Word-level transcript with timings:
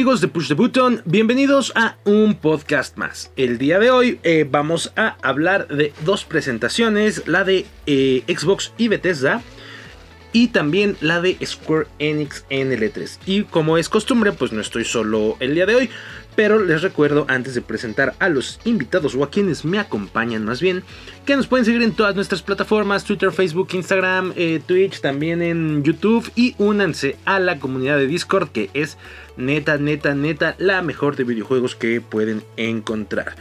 amigos 0.00 0.22
de 0.22 0.28
Push 0.28 0.48
the 0.48 0.54
Button? 0.54 1.02
Bienvenidos 1.04 1.74
a 1.74 1.98
un 2.06 2.34
podcast 2.34 2.96
más. 2.96 3.32
El 3.36 3.58
día 3.58 3.78
de 3.78 3.90
hoy 3.90 4.18
eh, 4.22 4.48
vamos 4.50 4.94
a 4.96 5.18
hablar 5.20 5.68
de 5.68 5.92
dos 6.06 6.24
presentaciones, 6.24 7.28
la 7.28 7.44
de 7.44 7.66
eh, 7.84 8.24
Xbox 8.26 8.72
y 8.78 8.88
Bethesda 8.88 9.42
y 10.32 10.48
también 10.48 10.96
la 11.00 11.20
de 11.20 11.36
Square 11.44 11.86
Enix 11.98 12.44
en 12.50 12.70
L3. 12.70 13.18
Y 13.26 13.44
como 13.44 13.78
es 13.78 13.88
costumbre, 13.88 14.32
pues 14.32 14.52
no 14.52 14.60
estoy 14.60 14.84
solo 14.84 15.36
el 15.40 15.54
día 15.54 15.66
de 15.66 15.74
hoy, 15.74 15.90
pero 16.36 16.62
les 16.62 16.82
recuerdo 16.82 17.26
antes 17.28 17.54
de 17.54 17.60
presentar 17.60 18.14
a 18.18 18.28
los 18.28 18.60
invitados 18.64 19.14
o 19.14 19.24
a 19.24 19.30
quienes 19.30 19.64
me 19.64 19.78
acompañan 19.78 20.44
más 20.44 20.60
bien, 20.60 20.82
que 21.26 21.36
nos 21.36 21.46
pueden 21.46 21.64
seguir 21.64 21.82
en 21.82 21.92
todas 21.92 22.14
nuestras 22.14 22.42
plataformas, 22.42 23.04
Twitter, 23.04 23.32
Facebook, 23.32 23.68
Instagram, 23.72 24.32
eh, 24.36 24.60
Twitch, 24.64 25.00
también 25.00 25.42
en 25.42 25.82
YouTube 25.82 26.30
y 26.36 26.54
únanse 26.58 27.16
a 27.24 27.40
la 27.40 27.58
comunidad 27.58 27.98
de 27.98 28.06
Discord 28.06 28.50
que 28.50 28.70
es 28.74 28.96
neta, 29.36 29.78
neta, 29.78 30.14
neta 30.14 30.54
la 30.58 30.82
mejor 30.82 31.16
de 31.16 31.24
videojuegos 31.24 31.74
que 31.74 32.00
pueden 32.00 32.42
encontrar. 32.56 33.34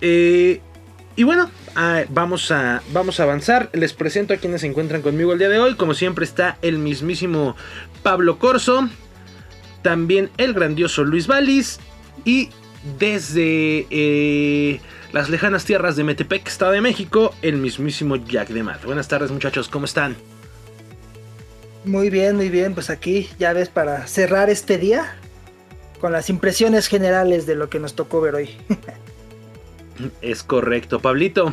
Eh, 0.00 0.60
y 1.16 1.22
bueno, 1.22 1.50
ah, 1.76 2.02
vamos, 2.08 2.50
a, 2.50 2.82
vamos 2.92 3.20
a 3.20 3.24
avanzar. 3.24 3.70
Les 3.72 3.92
presento 3.92 4.34
a 4.34 4.36
quienes 4.36 4.62
se 4.62 4.66
encuentran 4.66 5.02
conmigo 5.02 5.32
el 5.32 5.38
día 5.38 5.48
de 5.48 5.58
hoy. 5.58 5.74
Como 5.74 5.94
siempre 5.94 6.24
está 6.24 6.58
el 6.62 6.78
mismísimo 6.78 7.56
Pablo 8.02 8.38
Corso. 8.38 8.88
También 9.82 10.30
el 10.36 10.54
grandioso 10.54 11.04
Luis 11.04 11.26
Valis. 11.26 11.80
Y 12.24 12.50
desde 12.98 13.86
eh, 13.90 14.80
las 15.12 15.30
lejanas 15.30 15.64
tierras 15.64 15.96
de 15.96 16.04
Metepec, 16.04 16.46
Estado 16.46 16.72
de 16.72 16.80
México, 16.80 17.34
el 17.42 17.56
mismísimo 17.56 18.16
Jack 18.16 18.48
de 18.48 18.62
Mat. 18.62 18.84
Buenas 18.84 19.08
tardes 19.08 19.30
muchachos, 19.30 19.68
¿cómo 19.68 19.84
están? 19.84 20.16
Muy 21.84 22.10
bien, 22.10 22.36
muy 22.36 22.48
bien. 22.48 22.74
Pues 22.74 22.90
aquí 22.90 23.28
ya 23.38 23.52
ves 23.52 23.68
para 23.68 24.06
cerrar 24.06 24.50
este 24.50 24.78
día 24.78 25.16
con 26.00 26.12
las 26.12 26.30
impresiones 26.30 26.86
generales 26.86 27.46
de 27.46 27.54
lo 27.54 27.68
que 27.68 27.78
nos 27.78 27.94
tocó 27.94 28.20
ver 28.20 28.34
hoy. 28.34 28.50
Es 30.20 30.42
correcto, 30.42 31.00
Pablito. 31.00 31.52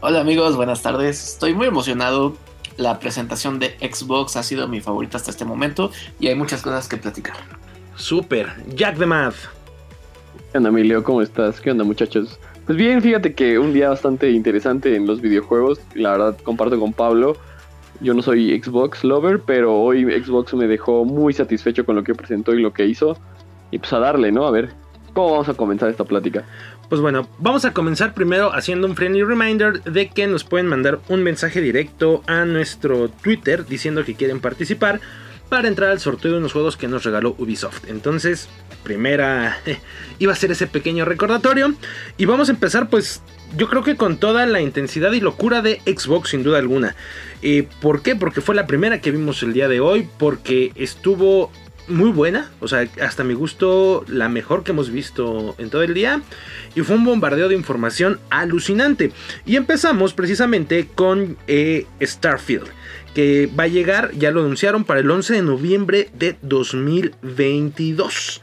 Hola 0.00 0.20
amigos, 0.20 0.56
buenas 0.56 0.82
tardes. 0.82 1.32
Estoy 1.32 1.54
muy 1.54 1.66
emocionado. 1.66 2.36
La 2.76 2.98
presentación 2.98 3.58
de 3.58 3.76
Xbox 3.80 4.36
ha 4.36 4.42
sido 4.42 4.68
mi 4.68 4.80
favorita 4.80 5.16
hasta 5.16 5.30
este 5.30 5.44
momento 5.44 5.90
y 6.20 6.28
hay 6.28 6.34
muchas 6.34 6.62
cosas 6.62 6.88
que 6.88 6.96
platicar. 6.96 7.36
Super, 7.96 8.52
Jack 8.74 8.98
the 8.98 9.06
Math. 9.06 9.36
¿Qué 10.52 10.58
onda, 10.58 10.70
Emilio? 10.70 11.02
¿Cómo 11.02 11.22
estás? 11.22 11.60
¿Qué 11.60 11.70
onda, 11.70 11.84
muchachos? 11.84 12.38
Pues 12.66 12.78
bien, 12.78 13.02
fíjate 13.02 13.34
que 13.34 13.58
un 13.58 13.72
día 13.72 13.90
bastante 13.90 14.30
interesante 14.30 14.94
en 14.94 15.06
los 15.06 15.20
videojuegos. 15.20 15.80
La 15.94 16.12
verdad, 16.12 16.36
comparto 16.42 16.78
con 16.78 16.92
Pablo. 16.92 17.36
Yo 18.00 18.14
no 18.14 18.22
soy 18.22 18.60
Xbox 18.60 19.04
lover, 19.04 19.40
pero 19.40 19.74
hoy 19.74 20.04
Xbox 20.04 20.54
me 20.54 20.66
dejó 20.66 21.04
muy 21.04 21.32
satisfecho 21.32 21.84
con 21.84 21.96
lo 21.96 22.04
que 22.04 22.14
presentó 22.14 22.54
y 22.54 22.60
lo 22.62 22.72
que 22.72 22.86
hizo. 22.86 23.16
Y 23.70 23.78
pues 23.78 23.92
a 23.92 23.98
darle, 23.98 24.32
¿no? 24.32 24.46
A 24.46 24.50
ver, 24.50 24.72
¿cómo 25.12 25.32
vamos 25.32 25.48
a 25.48 25.54
comenzar 25.54 25.88
esta 25.90 26.04
plática? 26.04 26.44
Pues 26.88 27.00
bueno, 27.00 27.28
vamos 27.38 27.64
a 27.64 27.72
comenzar 27.72 28.14
primero 28.14 28.52
haciendo 28.52 28.86
un 28.86 28.94
friendly 28.94 29.24
reminder 29.24 29.82
de 29.84 30.08
que 30.08 30.26
nos 30.26 30.44
pueden 30.44 30.66
mandar 30.66 31.00
un 31.08 31.22
mensaje 31.22 31.60
directo 31.60 32.22
a 32.26 32.44
nuestro 32.44 33.08
Twitter 33.08 33.66
diciendo 33.66 34.04
que 34.04 34.14
quieren 34.14 34.40
participar 34.40 35.00
para 35.48 35.68
entrar 35.68 35.90
al 35.90 36.00
sorteo 36.00 36.32
de 36.32 36.38
unos 36.38 36.52
juegos 36.52 36.76
que 36.76 36.88
nos 36.88 37.04
regaló 37.04 37.34
Ubisoft. 37.38 37.88
Entonces, 37.88 38.48
primera 38.82 39.58
iba 40.18 40.32
a 40.32 40.36
ser 40.36 40.50
ese 40.52 40.66
pequeño 40.66 41.04
recordatorio 41.04 41.74
y 42.18 42.26
vamos 42.26 42.48
a 42.48 42.52
empezar 42.52 42.90
pues 42.90 43.22
yo 43.56 43.68
creo 43.68 43.82
que 43.82 43.96
con 43.96 44.18
toda 44.18 44.46
la 44.46 44.60
intensidad 44.60 45.12
y 45.12 45.20
locura 45.20 45.62
de 45.62 45.80
Xbox 45.86 46.30
sin 46.30 46.42
duda 46.42 46.58
alguna. 46.58 46.96
Eh, 47.40 47.66
¿Por 47.80 48.02
qué? 48.02 48.16
Porque 48.16 48.40
fue 48.40 48.54
la 48.54 48.66
primera 48.66 49.00
que 49.00 49.10
vimos 49.10 49.42
el 49.42 49.52
día 49.52 49.68
de 49.68 49.80
hoy, 49.80 50.08
porque 50.18 50.72
estuvo 50.74 51.50
muy 51.88 52.10
buena, 52.10 52.50
o 52.60 52.68
sea, 52.68 52.88
hasta 53.00 53.24
mi 53.24 53.34
gusto 53.34 54.04
la 54.08 54.28
mejor 54.28 54.64
que 54.64 54.72
hemos 54.72 54.90
visto 54.90 55.54
en 55.58 55.70
todo 55.70 55.82
el 55.82 55.94
día. 55.94 56.22
Y 56.74 56.82
fue 56.82 56.96
un 56.96 57.04
bombardeo 57.04 57.48
de 57.48 57.54
información 57.54 58.18
alucinante. 58.30 59.12
Y 59.44 59.56
empezamos 59.56 60.14
precisamente 60.14 60.88
con 60.94 61.36
eh, 61.46 61.86
Starfield, 62.02 62.68
que 63.14 63.48
va 63.58 63.64
a 63.64 63.68
llegar, 63.68 64.12
ya 64.12 64.30
lo 64.30 64.40
anunciaron, 64.40 64.84
para 64.84 65.00
el 65.00 65.10
11 65.10 65.34
de 65.34 65.42
noviembre 65.42 66.10
de 66.14 66.36
2022. 66.42 68.42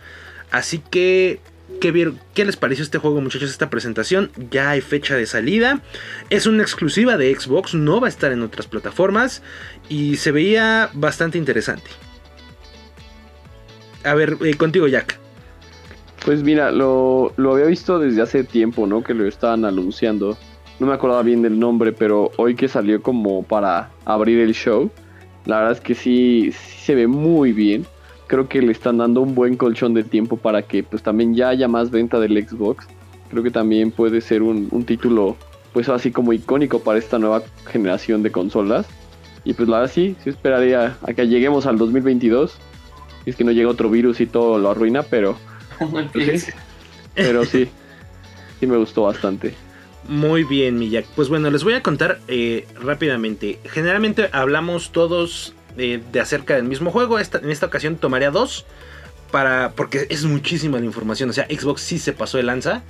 Así 0.52 0.82
que 0.92 1.40
¿Qué, 1.80 2.14
¿Qué, 2.36 2.46
les 2.46 2.58
pareció 2.58 2.84
este 2.84 3.00
juego, 3.00 3.22
muchachos? 3.22 3.50
Esta 3.50 3.72
presentación 3.72 4.30
ya 4.52 4.70
hay 4.70 4.82
fecha 4.82 5.16
de 5.16 5.26
salida. 5.26 5.82
Es 6.30 6.46
una 6.46 6.62
exclusiva 6.62 7.18
de 7.18 7.34
Xbox, 7.34 7.74
no 7.74 8.00
va 8.00 8.06
a 8.06 8.10
estar 8.10 8.32
en 8.32 8.44
otras 8.44 8.68
plataformas. 8.68 9.42
Y 9.90 10.18
se 10.18 10.32
veía 10.32 10.92
bastante 10.94 11.40
interesante. 11.40 11.90
A 14.04 14.16
ver, 14.16 14.38
eh, 14.44 14.56
contigo, 14.56 14.88
Jack. 14.88 15.20
Pues 16.26 16.44
mira, 16.44 16.72
lo, 16.72 17.34
lo, 17.38 17.54
había 17.54 17.66
visto 17.66 18.00
desde 18.00 18.22
hace 18.22 18.44
tiempo, 18.44 18.88
¿no? 18.88 19.04
Que 19.04 19.14
lo 19.14 19.28
estaban 19.28 19.66
anunciando. 19.66 20.38
No 20.80 20.88
me 20.88 20.94
acordaba 20.94 21.22
bien 21.24 21.42
del 21.42 21.60
nombre, 21.60 21.92
pero 21.92 22.32
hoy 22.38 22.56
que 22.56 22.68
salió 22.68 23.02
como 23.02 23.44
para 23.44 23.92
abrir 24.06 24.40
el 24.40 24.54
show, 24.54 24.90
la 25.46 25.58
verdad 25.58 25.74
es 25.74 25.82
que 25.82 25.94
sí, 25.94 26.52
se 26.52 26.96
ve 26.96 27.08
muy 27.08 27.54
bien. 27.54 27.86
Creo 28.28 28.48
que 28.48 28.62
le 28.62 28.72
están 28.72 28.98
dando 28.98 29.22
un 29.22 29.36
buen 29.36 29.58
colchón 29.58 29.94
de 29.94 30.04
tiempo 30.04 30.38
para 30.38 30.64
que 30.64 30.84
pues 30.84 31.04
también 31.04 31.36
ya 31.36 31.50
haya 31.50 31.68
más 31.68 31.92
venta 31.92 32.20
del 32.20 32.48
Xbox. 32.48 32.88
Creo 33.30 33.44
que 33.44 33.52
también 33.52 33.92
puede 33.92 34.22
ser 34.22 34.42
un, 34.42 34.68
un 34.72 34.86
título 34.86 35.36
pues 35.74 35.90
así 35.90 36.12
como 36.12 36.34
icónico 36.34 36.80
para 36.80 36.98
esta 37.00 37.20
nueva 37.20 37.44
generación 37.68 38.24
de 38.24 38.32
consolas. 38.32 38.88
Y 39.44 39.54
pues 39.54 39.70
la 39.70 39.80
verdad 39.80 39.94
sí, 39.94 40.16
sí 40.24 40.30
esperaría 40.30 40.98
a 41.02 41.14
que 41.14 41.28
lleguemos 41.28 41.66
al 41.66 41.78
2022 41.78 42.60
es 43.26 43.36
que 43.36 43.44
no 43.44 43.52
llega 43.52 43.70
otro 43.70 43.90
virus 43.90 44.20
y 44.22 44.26
todo 44.26 44.58
lo 44.58 44.70
arruina, 44.70 45.04
pero. 45.04 45.38
Pues 46.14 46.44
sí, 46.44 46.52
pero 47.16 47.44
sí, 47.44 47.68
sí 48.60 48.68
me 48.68 48.78
gustó 48.78 49.02
bastante. 49.02 49.56
Muy 50.08 50.44
bien, 50.44 50.82
Jack. 50.90 51.06
Pues 51.16 51.30
bueno, 51.30 51.50
les 51.50 51.64
voy 51.64 51.74
a 51.74 51.82
contar 51.82 52.20
eh, 52.28 52.68
rápidamente. 52.80 53.60
Generalmente 53.66 54.30
hablamos 54.32 54.92
todos 54.92 55.56
eh, 55.78 56.02
de 56.12 56.20
acerca 56.20 56.56
del 56.56 56.66
mismo 56.66 56.92
juego. 56.92 57.18
Esta, 57.18 57.40
en 57.40 57.50
esta 57.50 57.66
ocasión 57.66 57.96
tomaría 57.96 58.32
dos. 58.32 58.66
Para, 59.32 59.72
porque 59.76 60.08
es 60.10 60.26
muchísima 60.26 60.80
la 60.80 60.86
información. 60.86 61.30
O 61.30 61.34
sea, 61.34 61.46
Xbox 61.46 61.82
sí 61.82 61.98
se 61.98 62.14
pasó 62.14 62.38
de 62.38 62.44
lanza. 62.44 62.84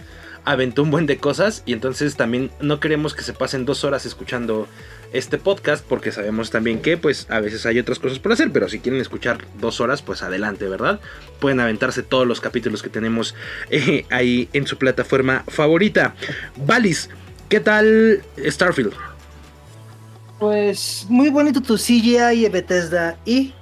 Aventó 0.46 0.84
un 0.84 0.92
buen 0.92 1.06
de 1.06 1.18
cosas. 1.18 1.64
Y 1.66 1.74
entonces 1.74 2.16
también 2.16 2.52
no 2.60 2.80
queremos 2.80 3.14
que 3.14 3.24
se 3.24 3.34
pasen 3.34 3.66
dos 3.66 3.84
horas 3.84 4.06
escuchando 4.06 4.68
este 5.14 5.38
podcast 5.38 5.86
porque 5.86 6.12
sabemos 6.12 6.52
también 6.52 6.82
que 6.82 6.98
pues 6.98 7.28
a 7.30 7.40
veces 7.40 7.66
hay 7.66 7.80
otras 7.80 8.00
cosas 8.00 8.20
por 8.20 8.32
hacer, 8.32 8.52
pero 8.52 8.70
si 8.70 8.80
quieren 8.80 9.02
escuchar 9.02 9.40
dos 9.60 9.82
horas 9.82 10.02
pues 10.02 10.22
adelante, 10.22 10.68
¿verdad? 10.68 11.00
Pueden 11.40 11.60
aventarse 11.60 12.04
todos 12.04 12.26
los 12.26 12.40
capítulos 12.40 12.82
que 12.82 12.90
tenemos 12.90 13.36
eh, 13.70 14.06
ahí 14.10 14.50
en 14.54 14.68
su 14.68 14.78
plataforma 14.78 15.44
favorita. 15.48 16.16
Valis, 16.56 17.10
¿qué 17.50 17.60
tal 17.60 18.22
Starfield? 18.38 18.94
Pues 20.40 21.06
muy 21.10 21.30
bonito 21.30 21.62
tu 21.62 21.76
CGI 21.76 22.46
y 22.46 22.50
Bethesda 22.50 23.18
y 23.26 23.54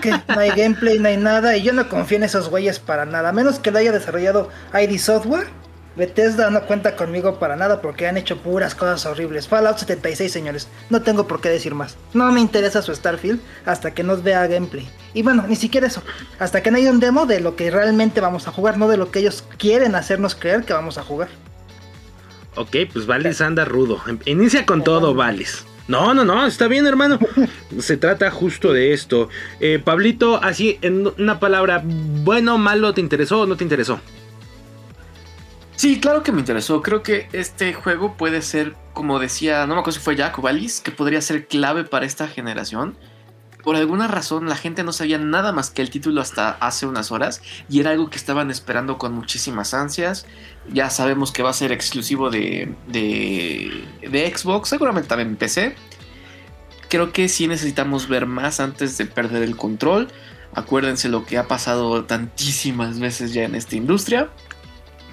que 0.00 0.10
no 0.10 0.38
hay 0.38 0.50
gameplay, 0.50 0.98
no 0.98 1.08
hay 1.08 1.16
nada 1.16 1.56
y 1.56 1.62
yo 1.62 1.72
no 1.72 1.88
confío 1.88 2.18
en 2.18 2.24
esos 2.24 2.48
güeyes 2.48 2.78
para 2.78 3.04
nada, 3.04 3.30
a 3.30 3.32
menos 3.32 3.58
que 3.58 3.70
lo 3.70 3.78
haya 3.78 3.92
desarrollado 3.92 4.50
ID 4.74 4.98
Software 4.98 5.48
Bethesda 5.94 6.48
no 6.50 6.62
cuenta 6.62 6.96
conmigo 6.96 7.38
para 7.38 7.56
nada 7.56 7.82
porque 7.82 8.06
han 8.06 8.16
hecho 8.16 8.38
puras 8.38 8.74
cosas 8.74 9.04
horribles. 9.04 9.46
Fallout 9.46 9.76
76, 9.76 10.32
señores. 10.32 10.68
No 10.88 11.02
tengo 11.02 11.26
por 11.26 11.40
qué 11.40 11.50
decir 11.50 11.74
más. 11.74 11.96
No 12.14 12.30
me 12.32 12.40
interesa 12.40 12.80
su 12.80 12.94
Starfield 12.94 13.40
hasta 13.66 13.92
que 13.92 14.02
nos 14.02 14.22
vea 14.22 14.46
gameplay. 14.46 14.88
Y 15.12 15.22
bueno, 15.22 15.44
ni 15.46 15.56
siquiera 15.56 15.86
eso. 15.86 16.02
Hasta 16.38 16.62
que 16.62 16.70
no 16.70 16.78
haya 16.78 16.90
un 16.90 17.00
demo 17.00 17.26
de 17.26 17.40
lo 17.40 17.56
que 17.56 17.70
realmente 17.70 18.20
vamos 18.20 18.48
a 18.48 18.52
jugar, 18.52 18.78
no 18.78 18.88
de 18.88 18.96
lo 18.96 19.10
que 19.10 19.18
ellos 19.18 19.44
quieren 19.58 19.94
hacernos 19.94 20.34
creer 20.34 20.64
que 20.64 20.72
vamos 20.72 20.96
a 20.96 21.02
jugar. 21.02 21.28
Ok, 22.54 22.76
pues 22.92 23.06
Valis 23.06 23.40
anda 23.40 23.64
rudo. 23.64 24.00
Inicia 24.24 24.64
con 24.64 24.82
todo, 24.84 25.14
Valis. 25.14 25.66
No, 25.88 26.14
no, 26.14 26.24
no, 26.24 26.46
está 26.46 26.68
bien, 26.68 26.86
hermano. 26.86 27.18
Se 27.78 27.96
trata 27.96 28.30
justo 28.30 28.72
de 28.72 28.92
esto. 28.92 29.28
Eh, 29.60 29.80
Pablito, 29.82 30.42
así 30.42 30.78
en 30.82 31.06
una 31.18 31.40
palabra, 31.40 31.82
bueno, 31.84 32.58
malo, 32.58 32.94
¿te 32.94 33.00
interesó 33.00 33.42
o 33.42 33.46
no 33.46 33.56
te 33.56 33.64
interesó? 33.64 34.00
Sí, 35.76 35.98
claro 35.98 36.22
que 36.22 36.30
me 36.30 36.40
interesó. 36.40 36.80
Creo 36.82 37.02
que 37.02 37.28
este 37.32 37.72
juego 37.74 38.16
puede 38.16 38.42
ser, 38.42 38.74
como 38.92 39.18
decía, 39.18 39.66
no 39.66 39.74
me 39.74 39.80
acuerdo 39.80 39.98
si 39.98 40.04
fue 40.04 40.14
Jack 40.14 40.38
o 40.38 40.42
Valis, 40.42 40.80
que 40.80 40.92
podría 40.92 41.20
ser 41.20 41.48
clave 41.48 41.82
para 41.84 42.06
esta 42.06 42.28
generación. 42.28 42.96
Por 43.62 43.76
alguna 43.76 44.08
razón 44.08 44.48
la 44.48 44.56
gente 44.56 44.82
no 44.82 44.92
sabía 44.92 45.18
nada 45.18 45.52
más 45.52 45.70
que 45.70 45.82
el 45.82 45.90
título 45.90 46.20
hasta 46.20 46.50
hace 46.50 46.86
unas 46.86 47.12
horas 47.12 47.42
y 47.68 47.80
era 47.80 47.90
algo 47.90 48.10
que 48.10 48.16
estaban 48.16 48.50
esperando 48.50 48.98
con 48.98 49.12
muchísimas 49.14 49.72
ansias. 49.72 50.26
Ya 50.72 50.90
sabemos 50.90 51.30
que 51.30 51.42
va 51.42 51.50
a 51.50 51.54
ser 51.54 51.70
exclusivo 51.70 52.30
de, 52.30 52.74
de, 52.88 54.34
Xbox, 54.36 54.68
seguramente 54.68 55.08
también 55.08 55.36
PC. 55.36 55.76
Creo 56.88 57.12
que 57.12 57.28
sí 57.28 57.46
necesitamos 57.46 58.08
ver 58.08 58.26
más 58.26 58.58
antes 58.58 58.98
de 58.98 59.06
perder 59.06 59.44
el 59.44 59.56
control. 59.56 60.08
Acuérdense 60.54 61.08
lo 61.08 61.24
que 61.24 61.38
ha 61.38 61.46
pasado 61.46 62.04
tantísimas 62.04 62.98
veces 62.98 63.32
ya 63.32 63.44
en 63.44 63.54
esta 63.54 63.76
industria. 63.76 64.28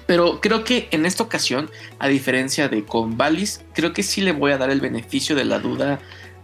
Pero 0.06 0.40
creo 0.40 0.64
que 0.64 0.88
en 0.90 1.06
esta 1.06 1.22
ocasión, 1.22 1.70
a 2.00 2.08
diferencia 2.08 2.68
de 2.68 2.84
con 2.84 3.16
Valis, 3.16 3.64
creo 3.74 3.92
que 3.92 4.02
sí 4.02 4.20
le 4.20 4.32
voy 4.32 4.50
a 4.50 4.58
dar 4.58 4.70
el 4.70 4.80
beneficio 4.80 5.36
de 5.36 5.44
la 5.44 5.60
duda 5.60 6.00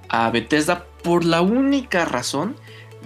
a 0.09 0.31
Bethesda 0.31 0.87
por 1.07 1.25
la 1.25 1.41
única 1.41 2.05
razón 2.05 2.57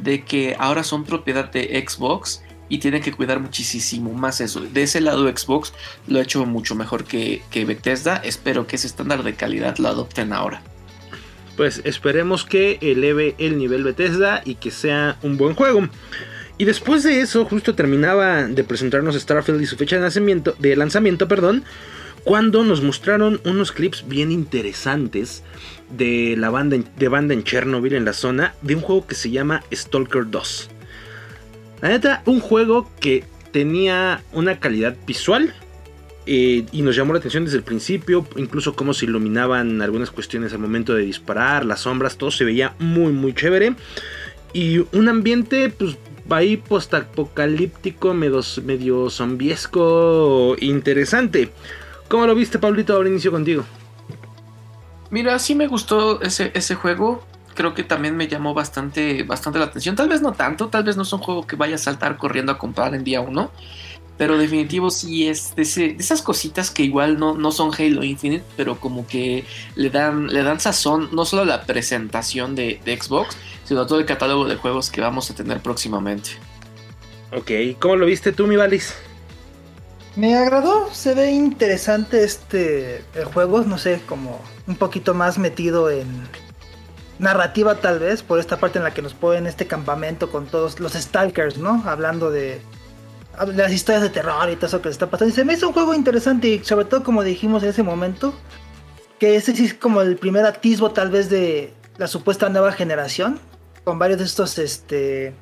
de 0.02 0.24
que 0.24 0.56
ahora 0.58 0.84
son 0.84 1.04
propiedad 1.04 1.52
de 1.52 1.84
Xbox 1.86 2.42
y 2.70 2.78
tienen 2.78 3.02
que 3.02 3.12
cuidar 3.12 3.40
muchísimo 3.40 4.14
más 4.14 4.40
eso. 4.40 4.62
De 4.62 4.82
ese 4.82 5.02
lado 5.02 5.28
Xbox 5.28 5.74
lo 6.08 6.18
ha 6.18 6.22
hecho 6.22 6.46
mucho 6.46 6.74
mejor 6.74 7.04
que, 7.04 7.42
que 7.50 7.66
Bethesda. 7.66 8.16
Espero 8.16 8.66
que 8.66 8.76
ese 8.76 8.86
estándar 8.86 9.22
de 9.22 9.34
calidad 9.34 9.76
lo 9.76 9.88
adopten 9.88 10.32
ahora. 10.32 10.62
Pues 11.58 11.82
esperemos 11.84 12.46
que 12.46 12.78
eleve 12.80 13.34
el 13.36 13.58
nivel 13.58 13.84
Bethesda 13.84 14.40
y 14.46 14.54
que 14.54 14.70
sea 14.70 15.18
un 15.22 15.36
buen 15.36 15.54
juego. 15.54 15.86
Y 16.56 16.64
después 16.64 17.02
de 17.02 17.20
eso, 17.20 17.44
justo 17.44 17.74
terminaba 17.74 18.44
de 18.44 18.64
presentarnos 18.64 19.14
Starfield 19.14 19.60
y 19.60 19.66
su 19.66 19.76
fecha 19.76 19.96
de 19.96 20.02
lanzamiento, 20.02 20.56
de 20.58 20.74
lanzamiento 20.74 21.28
perdón, 21.28 21.64
cuando 22.24 22.64
nos 22.64 22.82
mostraron 22.82 23.40
unos 23.44 23.72
clips 23.72 24.06
bien 24.06 24.30
interesantes 24.32 25.42
de 25.90 26.34
la 26.36 26.50
banda, 26.50 26.78
de 26.96 27.08
banda 27.08 27.34
en 27.34 27.44
Chernobyl 27.44 27.94
en 27.94 28.04
la 28.04 28.12
zona 28.12 28.54
de 28.62 28.74
un 28.74 28.80
juego 28.80 29.06
que 29.06 29.14
se 29.14 29.30
llama 29.30 29.64
Stalker 29.72 30.30
2. 30.30 30.70
La 31.82 31.88
neta, 31.88 32.22
un 32.26 32.40
juego 32.40 32.90
que 33.00 33.24
tenía 33.52 34.22
una 34.32 34.60
calidad 34.60 34.96
visual 35.06 35.54
eh, 36.26 36.64
y 36.70 36.82
nos 36.82 36.94
llamó 36.94 37.12
la 37.12 37.18
atención 37.18 37.44
desde 37.44 37.56
el 37.56 37.64
principio, 37.64 38.26
incluso 38.36 38.76
cómo 38.76 38.94
se 38.94 39.06
iluminaban 39.06 39.82
algunas 39.82 40.10
cuestiones 40.10 40.52
al 40.52 40.58
momento 40.58 40.94
de 40.94 41.02
disparar, 41.02 41.64
las 41.64 41.80
sombras, 41.80 42.16
todo 42.16 42.30
se 42.30 42.44
veía 42.44 42.74
muy 42.78 43.12
muy 43.12 43.34
chévere. 43.34 43.74
Y 44.52 44.78
un 44.92 45.08
ambiente 45.08 45.70
pues 45.70 45.96
ahí 46.28 46.56
postapocalíptico, 46.56 48.14
medio, 48.14 48.40
medio 48.64 49.10
zombiesco, 49.10 50.56
interesante. 50.60 51.50
¿Cómo 52.10 52.26
lo 52.26 52.34
viste, 52.34 52.58
Pablito? 52.58 52.94
Ahora 52.94 53.08
inicio 53.08 53.30
contigo. 53.30 53.64
Mira, 55.10 55.38
sí 55.38 55.54
me 55.54 55.68
gustó 55.68 56.20
ese, 56.22 56.50
ese 56.54 56.74
juego. 56.74 57.22
Creo 57.54 57.72
que 57.72 57.84
también 57.84 58.16
me 58.16 58.26
llamó 58.26 58.52
bastante, 58.52 59.22
bastante 59.22 59.60
la 59.60 59.66
atención. 59.66 59.94
Tal 59.94 60.08
vez 60.08 60.20
no 60.20 60.32
tanto, 60.32 60.66
tal 60.66 60.82
vez 60.82 60.96
no 60.96 61.04
es 61.04 61.12
un 61.12 61.20
juego 61.20 61.46
que 61.46 61.54
vaya 61.54 61.76
a 61.76 61.78
saltar 61.78 62.16
corriendo 62.16 62.50
a 62.50 62.58
comprar 62.58 62.96
en 62.96 63.04
día 63.04 63.20
uno. 63.20 63.52
Pero 64.18 64.36
definitivo 64.38 64.90
sí 64.90 65.28
es 65.28 65.54
de, 65.54 65.62
esas 66.00 66.20
cositas 66.20 66.72
que 66.72 66.82
igual 66.82 67.16
no, 67.16 67.36
no 67.36 67.52
son 67.52 67.70
Halo 67.72 68.02
Infinite, 68.02 68.44
pero 68.56 68.80
como 68.80 69.06
que 69.06 69.44
le 69.76 69.88
dan, 69.88 70.26
le 70.26 70.42
dan 70.42 70.58
sazón, 70.58 71.10
no 71.12 71.24
solo 71.24 71.42
a 71.42 71.44
la 71.44 71.62
presentación 71.62 72.56
de, 72.56 72.80
de 72.84 73.00
Xbox, 73.00 73.36
sino 73.62 73.82
a 73.82 73.86
todo 73.86 74.00
el 74.00 74.04
catálogo 74.04 74.48
de 74.48 74.56
juegos 74.56 74.90
que 74.90 75.00
vamos 75.00 75.30
a 75.30 75.36
tener 75.36 75.60
próximamente. 75.60 76.30
Ok, 77.32 77.78
¿cómo 77.78 77.94
lo 77.94 78.06
viste 78.06 78.32
tú, 78.32 78.48
mi 78.48 78.56
Valis? 78.56 78.96
Me 80.16 80.36
agradó, 80.36 80.92
se 80.92 81.14
ve 81.14 81.30
interesante 81.30 82.24
este 82.24 83.04
el 83.14 83.24
juego, 83.24 83.62
no 83.62 83.78
sé, 83.78 84.02
como 84.06 84.40
un 84.66 84.76
poquito 84.76 85.14
más 85.14 85.38
metido 85.38 85.88
en 85.90 86.06
narrativa 87.18 87.76
tal 87.76 87.98
vez, 87.98 88.22
por 88.22 88.40
esta 88.40 88.58
parte 88.58 88.78
en 88.78 88.84
la 88.84 88.92
que 88.92 89.02
nos 89.02 89.14
ponen 89.14 89.46
este 89.46 89.66
campamento 89.66 90.30
con 90.30 90.46
todos 90.46 90.80
los 90.80 90.94
stalkers, 90.94 91.58
¿no? 91.58 91.82
Hablando 91.86 92.30
de 92.30 92.60
las 93.54 93.72
historias 93.72 94.02
de 94.02 94.10
terror 94.10 94.50
y 94.50 94.56
todo 94.56 94.66
eso 94.66 94.82
que 94.82 94.88
se 94.88 94.92
está 94.92 95.08
pasando. 95.08 95.32
Y 95.32 95.34
se 95.34 95.44
me 95.44 95.54
hizo 95.54 95.68
un 95.68 95.74
juego 95.74 95.94
interesante 95.94 96.48
y 96.48 96.64
sobre 96.64 96.86
todo 96.86 97.04
como 97.04 97.22
dijimos 97.22 97.62
en 97.62 97.68
ese 97.68 97.82
momento, 97.82 98.34
que 99.18 99.36
ese 99.36 99.54
sí 99.54 99.66
es 99.66 99.74
como 99.74 100.00
el 100.00 100.16
primer 100.16 100.44
atisbo 100.44 100.90
tal 100.90 101.10
vez 101.10 101.30
de 101.30 101.72
la 101.98 102.08
supuesta 102.08 102.48
nueva 102.48 102.72
generación, 102.72 103.38
con 103.84 103.98
varios 103.98 104.18
de 104.18 104.24
estos 104.24 104.58
este, 104.58 105.34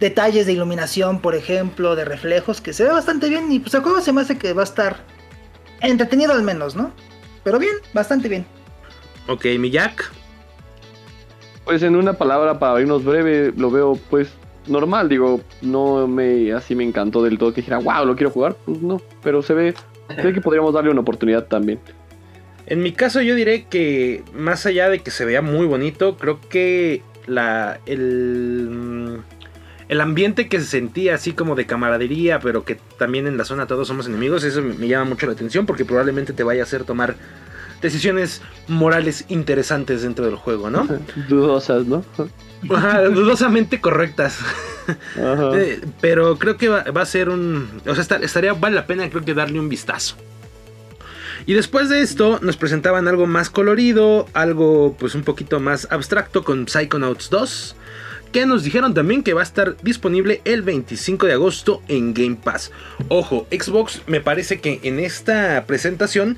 detalles 0.00 0.46
de 0.46 0.52
iluminación, 0.52 1.20
por 1.20 1.34
ejemplo, 1.34 1.96
de 1.96 2.04
reflejos, 2.04 2.60
que 2.60 2.72
se 2.72 2.84
ve 2.84 2.90
bastante 2.90 3.28
bien 3.28 3.50
y 3.50 3.58
pues 3.58 3.74
el 3.74 3.82
juego 3.82 4.00
se 4.00 4.12
me 4.12 4.20
hace 4.20 4.38
que 4.38 4.52
va 4.52 4.62
a 4.62 4.64
estar 4.64 4.96
entretenido 5.80 6.32
al 6.32 6.42
menos, 6.42 6.76
¿no? 6.76 6.92
Pero 7.44 7.58
bien, 7.58 7.74
bastante 7.92 8.28
bien. 8.28 8.46
Ok, 9.26 9.46
mi 9.58 9.70
Jack. 9.70 10.10
Pues 11.64 11.82
en 11.82 11.96
una 11.96 12.14
palabra 12.14 12.58
para 12.58 12.80
irnos 12.80 13.04
breve, 13.04 13.52
lo 13.56 13.70
veo 13.70 13.98
pues 14.08 14.32
normal, 14.66 15.08
digo, 15.08 15.40
no 15.62 16.06
me 16.06 16.52
así 16.52 16.74
me 16.74 16.84
encantó 16.84 17.22
del 17.22 17.38
todo 17.38 17.52
que 17.52 17.60
dijera, 17.60 17.78
wow, 17.78 18.04
lo 18.04 18.16
quiero 18.16 18.30
jugar, 18.30 18.56
pues 18.64 18.80
no, 18.80 19.00
pero 19.22 19.42
se 19.42 19.54
ve, 19.54 19.74
se 20.14 20.32
que 20.32 20.40
podríamos 20.40 20.72
darle 20.72 20.90
una 20.90 21.00
oportunidad 21.00 21.46
también. 21.46 21.78
En 22.66 22.82
mi 22.82 22.92
caso 22.92 23.22
yo 23.22 23.34
diré 23.34 23.64
que 23.64 24.22
más 24.34 24.66
allá 24.66 24.88
de 24.90 25.00
que 25.00 25.10
se 25.10 25.24
vea 25.24 25.42
muy 25.42 25.66
bonito, 25.66 26.16
creo 26.16 26.38
que 26.40 27.02
la 27.26 27.80
el 27.86 29.22
el 29.88 30.00
ambiente 30.00 30.48
que 30.48 30.60
se 30.60 30.66
sentía 30.66 31.14
así 31.14 31.32
como 31.32 31.54
de 31.54 31.66
camaradería, 31.66 32.40
pero 32.40 32.64
que 32.64 32.78
también 32.98 33.26
en 33.26 33.36
la 33.36 33.44
zona 33.44 33.66
todos 33.66 33.88
somos 33.88 34.06
enemigos, 34.06 34.44
eso 34.44 34.62
me 34.62 34.86
llama 34.86 35.06
mucho 35.06 35.26
la 35.26 35.32
atención 35.32 35.66
porque 35.66 35.84
probablemente 35.84 36.32
te 36.32 36.44
vaya 36.44 36.62
a 36.62 36.64
hacer 36.64 36.84
tomar 36.84 37.16
decisiones 37.80 38.42
morales 38.66 39.24
interesantes 39.28 40.02
dentro 40.02 40.26
del 40.26 40.36
juego, 40.36 40.70
¿no? 40.70 40.86
Dudosas, 41.28 41.86
¿no? 41.86 42.04
dudosamente 42.62 43.80
correctas. 43.80 44.38
Eh, 45.18 45.82
pero 46.00 46.38
creo 46.38 46.56
que 46.56 46.66
va, 46.70 46.82
a 46.82 47.04
ser 47.04 47.28
un. 47.28 47.68
O 47.86 47.94
sea, 47.94 48.16
estaría, 48.22 48.54
vale 48.54 48.74
la 48.74 48.86
pena, 48.86 49.10
creo 49.10 49.22
que 49.22 49.34
darle 49.34 49.60
un 49.60 49.68
vistazo. 49.68 50.16
Y 51.44 51.52
después 51.52 51.90
de 51.90 52.00
esto, 52.00 52.38
nos 52.40 52.56
presentaban 52.56 53.06
algo 53.06 53.26
más 53.26 53.50
colorido, 53.50 54.26
algo 54.32 54.96
pues 54.98 55.14
un 55.14 55.24
poquito 55.24 55.60
más 55.60 55.86
abstracto 55.90 56.42
con 56.42 56.66
Psychonauts 56.66 57.28
2. 57.28 57.76
Que 58.32 58.46
nos 58.46 58.62
dijeron 58.62 58.94
también 58.94 59.22
que 59.22 59.34
va 59.34 59.40
a 59.40 59.44
estar 59.44 59.76
disponible 59.82 60.42
el 60.44 60.62
25 60.62 61.26
de 61.26 61.32
agosto 61.32 61.82
en 61.88 62.12
Game 62.14 62.36
Pass. 62.36 62.70
Ojo, 63.08 63.46
Xbox 63.50 64.02
me 64.06 64.20
parece 64.20 64.60
que 64.60 64.80
en 64.82 65.00
esta 65.00 65.64
presentación 65.66 66.36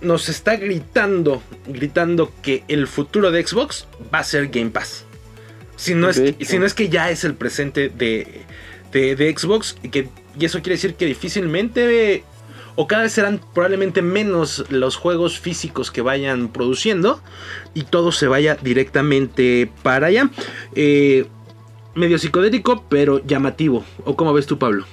nos 0.00 0.28
está 0.28 0.56
gritando, 0.56 1.42
gritando 1.66 2.32
que 2.42 2.64
el 2.68 2.86
futuro 2.86 3.30
de 3.30 3.46
Xbox 3.46 3.86
va 4.12 4.20
a 4.20 4.24
ser 4.24 4.48
Game 4.48 4.70
Pass. 4.70 5.04
Si 5.76 5.94
no, 5.94 6.10
es, 6.10 6.20
que, 6.20 6.44
si 6.44 6.58
no 6.58 6.66
es 6.66 6.74
que 6.74 6.88
ya 6.88 7.10
es 7.10 7.24
el 7.24 7.34
presente 7.34 7.88
de, 7.88 8.44
de, 8.92 9.34
Xbox, 9.36 9.76
y, 9.82 9.88
que, 9.88 10.08
y 10.38 10.44
eso 10.44 10.60
quiere 10.60 10.74
decir 10.74 10.94
que 10.94 11.06
difícilmente 11.06 12.22
o 12.80 12.86
cada 12.86 13.02
vez 13.02 13.12
serán 13.12 13.42
probablemente 13.52 14.00
menos 14.00 14.64
los 14.70 14.96
juegos 14.96 15.38
físicos 15.38 15.90
que 15.90 16.00
vayan 16.00 16.48
produciendo 16.48 17.20
y 17.74 17.82
todo 17.82 18.10
se 18.10 18.26
vaya 18.26 18.54
directamente 18.54 19.70
para 19.82 20.06
allá. 20.06 20.30
Eh, 20.74 21.26
medio 21.94 22.18
psicodélico, 22.18 22.86
pero 22.88 23.22
llamativo. 23.26 23.84
¿O 24.06 24.16
cómo 24.16 24.32
ves 24.32 24.46
tú, 24.46 24.58
Pablo? 24.58 24.86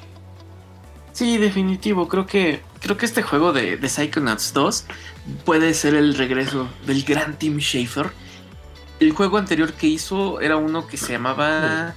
Sí, 1.14 1.38
definitivo. 1.38 2.10
Creo 2.10 2.26
que, 2.26 2.60
creo 2.82 2.98
que 2.98 3.06
este 3.06 3.22
juego 3.22 3.54
de, 3.54 3.78
Psychonauts 3.78 4.52
2 4.52 4.86
puede 5.46 5.74
ser 5.74 5.96
el 5.96 6.16
regreso 6.16 6.68
del 6.86 7.06
gran 7.06 7.40
Tim 7.40 7.58
Schafer 7.60 8.12
el 9.00 9.14
juego 9.14 9.38
anterior 9.38 9.72
que 9.72 9.88
hizo 9.88 10.42
era 10.42 10.58
uno 10.58 10.88
que 10.88 10.98
se 10.98 11.14
llamaba 11.14 11.96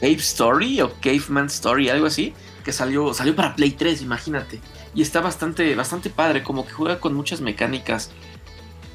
Cave 0.00 0.14
Story 0.14 0.80
o 0.80 0.92
Caveman 1.00 1.46
Story, 1.46 1.90
algo 1.90 2.06
así, 2.06 2.34
que 2.64 2.72
salió, 2.72 3.14
salió 3.14 3.36
para 3.36 3.54
Play 3.54 3.70
3, 3.70 4.02
imagínate. 4.02 4.60
Y 4.94 5.02
está 5.02 5.20
bastante, 5.20 5.74
bastante 5.74 6.10
padre, 6.10 6.42
como 6.42 6.66
que 6.66 6.72
juega 6.72 7.00
con 7.00 7.14
muchas 7.14 7.40
mecánicas 7.40 8.10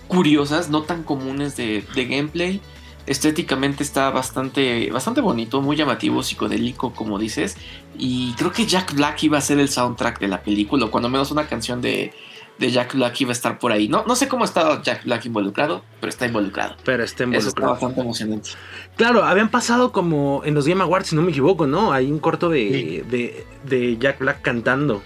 curiosas, 0.08 0.70
no 0.70 0.84
tan 0.84 1.04
comunes 1.04 1.56
de, 1.56 1.84
gameplay. 1.96 2.62
Estéticamente 3.06 3.84
está 3.84 4.10
bastante, 4.10 4.92
bastante 4.92 5.22
bonito, 5.22 5.62
muy 5.62 5.76
llamativo, 5.78 6.24
psicodélico, 6.24 6.94
como 6.94 7.18
dices. 7.18 7.58
Y 7.98 8.34
creo 8.34 8.52
que 8.52 8.66
Jack 8.66 8.94
Black 8.94 9.24
iba 9.24 9.38
a 9.38 9.42
ser 9.42 9.60
el 9.60 9.70
soundtrack 9.70 10.20
de 10.20 10.28
la 10.28 10.44
película, 10.44 10.86
o 10.86 10.92
cuando 10.92 11.10
menos 11.10 11.32
una 11.32 11.48
canción 11.48 11.82
de, 11.82 12.14
de 12.60 12.72
Jack 12.72 12.96
Black 12.96 13.20
iba 13.22 13.30
a 13.30 13.34
estar 13.34 13.60
por 13.60 13.72
ahí. 13.72 13.88
No, 13.88 14.04
no 14.06 14.16
sé 14.16 14.28
cómo 14.28 14.46
está 14.46 14.82
Jack 14.82 15.06
Black 15.06 15.26
involucrado, 15.26 15.84
pero 16.00 16.10
está 16.10 16.26
involucrado. 16.26 16.76
Pero 16.84 17.04
está 17.04 17.24
involucrado. 17.24 17.50
Eso 17.50 17.58
está 17.58 17.72
bastante 17.72 18.02
emocionante. 18.02 18.50
Claro, 18.96 19.24
habían 19.24 19.50
pasado 19.50 19.92
como 19.92 20.42
en 20.44 20.54
los 20.54 20.68
Game 20.68 20.82
Awards, 20.82 21.08
si 21.08 21.16
no 21.16 21.22
me 21.22 21.32
equivoco, 21.32 21.68
¿no? 21.68 21.94
Hay 21.94 22.12
un 22.12 22.20
corto 22.20 22.50
de, 22.50 23.46
de, 23.64 23.98
Jack 24.00 24.20
Black 24.20 24.42
cantando. 24.42 25.02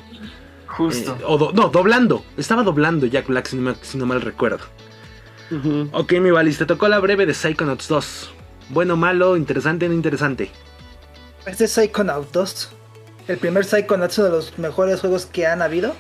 Justo. 0.72 1.18
Eh, 1.20 1.24
o 1.26 1.52
no, 1.52 1.70
doblando. 1.70 2.24
Estaba 2.38 2.64
doblando 2.64 3.06
Jack 3.06 3.28
Black, 3.28 3.48
si 3.48 3.98
no, 3.98 4.06
mal 4.06 4.22
recuerdo. 4.22 4.66
Ok, 5.92 6.14
mi 6.14 6.32
Valis, 6.32 6.58
te 6.58 6.66
tocó 6.66 6.88
la 6.88 7.00
breve 7.00 7.26
de 7.26 7.34
Psychonauts 7.34 7.90
2. 7.90 8.32
Bueno, 8.70 8.96
malo, 8.96 9.36
interesante, 9.36 9.88
no 9.90 9.94
interesante. 9.94 10.50
Este 11.46 11.66
es 11.66 11.74
Psychonauts 11.74 12.32
2. 12.32 12.70
El 13.28 13.38
primer 13.38 13.66
Psychonauts 13.66 14.16
de 14.16 14.30
los 14.30 14.58
mejores 14.58 15.02
juegos 15.02 15.26
que 15.26 15.46
han 15.46 15.62
habido. 15.62 15.94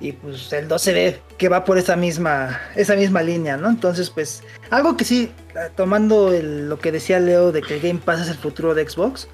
Y 0.00 0.12
pues 0.12 0.52
el 0.52 0.66
2 0.66 0.82
se 0.82 0.92
ve 0.92 1.20
que 1.38 1.48
va 1.48 1.64
por 1.64 1.78
esa 1.78 1.94
misma, 1.94 2.60
esa 2.74 2.96
misma 2.96 3.22
línea, 3.22 3.56
¿no? 3.56 3.68
Entonces, 3.68 4.10
pues, 4.10 4.42
algo 4.70 4.96
que 4.96 5.04
sí, 5.04 5.30
tomando 5.76 6.32
lo 6.32 6.78
que 6.80 6.90
decía 6.90 7.20
Leo 7.20 7.52
de 7.52 7.62
que 7.62 7.74
el 7.76 7.80
Game 7.80 8.00
Pass 8.04 8.22
es 8.22 8.28
el 8.28 8.36
futuro 8.36 8.74
de 8.74 8.88
Xbox. 8.88 9.28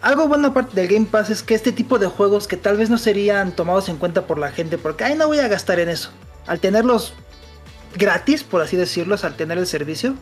Algo 0.00 0.28
bueno 0.28 0.48
aparte 0.48 0.76
del 0.80 0.88
Game 0.88 1.06
Pass 1.06 1.30
es 1.30 1.42
que 1.42 1.54
este 1.54 1.72
tipo 1.72 1.98
de 1.98 2.06
juegos 2.06 2.46
que 2.46 2.56
tal 2.56 2.76
vez 2.76 2.88
no 2.88 2.98
serían 2.98 3.52
tomados 3.52 3.88
en 3.88 3.96
cuenta 3.96 4.26
por 4.26 4.38
la 4.38 4.52
gente, 4.52 4.78
porque 4.78 5.04
ay 5.04 5.16
no 5.16 5.26
voy 5.26 5.40
a 5.40 5.48
gastar 5.48 5.80
en 5.80 5.88
eso. 5.88 6.10
Al 6.46 6.60
tenerlos 6.60 7.14
gratis, 7.96 8.44
por 8.44 8.62
así 8.62 8.76
decirlo, 8.76 9.16
al 9.20 9.36
tener 9.36 9.58
el 9.58 9.66
servicio, 9.66 10.14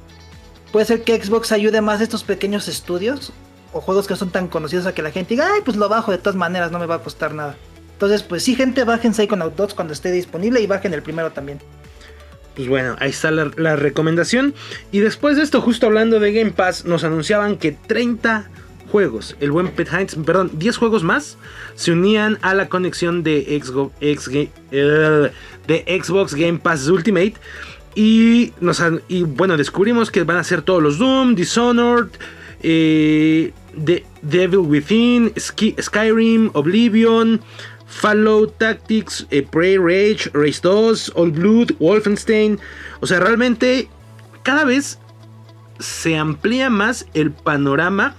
puede 0.72 0.86
ser 0.86 1.02
que 1.02 1.22
Xbox 1.22 1.52
ayude 1.52 1.82
más 1.82 2.00
a 2.00 2.04
estos 2.04 2.24
pequeños 2.24 2.68
estudios 2.68 3.32
o 3.72 3.80
juegos 3.82 4.06
que 4.06 4.16
son 4.16 4.30
tan 4.30 4.48
conocidos 4.48 4.86
a 4.86 4.94
que 4.94 5.02
la 5.02 5.10
gente 5.10 5.34
diga, 5.34 5.48
ay, 5.52 5.60
pues 5.62 5.76
lo 5.76 5.88
bajo 5.88 6.10
de 6.10 6.18
todas 6.18 6.36
maneras, 6.36 6.72
no 6.72 6.78
me 6.78 6.86
va 6.86 6.96
a 6.96 7.02
costar 7.02 7.34
nada. 7.34 7.56
Entonces, 7.92 8.22
pues 8.22 8.42
sí, 8.42 8.54
gente, 8.54 8.84
bajen 8.84 9.12
Psychonaut 9.12 9.54
2 9.56 9.74
cuando 9.74 9.92
esté 9.92 10.10
disponible 10.10 10.60
y 10.60 10.66
bajen 10.66 10.94
el 10.94 11.02
primero 11.02 11.32
también. 11.32 11.60
Pues 12.54 12.68
bueno, 12.68 12.96
ahí 12.98 13.10
está 13.10 13.30
la 13.30 13.76
recomendación. 13.76 14.54
Y 14.90 15.00
después 15.00 15.36
de 15.36 15.42
esto, 15.42 15.60
justo 15.60 15.86
hablando 15.86 16.20
de 16.20 16.32
Game 16.32 16.52
Pass, 16.52 16.86
nos 16.86 17.04
anunciaban 17.04 17.58
que 17.58 17.72
30 17.72 18.50
juegos, 18.90 19.36
el 19.40 19.50
buen 19.50 19.68
Pet 19.68 19.88
Hines, 19.92 20.16
perdón, 20.24 20.50
10 20.54 20.76
juegos 20.76 21.02
más 21.02 21.36
se 21.74 21.92
unían 21.92 22.38
a 22.42 22.54
la 22.54 22.68
conexión 22.68 23.22
de, 23.22 23.46
Xgo- 23.60 23.90
X- 24.00 24.30
eh, 24.70 25.30
de 25.66 26.00
Xbox 26.02 26.34
Game 26.34 26.58
Pass 26.58 26.86
Ultimate. 26.88 27.34
Y, 27.94 28.52
nos 28.60 28.82
y 29.08 29.22
bueno, 29.22 29.56
descubrimos 29.56 30.10
que 30.10 30.22
van 30.24 30.36
a 30.36 30.44
ser 30.44 30.60
todos 30.62 30.82
los 30.82 30.98
Doom, 30.98 31.34
Dishonored, 31.34 32.08
eh, 32.62 33.52
The 33.84 34.04
Devil 34.22 34.58
Within, 34.58 35.32
Skyrim, 35.38 36.50
Oblivion, 36.52 37.40
Fallout 37.86 38.58
Tactics, 38.58 39.26
eh, 39.30 39.46
Prey 39.50 39.78
Rage, 39.78 40.30
Race 40.34 40.60
2, 40.62 41.12
All 41.14 41.30
Blood, 41.30 41.70
Wolfenstein. 41.78 42.58
O 43.00 43.06
sea, 43.06 43.20
realmente 43.20 43.88
cada 44.42 44.64
vez 44.64 44.98
se 45.78 46.16
amplía 46.16 46.68
más 46.70 47.06
el 47.14 47.30
panorama 47.32 48.14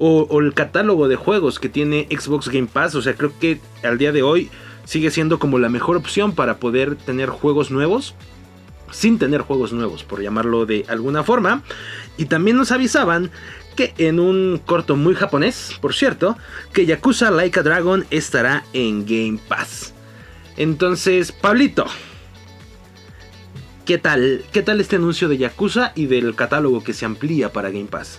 o, 0.00 0.40
el 0.40 0.54
catálogo 0.54 1.08
de 1.08 1.16
juegos 1.16 1.60
que 1.60 1.68
tiene 1.68 2.08
Xbox 2.10 2.48
Game 2.48 2.68
Pass. 2.72 2.94
O 2.94 3.02
sea, 3.02 3.14
creo 3.14 3.32
que 3.38 3.60
al 3.84 3.98
día 3.98 4.12
de 4.12 4.22
hoy 4.22 4.50
sigue 4.84 5.10
siendo 5.10 5.38
como 5.38 5.58
la 5.58 5.68
mejor 5.68 5.96
opción 5.96 6.32
para 6.32 6.56
poder 6.56 6.96
tener 6.96 7.28
juegos 7.28 7.70
nuevos. 7.70 8.14
Sin 8.90 9.20
tener 9.20 9.42
juegos 9.42 9.72
nuevos, 9.72 10.02
por 10.02 10.20
llamarlo 10.20 10.66
de 10.66 10.84
alguna 10.88 11.22
forma. 11.22 11.62
Y 12.16 12.24
también 12.24 12.56
nos 12.56 12.72
avisaban 12.72 13.30
que 13.76 13.94
en 13.98 14.18
un 14.18 14.60
corto 14.66 14.96
muy 14.96 15.14
japonés, 15.14 15.76
por 15.80 15.94
cierto, 15.94 16.36
que 16.72 16.86
Yakuza 16.86 17.30
Like 17.30 17.60
a 17.60 17.62
Dragon 17.62 18.04
estará 18.10 18.64
en 18.72 19.04
Game 19.06 19.38
Pass. 19.46 19.94
Entonces, 20.56 21.30
Pablito, 21.30 21.86
¿qué 23.84 23.98
tal? 23.98 24.44
¿Qué 24.50 24.62
tal 24.62 24.80
este 24.80 24.96
anuncio 24.96 25.28
de 25.28 25.38
Yakuza 25.38 25.92
y 25.94 26.06
del 26.06 26.34
catálogo 26.34 26.82
que 26.82 26.94
se 26.94 27.04
amplía 27.04 27.52
para 27.52 27.70
Game 27.70 27.86
Pass? 27.86 28.18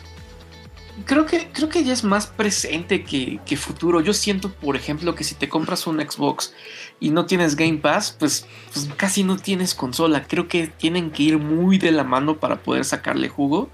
Creo 1.06 1.26
que, 1.26 1.50
creo 1.52 1.70
que 1.70 1.84
ya 1.84 1.94
es 1.94 2.04
más 2.04 2.28
presente 2.28 3.04
que, 3.04 3.58
futuro. 3.58 4.02
Yo 4.02 4.14
siento, 4.14 4.52
por 4.52 4.76
ejemplo, 4.76 5.16
que 5.16 5.24
si 5.24 5.36
te 5.36 5.50
compras 5.50 5.88
un 5.88 6.00
Xbox 6.00 6.54
y 7.00 7.12
no 7.12 7.26
tienes 7.26 7.56
Game 7.56 7.78
Pass, 7.78 8.16
pues, 8.18 8.46
pues 8.74 8.90
casi 8.98 9.24
no 9.24 9.38
tienes 9.38 9.76
consola. 9.76 10.26
Creo 10.28 10.48
que 10.48 10.68
tienen 10.68 11.12
que 11.12 11.24
ir 11.24 11.38
muy 11.38 11.78
de 11.78 11.92
la 11.92 12.04
mano 12.04 12.40
para 12.40 12.64
poder 12.64 12.86
sacarle 12.86 13.30
jugo. 13.30 13.70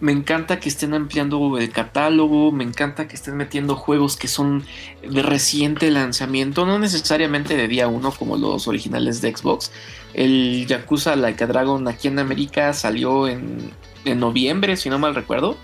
Me 0.00 0.12
encanta 0.12 0.58
que 0.58 0.68
estén 0.68 0.94
ampliando 0.94 1.58
el 1.58 1.70
catálogo, 1.70 2.50
me 2.50 2.64
encanta 2.64 3.08
que 3.08 3.14
estén 3.14 3.36
metiendo 3.36 3.76
juegos 3.76 4.16
que 4.16 4.28
son 4.28 4.64
de 5.08 5.22
reciente 5.22 5.90
lanzamiento, 5.90 6.66
no 6.66 6.78
necesariamente 6.78 7.56
de 7.56 7.68
día 7.68 7.88
uno 7.88 8.10
como 8.10 8.36
los 8.36 8.66
originales 8.66 9.20
de 9.20 9.36
Xbox. 9.36 9.70
El 10.12 10.66
Yakuza 10.66 11.14
Like 11.14 11.44
a 11.44 11.46
Dragon 11.46 11.86
aquí 11.86 12.08
en 12.08 12.18
América 12.18 12.72
salió 12.72 13.28
en, 13.28 13.70
en 14.04 14.18
noviembre, 14.18 14.76
si 14.76 14.90
no 14.90 14.98
mal 14.98 15.14
recuerdo 15.14 15.56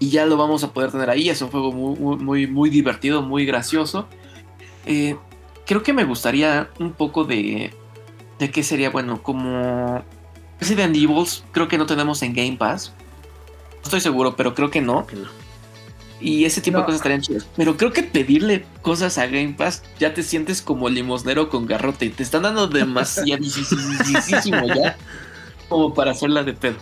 y 0.00 0.10
ya 0.10 0.26
lo 0.26 0.36
vamos 0.36 0.64
a 0.64 0.72
poder 0.72 0.90
tener 0.90 1.10
ahí. 1.10 1.28
Es 1.28 1.40
un 1.42 1.50
juego 1.50 1.70
muy, 1.70 2.16
muy, 2.16 2.46
muy, 2.48 2.70
divertido, 2.70 3.22
muy 3.22 3.46
gracioso. 3.46 4.08
Eh, 4.86 5.16
creo 5.66 5.84
que 5.84 5.92
me 5.92 6.04
gustaría 6.04 6.70
un 6.80 6.92
poco 6.92 7.24
de. 7.24 7.72
¿De 8.40 8.50
qué 8.50 8.64
sería? 8.64 8.90
Bueno, 8.90 9.22
como. 9.22 10.02
Resident 10.58 10.96
Evil, 10.96 11.24
creo 11.52 11.68
que 11.68 11.78
no 11.78 11.86
tenemos 11.86 12.22
en 12.22 12.34
Game 12.34 12.56
Pass. 12.56 12.92
No 13.76 13.82
estoy 13.84 14.00
seguro, 14.00 14.36
pero 14.36 14.54
creo 14.54 14.70
que 14.70 14.80
no. 14.80 15.06
Que 15.06 15.16
no. 15.16 15.28
Y 16.20 16.44
ese 16.44 16.60
tipo 16.60 16.76
No. 16.76 16.80
de 16.80 16.86
cosas 16.86 16.98
estarían 16.98 17.20
chidas. 17.22 17.46
Pero 17.56 17.76
creo 17.76 17.92
que 17.92 18.02
pedirle 18.02 18.64
cosas 18.82 19.16
a 19.18 19.26
Game 19.26 19.54
Pass 19.56 19.82
ya 19.98 20.12
te 20.12 20.22
sientes 20.22 20.60
como 20.62 20.88
limosnero 20.88 21.48
con 21.48 21.66
garrote. 21.66 22.10
Te 22.10 22.22
están 22.22 22.42
dando 22.42 22.66
demasiadísimo 22.66 24.66
ya 24.74 24.96
como 25.68 25.94
para 25.94 26.10
hacerla 26.10 26.42
de 26.42 26.54
pedo. 26.54 26.76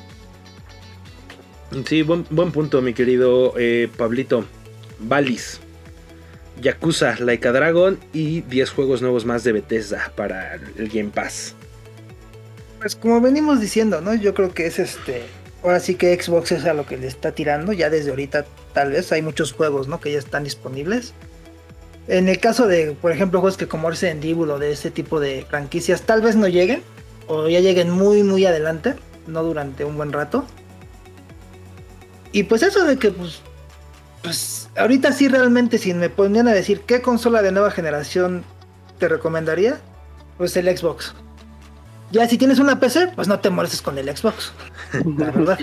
Sí, 1.86 2.02
buen, 2.02 2.24
punto, 2.24 2.80
mi 2.80 2.94
querido 2.94 3.54
eh, 3.58 3.88
Pablito. 3.96 4.44
Valis, 5.00 5.60
Yakuza, 6.60 7.16
Like 7.20 7.46
a 7.46 7.52
Dragon 7.52 7.98
y 8.12 8.40
10 8.42 8.70
juegos 8.70 9.02
nuevos 9.02 9.24
más 9.24 9.44
de 9.44 9.52
Bethesda 9.52 10.12
para 10.16 10.54
el 10.54 10.88
Game 10.88 11.10
Pass. 11.10 11.54
Pues 12.80 12.96
como 12.96 13.20
venimos 13.20 13.60
diciendo, 13.60 14.00
¿no? 14.00 14.14
Yo 14.14 14.34
creo 14.34 14.52
que 14.52 14.66
es 14.66 14.78
este. 14.78 15.22
Ahora 15.62 15.80
sí 15.80 15.96
que 15.96 16.20
Xbox 16.20 16.52
es 16.52 16.64
a 16.64 16.74
lo 16.74 16.86
que 16.86 16.96
le 16.96 17.06
está 17.06 17.32
tirando. 17.32 17.72
Ya 17.72 17.90
desde 17.90 18.10
ahorita, 18.10 18.46
tal 18.72 18.92
vez, 18.92 19.10
hay 19.12 19.22
muchos 19.22 19.52
juegos, 19.52 19.88
¿no? 19.88 20.00
Que 20.00 20.12
ya 20.12 20.18
están 20.18 20.44
disponibles. 20.44 21.12
En 22.06 22.28
el 22.28 22.38
caso 22.38 22.66
de, 22.66 22.92
por 22.92 23.12
ejemplo, 23.12 23.40
juegos 23.40 23.58
que 23.58 23.66
como 23.66 23.90
Resident 23.90 24.24
Evil 24.24 24.58
de 24.58 24.72
este 24.72 24.90
tipo 24.90 25.20
de 25.20 25.44
franquicias, 25.48 26.02
tal 26.02 26.22
vez 26.22 26.36
no 26.36 26.48
lleguen. 26.48 26.82
O 27.26 27.48
ya 27.48 27.60
lleguen 27.60 27.90
muy, 27.90 28.22
muy 28.22 28.46
adelante. 28.46 28.94
No 29.26 29.42
durante 29.42 29.84
un 29.84 29.96
buen 29.96 30.12
rato. 30.12 30.46
Y 32.32 32.44
pues 32.44 32.62
eso 32.62 32.84
de 32.84 32.98
que, 32.98 33.10
pues. 33.10 33.40
Pues 34.22 34.68
ahorita 34.76 35.12
sí 35.12 35.28
realmente, 35.28 35.78
si 35.78 35.94
me 35.94 36.10
ponían 36.10 36.48
a 36.48 36.52
decir 36.52 36.80
qué 36.80 37.00
consola 37.00 37.40
de 37.40 37.52
nueva 37.52 37.70
generación 37.70 38.44
te 38.98 39.08
recomendaría, 39.08 39.80
pues 40.36 40.56
el 40.56 40.76
Xbox. 40.76 41.14
Ya 42.10 42.26
si 42.26 42.38
tienes 42.38 42.58
una 42.58 42.80
PC, 42.80 43.12
pues 43.14 43.28
no 43.28 43.38
te 43.38 43.50
molestes 43.50 43.82
con 43.82 43.98
el 43.98 44.14
Xbox. 44.14 44.52
La 45.18 45.30
verdad. 45.30 45.58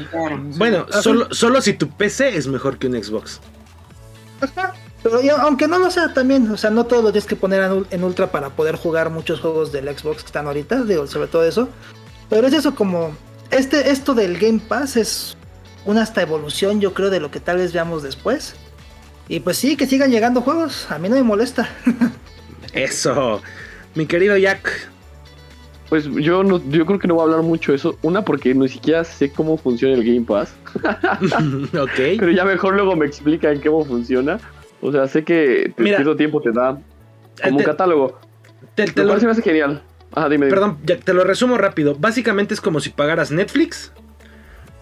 Bueno, 0.57 0.86
solo, 1.01 1.27
solo 1.34 1.62
si 1.62 1.74
tu 1.74 1.89
PC 1.89 2.38
es 2.38 2.48
mejor 2.48 2.77
que 2.77 2.88
un 2.88 3.03
Xbox. 3.03 3.41
Ajá. 4.41 4.74
Pero 5.05 5.22
ya, 5.22 5.36
aunque 5.36 5.67
no 5.67 5.77
lo 5.77 5.91
sea 5.91 6.13
también, 6.13 6.50
o 6.50 6.57
sea, 6.57 6.72
no 6.72 6.86
todos 6.86 7.03
lo 7.03 7.12
tienes 7.12 7.27
que 7.27 7.36
poner 7.36 7.86
en 7.91 8.03
ultra 8.03 8.31
para 8.31 8.50
poder 8.50 8.75
jugar 8.75 9.12
muchos 9.12 9.39
juegos 9.39 9.72
del 9.72 9.86
Xbox 9.95 10.22
que 10.22 10.27
están 10.27 10.48
ahorita, 10.48 10.84
digo, 10.84 11.05
sobre 11.05 11.27
todo 11.27 11.43
eso. 11.43 11.69
Pero 12.27 12.48
es 12.48 12.53
eso 12.53 12.74
como, 12.74 13.15
este, 13.51 13.91
esto 13.91 14.15
del 14.15 14.39
Game 14.39 14.60
Pass 14.67 14.98
es 14.98 15.38
una 15.86 16.01
hasta 16.01 16.22
evolución, 16.22 16.82
yo 16.82 16.94
creo, 16.94 17.10
de 17.10 17.20
lo 17.20 17.32
que 17.32 17.39
tal 17.39 17.58
vez 17.58 17.74
veamos 17.74 18.04
después. 18.04 18.56
Y 19.27 19.39
pues 19.39 19.58
sí, 19.58 19.75
que 19.77 19.88
sigan 19.88 20.12
llegando 20.12 20.42
juegos, 20.42 20.89
a 20.92 21.00
mí 21.00 21.10
no 21.10 21.15
me 21.15 21.24
molesta. 21.24 21.70
Eso. 22.74 23.42
Mi 23.96 24.06
querido 24.06 24.36
Jack. 24.38 24.89
Pues 25.89 26.06
yo 26.06 26.44
no, 26.44 26.60
yo 26.70 26.86
creo 26.86 27.00
que 27.00 27.08
no 27.08 27.13
voy 27.15 27.22
a 27.22 27.25
hablar 27.25 27.42
mucho 27.44 27.72
de 27.72 27.77
eso. 27.77 27.98
Una, 28.01 28.25
porque 28.25 28.54
ni 28.56 28.68
siquiera 28.68 29.04
sé 29.04 29.30
cómo 29.32 29.56
funciona 29.56 29.94
el 29.94 30.04
Game 30.04 30.25
Pass. 30.25 30.54
ok. 31.80 31.89
Pero 32.20 32.32
ya 32.32 32.44
mejor 32.44 32.74
luego 32.74 32.96
me 32.96 33.06
explican 33.06 33.60
cómo 33.62 33.86
funciona. 33.86 34.39
O 34.82 34.92
sea, 34.92 35.08
sé 35.08 35.24
que 35.24 35.72
te 35.77 35.84
Mira. 35.84 35.98
cierto 35.98 36.15
tiempo 36.15 36.42
te 36.42 36.51
da 36.51 36.80
como 37.42 37.51
un 37.51 37.58
Te- 37.58 37.63
catálogo. 37.63 38.20
Te, 38.74 38.86
te 38.86 38.94
Me 39.01 39.04
lo, 39.04 39.10
parece 39.10 39.25
me 39.27 39.32
hace 39.34 39.42
genial. 39.44 39.84
Ajá, 40.12 40.27
dime, 40.27 40.48
dime. 40.48 40.50
perdón, 40.58 40.77
Jack, 40.86 41.04
te 41.04 41.13
lo 41.13 41.24
resumo 41.24 41.56
rápido. 41.58 41.96
Básicamente 41.98 42.56
es 42.56 42.62
como 42.62 42.80
si 42.80 42.89
pagaras 42.89 43.30
Netflix, 43.32 43.92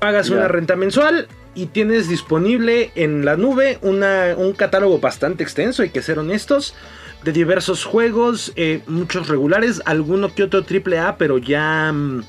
pagas 0.03 0.29
una 0.29 0.47
renta 0.47 0.75
mensual 0.75 1.27
y 1.55 1.67
tienes 1.67 2.09
disponible 2.09 2.91
en 2.95 3.23
la 3.25 3.37
nube 3.37 3.77
una- 3.81 4.35
un 4.37 4.53
catálogo 4.53 4.99
bastante 4.99 5.43
extenso, 5.43 5.81
hay 5.83 5.89
que 5.89 6.01
ser 6.01 6.19
honestos, 6.19 6.75
de 7.23 7.31
diversos 7.31 7.85
juegos, 7.85 8.51
eh, 8.57 8.81
muchos 8.87 9.29
regulares, 9.29 9.81
alguno 9.85 10.33
que 10.35 10.43
otro 10.43 10.63
triple 10.63 10.99
A, 10.99 11.15
pero 11.17 11.37
ya 11.37 11.91
mm, 11.93 12.23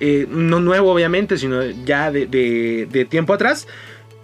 eh, 0.00 0.26
no 0.28 0.60
nuevo 0.60 0.92
obviamente, 0.92 1.38
sino 1.38 1.62
ya 1.62 2.10
de, 2.12 2.26
de- 2.26 2.86
de 2.90 3.04
tiempo 3.06 3.32
atrás. 3.32 3.66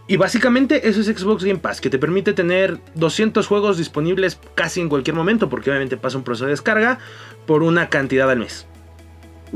Y 0.09 0.17
básicamente 0.17 0.89
eso 0.89 1.01
es 1.01 1.07
Xbox 1.07 1.45
Game 1.45 1.61
Pass, 1.61 1.81
que 1.81 1.89
te 1.89 1.99
permite 1.99 2.33
tener 2.33 2.79
200 2.97 3.47
juegos 3.47 3.79
disponibles 3.79 4.39
casi 4.57 4.81
en 4.81 4.89
cualquier 4.89 5.15
momento, 5.15 5.49
porque 5.49 5.71
obviamente 5.71 5.97
pasa 5.97 6.19
un 6.19 6.25
proceso 6.25 6.47
de 6.47 6.51
descarga 6.51 6.99
por 7.47 7.63
una 7.63 7.89
cantidad 7.89 8.29
al 8.29 8.41
mes. 8.41 8.67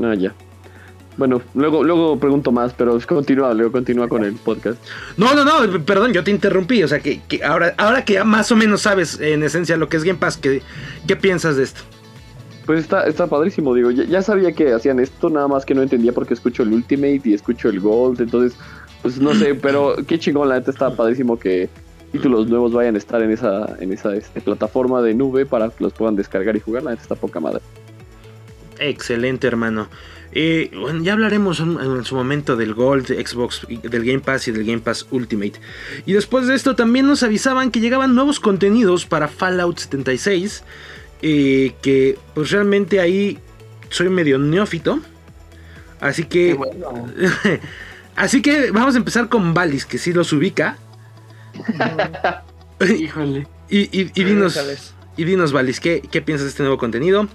Ah, 0.01 0.13
ya. 0.17 0.33
Bueno, 1.17 1.41
luego, 1.53 1.83
luego 1.83 2.19
pregunto 2.19 2.51
más, 2.51 2.73
pero 2.73 2.99
continúa, 3.07 3.53
luego 3.53 3.71
continúa 3.71 4.07
con 4.07 4.23
el 4.23 4.33
podcast. 4.33 4.77
No, 5.17 5.33
no, 5.33 5.45
no, 5.45 5.85
perdón, 5.85 6.11
yo 6.11 6.23
te 6.23 6.31
interrumpí. 6.31 6.83
O 6.83 6.87
sea, 6.87 6.99
que, 6.99 7.21
que 7.27 7.43
ahora, 7.43 7.73
ahora 7.77 8.03
que 8.03 8.13
ya 8.13 8.25
más 8.25 8.51
o 8.51 8.55
menos 8.55 8.81
sabes 8.81 9.19
en 9.19 9.43
esencia 9.43 9.77
lo 9.77 9.87
que 9.87 9.97
es 9.97 10.03
Game 10.03 10.19
Pass, 10.19 10.37
¿qué, 10.37 10.61
qué 11.07 11.15
piensas 11.15 11.55
de 11.55 11.63
esto? 11.63 11.81
Pues 12.65 12.79
está, 12.79 13.03
está 13.03 13.27
padrísimo, 13.27 13.75
digo, 13.75 13.91
ya, 13.91 14.05
ya 14.05 14.21
sabía 14.23 14.51
que 14.51 14.73
hacían 14.73 14.99
esto, 14.99 15.29
nada 15.29 15.47
más 15.47 15.65
que 15.65 15.75
no 15.75 15.83
entendía 15.83 16.13
porque 16.13 16.33
escucho 16.33 16.63
el 16.63 16.73
Ultimate 16.73 17.21
y 17.23 17.33
escucho 17.35 17.69
el 17.69 17.79
Gold, 17.79 18.21
entonces, 18.21 18.57
pues 19.03 19.19
no 19.19 19.35
sé, 19.35 19.53
pero 19.53 19.95
qué 20.07 20.17
chingón, 20.17 20.49
la 20.49 20.55
neta 20.55 20.71
está 20.71 20.95
padrísimo 20.95 21.37
que 21.37 21.69
títulos 22.11 22.47
nuevos 22.47 22.73
vayan 22.73 22.95
a 22.95 22.97
estar 22.97 23.21
en 23.21 23.29
esa, 23.29 23.75
en 23.79 23.93
esa 23.93 24.15
este, 24.15 24.41
plataforma 24.41 25.03
de 25.03 25.13
nube 25.13 25.45
para 25.45 25.69
que 25.69 25.83
los 25.83 25.93
puedan 25.93 26.15
descargar 26.15 26.55
y 26.55 26.59
jugar, 26.59 26.81
la 26.81 26.91
neta 26.91 27.03
está 27.03 27.15
poca 27.15 27.39
madre. 27.39 27.61
Excelente, 28.79 29.45
hermano. 29.45 29.87
Eh, 30.37 30.69
bueno, 30.77 31.01
ya 31.01 31.13
hablaremos 31.13 31.61
en, 31.61 31.79
en 31.79 32.03
su 32.03 32.13
momento 32.13 32.57
del 32.57 32.73
Gold, 32.73 33.07
de 33.07 33.25
Xbox, 33.25 33.65
y- 33.69 33.77
del 33.77 34.03
Game 34.03 34.19
Pass 34.19 34.47
y 34.49 34.51
del 34.51 34.65
Game 34.65 34.79
Pass 34.81 35.07
Ultimate. 35.11 35.53
Y 36.05 36.11
después 36.13 36.45
de 36.47 36.55
esto 36.55 36.75
también 36.75 37.07
nos 37.07 37.23
avisaban 37.23 37.71
que 37.71 37.79
llegaban 37.79 38.13
nuevos 38.15 38.39
contenidos 38.41 39.05
para 39.05 39.27
Fallout 39.29 39.79
76. 39.79 40.63
eh, 41.21 41.73
que 41.81 42.19
pues 42.33 42.51
realmente 42.51 42.99
ahí 42.99 43.39
soy 43.89 44.09
medio 44.09 44.37
neófito. 44.37 44.99
Así 46.01 46.25
que... 46.25 46.53
bueno. 46.53 47.07
Así 48.17 48.41
que 48.41 48.71
vamos 48.71 48.95
a 48.95 48.97
empezar 48.97 49.27
con 49.29 49.53
Valis, 49.53 49.85
que 49.85 49.97
sí 49.97 50.13
los 50.13 50.31
ubica. 50.33 50.77
Híjole. 52.99 53.47
Y, 53.69 53.79
y- 54.01 54.11
y 54.13 54.23
dinos, 54.23 54.59
y 55.17 55.23
dinos, 55.23 55.51
Valis, 55.53 55.79
¿qué, 55.79 56.01
qué 56.11 56.21
piensas 56.21 56.45
de 56.45 56.49
este 56.49 56.63
nuevo 56.63 56.77
contenido? 56.77 57.27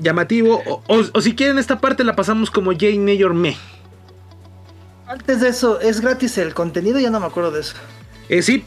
Llamativo. 0.00 0.62
O, 0.66 0.82
o- 0.86 1.04
o 1.12 1.20
si 1.20 1.34
quieren 1.34 1.58
esta 1.58 1.80
parte 1.80 2.04
la 2.04 2.16
pasamos 2.16 2.50
como 2.50 2.72
Jane 2.72 2.98
Mayor 2.98 3.34
Me. 3.34 3.56
Antes 5.06 5.40
de 5.40 5.48
eso, 5.48 5.80
¿es 5.80 6.00
gratis 6.00 6.36
el 6.38 6.52
contenido? 6.54 6.98
Ya 6.98 7.10
no 7.10 7.20
me 7.20 7.26
acuerdo 7.26 7.52
de 7.52 7.60
eso. 7.60 7.74
Eh, 8.28 8.42
sí, 8.42 8.64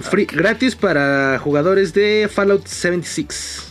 free- 0.00 0.26
gratis 0.26 0.74
para 0.74 1.38
jugadores 1.38 1.92
de 1.92 2.30
Fallout 2.32 2.66
76. 2.66 3.64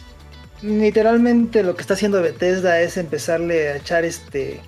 Literalmente 0.62 1.64
lo 1.64 1.76
que 1.76 1.82
está 1.82 1.96
haciendo 1.96 2.22
Bethesda 2.22 2.80
es 2.82 2.96
empezarle 2.98 3.70
a 3.70 3.76
echar 3.78 4.06
este 4.06 4.62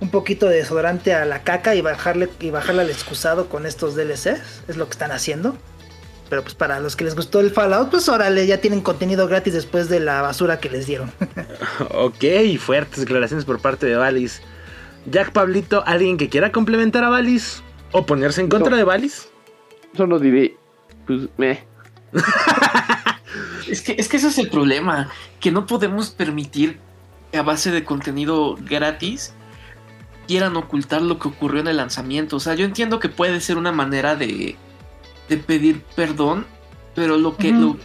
un 0.00 0.10
poquito 0.10 0.46
de 0.46 0.58
desodorante 0.58 1.12
a 1.12 1.24
la 1.24 1.42
caca 1.42 1.74
y 1.74 1.80
bajarle 1.80 2.28
y 2.38 2.50
bajarle 2.50 2.82
al 2.82 2.90
excusado 2.90 3.48
con 3.48 3.66
estos 3.66 3.96
DLCs, 3.96 4.62
es 4.68 4.76
lo 4.76 4.84
que 4.86 4.92
están 4.92 5.10
haciendo. 5.10 5.56
Pero 6.28 6.42
pues 6.42 6.54
para 6.54 6.78
los 6.80 6.94
que 6.94 7.04
les 7.04 7.14
gustó 7.16 7.40
el 7.40 7.50
Fallout, 7.50 7.90
pues 7.90 8.08
órale, 8.08 8.46
ya 8.46 8.60
tienen 8.60 8.80
contenido 8.82 9.26
gratis 9.28 9.54
después 9.54 9.88
de 9.88 10.00
la 10.00 10.20
basura 10.22 10.60
que 10.60 10.68
les 10.70 10.86
dieron. 10.86 11.10
Ok, 11.90 12.24
fuertes 12.58 13.00
declaraciones 13.00 13.44
por 13.44 13.60
parte 13.60 13.86
de 13.86 13.96
Valis. 13.96 14.42
Jack 15.06 15.32
Pablito, 15.32 15.82
¿alguien 15.86 16.18
que 16.18 16.28
quiera 16.28 16.52
complementar 16.52 17.02
a 17.04 17.08
Valis? 17.08 17.62
¿O 17.92 18.04
ponerse 18.04 18.40
en 18.42 18.48
contra 18.48 18.70
No. 18.70 18.76
de 18.76 18.84
Valis? 18.84 19.28
Solo 19.96 20.18
diré, 20.18 20.56
pues, 21.06 21.28
me. 21.38 21.64
Es 23.68 23.82
que, 23.82 23.96
es 23.98 24.08
que 24.08 24.16
ese 24.16 24.28
es 24.28 24.38
el 24.38 24.48
problema, 24.48 25.10
que 25.40 25.50
no 25.50 25.66
podemos 25.66 26.08
permitir 26.08 26.78
que 27.30 27.36
a 27.38 27.42
base 27.42 27.70
de 27.70 27.84
contenido 27.84 28.56
gratis 28.62 29.34
quieran 30.26 30.56
ocultar 30.56 31.02
lo 31.02 31.18
que 31.18 31.28
ocurrió 31.28 31.60
en 31.60 31.68
el 31.68 31.76
lanzamiento. 31.76 32.36
O 32.36 32.40
sea, 32.40 32.54
yo 32.54 32.64
entiendo 32.64 32.98
que 32.98 33.10
puede 33.10 33.40
ser 33.42 33.58
una 33.58 33.70
manera 33.72 34.16
de, 34.16 34.56
de 35.28 35.36
pedir 35.36 35.82
perdón, 35.94 36.46
pero 36.94 37.16
lo 37.16 37.36
que, 37.36 37.52
lo, 37.52 37.76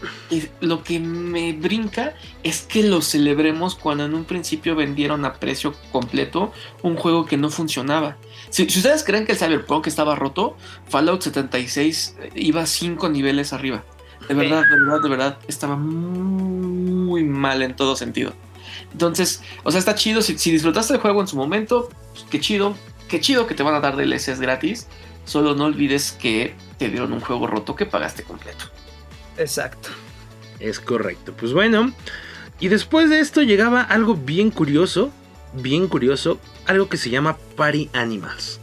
lo 0.60 0.84
que 0.84 1.00
me 1.00 1.54
brinca 1.54 2.16
es 2.42 2.64
que 2.64 2.82
lo 2.82 3.02
celebremos 3.02 3.76
cuando 3.76 4.06
en 4.06 4.16
un 4.16 4.26
principio 4.26 4.76
vendieron 4.76 5.24
a 5.24 5.34
precio 5.34 5.76
completo 5.92 6.52
un 6.82 6.96
juego 6.96 7.26
que 7.28 7.38
no 7.38 7.52
funcionaba. 7.52 8.18
Si, 8.50 8.68
si 8.70 8.80
ustedes 8.80 9.04
creen 9.04 9.28
que 9.28 9.34
el 9.34 9.38
Cyberpunk 9.38 9.86
estaba 9.86 10.16
roto, 10.16 10.58
Fallout 10.90 11.22
76 11.22 12.18
iba 12.34 12.66
5 12.66 13.10
niveles 13.10 13.54
arriba. 13.54 13.84
De 14.28 14.34
verdad, 14.34 14.64
de 14.64 14.80
verdad, 14.80 15.02
de 15.04 15.10
verdad, 15.10 15.38
estaba 15.48 15.76
muy 15.76 17.24
mal 17.24 17.62
en 17.62 17.76
todo 17.76 17.96
sentido. 17.96 18.34
Entonces, 18.92 19.42
o 19.64 19.72
sea, 19.72 19.80
está 19.80 19.96
chido. 19.96 20.22
Si, 20.22 20.38
si 20.38 20.52
disfrutaste 20.52 20.94
el 20.94 21.00
juego 21.00 21.22
en 21.22 21.28
su 21.28 21.36
momento, 21.36 21.90
pues, 22.14 22.26
qué 22.30 22.40
chido. 22.40 22.76
Qué 23.08 23.20
chido 23.20 23.46
que 23.46 23.54
te 23.54 23.64
van 23.64 23.76
a 23.76 23.80
dar 23.80 23.96
DLCs 23.96 24.40
gratis. 24.40 24.88
Solo 25.26 25.56
no 25.56 25.66
olvides 25.66 26.12
que 26.12 26.54
te 26.78 26.90
dieron 26.90 27.14
un 27.14 27.20
juego 27.22 27.48
roto 27.48 27.76
que 27.76 27.86
pagaste 27.86 28.24
completo. 28.24 28.66
Exacto. 29.38 29.90
Es 30.60 30.80
correcto. 30.80 31.34
Pues 31.38 31.54
bueno. 31.54 31.94
Y 32.60 32.68
después 32.68 33.10
de 33.10 33.20
esto 33.20 33.42
llegaba 33.42 33.82
algo 33.82 34.16
bien 34.16 34.52
curioso. 34.52 35.12
Bien 35.54 35.88
curioso. 35.88 36.40
Algo 36.66 36.88
que 36.90 36.98
se 36.98 37.10
llama 37.10 37.38
Party 37.56 37.90
Animals. 37.94 38.60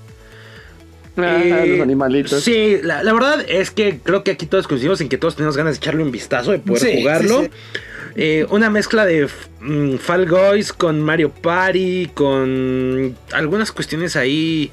Ah, 1.17 1.41
Eh, 1.45 1.67
los 1.69 1.81
animalitos. 1.81 2.43
Sí, 2.43 2.79
la, 2.83 3.03
la 3.03 3.13
verdad 3.13 3.45
es 3.49 3.71
que 3.71 3.99
creo 4.03 4.23
que 4.25 4.31
aquí 4.31 4.47
todos 4.47 4.67
coincidimos 4.69 5.01
en 5.01 5.09
que 5.09 5.19
todos 5.19 5.37
tenemos 5.37 5.57
ganas 5.57 5.75
de 5.75 5.79
echarle 5.79 6.03
un 6.03 6.11
vistazo, 6.13 6.53
de 6.53 6.61
poder 6.61 6.83
Sí, 6.83 6.99
jugarlo. 7.01 7.41
sí, 7.43 7.47
sí. 7.47 7.81
Eh, 8.17 8.47
una 8.51 8.71
mezcla 8.71 9.05
de 9.05 9.29
mm, 9.61 9.97
Fall 9.97 10.29
Guys 10.29 10.73
con 10.73 11.01
Mario 11.01 11.31
Party, 11.31 12.11
con 12.15 13.17
algunas 13.33 13.71
cuestiones 13.73 14.17
ahí 14.17 14.71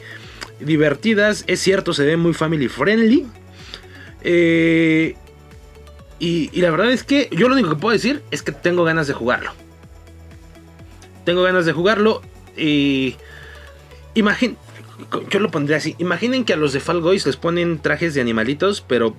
divertidas. 0.59 1.43
Es 1.47 1.59
cierto, 1.59 1.93
se 1.93 2.05
ve 2.05 2.17
muy 2.17 2.33
family 2.33 2.67
friendly. 2.67 3.25
Eh, 4.21 5.15
y, 6.19 6.61
la 6.61 6.71
verdad 6.71 6.91
es 6.91 7.03
que 7.03 7.29
yo 7.31 7.47
lo 7.47 7.53
único 7.53 7.69
que 7.69 7.75
puedo 7.75 7.93
decir 7.93 8.23
es 8.31 8.41
que 8.41 8.51
tengo 8.51 8.83
ganas 8.83 9.07
de 9.07 9.13
jugarlo. 9.13 9.51
Tengo 11.25 11.43
ganas 11.43 11.65
de 11.65 11.73
jugarlo. 11.73 12.21
Y 12.55 13.15
imagín, 14.15 14.57
yo 15.29 15.39
lo 15.39 15.51
pondría 15.51 15.77
así. 15.77 15.95
Imaginen 15.99 16.43
que 16.43 16.53
a 16.53 16.57
los 16.57 16.73
de 16.73 16.79
Fall 16.79 17.01
Guys 17.01 17.25
les 17.25 17.37
ponen 17.37 17.79
trajes 17.79 18.13
de 18.13 18.21
animalitos, 18.21 18.81
pero 18.81 19.15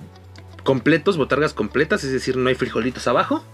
completos, 0.64 1.16
botargas 1.16 1.54
completas, 1.54 2.04
es 2.04 2.12
decir, 2.12 2.36
no 2.36 2.48
hay 2.48 2.54
frijolitos 2.54 3.06
abajo. 3.06 3.44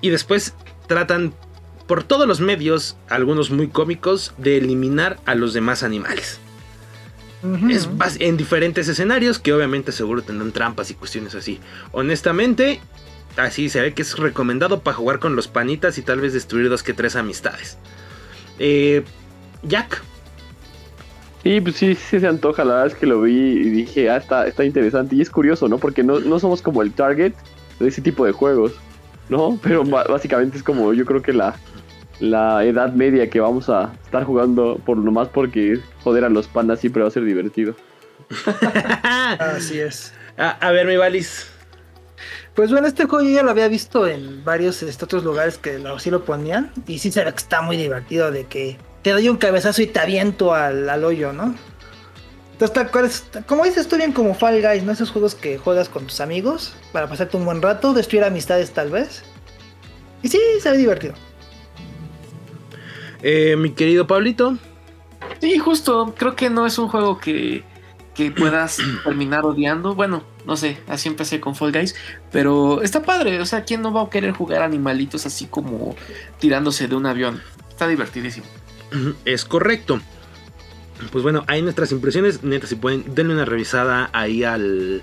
Y 0.00 0.10
después 0.10 0.54
tratan 0.86 1.32
por 1.86 2.04
todos 2.04 2.28
los 2.28 2.40
medios, 2.40 2.96
algunos 3.08 3.50
muy 3.50 3.68
cómicos, 3.68 4.34
de 4.36 4.58
eliminar 4.58 5.18
a 5.24 5.34
los 5.34 5.54
demás 5.54 5.82
animales. 5.82 6.38
Es 7.70 7.88
en 8.18 8.36
diferentes 8.36 8.88
escenarios 8.88 9.38
que 9.38 9.52
obviamente 9.52 9.92
seguro 9.92 10.22
tendrán 10.22 10.52
trampas 10.52 10.90
y 10.90 10.94
cuestiones 10.94 11.34
así. 11.34 11.60
Honestamente, 11.92 12.80
así 13.36 13.68
se 13.68 13.80
ve 13.80 13.94
que 13.94 14.02
es 14.02 14.18
recomendado 14.18 14.80
para 14.80 14.96
jugar 14.96 15.20
con 15.20 15.36
los 15.36 15.46
panitas 15.46 15.98
y 15.98 16.02
tal 16.02 16.20
vez 16.20 16.32
destruir 16.32 16.68
dos 16.68 16.82
que 16.82 16.94
tres 16.94 17.14
amistades. 17.14 17.78
Eh, 18.58 19.04
Jack, 19.62 20.02
Sí, 21.42 21.60
pues 21.60 21.76
sí, 21.76 21.94
sí 21.94 22.20
se 22.20 22.26
antoja. 22.26 22.64
La 22.64 22.74
verdad 22.74 22.86
es 22.88 22.94
que 22.94 23.06
lo 23.06 23.22
vi 23.22 23.32
y 23.32 23.70
dije, 23.70 24.10
ah, 24.10 24.16
está, 24.16 24.46
está 24.46 24.64
interesante. 24.64 25.14
Y 25.14 25.20
es 25.20 25.30
curioso, 25.30 25.68
¿no? 25.68 25.78
Porque 25.78 26.02
no, 26.02 26.20
no 26.20 26.38
somos 26.38 26.62
como 26.62 26.82
el 26.82 26.92
target 26.92 27.32
de 27.78 27.88
ese 27.88 28.02
tipo 28.02 28.26
de 28.26 28.32
juegos, 28.32 28.72
¿no? 29.28 29.58
Pero 29.62 29.84
básicamente 29.84 30.56
es 30.58 30.62
como 30.62 30.92
yo 30.92 31.04
creo 31.04 31.22
que 31.22 31.32
la, 31.32 31.54
la 32.20 32.64
edad 32.64 32.92
media 32.92 33.30
que 33.30 33.40
vamos 33.40 33.68
a 33.68 33.92
estar 34.04 34.24
jugando 34.24 34.80
por 34.84 34.96
nomás 34.96 35.28
porque 35.28 35.78
joder 36.02 36.24
a 36.24 36.28
los 36.28 36.48
pandas 36.48 36.80
siempre 36.80 37.02
va 37.02 37.08
a 37.08 37.10
ser 37.12 37.24
divertido. 37.24 37.74
Así 39.38 39.78
es. 39.80 40.12
a, 40.38 40.50
a 40.50 40.70
ver 40.72 40.86
mi 40.86 40.96
Valis. 40.96 41.46
Pues 42.54 42.72
bueno, 42.72 42.88
este 42.88 43.04
juego 43.04 43.24
yo 43.24 43.30
ya 43.36 43.42
lo 43.42 43.50
había 43.50 43.68
visto 43.68 44.06
en 44.08 44.44
varios 44.44 44.82
este, 44.82 45.04
otros 45.04 45.22
lugares 45.22 45.58
que 45.58 45.78
lo, 45.78 45.98
sí 46.00 46.10
lo 46.10 46.24
ponían. 46.24 46.72
Y 46.86 46.98
sí 46.98 47.12
se 47.12 47.24
ve 47.24 47.30
que 47.30 47.36
está 47.38 47.62
muy 47.62 47.76
divertido 47.76 48.30
de 48.32 48.44
que 48.46 48.76
te 49.02 49.10
doy 49.10 49.28
un 49.28 49.36
cabezazo 49.36 49.80
y 49.82 49.86
te 49.86 50.00
aviento 50.00 50.54
al, 50.54 50.88
al 50.88 51.04
hoyo, 51.04 51.32
¿no? 51.32 51.54
Entonces, 52.52 52.74
tal 52.74 52.90
cual 52.90 53.04
es- 53.04 53.24
como 53.46 53.62
dices 53.64 53.86
tú 53.86 53.96
bien 53.96 54.10
como 54.12 54.34
Fall 54.34 54.60
Guys, 54.60 54.82
¿no? 54.82 54.90
Esos 54.90 55.12
juegos 55.12 55.36
que 55.36 55.58
juegas 55.58 55.88
con 55.88 56.06
tus 56.08 56.20
amigos 56.20 56.74
para 56.90 57.06
pasarte 57.08 57.36
un 57.36 57.44
buen 57.44 57.62
rato, 57.62 57.92
destruir 57.94 58.24
amistades 58.24 58.72
tal 58.72 58.90
vez. 58.90 59.22
Y 60.24 60.28
sí, 60.28 60.40
se 60.60 60.72
ve 60.72 60.76
divertido. 60.78 61.14
Eh, 63.22 63.56
mi 63.56 63.70
querido 63.70 64.06
Pablito. 64.06 64.56
Sí, 65.40 65.58
justo. 65.58 66.14
Creo 66.16 66.36
que 66.36 66.50
no 66.50 66.66
es 66.66 66.78
un 66.78 66.88
juego 66.88 67.18
que, 67.18 67.64
que 68.14 68.30
puedas 68.30 68.78
terminar 69.04 69.44
odiando. 69.44 69.94
Bueno, 69.94 70.24
no 70.46 70.56
sé, 70.56 70.78
así 70.88 71.08
empecé 71.08 71.40
con 71.40 71.54
Fall 71.54 71.72
Guys. 71.72 71.94
Pero 72.30 72.82
está 72.82 73.02
padre. 73.02 73.40
O 73.40 73.46
sea, 73.46 73.64
¿quién 73.64 73.82
no 73.82 73.92
va 73.92 74.02
a 74.02 74.10
querer 74.10 74.32
jugar 74.32 74.62
animalitos 74.62 75.26
así 75.26 75.46
como 75.46 75.96
tirándose 76.38 76.88
de 76.88 76.96
un 76.96 77.06
avión? 77.06 77.42
Está 77.68 77.88
divertidísimo. 77.88 78.46
Es 79.24 79.44
correcto. 79.44 80.00
Pues 81.12 81.22
bueno, 81.22 81.44
ahí 81.46 81.62
nuestras 81.62 81.92
impresiones. 81.92 82.42
Neta, 82.42 82.66
si 82.66 82.74
pueden, 82.74 83.14
denle 83.14 83.34
una 83.34 83.44
revisada 83.44 84.10
ahí 84.12 84.42
al, 84.42 85.02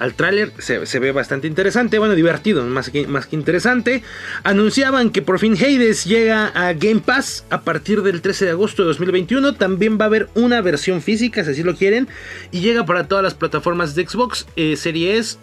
al 0.00 0.14
tráiler. 0.14 0.52
Se, 0.58 0.84
se 0.86 0.98
ve 0.98 1.12
bastante 1.12 1.46
interesante. 1.46 1.98
Bueno, 1.98 2.16
divertido, 2.16 2.64
más 2.64 2.90
que, 2.90 3.06
más 3.06 3.26
que 3.26 3.36
interesante. 3.36 4.02
Anunciaban 4.42 5.10
que 5.10 5.22
por 5.22 5.38
fin 5.38 5.54
Hades 5.54 6.04
llega 6.04 6.46
a 6.46 6.72
Game 6.72 7.00
Pass 7.00 7.44
a 7.50 7.60
partir 7.60 8.02
del 8.02 8.20
13 8.20 8.46
de 8.46 8.50
agosto 8.50 8.82
de 8.82 8.88
2021. 8.88 9.54
También 9.54 9.98
va 9.98 10.04
a 10.04 10.08
haber 10.08 10.28
una 10.34 10.60
versión 10.60 11.02
física, 11.02 11.44
si 11.44 11.50
así 11.52 11.62
lo 11.62 11.76
quieren. 11.76 12.08
Y 12.50 12.60
llega 12.60 12.84
para 12.84 13.06
todas 13.06 13.22
las 13.22 13.34
plataformas 13.34 13.94
de 13.94 14.06
Xbox, 14.06 14.46
eh, 14.56 14.76
Series 14.76 15.38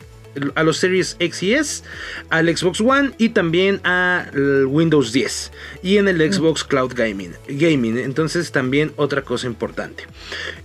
a 0.55 0.63
los 0.63 0.77
Series 0.77 1.15
X 1.19 1.43
y 1.43 1.53
S, 1.53 1.83
al 2.29 2.55
Xbox 2.55 2.81
One 2.81 3.11
y 3.17 3.29
también 3.29 3.81
a 3.83 4.27
Windows 4.67 5.11
10 5.11 5.51
y 5.81 5.97
en 5.97 6.07
el 6.07 6.31
Xbox 6.31 6.63
Cloud 6.63 6.93
Gaming. 6.95 7.33
Gaming. 7.47 7.97
Entonces 7.97 8.51
también 8.51 8.91
otra 8.97 9.23
cosa 9.23 9.47
importante. 9.47 10.03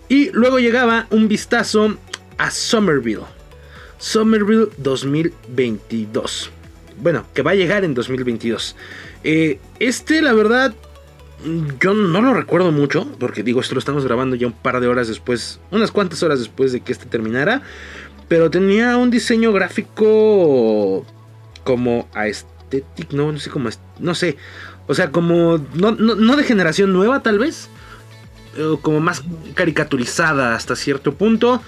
Y 0.08 0.30
luego 0.32 0.58
llegaba 0.58 1.06
un 1.10 1.28
vistazo 1.28 1.96
a 2.38 2.50
Somerville. 2.50 3.41
Somerville 4.02 4.66
2022. 4.78 6.50
Bueno, 7.00 7.24
que 7.32 7.42
va 7.42 7.52
a 7.52 7.54
llegar 7.54 7.84
en 7.84 7.94
2022. 7.94 8.74
Eh, 9.22 9.60
este, 9.78 10.20
la 10.20 10.32
verdad, 10.32 10.74
yo 11.80 11.94
no 11.94 12.20
lo 12.20 12.34
recuerdo 12.34 12.72
mucho, 12.72 13.06
porque 13.20 13.44
digo, 13.44 13.60
esto 13.60 13.74
lo 13.74 13.78
estamos 13.78 14.04
grabando 14.04 14.34
ya 14.34 14.48
un 14.48 14.54
par 14.54 14.80
de 14.80 14.88
horas 14.88 15.06
después, 15.06 15.60
unas 15.70 15.92
cuantas 15.92 16.20
horas 16.24 16.40
después 16.40 16.72
de 16.72 16.80
que 16.80 16.90
este 16.90 17.06
terminara. 17.06 17.62
Pero 18.26 18.50
tenía 18.50 18.96
un 18.96 19.10
diseño 19.10 19.52
gráfico 19.52 21.06
como 21.62 22.08
aesthetic, 22.12 23.12
no, 23.12 23.30
no 23.30 23.38
sé 23.38 23.50
cómo, 23.50 23.68
no 24.00 24.14
sé. 24.16 24.36
O 24.88 24.94
sea, 24.94 25.12
como 25.12 25.64
no, 25.74 26.36
de 26.36 26.42
generación 26.42 26.92
nueva 26.92 27.22
tal 27.22 27.38
vez. 27.38 27.68
eh, 28.56 28.76
como 28.82 28.98
más 28.98 29.22
caricaturizada 29.54 30.56
hasta 30.56 30.74
cierto 30.74 31.14
punto. 31.14 31.62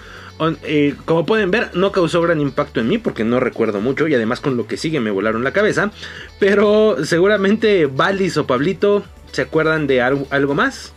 Eh, 0.63 0.95
como 1.05 1.25
pueden 1.25 1.49
ver, 1.49 1.71
no 1.75 1.91
causó 1.93 2.21
gran 2.21 2.41
impacto 2.41 2.81
en 2.81 2.89
mí 2.89 2.97
porque 2.97 3.23
no 3.23 3.39
recuerdo 3.39 3.79
mucho 3.79 4.07
y 4.07 4.15
además 4.15 4.41
con 4.41 4.57
lo 4.57 4.67
que 4.67 4.75
sigue 4.75 4.99
me 4.99 5.11
volaron 5.11 5.43
la 5.43 5.53
cabeza. 5.53 5.91
Pero 6.39 6.97
seguramente 7.05 7.85
Valis 7.85 8.37
o 8.37 8.45
Pablito 8.45 9.03
se 9.31 9.43
acuerdan 9.43 9.87
de 9.87 10.01
algo, 10.01 10.27
algo 10.29 10.53
más. 10.53 10.91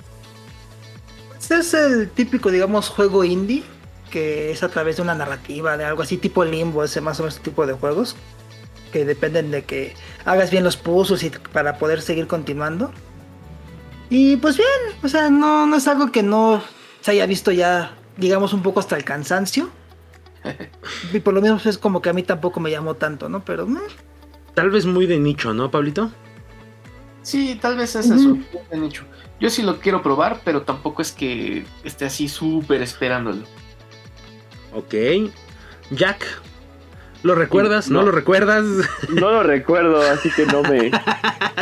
Este 1.39 1.57
es 1.57 1.75
el 1.75 2.11
típico, 2.11 2.51
digamos, 2.51 2.89
juego 2.89 3.25
indie, 3.25 3.63
que 4.11 4.51
es 4.51 4.63
a 4.63 4.69
través 4.69 4.97
de 4.97 5.03
una 5.03 5.15
narrativa, 5.15 5.77
de 5.77 5.85
algo 5.85 6.03
así 6.03 6.17
tipo 6.17 6.45
limbo, 6.45 6.85
ese 6.85 7.01
más 7.01 7.21
o 7.21 7.23
menos 7.23 7.39
tipo 7.41 7.67
de 7.67 7.75
juegos. 7.75 8.17
que 8.93 9.05
dependen 9.05 9.51
de 9.51 9.65
que 9.65 9.95
hagas 10.25 10.51
bien 10.51 10.65
los 10.65 10.77
puzzles 10.77 11.23
y 11.23 11.31
para 11.53 11.79
poder 11.79 12.01
seguir 12.03 12.27
continuando. 12.27 12.91
Y 14.11 14.37
pues 14.39 14.57
bien, 14.57 14.69
o 15.03 15.09
sea, 15.09 15.29
no, 15.31 15.67
no 15.67 15.77
es 15.77 15.87
algo 15.87 16.11
que 16.11 16.23
no 16.23 16.63
se 17.03 17.11
haya 17.13 17.27
visto 17.27 17.53
ya, 17.53 17.93
digamos, 18.19 18.53
un 18.53 18.63
poco 18.63 18.81
hasta 18.81 18.97
el 18.97 19.05
cansancio. 19.05 19.71
y 21.13 21.21
por 21.21 21.33
lo 21.35 21.41
menos 21.41 21.65
es 21.67 21.79
como 21.79 22.03
que 22.03 22.11
a 22.11 22.13
mí 22.13 22.23
tampoco 22.23 22.61
me 22.61 22.71
llamó 22.71 22.95
tanto, 22.95 23.29
¿no? 23.29 23.45
Pero... 23.45 23.67
mm, 23.67 23.79
Tal 24.55 24.71
vez 24.71 24.87
muy 24.87 25.07
de 25.07 25.19
nicho, 25.19 25.55
¿no, 25.55 25.71
Pablito? 25.71 26.11
Sí, 27.23 27.59
tal 27.61 27.77
vez 27.77 27.95
es 27.95 28.11
eso. 28.11 28.37
bien 28.71 28.83
dicho. 28.83 29.05
Yo 29.39 29.51
sí 29.51 29.63
lo 29.63 29.79
quiero 29.79 30.03
probar, 30.03 30.41
pero 30.45 30.63
tampoco 30.63 31.03
es 31.03 31.13
que 31.13 31.65
esté 31.85 32.07
así 32.07 32.29
súper 32.29 32.83
esperándolo. 32.83 33.45
Ok. 34.75 34.95
Jack, 35.91 36.25
¿lo 37.29 37.35
recuerdas? 37.37 37.89
¿No, 37.91 38.01
No. 38.01 38.07
lo 38.07 38.13
recuerdas? 38.13 38.65
No 39.09 39.31
lo 39.31 39.43
recuerdo, 39.45 40.01
así 40.01 40.31
que 40.31 40.45
no 40.47 40.63
me. 40.63 40.91
no 40.91 40.99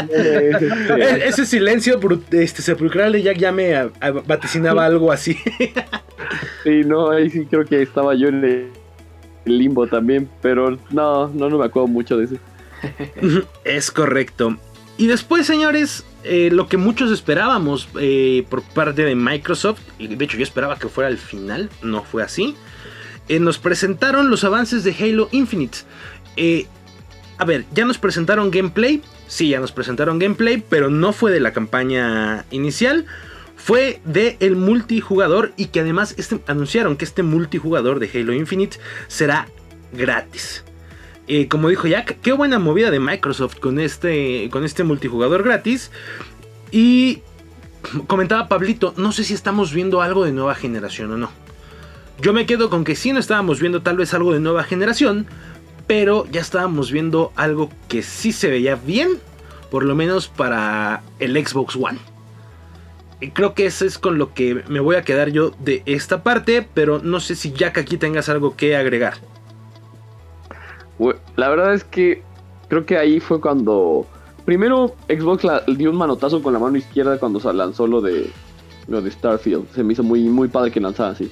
me- 0.09 0.49
este, 0.51 0.67
E- 0.95 1.29
Ese 1.29 1.45
silencio 1.47 2.01
este, 2.31 2.63
sepulcral 2.63 3.13
de 3.13 3.23
Jack 3.23 3.37
ya 3.39 3.53
me 3.53 3.77
a- 3.77 3.91
a- 4.01 4.11
vaticinaba 4.11 4.85
algo 4.87 5.13
así. 5.13 5.37
sí, 6.65 6.83
no, 6.85 7.11
ahí 7.11 7.29
sí 7.31 7.47
creo 7.47 7.65
que 7.65 7.83
estaba 7.83 8.15
yo 8.15 8.29
en 8.29 8.45
el 8.45 8.69
el 9.45 9.59
limbo 9.59 9.87
también, 9.87 10.29
pero 10.43 10.77
no, 10.91 11.29
no, 11.29 11.49
no 11.49 11.59
me 11.59 11.65
acuerdo 11.67 11.87
mucho 11.87 12.17
de 12.17 12.25
eso. 12.25 12.35
es 13.65 13.91
correcto. 13.93 14.57
Y 14.99 15.07
después, 15.07 15.47
señores, 15.47 16.05
eh, 16.25 16.49
lo 16.51 16.69
que 16.69 16.77
muchos 16.79 17.13
esperábamos 17.13 17.89
eh, 18.01 18.45
por 18.51 18.63
parte 18.63 19.05
de 19.05 19.15
Microsoft, 19.15 19.81
y 19.99 20.09
de 20.17 20.25
hecho 20.25 20.37
yo 20.37 20.43
esperaba 20.43 20.79
que 20.79 20.89
fuera 20.89 21.09
al 21.09 21.19
final, 21.19 21.71
no 21.83 22.03
fue 22.03 22.25
así, 22.25 22.57
eh, 23.29 23.41
nos 23.41 23.59
presentaron 23.59 24.31
los 24.31 24.45
avances 24.45 24.85
de 24.85 24.95
Halo 24.99 25.29
Infinite. 25.33 25.79
Eh, 26.37 26.67
a 27.39 27.45
ver, 27.45 27.65
ya 27.73 27.85
nos 27.85 27.99
presentaron 27.99 28.51
gameplay, 28.51 29.03
sí, 29.27 29.51
ya 29.51 29.61
nos 29.61 29.73
presentaron 29.73 30.19
gameplay, 30.19 30.63
pero 30.69 30.91
no 30.91 31.13
fue 31.13 31.31
de 31.33 31.41
la 31.41 31.53
campaña 31.53 32.45
inicial, 32.51 33.07
fue 33.57 34.01
de 34.05 34.37
el 34.41 34.57
multijugador 34.57 35.53
y 35.57 35.67
que 35.67 35.81
además 35.81 36.15
este, 36.19 36.41
anunciaron 36.47 36.97
que 36.97 37.05
este 37.05 37.23
multijugador 37.23 37.99
de 37.99 38.11
Halo 38.13 38.33
Infinite 38.33 38.79
será 39.09 39.49
gratis. 39.93 40.65
Eh, 41.29 41.49
como 41.49 41.69
dijo 41.69 41.89
Jack, 41.89 42.21
qué 42.21 42.33
buena 42.33 42.59
movida 42.59 42.91
de 42.91 43.01
Microsoft 43.01 43.59
con 43.59 43.81
este, 43.81 44.49
con 44.51 44.65
este 44.65 44.85
multijugador 44.85 45.43
gratis. 45.43 45.91
Y 46.71 47.23
comentaba 48.07 48.49
Pablito, 48.49 48.95
no 48.97 49.13
sé 49.13 49.25
si 49.25 49.35
estamos 49.35 49.73
viendo 49.73 50.01
algo 50.01 50.25
de 50.25 50.33
nueva 50.33 50.55
generación 50.55 51.13
o 51.13 51.17
no. 51.17 51.46
Yo 52.21 52.33
me 52.33 52.47
quedo 52.47 52.71
con 52.71 52.85
que 52.85 52.97
sí 52.97 53.13
no 53.13 53.19
estábamos 53.21 53.61
viendo 53.61 53.83
tal 53.83 53.97
vez 53.97 54.15
algo 54.15 54.33
de 54.33 54.41
nueva 54.41 54.65
generación, 54.65 55.27
pero 55.87 56.27
ya 56.31 56.41
estábamos 56.41 56.91
viendo 56.91 57.33
algo 57.37 57.71
que 57.89 58.03
sí 58.03 58.33
se 58.33 58.49
veía 58.51 58.75
bien, 58.77 59.11
por 59.71 59.85
lo 59.85 59.95
menos 59.95 60.29
para 60.29 61.03
el 61.19 61.35
Xbox 61.47 61.77
One. 61.77 61.99
Y 63.21 63.31
creo 63.31 63.55
que 63.55 63.67
eso 63.67 63.85
es 63.85 63.99
con 63.99 64.19
lo 64.19 64.35
que 64.35 64.63
me 64.69 64.81
voy 64.81 64.97
a 64.97 65.03
quedar 65.03 65.31
yo 65.31 65.53
de 65.61 65.83
esta 65.87 66.23
parte, 66.23 66.67
pero 66.75 67.01
no 67.03 67.21
sé 67.21 67.35
si 67.35 67.53
Jack 67.53 67.79
aquí 67.79 67.97
tengas 67.97 68.29
algo 68.29 68.57
que 68.57 68.77
agregar. 68.77 69.15
La 71.37 71.49
verdad 71.51 71.75
es 71.75 71.85
que 71.85 72.23
creo 72.69 72.87
que 72.87 72.97
ahí 72.97 73.21
fue 73.21 73.41
cuando. 73.41 74.07
Primero, 74.47 74.95
Xbox 75.09 75.45
la- 75.45 75.63
dio 75.67 75.91
un 75.91 75.97
manotazo 75.97 76.43
con 76.43 76.53
la 76.53 76.59
mano 76.59 76.77
izquierda 76.79 77.19
cuando 77.19 77.41
se 77.41 77.53
lanzó 77.53 77.87
lo 77.87 78.01
de 78.01 78.31
lo 78.89 79.03
de 79.03 79.11
Starfield. 79.11 79.67
Se 79.75 79.83
me 79.83 79.93
hizo 79.93 80.03
muy, 80.03 80.23
muy 80.25 80.49
padre 80.49 80.71
que 80.71 80.81
lanzara 80.81 81.11
así. 81.11 81.31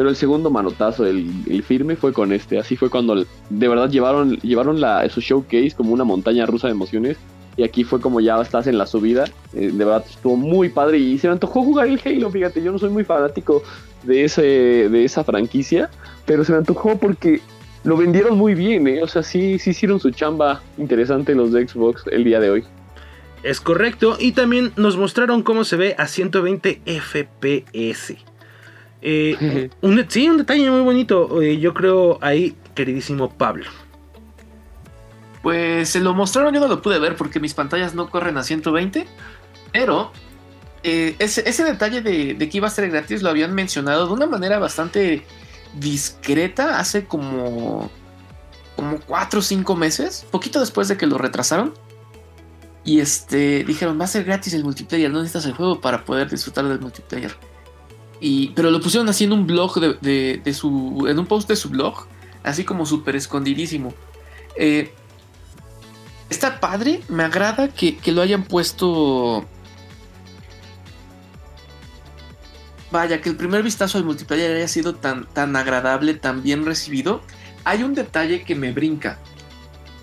Pero 0.00 0.08
el 0.08 0.16
segundo 0.16 0.48
manotazo, 0.48 1.04
el, 1.04 1.62
firme, 1.62 1.94
fue 1.94 2.14
con 2.14 2.32
este. 2.32 2.58
Así 2.58 2.74
fue 2.74 2.88
cuando 2.88 3.16
de 3.50 3.68
verdad 3.68 3.90
llevaron, 3.90 4.38
llevaron 4.38 4.80
su 5.10 5.20
showcase 5.20 5.72
como 5.76 5.92
una 5.92 6.04
montaña 6.04 6.46
rusa 6.46 6.68
de 6.68 6.72
emociones. 6.72 7.18
Y 7.58 7.64
aquí 7.64 7.84
fue 7.84 8.00
como 8.00 8.18
ya 8.18 8.40
estás 8.40 8.66
en 8.66 8.78
la 8.78 8.86
subida. 8.86 9.26
Eh, 9.52 9.70
de 9.70 9.84
verdad 9.84 10.02
estuvo 10.08 10.36
muy 10.36 10.70
padre. 10.70 10.96
Y 10.96 11.18
se 11.18 11.26
me 11.26 11.34
antojó 11.34 11.62
jugar 11.62 11.86
el 11.86 12.00
Halo. 12.02 12.30
Fíjate, 12.30 12.62
yo 12.62 12.72
no 12.72 12.78
soy 12.78 12.88
muy 12.88 13.04
fanático 13.04 13.62
de, 14.04 14.24
ese, 14.24 14.40
de 14.40 15.04
esa 15.04 15.22
franquicia. 15.22 15.90
Pero 16.24 16.46
se 16.46 16.52
me 16.52 16.56
antojó 16.56 16.96
porque 16.96 17.42
lo 17.84 17.98
vendieron 17.98 18.38
muy 18.38 18.54
bien, 18.54 18.88
¿eh? 18.88 19.02
O 19.02 19.06
sea, 19.06 19.22
sí, 19.22 19.58
sí 19.58 19.68
hicieron 19.68 20.00
su 20.00 20.12
chamba 20.12 20.62
interesante 20.78 21.34
los 21.34 21.52
de 21.52 21.68
Xbox 21.68 22.04
el 22.10 22.24
día 22.24 22.40
de 22.40 22.48
hoy. 22.48 22.64
Es 23.42 23.60
correcto. 23.60 24.16
Y 24.18 24.32
también 24.32 24.72
nos 24.76 24.96
mostraron 24.96 25.42
cómo 25.42 25.64
se 25.64 25.76
ve 25.76 25.94
a 25.98 26.06
120 26.06 26.80
FPS. 26.86 28.29
Eh, 29.02 29.70
un, 29.80 30.04
sí, 30.08 30.28
un 30.28 30.38
detalle 30.38 30.70
muy 30.70 30.82
bonito. 30.82 31.40
eh, 31.42 31.58
yo 31.58 31.74
creo 31.74 32.18
ahí, 32.20 32.56
queridísimo 32.74 33.30
Pablo. 33.30 33.66
Pues 35.42 35.88
se 35.88 36.00
lo 36.00 36.12
mostraron, 36.14 36.52
yo 36.52 36.60
no 36.60 36.68
lo 36.68 36.82
pude 36.82 36.98
ver 36.98 37.16
porque 37.16 37.40
mis 37.40 37.54
pantallas 37.54 37.94
no 37.94 38.10
corren 38.10 38.36
a 38.36 38.42
120. 38.42 39.06
Pero 39.72 40.12
eh, 40.82 41.16
ese, 41.18 41.48
ese 41.48 41.64
detalle 41.64 42.02
de, 42.02 42.34
de 42.34 42.48
que 42.48 42.56
iba 42.58 42.66
a 42.66 42.70
ser 42.70 42.90
gratis 42.90 43.22
lo 43.22 43.30
habían 43.30 43.54
mencionado 43.54 44.06
de 44.06 44.12
una 44.12 44.26
manera 44.26 44.58
bastante 44.58 45.24
discreta 45.78 46.78
hace 46.78 47.04
como, 47.04 47.90
como 48.76 48.98
4 49.06 49.38
o 49.38 49.42
5 49.42 49.76
meses, 49.76 50.26
poquito 50.30 50.60
después 50.60 50.88
de 50.88 50.96
que 50.96 51.06
lo 51.06 51.18
retrasaron. 51.18 51.74
Y 52.82 53.00
este 53.00 53.62
dijeron, 53.64 54.00
va 54.00 54.04
a 54.04 54.08
ser 54.08 54.24
gratis 54.24 54.54
el 54.54 54.64
multiplayer, 54.64 55.10
no 55.10 55.18
necesitas 55.20 55.44
el 55.46 55.52
juego 55.52 55.80
para 55.80 56.04
poder 56.04 56.30
disfrutar 56.30 56.66
del 56.66 56.80
multiplayer. 56.80 57.36
Y, 58.20 58.48
pero 58.48 58.70
lo 58.70 58.80
pusieron 58.80 59.08
así 59.08 59.24
en 59.24 59.32
un 59.32 59.46
blog 59.46 59.80
de, 60.00 60.54
su. 60.54 61.06
en 61.08 61.18
un 61.18 61.26
post 61.26 61.48
de 61.48 61.56
su 61.56 61.70
blog, 61.70 62.06
así 62.42 62.64
como 62.64 62.84
súper 62.84 63.16
escondidísimo. 63.16 63.94
Eh, 64.56 64.92
está 66.28 66.60
padre, 66.60 67.00
me 67.08 67.22
agrada 67.22 67.68
que, 67.68 67.96
que 67.96 68.12
lo 68.12 68.20
hayan 68.20 68.44
puesto. 68.44 69.46
Vaya, 72.90 73.20
que 73.20 73.28
el 73.28 73.36
primer 73.36 73.62
vistazo 73.62 73.98
al 73.98 74.04
multiplayer 74.04 74.54
haya 74.56 74.68
sido 74.68 74.94
tan, 74.94 75.26
tan 75.26 75.54
agradable, 75.56 76.14
tan 76.14 76.42
bien 76.42 76.66
recibido. 76.66 77.22
Hay 77.64 77.82
un 77.84 77.94
detalle 77.94 78.42
que 78.42 78.54
me 78.54 78.72
brinca. 78.72 79.18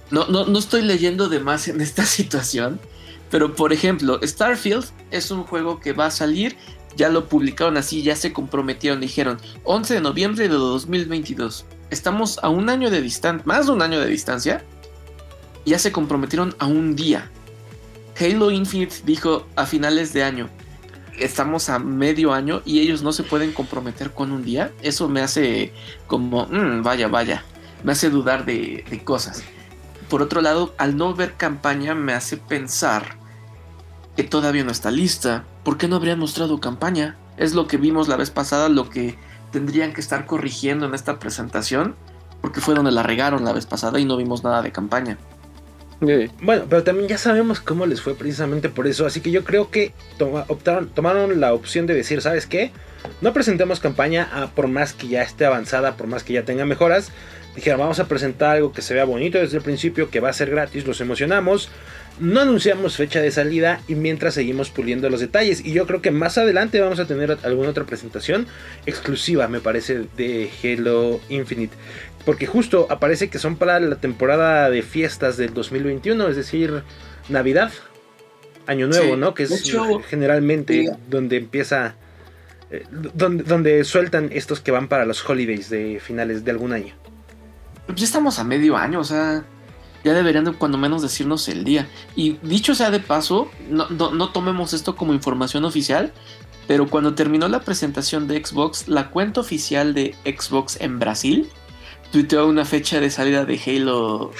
No, 0.10 0.25
no, 0.27 0.45
no 0.45 0.58
estoy 0.58 0.84
leyendo 0.84 1.27
de 1.27 1.39
más 1.39 1.67
en 1.67 1.82
esta 1.82 2.06
situación. 2.06 2.80
Pero 3.30 3.56
por 3.56 3.73
ejemplo, 3.73 4.19
Starfield 4.23 4.86
es 5.12 5.32
un 5.32 5.43
juego 5.43 5.80
que 5.80 5.93
va 5.93 6.08
a 6.08 6.12
salir. 6.12 6.56
Ya 6.98 7.10
lo 7.10 7.30
publicaron 7.30 7.78
así, 7.78 8.02
ya 8.02 8.16
se 8.16 8.34
comprometieron. 8.34 9.00
Dijeron 9.00 9.40
11 9.64 9.94
de 9.94 10.02
noviembre 10.02 10.50
de 10.50 10.56
2022. 10.56 11.66
Estamos 11.92 12.40
a 12.42 12.50
un 12.50 12.70
año 12.70 12.90
de 12.90 13.02
distancia, 13.02 13.44
más 13.46 13.68
de 13.68 13.72
un 13.72 13.84
año 13.84 14.00
de 14.00 14.08
distancia. 14.08 14.64
Ya 15.64 15.78
se 15.78 15.92
comprometieron 15.92 16.56
a 16.58 16.66
un 16.66 16.96
día. 16.96 17.30
Halo 18.20 18.50
Infinite 18.50 18.96
dijo 19.06 19.46
a 19.56 19.68
finales 19.68 20.12
de 20.12 20.24
año. 20.24 20.50
Estamos 21.20 21.70
a 21.70 21.78
medio 21.78 22.34
año 22.34 22.64
y 22.66 22.80
ellos 22.80 23.04
no 23.04 23.14
se 23.14 23.24
pueden 23.24 23.54
comprometer 23.54 24.12
con 24.12 24.32
un 24.32 24.44
día. 24.44 24.72
Eso 24.82 25.08
me 25.08 25.22
hace 25.22 25.72
como, 26.08 26.48
"Mm, 26.48 26.82
vaya, 26.82 27.08
vaya. 27.08 27.44
Me 27.84 27.92
hace 27.92 28.10
dudar 28.10 28.44
de, 28.44 28.84
de 28.90 29.04
cosas. 29.04 29.44
Por 30.10 30.24
otro 30.24 30.42
lado, 30.42 30.74
al 30.80 30.98
no 30.98 31.14
ver 31.14 31.34
campaña 31.36 31.94
me 31.94 32.14
hace 32.14 32.38
pensar 32.38 33.18
que 34.17 34.23
todavía 34.23 34.63
no 34.63 34.71
está 34.71 34.89
lista. 34.89 35.45
¿Por 35.63 35.77
qué 35.77 35.88
no 35.88 35.95
habrían 35.95 36.17
mostrado 36.19 36.60
campaña? 36.60 37.17
Es 37.38 37.53
lo 37.53 37.67
que 37.67 37.77
vimos 37.77 38.08
la 38.08 38.17
vez 38.17 38.32
pasada, 38.32 38.67
lo 38.67 38.89
que 38.89 39.15
tendrían 39.51 39.93
que 39.93 40.01
estar 40.01 40.25
corrigiendo 40.25 40.88
en 40.88 40.95
esta 40.95 41.19
presentación, 41.19 41.95
porque 42.41 42.60
fue 42.60 42.73
donde 42.73 42.91
la 42.91 43.03
regaron 43.03 43.45
la 43.45 43.53
vez 43.53 43.67
pasada 43.67 43.99
y 43.99 44.06
no 44.06 44.17
vimos 44.17 44.43
nada 44.43 44.63
de 44.63 44.71
campaña. 44.71 45.17
Eh, 46.01 46.30
Bueno, 46.41 46.65
pero 46.67 46.84
también 46.84 47.08
ya 47.08 47.17
sabemos 47.19 47.60
cómo 47.60 47.86
les 47.86 48.01
fue 48.01 48.15
precisamente 48.15 48.69
por 48.69 48.88
eso. 48.88 49.06
Así 49.06 49.21
que 49.21 49.30
yo 49.30 49.43
creo 49.43 49.69
que 49.69 49.93
tomaron 50.95 51.39
la 51.39 51.53
opción 51.53 51.86
de 51.86 51.93
decir, 51.93 52.21
¿sabes 52.21 52.47
qué? 52.47 52.71
No 53.21 53.34
presentemos 53.34 53.80
campaña 53.80 54.27
ah, 54.34 54.49
por 54.53 54.67
más 54.67 54.93
que 54.93 55.08
ya 55.08 55.21
esté 55.21 55.45
avanzada, 55.45 55.95
por 55.95 56.08
más 56.08 56.23
que 56.23 56.34
ya 56.34 56.43
tenga 56.43 56.65
mejoras. 56.65 57.12
Dijeron, 57.58 57.80
vamos 57.80 58.00
a 58.00 58.08
presentar 58.08 58.58
algo 58.58 58.72
que 58.72 58.84
se 58.84 58.93
vea 58.93 59.04
bonito 59.04 59.39
desde 59.39 59.58
el 59.58 59.63
principio, 59.63 60.12
que 60.12 60.20
va 60.20 60.30
a 60.30 60.34
ser 60.34 60.52
gratis, 60.52 60.86
los 60.86 61.02
emocionamos. 61.02 61.72
No 62.20 62.41
anunciamos 62.41 62.96
fecha 62.98 63.20
de 63.20 63.32
salida 63.32 63.82
y 63.88 63.96
mientras 63.96 64.36
seguimos 64.36 64.70
puliendo 64.70 65.10
los 65.10 65.22
detalles. 65.22 65.65
Y 65.65 65.74
yo 65.74 65.88
creo 65.88 66.00
que 66.04 66.12
más 66.12 66.38
adelante 66.38 66.80
vamos 66.80 67.00
a 67.00 67.08
tener 67.08 67.36
alguna 67.41 67.70
otra 67.70 67.86
presentación 67.86 68.46
exclusiva, 68.86 69.48
me 69.48 69.60
parece, 69.60 70.04
de 70.15 70.52
Halo 70.63 71.20
Infinite. 71.30 71.76
Porque 72.26 72.46
justo 72.46 72.86
aparece 72.91 73.32
que 73.32 73.39
son 73.39 73.56
para 73.56 73.80
la 73.80 73.96
temporada 73.96 74.70
de 74.70 74.84
fiestas 74.84 75.36
del 75.36 75.56
2021, 75.56 76.28
es 76.28 76.36
decir, 76.36 76.84
Navidad, 77.28 77.72
Año 78.67 78.86
Nuevo, 78.86 79.15
Sí, 79.15 79.20
¿no? 79.20 79.34
Que 79.34 79.43
es 79.43 79.74
generalmente 80.08 80.86
sí. 80.86 80.89
donde 81.10 81.38
empieza, 81.38 81.96
eh, 82.70 82.84
donde, 82.91 83.46
donde 83.46 83.84
sueltan 83.84 84.30
estos 84.32 84.60
que 84.60 84.70
van 84.70 84.88
para 84.88 85.06
los 85.06 85.28
holidays 85.28 85.72
de 85.72 86.00
finales 86.00 86.46
de 86.46 86.52
algún 86.52 86.72
año. 86.72 86.93
Pues 87.88 88.00
ya 88.00 88.06
estamos 88.06 88.38
a 88.39 88.43
medio 88.43 88.78
año, 88.78 89.00
o 89.00 89.04
sea, 89.04 89.43
ya 90.04 90.13
deberían 90.13 90.45
de 90.45 90.52
cuando 90.54 90.78
menos 90.78 91.02
decirnos 91.02 91.47
el 91.47 91.63
día. 91.63 91.88
Y 92.15 92.34
dicho 92.43 92.76
sea 92.76 92.91
de 92.91 93.00
paso, 93.00 93.50
no, 93.69 93.89
no, 93.89 94.12
no 94.12 94.30
tomemos 94.30 94.73
esto 94.73 94.95
como 94.95 95.13
información 95.13 95.65
oficial, 95.65 96.13
pero 96.67 96.88
cuando 96.88 97.15
terminó 97.15 97.47
la 97.47 97.62
presentación 97.62 98.28
de 98.28 98.45
Xbox, 98.45 98.88
la 98.88 99.10
cuenta 99.10 99.41
oficial 99.41 99.93
de 99.93 100.15
Xbox 100.26 100.80
en 100.82 101.00
Brasil 101.00 101.50
tuiteó 102.12 102.47
una 102.47 102.65
fecha 102.65 103.00
de 103.00 103.10
salida 103.10 103.45
de 103.45 103.60
Halo, 103.65 104.32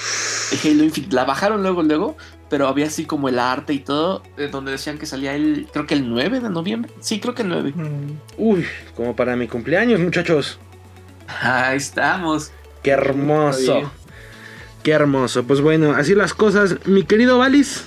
de 0.52 0.70
Halo 0.70 0.84
Infinite. 0.84 1.16
La 1.16 1.26
bajaron 1.26 1.62
luego, 1.64 1.84
luego, 1.84 2.18
pero 2.50 2.68
había 2.68 2.88
así 2.88 3.06
como 3.06 3.30
el 3.30 3.40
arte 3.40 3.74
y 3.74 3.80
todo, 3.80 4.24
donde 4.52 4.72
decían 4.72 4.98
que 4.98 5.06
salía 5.06 5.36
el, 5.36 5.68
creo 5.72 5.86
que 5.86 5.94
el 5.94 6.10
9 6.10 6.40
de 6.40 6.50
noviembre. 6.50 6.92
Sí, 7.00 7.20
creo 7.20 7.34
que 7.34 7.42
el 7.42 7.50
9. 7.50 7.74
Mm, 7.76 8.12
Uy, 8.38 8.66
como 8.96 9.16
para 9.16 9.36
mi 9.36 9.48
cumpleaños, 9.48 10.00
muchachos. 10.00 10.60
Ahí 11.42 11.78
estamos. 11.78 12.52
Qué 12.88 12.94
hermoso. 12.94 13.92
Qué 14.82 14.92
hermoso. 14.92 15.44
Pues 15.44 15.60
bueno, 15.60 15.92
así 15.92 16.16
las 16.16 16.34
cosas. 16.34 16.78
Mi 16.86 17.04
querido 17.04 17.38
Valis, 17.38 17.84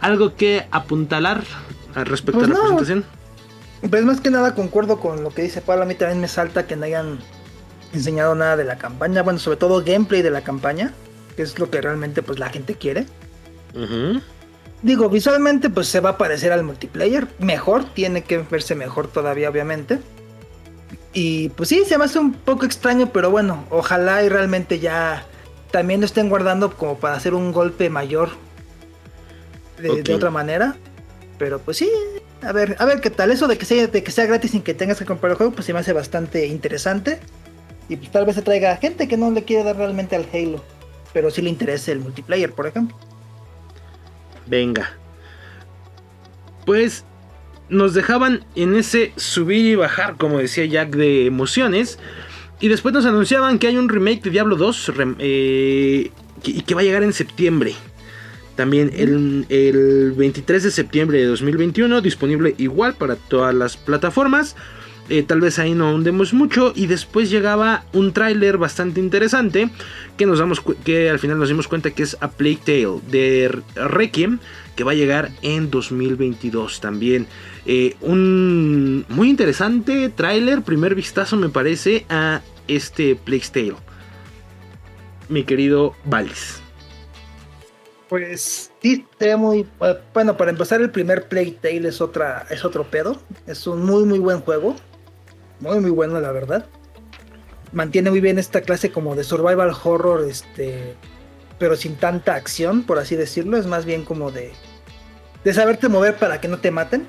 ¿algo 0.00 0.34
que 0.34 0.66
apuntalar 0.70 1.44
al 1.94 2.06
respecto 2.06 2.38
Pues 2.38 2.50
a 2.50 2.54
la 2.54 2.54
no. 2.54 2.60
presentación? 2.62 3.04
Pues 3.90 4.02
más 4.06 4.22
que 4.22 4.30
nada 4.30 4.54
concuerdo 4.54 4.98
con 4.98 5.22
lo 5.22 5.28
que 5.28 5.42
dice 5.42 5.60
Pablo. 5.60 5.82
A 5.82 5.86
mí 5.86 5.94
también 5.94 6.22
me 6.22 6.28
salta 6.28 6.66
que 6.66 6.74
no 6.74 6.86
hayan 6.86 7.18
enseñado 7.92 8.34
nada 8.34 8.56
de 8.56 8.64
la 8.64 8.78
campaña. 8.78 9.22
Bueno, 9.22 9.38
sobre 9.38 9.58
todo 9.58 9.84
gameplay 9.84 10.22
de 10.22 10.30
la 10.30 10.40
campaña, 10.40 10.94
que 11.36 11.42
es 11.42 11.58
lo 11.58 11.68
que 11.68 11.82
realmente 11.82 12.22
pues 12.22 12.38
la 12.38 12.48
gente 12.48 12.76
quiere. 12.76 13.04
Digo, 14.80 15.10
visualmente 15.10 15.68
pues 15.68 15.88
se 15.88 16.00
va 16.00 16.10
a 16.10 16.16
parecer 16.18 16.50
al 16.50 16.62
multiplayer. 16.62 17.28
Mejor, 17.40 17.84
tiene 17.84 18.24
que 18.24 18.38
verse 18.38 18.74
mejor 18.74 19.08
todavía, 19.08 19.50
obviamente. 19.50 19.98
Y 21.14 21.50
pues 21.50 21.68
sí, 21.68 21.84
se 21.86 21.96
me 21.96 22.04
hace 22.04 22.18
un 22.18 22.32
poco 22.32 22.66
extraño, 22.66 23.10
pero 23.12 23.30
bueno, 23.30 23.64
ojalá 23.70 24.24
y 24.24 24.28
realmente 24.28 24.80
ya 24.80 25.24
también 25.70 26.00
lo 26.00 26.06
estén 26.06 26.28
guardando 26.28 26.76
como 26.76 26.98
para 26.98 27.14
hacer 27.14 27.34
un 27.34 27.52
golpe 27.52 27.88
mayor 27.88 28.30
de, 29.78 30.14
otra 30.14 30.30
manera. 30.30 30.76
Pero 31.38 31.60
pues 31.60 31.76
sí, 31.76 31.90
a 32.42 32.52
ver, 32.52 32.76
a 32.80 32.84
ver 32.84 33.00
qué 33.00 33.10
tal. 33.10 33.30
Eso 33.30 33.46
de 33.46 33.56
que 33.56 33.64
sea, 33.64 33.86
de 33.86 34.02
que 34.02 34.10
sea 34.10 34.26
gratis 34.26 34.50
sin 34.50 34.62
que 34.62 34.74
tengas 34.74 34.98
que 34.98 35.04
comprar 35.04 35.30
el 35.30 35.36
juego, 35.36 35.52
pues 35.52 35.66
se 35.66 35.72
me 35.72 35.78
hace 35.78 35.92
bastante 35.92 36.46
interesante. 36.46 37.20
Y 37.88 37.96
pues 37.96 38.10
tal 38.10 38.26
vez 38.26 38.34
se 38.34 38.42
traiga 38.42 38.76
gente 38.76 39.06
que 39.06 39.16
no 39.16 39.30
le 39.30 39.44
quiere 39.44 39.62
dar 39.62 39.76
realmente 39.76 40.16
al 40.16 40.26
Halo. 40.32 40.64
Pero 41.12 41.30
sí 41.30 41.42
le 41.42 41.50
interese 41.50 41.92
el 41.92 42.00
multiplayer, 42.00 42.52
por 42.52 42.66
ejemplo. 42.66 42.96
Venga. 44.46 44.90
Pues 46.66 47.04
nos 47.68 47.94
dejaban 47.94 48.44
en 48.56 48.74
ese 48.76 49.12
subir 49.16 49.64
y 49.66 49.74
bajar, 49.74 50.16
como 50.16 50.38
decía 50.38 50.64
Jack, 50.66 50.94
de 50.96 51.26
emociones. 51.26 51.98
Y 52.60 52.68
después 52.68 52.94
nos 52.94 53.04
anunciaban 53.06 53.58
que 53.58 53.66
hay 53.66 53.76
un 53.76 53.88
remake 53.88 54.22
de 54.22 54.30
Diablo 54.30 54.56
2 54.56 54.90
rem- 54.94 55.16
eh, 55.18 56.10
que- 56.42 56.50
y 56.52 56.60
que 56.62 56.74
va 56.74 56.80
a 56.82 56.84
llegar 56.84 57.02
en 57.02 57.12
septiembre. 57.12 57.74
También 58.56 58.92
el, 58.94 59.46
el 59.48 60.12
23 60.12 60.62
de 60.62 60.70
septiembre 60.70 61.18
de 61.18 61.26
2021, 61.26 62.00
disponible 62.00 62.54
igual 62.58 62.94
para 62.94 63.16
todas 63.16 63.52
las 63.54 63.76
plataformas. 63.76 64.54
Eh, 65.10 65.22
tal 65.22 65.40
vez 65.40 65.58
ahí 65.58 65.74
no 65.74 65.88
ahondemos 65.88 66.32
mucho. 66.32 66.72
Y 66.76 66.86
después 66.86 67.28
llegaba 67.30 67.84
un 67.92 68.12
tráiler 68.12 68.56
bastante 68.56 69.00
interesante. 69.00 69.68
Que, 70.16 70.24
nos 70.24 70.38
damos 70.38 70.62
que 70.84 71.10
al 71.10 71.18
final 71.18 71.38
nos 71.38 71.48
dimos 71.48 71.66
cuenta 71.68 71.90
que 71.90 72.04
es 72.04 72.16
A 72.20 72.30
Plague 72.30 72.60
Tale 72.64 73.00
de 73.10 73.58
Requiem. 73.74 74.38
Que 74.76 74.84
va 74.84 74.92
a 74.92 74.94
llegar 74.94 75.30
en 75.42 75.70
2022 75.70 76.80
también. 76.80 77.26
Eh, 77.66 77.96
un 78.00 79.04
muy 79.08 79.30
interesante 79.30 80.08
tráiler. 80.08 80.62
Primer 80.62 80.94
vistazo 80.94 81.36
me 81.36 81.48
parece 81.48 82.06
a 82.08 82.42
este 82.66 83.16
Plague. 83.16 83.76
Mi 85.28 85.44
querido 85.44 85.94
Valis. 86.04 86.60
Pues 88.08 88.70
sí, 88.80 89.06
muy 89.38 89.66
eh, 89.80 89.98
bueno. 90.12 90.36
Para 90.36 90.50
empezar, 90.50 90.80
el 90.80 90.90
primer 90.90 91.28
Plague 91.28 91.56
Tale 91.60 91.88
es 91.88 92.00
otra, 92.00 92.46
es 92.50 92.64
otro 92.64 92.84
pedo. 92.84 93.20
Es 93.46 93.66
un 93.66 93.84
muy 93.84 94.04
muy 94.04 94.18
buen 94.18 94.40
juego, 94.40 94.76
muy 95.60 95.80
muy 95.80 95.90
bueno 95.90 96.20
la 96.20 96.30
verdad. 96.30 96.66
Mantiene 97.72 98.10
muy 98.10 98.20
bien 98.20 98.38
esta 98.38 98.60
clase 98.60 98.92
como 98.92 99.16
de 99.16 99.24
survival 99.24 99.72
horror, 99.82 100.24
este, 100.28 100.94
pero 101.58 101.76
sin 101.76 101.96
tanta 101.96 102.34
acción, 102.34 102.82
por 102.82 102.98
así 102.98 103.16
decirlo. 103.16 103.56
Es 103.56 103.66
más 103.66 103.84
bien 103.84 104.04
como 104.04 104.30
de 104.30 104.52
de 105.44 105.52
saberte 105.52 105.88
mover 105.88 106.16
para 106.16 106.40
que 106.40 106.48
no 106.48 106.58
te 106.58 106.70
maten. 106.70 107.06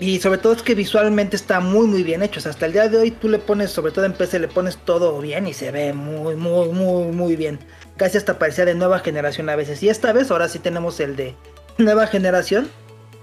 Y 0.00 0.20
sobre 0.20 0.38
todo 0.38 0.52
es 0.52 0.62
que 0.62 0.74
visualmente 0.74 1.36
está 1.36 1.60
muy 1.60 1.86
muy 1.86 2.02
bien 2.02 2.22
hecho. 2.22 2.40
Hasta 2.48 2.66
el 2.66 2.72
día 2.72 2.88
de 2.88 2.98
hoy 2.98 3.10
tú 3.10 3.28
le 3.28 3.38
pones, 3.38 3.70
sobre 3.70 3.92
todo 3.92 4.04
en 4.04 4.12
PC, 4.12 4.38
le 4.38 4.48
pones 4.48 4.76
todo 4.76 5.20
bien 5.20 5.46
y 5.46 5.54
se 5.54 5.70
ve 5.70 5.92
muy 5.92 6.36
muy 6.36 6.68
muy 6.68 7.12
muy 7.12 7.36
bien 7.36 7.58
casi 7.98 8.16
hasta 8.16 8.38
parecía 8.38 8.64
de 8.64 8.74
nueva 8.74 9.00
generación 9.00 9.50
a 9.50 9.56
veces. 9.56 9.82
Y 9.82 9.90
esta 9.90 10.12
vez, 10.14 10.30
ahora 10.30 10.48
sí 10.48 10.58
tenemos 10.58 10.98
el 11.00 11.16
de 11.16 11.34
nueva 11.78 12.06
generación. 12.06 12.70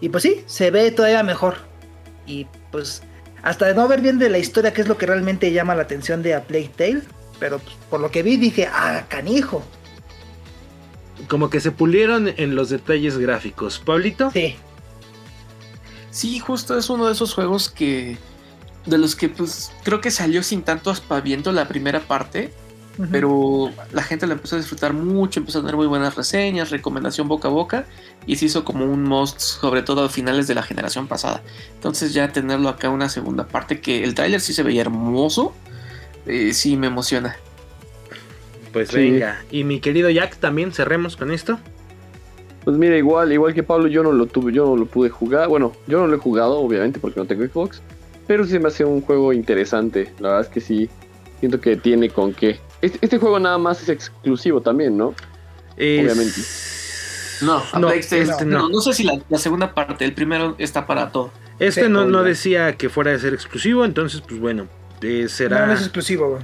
Y 0.02 0.10
pues 0.10 0.22
sí, 0.22 0.44
se 0.46 0.70
ve 0.70 0.92
todavía 0.92 1.24
mejor. 1.24 1.56
Y 2.28 2.46
pues, 2.72 3.02
hasta 3.42 3.66
de 3.66 3.74
no 3.74 3.88
ver 3.88 4.02
bien 4.02 4.20
de 4.20 4.30
la 4.30 4.38
historia, 4.38 4.74
que 4.74 4.82
es 4.82 4.88
lo 4.88 4.98
que 4.98 5.08
realmente 5.08 5.52
llama 5.52 5.74
la 5.74 5.84
atención 5.84 6.22
de 6.22 6.36
A 6.36 6.44
Plague. 6.44 7.02
Pero 7.40 7.60
pues, 7.60 7.76
por 7.90 8.02
lo 8.02 8.12
que 8.12 8.22
vi, 8.22 8.38
dije, 8.38 8.70
ah, 8.72 9.06
canijo. 9.08 9.64
Como 11.28 11.50
que 11.50 11.60
se 11.60 11.72
pulieron 11.72 12.30
en 12.38 12.56
los 12.56 12.70
detalles 12.70 13.18
gráficos. 13.18 13.80
Pablito. 13.80 14.32
Sí, 14.32 14.56
Sí, 16.16 16.40
justo 16.40 16.78
es 16.78 16.90
uno 16.90 17.08
de 17.08 17.12
esos 17.12 17.34
juegos 17.34 17.68
que. 17.68 18.18
De 18.86 18.98
los 18.98 19.18
que, 19.18 19.28
pues, 19.28 19.74
creo 19.84 20.00
que 20.00 20.12
salió 20.12 20.44
sin 20.44 20.62
tanto 20.62 20.90
aspaviento 20.90 21.52
la 21.52 21.68
primera 21.68 22.00
parte. 22.00 22.54
Pero 23.12 23.74
la 23.92 24.04
gente 24.04 24.26
lo 24.26 24.32
empezó 24.32 24.56
a 24.56 24.60
disfrutar 24.60 24.94
mucho, 24.94 25.42
empezó 25.42 25.60
a 25.60 25.62
tener 25.64 25.76
muy 25.76 25.88
buenas 25.88 26.16
reseñas, 26.16 26.70
recomendación 26.70 27.28
boca 27.28 27.50
a 27.50 27.52
boca. 27.52 27.86
Y 28.26 28.38
se 28.38 28.46
hizo 28.46 28.64
como 28.64 28.86
un 28.86 29.04
must, 29.04 29.42
sobre 29.42 29.82
todo 29.82 30.06
a 30.06 30.10
finales 30.10 30.48
de 30.48 30.56
la 30.56 30.64
generación 30.64 31.08
pasada. 31.10 31.44
Entonces, 31.74 32.14
ya 32.14 32.32
tenerlo 32.32 32.70
acá 32.70 32.90
una 32.90 33.10
segunda 33.10 33.50
parte, 33.50 33.82
que 33.82 34.06
el 34.06 34.16
tráiler 34.16 34.40
sí 34.40 34.54
se 34.54 34.64
veía 34.64 34.80
hermoso. 34.82 35.54
eh, 36.26 36.54
sí, 36.54 36.78
me 36.78 36.88
emociona. 36.88 37.36
Pues 38.76 38.90
Sí. 38.90 38.98
venga. 39.12 39.42
Y 39.52 39.64
mi 39.64 39.80
querido 39.80 40.10
Jack, 40.10 40.36
también 40.36 40.74
cerremos 40.74 41.16
con 41.16 41.32
esto. 41.32 41.58
Pues 42.66 42.76
mira, 42.76 42.98
igual, 42.98 43.32
igual 43.32 43.54
que 43.54 43.64
Pablo, 43.64 43.88
yo 43.88 44.04
no 44.04 44.12
lo 44.12 44.26
tuve, 44.26 44.52
yo 44.52 44.66
no 44.66 44.76
lo 44.76 44.86
pude 44.86 45.10
jugar. 45.10 45.48
Bueno, 45.48 45.72
yo 45.88 46.00
no 46.00 46.08
lo 46.08 46.16
he 46.16 46.20
jugado, 46.20 46.58
obviamente, 46.60 47.00
porque 47.00 47.18
no 47.20 47.26
tengo 47.26 47.46
Xbox. 47.46 47.82
Pero 48.28 48.44
sí 48.46 48.60
me 48.60 48.68
hace 48.68 48.84
un 48.84 49.00
juego 49.00 49.32
interesante. 49.32 50.12
La 50.20 50.28
verdad 50.30 50.42
es 50.48 50.50
que 50.50 50.60
sí. 50.60 50.90
Siento 51.40 51.62
que 51.62 51.78
tiene 51.78 52.10
con 52.10 52.34
qué. 52.34 52.60
Este, 52.82 53.00
este 53.02 53.18
juego 53.18 53.40
nada 53.40 53.58
más 53.58 53.82
es 53.82 53.88
exclusivo 53.88 54.60
también, 54.60 54.98
¿no? 54.98 55.14
Es- 55.78 56.04
Obviamente. 56.04 56.42
No, 57.46 57.64
a 57.72 57.80
No, 57.80 57.92
este 57.92 58.26
no. 58.26 58.44
no. 58.46 58.70
no 58.70 58.82
sé 58.82 58.92
si 58.94 59.04
la, 59.04 59.20
la 59.30 59.38
segunda 59.38 59.74
parte, 59.74 60.04
el 60.04 60.14
primero 60.14 60.56
está 60.58 60.86
para 60.86 61.12
todo. 61.14 61.32
Este 61.60 61.84
Sí, 61.86 61.90
no, 61.90 62.04
no 62.06 62.24
decía 62.24 62.76
que 62.76 62.90
fuera 62.90 63.12
de 63.12 63.20
ser 63.20 63.34
exclusivo, 63.34 63.86
entonces 63.86 64.20
pues 64.22 64.40
bueno, 64.42 64.68
eh, 65.02 65.22
no, 65.24 65.30
será... 65.30 65.66
no 65.68 65.74
es 65.74 65.80
exclusivo, 65.82 66.30
güey. 66.32 66.42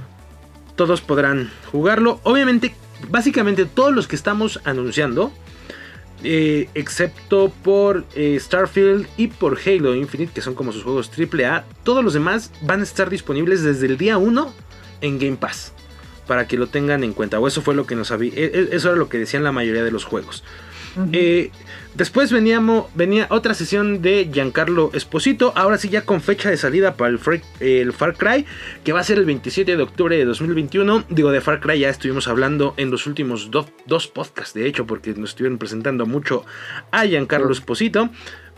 Todos 0.76 1.00
podrán 1.00 1.50
jugarlo. 1.70 2.20
Obviamente, 2.22 2.74
básicamente 3.08 3.64
todos 3.66 3.92
los 3.94 4.08
que 4.08 4.16
estamos 4.16 4.60
anunciando, 4.64 5.32
eh, 6.24 6.68
excepto 6.74 7.52
por 7.64 8.04
eh, 8.14 8.38
Starfield 8.40 9.06
y 9.16 9.26
por 9.28 9.58
Halo 9.64 9.94
Infinite, 9.94 10.32
que 10.32 10.40
son 10.40 10.54
como 10.54 10.72
sus 10.72 10.84
juegos 10.84 11.10
AAA, 11.16 11.64
todos 11.82 12.04
los 12.04 12.14
demás 12.14 12.52
van 12.62 12.80
a 12.80 12.84
estar 12.84 13.10
disponibles 13.10 13.62
desde 13.62 13.86
el 13.86 13.98
día 13.98 14.18
1 14.18 14.52
en 15.00 15.18
Game 15.18 15.36
Pass. 15.36 15.72
Para 16.26 16.46
que 16.46 16.56
lo 16.56 16.68
tengan 16.68 17.02
en 17.02 17.12
cuenta. 17.12 17.40
O 17.40 17.48
eso 17.48 17.62
fue 17.62 17.74
lo 17.74 17.84
que 17.84 17.96
nos 17.96 18.12
había. 18.12 18.32
e- 18.34 18.44
e- 18.54 18.68
Eso 18.76 18.88
era 18.90 18.96
lo 18.96 19.08
que 19.08 19.18
decían 19.18 19.42
la 19.42 19.50
mayoría 19.50 19.82
de 19.82 19.90
los 19.90 20.04
juegos. 20.04 20.44
Eh, 21.12 21.50
después 21.94 22.30
veníamos, 22.32 22.86
venía 22.94 23.26
otra 23.30 23.54
sesión 23.54 24.02
de 24.02 24.28
Giancarlo 24.32 24.90
Esposito, 24.94 25.52
ahora 25.56 25.78
sí 25.78 25.88
ya 25.88 26.02
con 26.04 26.20
fecha 26.20 26.50
de 26.50 26.56
salida 26.56 26.94
para 26.96 27.10
el, 27.10 27.18
Far- 27.18 27.40
el 27.60 27.92
Far 27.92 28.14
Cry, 28.16 28.44
que 28.84 28.92
va 28.92 29.00
a 29.00 29.04
ser 29.04 29.18
el 29.18 29.24
27 29.24 29.76
de 29.76 29.82
octubre 29.82 30.16
de 30.16 30.24
2021. 30.24 31.04
Digo, 31.08 31.30
de 31.30 31.40
Far 31.40 31.60
Cry 31.60 31.78
ya 31.80 31.88
estuvimos 31.88 32.28
hablando 32.28 32.74
en 32.76 32.90
los 32.90 33.06
últimos 33.06 33.50
do- 33.50 33.68
dos 33.86 34.06
podcasts, 34.08 34.54
de 34.54 34.66
hecho, 34.66 34.86
porque 34.86 35.14
nos 35.14 35.30
estuvieron 35.30 35.58
presentando 35.58 36.04
mucho 36.06 36.44
a 36.90 37.04
Giancarlo 37.06 37.52
Esposito. 37.52 38.10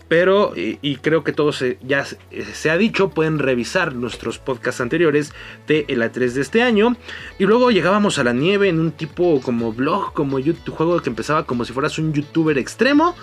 Pero, 0.07 0.53
y, 0.55 0.97
creo 0.97 1.25
que 1.25 1.33
todo 1.33 1.53
se, 1.53 1.79
ya 1.83 2.05
se, 2.05 2.19
se 2.53 2.71
ha 2.71 2.77
dicho, 2.77 3.09
pueden 3.11 3.39
revisar 3.39 3.95
nuestros 3.95 4.39
podcasts 4.39 4.81
anteriores 4.81 5.33
de 5.67 5.87
el 5.89 6.03
A3 6.03 6.33
de 6.33 6.41
este 6.43 6.63
año. 6.63 6.97
Y 7.39 7.47
luego 7.47 7.71
llegábamos 7.71 8.19
a 8.19 8.25
la 8.25 8.35
nieve 8.35 8.69
en 8.69 8.81
un 8.81 8.93
tipo 8.93 9.41
como 9.41 9.73
blog, 9.73 10.13
como 10.13 10.39
YouTube, 10.39 10.75
juego 10.75 11.01
que 11.01 11.09
empezaba 11.09 11.47
como 11.47 11.65
si 11.65 11.73
fueras 11.73 11.99
un 11.99 12.13
youtuber 12.13 12.59
extremo. 12.59 13.15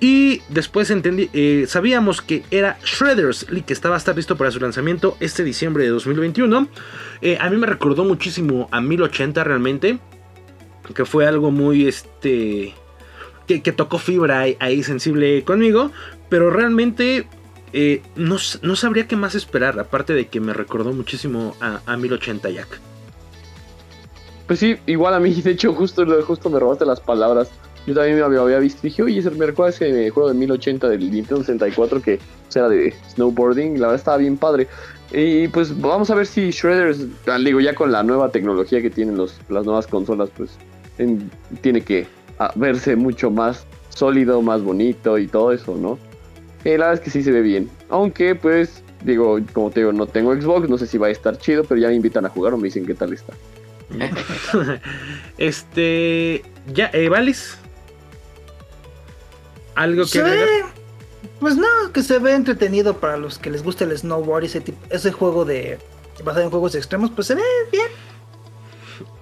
Y 0.00 0.42
después 0.48 0.90
entendí, 0.90 1.28
eh, 1.32 1.64
sabíamos 1.66 2.22
que 2.22 2.44
era 2.50 2.78
Shredders 2.84 3.46
que 3.66 3.72
estaba 3.72 3.96
a 3.96 3.98
estar 3.98 4.14
listo 4.14 4.36
para 4.36 4.50
su 4.52 4.60
lanzamiento 4.60 5.16
este 5.18 5.42
diciembre 5.42 5.84
de 5.84 5.90
2021. 5.90 6.68
Eh, 7.20 7.36
a 7.40 7.50
mí 7.50 7.56
me 7.56 7.66
recordó 7.66 8.04
muchísimo 8.04 8.68
a 8.70 8.80
1080 8.80 9.42
realmente. 9.42 9.98
Que 10.94 11.04
fue 11.04 11.26
algo 11.26 11.50
muy 11.50 11.86
este. 11.86 12.74
Que, 13.48 13.72
tocó 13.72 13.98
fibra 13.98 14.40
ahí, 14.40 14.82
sensible 14.82 15.42
conmigo. 15.42 15.90
Pero 16.28 16.50
realmente 16.50 17.26
eh, 17.72 18.02
no, 18.14 18.36
no 18.62 18.76
sabría 18.76 19.08
qué 19.08 19.16
más 19.16 19.34
esperar. 19.34 19.80
Aparte 19.80 20.12
de 20.12 20.28
que 20.28 20.40
me 20.40 20.52
recordó 20.52 20.92
muchísimo 20.92 21.56
a, 21.60 21.80
a 21.86 21.96
1080 21.96 22.50
Jack. 22.50 22.80
Pues 24.46 24.60
sí, 24.60 24.76
igual 24.86 25.14
a 25.14 25.20
mí, 25.20 25.34
de 25.34 25.50
hecho, 25.50 25.74
justo, 25.74 26.06
justo 26.22 26.48
me 26.48 26.58
robaste 26.58 26.86
las 26.86 27.00
palabras. 27.00 27.50
Yo 27.86 27.94
también 27.94 28.18
lo 28.18 28.42
había 28.42 28.58
visto 28.58 28.86
y 28.86 28.90
dije, 28.90 29.02
oye, 29.02 29.30
me 29.30 29.46
recuerda 29.46 29.70
ese 29.70 30.10
juego 30.10 30.28
de 30.28 30.34
1080 30.34 30.88
del 30.88 31.10
Nintendo 31.10 31.42
64 31.42 32.02
que 32.02 32.18
era 32.54 32.68
de 32.68 32.94
snowboarding. 33.14 33.74
La 33.74 33.88
verdad 33.88 33.94
estaba 33.94 34.16
bien 34.18 34.36
padre. 34.36 34.68
Y 35.12 35.48
pues 35.48 35.78
vamos 35.80 36.10
a 36.10 36.14
ver 36.14 36.26
si 36.26 36.50
Shredder, 36.50 36.94
digo, 37.42 37.60
ya 37.60 37.74
con 37.74 37.90
la 37.92 38.02
nueva 38.02 38.30
tecnología 38.30 38.82
que 38.82 38.90
tienen 38.90 39.16
los, 39.16 39.38
las 39.48 39.64
nuevas 39.64 39.86
consolas, 39.86 40.28
pues 40.36 40.50
tiene 41.62 41.80
que 41.80 42.06
ah, 42.38 42.52
verse 42.54 42.96
mucho 42.96 43.30
más 43.30 43.66
sólido, 43.88 44.40
más 44.42 44.62
bonito 44.62 45.18
y 45.18 45.26
todo 45.26 45.52
eso, 45.52 45.76
¿no? 45.76 45.98
Eh, 46.64 46.78
la 46.78 46.86
verdad 46.86 46.94
es 46.94 47.00
que 47.00 47.10
sí 47.10 47.22
se 47.22 47.32
ve 47.32 47.42
bien. 47.42 47.70
Aunque, 47.88 48.34
pues, 48.34 48.82
digo, 49.04 49.38
como 49.52 49.70
te 49.70 49.80
digo, 49.80 49.92
no 49.92 50.06
tengo 50.06 50.34
Xbox, 50.34 50.68
no 50.68 50.78
sé 50.78 50.86
si 50.86 50.98
va 50.98 51.08
a 51.08 51.10
estar 51.10 51.38
chido, 51.38 51.64
pero 51.64 51.80
ya 51.80 51.88
me 51.88 51.94
invitan 51.94 52.26
a 52.26 52.28
jugar 52.28 52.54
o 52.54 52.56
me 52.56 52.64
dicen 52.64 52.86
qué 52.86 52.94
tal 52.94 53.12
está. 53.12 53.32
este. 55.38 56.42
Ya, 56.74 56.90
eh, 56.92 57.08
¿Valis? 57.08 57.56
¿Algo 59.74 60.04
que 60.06 60.22
Pues 61.40 61.56
no, 61.56 61.66
que 61.92 62.02
se 62.02 62.18
ve 62.18 62.34
entretenido 62.34 62.98
para 62.98 63.16
los 63.16 63.38
que 63.38 63.50
les 63.50 63.62
gusta 63.62 63.84
el 63.84 63.96
snowboard, 63.96 64.44
ese 64.44 64.60
tipo, 64.60 64.78
ese 64.90 65.12
juego 65.12 65.44
de 65.44 65.78
basado 66.24 66.44
en 66.44 66.50
juegos 66.50 66.74
extremos, 66.74 67.10
pues 67.12 67.28
se 67.28 67.36
ve 67.36 67.42
bien. 67.70 67.88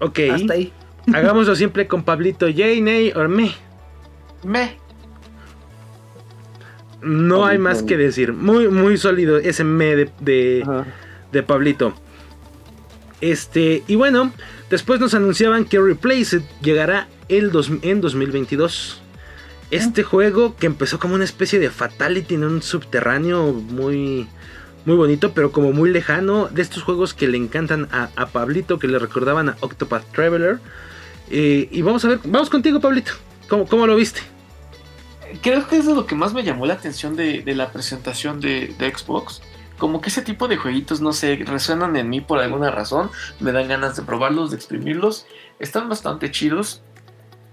Ok. 0.01 0.19
Hasta 0.33 0.55
ahí. 0.55 0.73
Hagámoslo 1.13 1.55
siempre 1.55 1.87
con 1.87 2.03
Pablito, 2.03 2.47
J, 2.47 2.81
Ney 2.81 3.13
o 3.15 3.29
me. 3.29 3.53
Me. 4.45 4.77
No 7.03 7.47
hay 7.47 7.59
más 7.59 7.83
que 7.83 7.97
decir. 7.97 8.33
Muy, 8.33 8.69
muy 8.69 8.97
sólido 8.97 9.39
ese 9.39 9.65
me 9.65 9.97
de, 9.97 10.11
de, 11.33 11.43
Pablito. 11.43 11.95
Este, 13.21 13.83
y 13.87 13.95
bueno, 13.95 14.33
después 14.71 15.01
nos 15.01 15.15
anunciaban 15.15 15.65
que 15.65 15.79
Replace 15.79 16.43
llegará 16.63 17.09
el 17.29 17.53
en 17.83 18.01
2022. 18.01 19.01
Este 19.71 20.03
juego 20.03 20.57
que 20.57 20.67
empezó 20.67 20.99
como 20.99 21.15
una 21.15 21.25
especie 21.25 21.59
de 21.59 21.71
fatality 21.71 22.35
en 22.35 22.45
un 22.45 22.63
subterráneo 22.63 23.53
muy, 23.53 24.29
muy 24.85 24.97
bonito, 24.97 25.33
pero 25.33 25.53
como 25.53 25.73
muy 25.73 25.91
lejano. 25.91 26.49
De 26.49 26.63
estos 26.63 26.83
juegos 26.83 27.15
que 27.15 27.29
le 27.29 27.37
encantan 27.37 27.89
a, 27.93 28.27
Pablito, 28.27 28.79
que 28.79 28.89
le 28.89 28.99
recordaban 28.99 29.49
a 29.49 29.57
Octopath 29.61 30.11
Traveler. 30.13 30.61
Eh, 31.31 31.69
y 31.71 31.83
vamos 31.83 32.05
a 32.05 32.09
ver, 32.09 32.21
vamos 32.25 32.51
contigo, 32.51 32.81
Pablito. 32.81 33.13
¿Cómo, 33.49 33.67
cómo 33.67 33.87
lo 33.87 33.97
viste? 33.97 34.21
Creo 35.43 35.67
que 35.69 35.79
es 35.79 35.87
de 35.87 35.95
lo 35.95 36.07
que 36.07 36.15
más 36.15 36.33
me 36.33 36.45
llamó 36.45 36.67
la 36.67 36.75
atención 36.75 37.17
de, 37.17 37.43
la 37.47 37.73
presentación 37.73 38.41
de, 38.41 38.75
de, 38.79 38.95
Xbox. 38.95 39.43
Como 39.79 40.01
que 40.01 40.09
ese 40.09 40.23
tipo 40.23 40.49
de 40.49 40.57
jueguitos, 40.57 41.01
no 41.01 41.13
sé, 41.13 41.37
resuenan 41.45 41.97
en 41.97 42.09
mí 42.09 42.21
por 42.21 42.39
alguna 42.39 42.71
razón. 42.71 43.11
Me 43.41 43.53
dan 43.53 43.69
ganas 43.69 43.97
de 43.97 44.03
probarlos, 44.03 44.51
de 44.51 44.57
exprimirlos. 44.57 45.27
Están 45.59 45.89
bastante 45.89 46.31
chidos. 46.31 46.83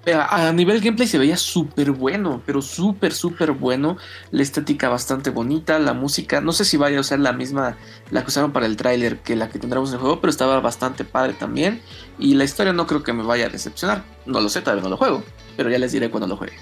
A, 0.05 0.51
nivel 0.51 0.81
gameplay 0.81 1.07
se 1.07 1.17
veía 1.17 1.37
súper 1.37 1.91
bueno, 1.91 2.41
pero 2.45 2.61
súper, 2.61 3.13
súper 3.13 3.53
bueno. 3.53 3.97
La 4.31 4.43
estética 4.43 4.89
bastante 4.89 5.29
bonita, 5.29 5.79
la 5.79 5.93
música. 5.93 6.41
No 6.41 6.51
sé 6.51 6.65
si 6.65 6.75
vaya 6.75 6.97
a 6.97 7.01
usar 7.01 7.19
la 7.19 7.31
misma, 7.31 7.77
la 8.11 8.21
que 8.21 8.27
usaron 8.27 8.51
para 8.51 8.65
el 8.65 8.75
tráiler 8.75 9.19
que 9.19 9.37
la 9.37 9.49
que 9.49 9.59
tendremos 9.59 9.89
en 9.89 9.95
el 9.95 10.01
juego, 10.01 10.19
pero 10.19 10.29
estaba 10.29 10.59
bastante 10.59 11.05
padre 11.05 11.33
también. 11.33 11.81
Y 12.19 12.33
la 12.33 12.43
historia 12.43 12.73
no 12.73 12.85
creo 12.85 13.01
que 13.01 13.13
me 13.13 13.23
vaya 13.23 13.45
a 13.45 13.49
decepcionar. 13.49 14.03
No 14.25 14.41
lo 14.41 14.49
sé, 14.49 14.61
todavía 14.61 14.83
no 14.83 14.89
lo 14.89 14.97
juego, 14.97 15.23
pero 15.55 15.69
ya 15.69 15.79
les 15.79 15.93
diré 15.93 16.09
cuando 16.09 16.27
lo 16.27 16.35
juegue. 16.35 16.53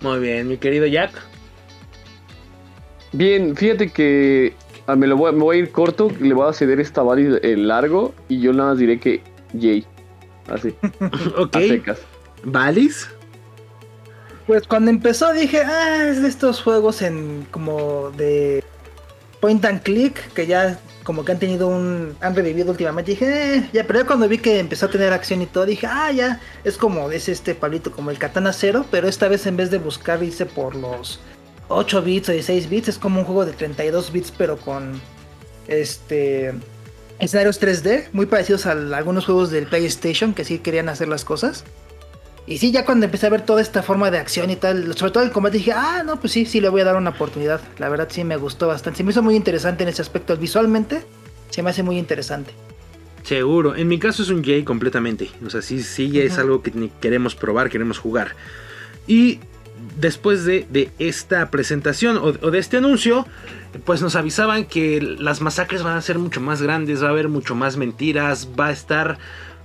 Muy 0.00 0.18
bien, 0.18 0.48
mi 0.48 0.56
querido 0.56 0.86
Jack. 0.86 1.12
Bien, 3.12 3.54
fíjate 3.54 3.90
que 3.90 4.56
ah, 4.88 4.96
me, 4.96 5.06
lo 5.06 5.16
voy, 5.16 5.32
me 5.32 5.44
voy 5.44 5.56
a 5.56 5.60
ir 5.60 5.70
corto, 5.70 6.10
le 6.20 6.34
voy 6.34 6.48
a 6.48 6.52
ceder 6.52 6.80
esta 6.80 7.02
válida 7.02 7.38
en 7.42 7.68
largo 7.68 8.12
y 8.28 8.40
yo 8.40 8.52
nada 8.52 8.70
más 8.70 8.78
diré 8.78 8.98
que 8.98 9.22
Jay. 9.52 9.86
Así. 10.48 10.74
ok. 11.38 11.56
¿Valis? 12.44 13.08
Pues 14.46 14.66
cuando 14.66 14.90
empezó 14.90 15.32
dije, 15.32 15.62
ah, 15.62 16.06
es 16.08 16.22
de 16.22 16.28
estos 16.28 16.62
juegos 16.62 17.00
en 17.02 17.46
como 17.50 18.10
de 18.10 18.62
point 19.40 19.64
and 19.64 19.82
click 19.82 20.32
que 20.34 20.46
ya 20.46 20.78
como 21.02 21.24
que 21.24 21.32
han 21.32 21.38
tenido 21.38 21.68
un 21.68 22.16
han 22.20 22.34
revivido 22.34 22.70
últimamente. 22.70 23.12
Dije, 23.12 23.56
eh, 23.56 23.70
ya, 23.72 23.84
pero 23.86 24.00
ya 24.00 24.06
cuando 24.06 24.28
vi 24.28 24.38
que 24.38 24.58
empezó 24.58 24.86
a 24.86 24.90
tener 24.90 25.12
acción 25.12 25.42
y 25.42 25.46
todo, 25.46 25.64
dije, 25.66 25.86
ah, 25.86 26.12
ya, 26.12 26.40
es 26.64 26.76
como 26.76 27.10
es 27.10 27.28
este 27.28 27.54
palito 27.54 27.92
como 27.92 28.10
el 28.10 28.18
Katana 28.18 28.52
Zero, 28.52 28.84
pero 28.90 29.08
esta 29.08 29.28
vez 29.28 29.46
en 29.46 29.56
vez 29.56 29.70
de 29.70 29.78
buscar 29.78 30.22
irse 30.22 30.46
por 30.46 30.74
los 30.74 31.20
8 31.68 32.02
bits 32.02 32.28
o 32.28 32.32
16 32.32 32.68
bits, 32.68 32.88
es 32.88 32.98
como 32.98 33.20
un 33.20 33.26
juego 33.26 33.46
de 33.46 33.52
32 33.52 34.12
bits 34.12 34.32
pero 34.36 34.58
con 34.58 35.00
este 35.68 36.52
escenarios 37.18 37.60
3D, 37.60 38.08
muy 38.12 38.26
parecidos 38.26 38.66
a 38.66 38.72
algunos 38.72 39.24
juegos 39.24 39.50
del 39.50 39.66
PlayStation 39.66 40.34
que 40.34 40.44
sí 40.44 40.58
querían 40.58 40.88
hacer 40.88 41.08
las 41.08 41.24
cosas. 41.24 41.64
Y 42.46 42.58
sí, 42.58 42.72
ya 42.72 42.84
cuando 42.84 43.06
empecé 43.06 43.26
a 43.26 43.30
ver 43.30 43.42
toda 43.42 43.62
esta 43.62 43.82
forma 43.82 44.10
de 44.10 44.18
acción 44.18 44.50
y 44.50 44.56
tal, 44.56 44.94
sobre 44.96 45.12
todo 45.12 45.24
el 45.24 45.30
combate, 45.30 45.58
dije, 45.58 45.72
ah, 45.72 46.02
no, 46.04 46.20
pues 46.20 46.32
sí, 46.32 46.44
sí 46.44 46.60
le 46.60 46.68
voy 46.68 46.82
a 46.82 46.84
dar 46.84 46.96
una 46.96 47.10
oportunidad. 47.10 47.60
La 47.78 47.88
verdad 47.88 48.08
sí 48.10 48.22
me 48.22 48.36
gustó 48.36 48.68
bastante. 48.68 48.98
Se 48.98 49.04
me 49.04 49.12
hizo 49.12 49.22
muy 49.22 49.34
interesante 49.34 49.82
en 49.82 49.88
ese 49.88 50.02
aspecto. 50.02 50.36
Visualmente, 50.36 51.02
se 51.48 51.62
me 51.62 51.70
hace 51.70 51.82
muy 51.82 51.96
interesante. 51.96 52.52
Seguro, 53.22 53.74
en 53.74 53.88
mi 53.88 53.98
caso 53.98 54.22
es 54.22 54.28
un 54.28 54.44
Jay 54.44 54.62
completamente. 54.62 55.30
O 55.46 55.48
sea, 55.48 55.62
sí, 55.62 55.82
sí 55.82 56.20
es 56.20 56.36
algo 56.36 56.62
que 56.62 56.90
queremos 57.00 57.34
probar, 57.34 57.70
queremos 57.70 57.98
jugar. 57.98 58.36
Y 59.06 59.40
después 59.98 60.44
de, 60.44 60.90
esta 60.98 61.50
presentación 61.50 62.18
o, 62.18 62.34
o, 62.42 62.50
de 62.50 62.58
este 62.58 62.76
anuncio, 62.76 63.26
pues 63.86 64.02
nos 64.02 64.16
avisaban 64.16 64.66
que 64.66 65.00
las 65.00 65.40
masacres 65.40 65.82
van 65.82 65.96
a 65.96 66.02
ser 66.02 66.18
mucho 66.18 66.42
más 66.42 66.60
grandes, 66.60 67.02
va 67.02 67.06
a 67.06 67.10
haber 67.10 67.30
mucho 67.30 67.54
más 67.54 67.78
mentiras, 67.78 68.50
va 68.58 68.66
a 68.66 68.72
estar 68.72 69.18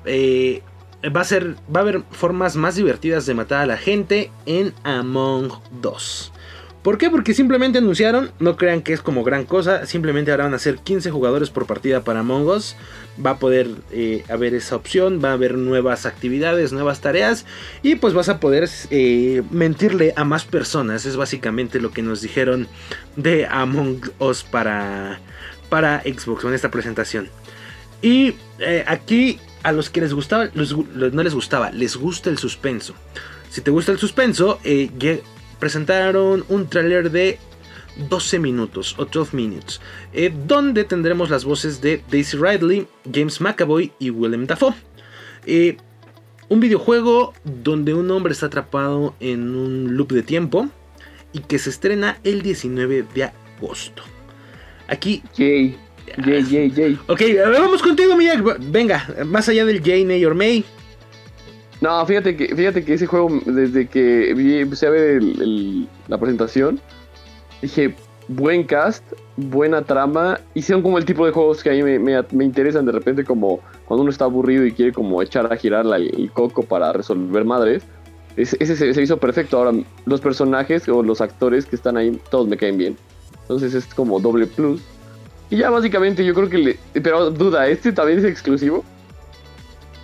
eh, 0.05 0.61
va 1.03 1.21
a 1.21 1.25
ser 1.25 1.55
va 1.73 1.79
a 1.79 1.83
haber 1.83 2.03
formas 2.11 2.55
más 2.55 2.75
divertidas 2.75 3.25
de 3.25 3.33
matar 3.33 3.61
a 3.61 3.65
la 3.65 3.77
gente 3.77 4.31
en 4.45 4.73
Among 4.83 5.51
2. 5.81 6.33
¿Por 6.83 6.97
qué? 6.97 7.09
Porque 7.09 7.33
simplemente 7.33 7.79
anunciaron, 7.79 8.31
no 8.39 8.55
crean 8.55 8.81
que 8.81 8.93
es 8.93 9.01
como 9.01 9.23
gran 9.23 9.43
cosa, 9.43 9.85
simplemente 9.85 10.31
ahora 10.31 10.45
van 10.45 10.53
a 10.53 10.59
ser 10.59 10.77
15 10.77 11.11
jugadores 11.11 11.49
por 11.49 11.65
partida 11.65 12.05
para 12.05 12.21
Among 12.21 12.47
Us. 12.47 12.77
Va 13.23 13.31
a 13.31 13.37
poder 13.37 13.67
eh, 13.91 14.23
haber 14.29 14.53
esa 14.53 14.77
opción, 14.77 15.19
va 15.21 15.31
a 15.31 15.33
haber 15.33 15.57
nuevas 15.57 16.05
actividades, 16.05 16.71
nuevas 16.71 17.01
tareas 17.01 17.45
y 17.83 17.95
pues 17.95 18.13
vas 18.13 18.29
a 18.29 18.39
poder 18.39 18.69
eh, 18.91 19.43
mentirle 19.51 20.13
a 20.15 20.23
más 20.23 20.45
personas. 20.45 21.05
Es 21.05 21.17
básicamente 21.17 21.81
lo 21.81 21.91
que 21.91 22.01
nos 22.01 22.21
dijeron 22.21 22.69
de 23.17 23.45
Among 23.45 23.99
Us 24.19 24.43
para, 24.43 25.19
para 25.67 26.01
Xbox 26.03 26.45
en 26.45 26.53
esta 26.53 26.71
presentación. 26.71 27.27
Y 28.01 28.35
eh, 28.59 28.85
aquí 28.87 29.37
a 29.63 29.71
los 29.71 29.89
que 29.89 30.01
les 30.01 30.13
gustaba, 30.13 30.49
no 30.53 31.23
les 31.23 31.33
gustaba, 31.33 31.71
les 31.71 31.95
gusta 31.95 32.29
el 32.29 32.37
suspenso. 32.37 32.93
Si 33.49 33.61
te 33.61 33.71
gusta 33.71 33.91
el 33.91 33.97
suspenso, 33.97 34.59
eh, 34.63 35.21
presentaron 35.59 36.45
un 36.49 36.67
tráiler 36.67 37.11
de 37.11 37.39
12 38.07 38.39
minutos 38.39 38.95
o 38.97 39.05
12 39.05 39.35
minutes, 39.35 39.81
eh, 40.13 40.33
donde 40.47 40.83
tendremos 40.83 41.29
las 41.29 41.43
voces 41.43 41.81
de 41.81 42.01
Daisy 42.09 42.37
Ridley, 42.37 42.87
James 43.11 43.41
McAvoy 43.41 43.91
y 43.99 44.09
Willem 44.09 44.47
Dafoe. 44.47 44.73
Eh, 45.45 45.77
un 46.47 46.59
videojuego 46.59 47.33
donde 47.43 47.93
un 47.93 48.09
hombre 48.11 48.33
está 48.33 48.47
atrapado 48.47 49.15
en 49.19 49.55
un 49.55 49.97
loop 49.97 50.11
de 50.11 50.23
tiempo 50.23 50.69
y 51.33 51.39
que 51.39 51.59
se 51.59 51.69
estrena 51.69 52.19
el 52.23 52.41
19 52.41 53.05
de 53.13 53.23
agosto. 53.25 54.03
Aquí 54.87 55.21
Jay, 56.17 56.43
Jay, 56.43 56.71
Jay. 56.71 56.99
Ok, 57.07 57.21
vamos 57.59 57.81
contigo, 57.81 58.15
Miyak. 58.15 58.59
Venga, 58.71 59.07
más 59.25 59.47
allá 59.49 59.65
del 59.65 59.81
Jay, 59.81 60.03
Ney 60.05 60.23
or 60.25 60.35
May. 60.35 60.65
No, 61.81 62.05
fíjate 62.05 62.35
que, 62.35 62.55
fíjate 62.55 62.83
que 62.83 62.93
ese 62.93 63.05
juego, 63.05 63.29
desde 63.45 63.87
que 63.87 64.33
vi, 64.33 64.59
empecé 64.59 64.87
a 64.87 64.89
ver 64.89 65.21
la 66.07 66.17
presentación, 66.17 66.79
dije, 67.61 67.95
buen 68.27 68.63
cast, 68.63 69.03
buena 69.37 69.81
trama, 69.81 70.39
y 70.53 70.61
son 70.61 70.81
como 70.81 70.97
el 70.97 71.05
tipo 71.05 71.25
de 71.25 71.31
juegos 71.31 71.63
que 71.63 71.69
a 71.69 71.73
mí 71.73 71.99
me, 71.99 72.43
interesan 72.43 72.85
de 72.85 72.91
repente 72.91 73.23
como 73.23 73.61
cuando 73.85 74.01
uno 74.03 74.11
está 74.11 74.25
aburrido 74.25 74.65
y 74.65 74.73
quiere 74.73 74.91
como 74.91 75.21
echar 75.21 75.51
a 75.51 75.55
girar 75.55 75.85
el 75.95 76.31
coco 76.31 76.63
para 76.63 76.91
resolver 76.91 77.45
madres. 77.45 77.83
Ese, 78.35 78.75
se, 78.75 79.01
hizo 79.01 79.17
perfecto. 79.17 79.57
Ahora, 79.57 79.73
los 80.05 80.21
personajes 80.21 80.87
o 80.87 81.03
los 81.03 81.19
actores 81.19 81.65
que 81.65 81.75
están 81.75 81.97
ahí, 81.97 82.19
todos 82.29 82.47
me 82.47 82.57
caen 82.57 82.77
bien. 82.77 82.97
Entonces 83.41 83.73
es 83.73 83.85
como 83.93 84.19
doble 84.19 84.47
plus. 84.47 84.81
Y 85.49 85.57
ya 85.57 85.69
básicamente 85.69 86.23
yo 86.23 86.33
creo 86.33 86.49
que 86.49 86.57
le... 86.57 86.79
Pero 86.93 87.31
duda, 87.31 87.67
¿este 87.67 87.91
también 87.91 88.19
es 88.19 88.25
exclusivo? 88.25 88.83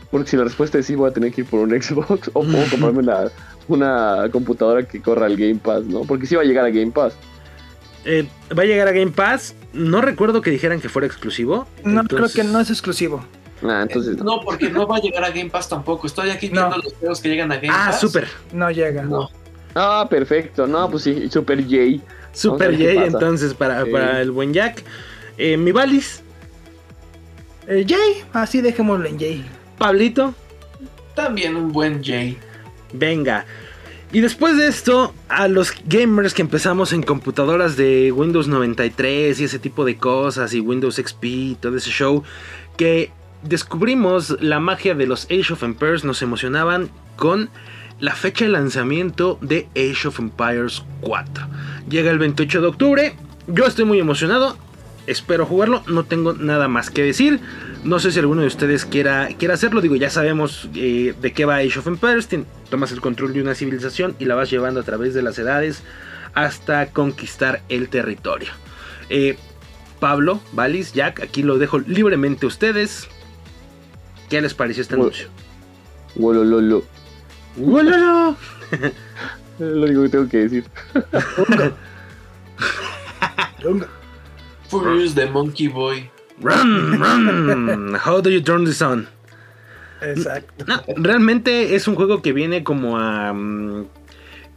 Porque 0.10 0.30
si 0.30 0.38
la 0.38 0.44
respuesta 0.46 0.80
es 0.80 0.86
sí, 0.86 0.96
voy 0.96 1.10
a 1.10 1.14
tener 1.14 1.32
que 1.32 1.42
ir 1.42 1.48
por 1.48 1.60
un 1.60 1.70
Xbox 1.82 2.30
o 2.34 2.44
puedo 2.44 2.66
comprarme 2.72 3.32
una, 3.68 4.30
computadora 4.32 4.84
que 4.84 5.02
corra 5.02 5.28
el 5.28 5.38
Game 5.38 5.56
Pass, 5.56 5.84
¿no? 5.84 6.02
Porque 6.02 6.26
sí 6.26 6.36
va 6.36 6.42
a 6.42 6.46
llegar 6.46 6.66
a 6.66 6.70
Game 6.70 6.92
Pass. 6.92 7.16
Eh, 8.06 8.28
va 8.58 8.64
a 8.64 8.66
llegar 8.66 8.88
a 8.88 8.92
Game 8.92 9.12
Pass. 9.12 9.56
No 9.74 10.02
recuerdo 10.02 10.42
que 10.42 10.52
dijeran 10.52 10.80
que 10.80 10.90
fuera 10.90 11.08
exclusivo. 11.08 11.68
No, 11.84 12.04
creo 12.06 12.30
que 12.30 12.44
no 12.44 12.60
es 12.60 12.70
exclusivo. 12.70 13.26
Ah, 13.64 13.82
entonces... 13.82 14.18
no, 14.18 14.42
porque 14.42 14.70
no 14.70 14.86
va 14.88 14.98
a 14.98 15.00
llegar 15.00 15.24
a 15.24 15.30
Game 15.30 15.50
Pass 15.50 15.70
tampoco. 15.70 16.08
Estoy 16.08 16.30
aquí 16.30 16.50
viendo 16.50 16.78
los 16.78 16.94
juegos 16.94 17.20
que 17.20 17.30
llegan 17.30 17.52
a 17.52 17.56
Game 17.56 17.70
ah, 17.72 17.88
Pass. 17.88 17.96
Ah, 17.96 18.00
súper. 18.00 18.28
No 18.54 18.70
llega. 18.72 19.04
No. 19.04 19.30
Ah, 19.74 20.08
perfecto. 20.10 20.66
No, 20.66 20.90
pues 20.90 21.04
sí, 21.04 21.30
Super 21.30 21.62
J. 21.64 22.02
Super 22.32 22.72
J, 22.78 23.06
entonces, 23.06 23.54
para, 23.54 23.86
para 23.86 24.22
el 24.22 24.32
buen 24.32 24.54
Jack. 24.54 24.84
Eh, 25.38 25.58
mi 25.58 25.72
Valis. 25.72 26.24
Eh, 27.68 27.86
Jay, 27.88 28.24
así 28.34 28.62
dejémoslo 28.62 29.06
en 29.06 29.20
Jay. 29.20 29.46
Pablito. 29.78 30.34
También 31.16 31.56
un 31.56 31.72
buen 31.72 32.04
Jay. 32.04 32.38
Venga. 32.94 33.46
Y 34.12 34.22
después 34.22 34.56
de 34.58 34.68
esto, 34.68 35.14
a 35.28 35.48
los 35.48 35.74
gamers 35.86 36.34
que 36.34 36.42
empezamos 36.42 36.94
en 36.94 37.04
computadoras 37.04 37.76
de 37.76 38.12
Windows 38.12 38.48
93 38.48 39.40
y 39.40 39.44
ese 39.44 39.60
tipo 39.60 39.84
de 39.84 39.98
cosas, 39.98 40.54
y 40.54 40.62
Windows 40.62 40.96
XP 40.96 41.24
y 41.26 41.58
todo 41.60 41.76
ese 41.76 41.90
show, 41.90 42.24
que 42.78 43.12
descubrimos 43.44 44.38
la 44.42 44.60
magia 44.60 44.96
de 44.96 45.08
los 45.08 45.26
Age 45.26 45.54
of 45.54 45.64
Empires, 45.64 46.04
nos 46.04 46.22
emocionaban 46.22 46.90
con 47.18 47.50
la 48.00 48.16
fecha 48.16 48.46
de 48.46 48.52
lanzamiento 48.52 49.38
de 49.42 49.68
Age 49.76 50.08
of 50.08 50.20
Empires 50.20 50.84
4. 51.02 51.48
Llega 51.90 52.12
el 52.12 52.20
28 52.20 52.62
de 52.62 52.68
octubre, 52.68 53.16
yo 53.48 53.66
estoy 53.66 53.86
muy 53.86 54.00
emocionado, 54.00 54.58
espero 55.08 55.46
jugarlo, 55.46 55.84
no 55.88 56.06
tengo 56.06 56.34
nada 56.34 56.68
más 56.68 56.90
que 56.90 57.04
decir. 57.04 57.40
No 57.84 58.00
sé 58.00 58.12
si 58.12 58.20
alguno 58.20 58.42
de 58.42 58.48
ustedes 58.48 58.86
quiera, 58.86 59.30
quiera 59.38 59.54
hacerlo. 59.54 59.82
Digo, 59.82 59.96
ya 59.96 60.10
sabemos 60.10 60.70
eh, 60.76 61.14
de 61.20 61.34
qué 61.34 61.46
va 61.46 61.58
Age 61.58 61.80
of 61.80 61.88
Empires. 61.88 62.28
tomas 62.70 62.92
el 62.92 63.02
control 63.02 63.34
de 63.34 63.42
una 63.42 63.56
civilización 63.56 64.16
y 64.20 64.26
la 64.26 64.36
vas 64.36 64.50
llevando 64.50 64.80
a 64.80 64.84
través 64.84 65.14
de 65.14 65.22
las 65.22 65.38
edades 65.38 65.84
hasta 66.34 66.88
conquistar 66.88 67.62
el 67.70 67.90
territorio. 67.90 68.50
Eh, 69.10 69.38
Pablo, 70.00 70.42
Valis, 70.54 70.94
Jack, 70.94 71.22
aquí 71.22 71.44
lo 71.44 71.58
dejo 71.58 71.80
libremente 71.80 72.46
a 72.46 72.48
ustedes. 72.48 73.08
¿Qué 74.30 74.42
les 74.42 74.54
pareció 74.54 74.82
este 74.82 74.96
anuncio? 74.96 75.30
Wolololo. 76.16 76.84
Wololo. 77.56 78.36
es 78.72 78.92
lo 79.60 79.86
único 79.86 80.04
que 80.04 80.10
tengo 80.10 80.30
que 80.30 80.38
decir. 80.38 80.66
Furious 84.82 85.16
the 85.16 85.26
Monkey 85.28 85.68
Boy. 85.68 86.10
Run, 86.40 87.00
run. 87.00 87.96
How 87.96 88.22
do 88.22 88.30
you 88.30 88.42
turn 88.42 88.66
this 88.66 88.82
on? 88.82 89.08
Exacto. 90.02 90.66
No, 90.68 90.82
realmente 90.98 91.76
es 91.76 91.88
un 91.88 91.96
juego 91.96 92.22
que 92.22 92.34
viene 92.34 92.64
como 92.64 92.98
a. 92.98 93.34
mm, 93.34 93.88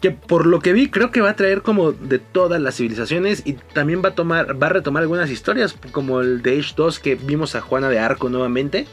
que 0.01 0.11
por 0.13 0.47
lo 0.47 0.61
que 0.61 0.73
vi, 0.73 0.91
creo 0.91 1.11
que 1.11 1.21
va 1.21 1.31
a 1.31 1.37
traer 1.37 1.63
como 1.63 1.93
de 1.93 2.19
todas 2.19 2.61
las 2.61 2.77
civilizaciones. 2.77 3.43
Y 3.45 3.55
también 3.55 4.03
va 4.05 4.11
a 4.11 4.15
tomar. 4.15 4.61
Va 4.61 4.67
a 4.67 4.71
retomar 4.71 5.03
algunas 5.03 5.31
historias. 5.31 5.77
Como 5.93 6.21
el 6.21 6.43
de 6.43 6.59
Age 6.59 6.75
2 6.77 6.99
que 6.99 7.15
vimos 7.15 7.55
a 7.55 7.61
Juana 7.61 7.89
de 7.89 7.99
Arco 7.99 8.29
nuevamente. 8.29 8.87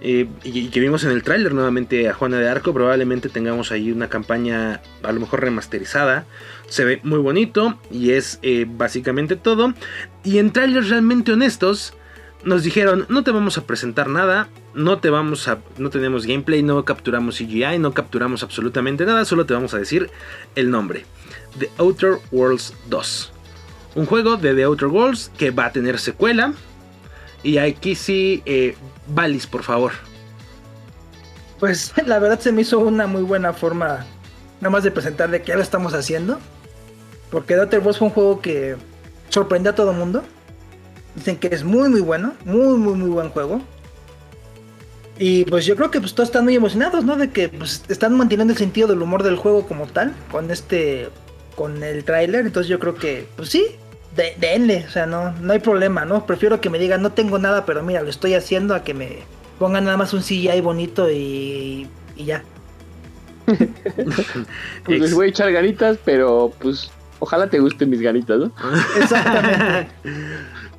Eh, 0.00 0.28
y, 0.44 0.58
y 0.58 0.68
que 0.68 0.80
vimos 0.80 1.04
en 1.04 1.10
el 1.10 1.22
tráiler 1.22 1.52
nuevamente 1.54 2.08
a 2.08 2.14
Juana 2.14 2.38
de 2.38 2.48
Arco. 2.48 2.72
Probablemente 2.72 3.28
tengamos 3.28 3.72
ahí 3.72 3.90
una 3.90 4.08
campaña 4.08 4.80
a 5.02 5.12
lo 5.12 5.20
mejor 5.20 5.40
remasterizada. 5.40 6.26
Se 6.68 6.84
ve 6.84 7.00
muy 7.02 7.18
bonito. 7.18 7.78
Y 7.90 8.12
es 8.12 8.38
eh, 8.42 8.66
básicamente 8.68 9.36
todo. 9.36 9.74
Y 10.24 10.38
en 10.38 10.52
trailers 10.52 10.88
realmente 10.88 11.32
honestos. 11.32 11.94
Nos 12.42 12.62
dijeron, 12.62 13.04
no 13.10 13.22
te 13.22 13.32
vamos 13.32 13.58
a 13.58 13.66
presentar 13.66 14.08
nada, 14.08 14.48
no 14.72 14.98
te 14.98 15.10
vamos 15.10 15.46
a, 15.46 15.58
no 15.76 15.90
tenemos 15.90 16.24
gameplay, 16.24 16.62
no 16.62 16.82
capturamos 16.86 17.36
CGI, 17.36 17.78
no 17.78 17.92
capturamos 17.92 18.42
absolutamente 18.42 19.04
nada, 19.04 19.26
solo 19.26 19.44
te 19.44 19.52
vamos 19.52 19.74
a 19.74 19.78
decir 19.78 20.08
el 20.54 20.70
nombre. 20.70 21.04
The 21.58 21.68
Outer 21.76 22.18
Worlds 22.30 22.72
2. 22.88 23.32
Un 23.96 24.06
juego 24.06 24.36
de 24.36 24.54
The 24.54 24.62
Outer 24.62 24.88
Worlds 24.88 25.30
que 25.36 25.50
va 25.50 25.66
a 25.66 25.72
tener 25.72 25.98
secuela. 25.98 26.54
Y 27.42 27.58
aquí 27.58 27.94
sí, 27.94 28.42
eh, 28.46 28.76
Valis, 29.08 29.46
por 29.46 29.62
favor. 29.62 29.92
Pues 31.58 31.92
la 32.06 32.18
verdad 32.18 32.40
se 32.40 32.52
me 32.52 32.62
hizo 32.62 32.78
una 32.78 33.06
muy 33.06 33.22
buena 33.22 33.52
forma 33.52 34.06
nada 34.60 34.70
más 34.70 34.84
de 34.84 34.90
presentar 34.90 35.30
de 35.30 35.42
que 35.42 35.54
lo 35.54 35.62
estamos 35.62 35.94
haciendo. 35.94 36.38
Porque 37.30 37.54
Outer 37.54 37.80
Worlds 37.80 37.98
fue 37.98 38.08
un 38.08 38.14
juego 38.14 38.40
que 38.40 38.76
sorprendió 39.28 39.72
a 39.72 39.74
todo 39.74 39.92
mundo. 39.92 40.22
Dicen 41.14 41.36
que 41.36 41.48
es 41.48 41.64
muy 41.64 41.88
muy 41.88 42.00
bueno, 42.00 42.34
muy 42.44 42.76
muy 42.76 42.94
muy 42.94 43.10
buen 43.10 43.30
juego. 43.30 43.60
Y 45.18 45.44
pues 45.44 45.66
yo 45.66 45.76
creo 45.76 45.90
que 45.90 46.00
pues 46.00 46.14
todos 46.14 46.30
están 46.30 46.44
muy 46.44 46.56
emocionados, 46.56 47.04
¿no? 47.04 47.16
De 47.16 47.30
que 47.30 47.50
pues, 47.50 47.84
están 47.88 48.16
manteniendo 48.16 48.52
el 48.52 48.58
sentido 48.58 48.88
del 48.88 49.02
humor 49.02 49.22
del 49.22 49.36
juego 49.36 49.66
como 49.66 49.86
tal 49.86 50.14
con 50.30 50.50
este 50.50 51.10
con 51.56 51.82
el 51.82 52.04
tráiler, 52.04 52.46
entonces 52.46 52.70
yo 52.70 52.78
creo 52.78 52.94
que 52.94 53.28
pues 53.36 53.50
sí, 53.50 53.66
de, 54.16 54.34
denle, 54.38 54.84
o 54.86 54.90
sea, 54.90 55.06
no 55.06 55.32
no 55.40 55.52
hay 55.52 55.58
problema, 55.60 56.04
¿no? 56.04 56.26
Prefiero 56.26 56.60
que 56.60 56.70
me 56.70 56.78
digan, 56.78 57.02
"No 57.02 57.10
tengo 57.12 57.38
nada, 57.38 57.64
pero 57.64 57.82
mira, 57.82 58.02
lo 58.02 58.10
estoy 58.10 58.34
haciendo" 58.34 58.74
a 58.74 58.82
que 58.84 58.94
me 58.94 59.18
pongan 59.58 59.84
nada 59.84 59.96
más 59.96 60.12
un 60.12 60.22
CGI 60.22 60.60
bonito 60.60 61.10
y, 61.10 61.88
y 62.16 62.24
ya. 62.24 62.42
Pues 64.84 65.00
les 65.00 65.14
voy 65.14 65.26
a 65.26 65.30
echar 65.30 65.52
ganitas, 65.52 65.98
pero 66.04 66.52
pues 66.60 66.90
ojalá 67.18 67.48
te 67.48 67.58
gusten 67.58 67.90
mis 67.90 68.00
ganitas, 68.00 68.38
¿no? 68.38 68.52
Exactamente. 69.00 69.88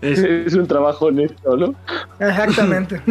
Es- 0.01 0.19
Es 0.19 0.53
un 0.55 0.67
trabajo 0.67 1.05
honesto, 1.07 1.55
¿no? 1.57 1.75
Exactamente. 2.19 3.01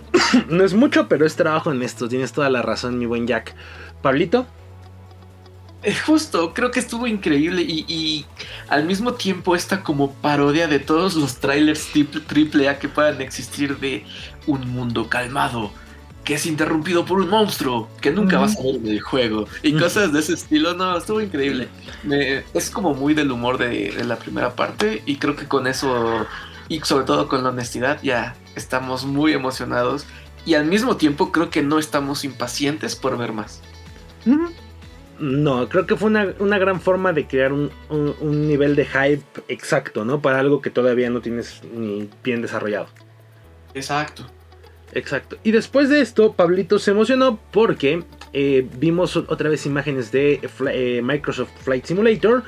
no 0.48 0.64
es 0.64 0.74
mucho, 0.74 1.06
pero 1.08 1.24
es 1.26 1.36
trabajo 1.36 1.70
en 1.70 1.82
esto. 1.82 2.08
Tienes 2.08 2.32
toda 2.32 2.50
la 2.50 2.60
razón, 2.62 2.98
mi 2.98 3.06
buen 3.06 3.26
Jack. 3.26 3.54
Pablito. 4.02 4.46
Eh, 5.82 5.94
Justo, 6.06 6.52
creo 6.52 6.70
que 6.70 6.80
estuvo 6.80 7.06
increíble 7.06 7.62
y, 7.62 7.84
y 7.88 8.26
al 8.68 8.84
mismo 8.84 9.14
tiempo 9.14 9.56
esta 9.56 9.82
como 9.82 10.12
parodia 10.12 10.68
de 10.68 10.78
todos 10.78 11.14
los 11.14 11.36
trailers 11.36 11.88
tip- 11.92 12.26
triple 12.26 12.68
A 12.68 12.78
que 12.78 12.88
puedan 12.88 13.20
existir 13.22 13.78
de 13.78 14.04
un 14.46 14.68
mundo 14.70 15.08
calmado 15.08 15.70
que 16.24 16.34
es 16.34 16.44
interrumpido 16.44 17.06
por 17.06 17.18
un 17.22 17.30
monstruo 17.30 17.88
que 18.02 18.10
nunca 18.10 18.38
va 18.38 18.44
a 18.44 18.48
salir 18.50 18.78
del 18.80 19.00
juego 19.00 19.46
y 19.62 19.72
cosas 19.72 20.12
de 20.12 20.20
ese 20.20 20.34
estilo. 20.34 20.74
No, 20.74 20.94
estuvo 20.98 21.20
increíble. 21.22 21.68
Me- 22.02 22.44
es 22.52 22.68
como 22.70 22.92
muy 22.94 23.14
del 23.14 23.30
humor 23.30 23.56
de, 23.56 23.90
de 23.90 24.04
la 24.04 24.16
primera 24.16 24.54
parte 24.54 25.02
y 25.06 25.16
creo 25.16 25.34
que 25.34 25.46
con 25.48 25.66
eso 25.66 26.26
y 26.68 26.80
sobre 26.80 27.06
todo 27.06 27.26
con 27.26 27.42
la 27.42 27.48
honestidad 27.48 28.00
ya 28.02 28.36
estamos 28.54 29.06
muy 29.06 29.32
emocionados 29.32 30.04
y 30.44 30.54
al 30.54 30.66
mismo 30.66 30.96
tiempo 30.98 31.32
creo 31.32 31.48
que 31.48 31.62
no 31.62 31.78
estamos 31.78 32.22
impacientes 32.24 32.96
por 32.96 33.16
ver 33.16 33.32
más. 33.32 33.62
No, 35.20 35.68
creo 35.68 35.86
que 35.86 35.96
fue 35.96 36.08
una, 36.08 36.32
una 36.38 36.58
gran 36.58 36.80
forma 36.80 37.12
de 37.12 37.26
crear 37.26 37.52
un, 37.52 37.70
un- 37.90 38.14
un 38.20 38.48
nivel 38.48 38.74
de 38.74 38.86
hype 38.86 39.22
exacto, 39.48 40.04
¿no? 40.04 40.20
Para 40.20 40.40
algo 40.40 40.62
que 40.62 40.70
todavía 40.70 41.10
no 41.10 41.20
tienes 41.20 41.60
ni 41.74 42.08
bien 42.24 42.40
desarrollado. 42.42 42.86
Exacto. 43.74 44.24
Exacto. 44.92 45.36
Y 45.44 45.52
después 45.52 45.88
de 45.88 46.00
esto, 46.00 46.32
Pablito 46.32 46.78
se 46.80 46.90
emocionó 46.90 47.38
porque 47.52 48.02
eh, 48.32 48.66
vimos 48.78 49.16
otra 49.16 49.48
vez 49.48 49.64
imágenes 49.66 50.10
de 50.10 50.40
eh, 50.72 51.00
Microsoft 51.04 51.50
Flight 51.62 51.84
Simulator 51.84 52.42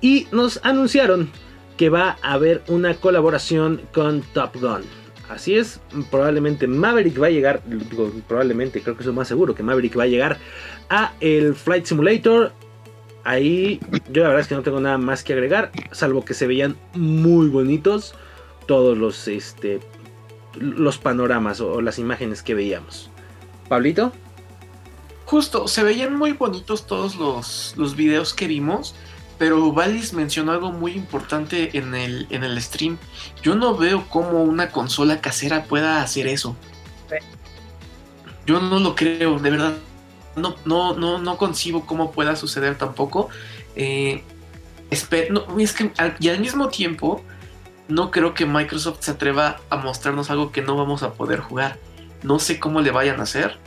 y 0.00 0.26
nos 0.32 0.60
anunciaron 0.64 1.28
que 1.76 1.90
va 1.90 2.16
a 2.22 2.32
haber 2.34 2.62
una 2.68 2.94
colaboración 2.94 3.82
con 3.92 4.22
Top 4.32 4.56
Gun. 4.56 4.82
Así 5.28 5.56
es, 5.56 5.80
probablemente 6.10 6.66
Maverick 6.68 7.20
va 7.20 7.26
a 7.26 7.30
llegar, 7.30 7.62
probablemente, 8.28 8.80
creo 8.80 8.96
que 8.96 9.02
es 9.02 9.06
lo 9.06 9.12
más 9.12 9.26
seguro, 9.26 9.54
que 9.54 9.64
Maverick 9.64 9.98
va 9.98 10.04
a 10.04 10.06
llegar 10.06 10.38
a 10.88 11.12
el 11.20 11.54
Flight 11.54 11.86
Simulator. 11.86 12.52
Ahí 13.24 13.80
yo 14.12 14.22
la 14.22 14.28
verdad 14.28 14.42
es 14.42 14.46
que 14.46 14.54
no 14.54 14.62
tengo 14.62 14.80
nada 14.80 14.98
más 14.98 15.24
que 15.24 15.32
agregar, 15.32 15.72
salvo 15.90 16.24
que 16.24 16.34
se 16.34 16.46
veían 16.46 16.76
muy 16.94 17.48
bonitos 17.48 18.14
todos 18.66 18.96
los 18.96 19.26
este 19.26 19.80
los 20.54 20.98
panoramas 20.98 21.60
o, 21.60 21.72
o 21.72 21.80
las 21.80 21.98
imágenes 21.98 22.42
que 22.42 22.54
veíamos. 22.54 23.10
Pablito, 23.68 24.12
Justo, 25.26 25.66
se 25.66 25.82
veían 25.82 26.14
muy 26.14 26.32
bonitos 26.32 26.86
todos 26.86 27.16
los, 27.16 27.74
los 27.76 27.96
videos 27.96 28.32
que 28.32 28.46
vimos, 28.46 28.94
pero 29.38 29.72
Valis 29.72 30.12
mencionó 30.12 30.52
algo 30.52 30.72
muy 30.72 30.92
importante 30.92 31.76
en 31.76 31.94
el, 31.94 32.26
en 32.30 32.44
el 32.44 32.60
stream. 32.60 32.98
Yo 33.42 33.54
no 33.54 33.76
veo 33.76 34.06
cómo 34.08 34.42
una 34.42 34.70
consola 34.70 35.20
casera 35.20 35.64
pueda 35.64 36.02
hacer 36.02 36.26
eso. 36.26 36.56
Yo 38.46 38.60
no 38.60 38.78
lo 38.78 38.94
creo, 38.94 39.38
de 39.38 39.50
verdad. 39.50 39.74
No, 40.36 40.54
no, 40.64 40.94
no, 40.94 41.18
no 41.18 41.36
concibo 41.36 41.84
cómo 41.86 42.12
pueda 42.12 42.36
suceder 42.36 42.78
tampoco. 42.78 43.28
Eh, 43.74 44.22
no, 45.30 45.58
es 45.58 45.72
que 45.72 45.90
al- 45.96 46.16
y 46.20 46.28
al 46.28 46.38
mismo 46.40 46.68
tiempo, 46.68 47.22
no 47.88 48.10
creo 48.10 48.34
que 48.34 48.46
Microsoft 48.46 48.98
se 49.00 49.10
atreva 49.12 49.60
a 49.70 49.76
mostrarnos 49.76 50.30
algo 50.30 50.52
que 50.52 50.62
no 50.62 50.76
vamos 50.76 51.02
a 51.02 51.14
poder 51.14 51.40
jugar. 51.40 51.78
No 52.22 52.38
sé 52.38 52.60
cómo 52.60 52.80
le 52.80 52.90
vayan 52.90 53.20
a 53.20 53.24
hacer 53.24 53.58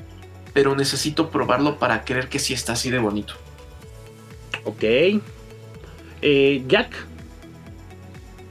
pero 0.51 0.75
necesito 0.75 1.29
probarlo 1.29 1.77
para 1.77 2.03
creer 2.03 2.27
que 2.27 2.39
sí 2.39 2.53
está 2.53 2.73
así 2.73 2.89
de 2.89 2.97
bonito. 2.97 3.35
ok. 4.65 5.21
Eh, 6.21 6.63
Jack, 6.67 6.91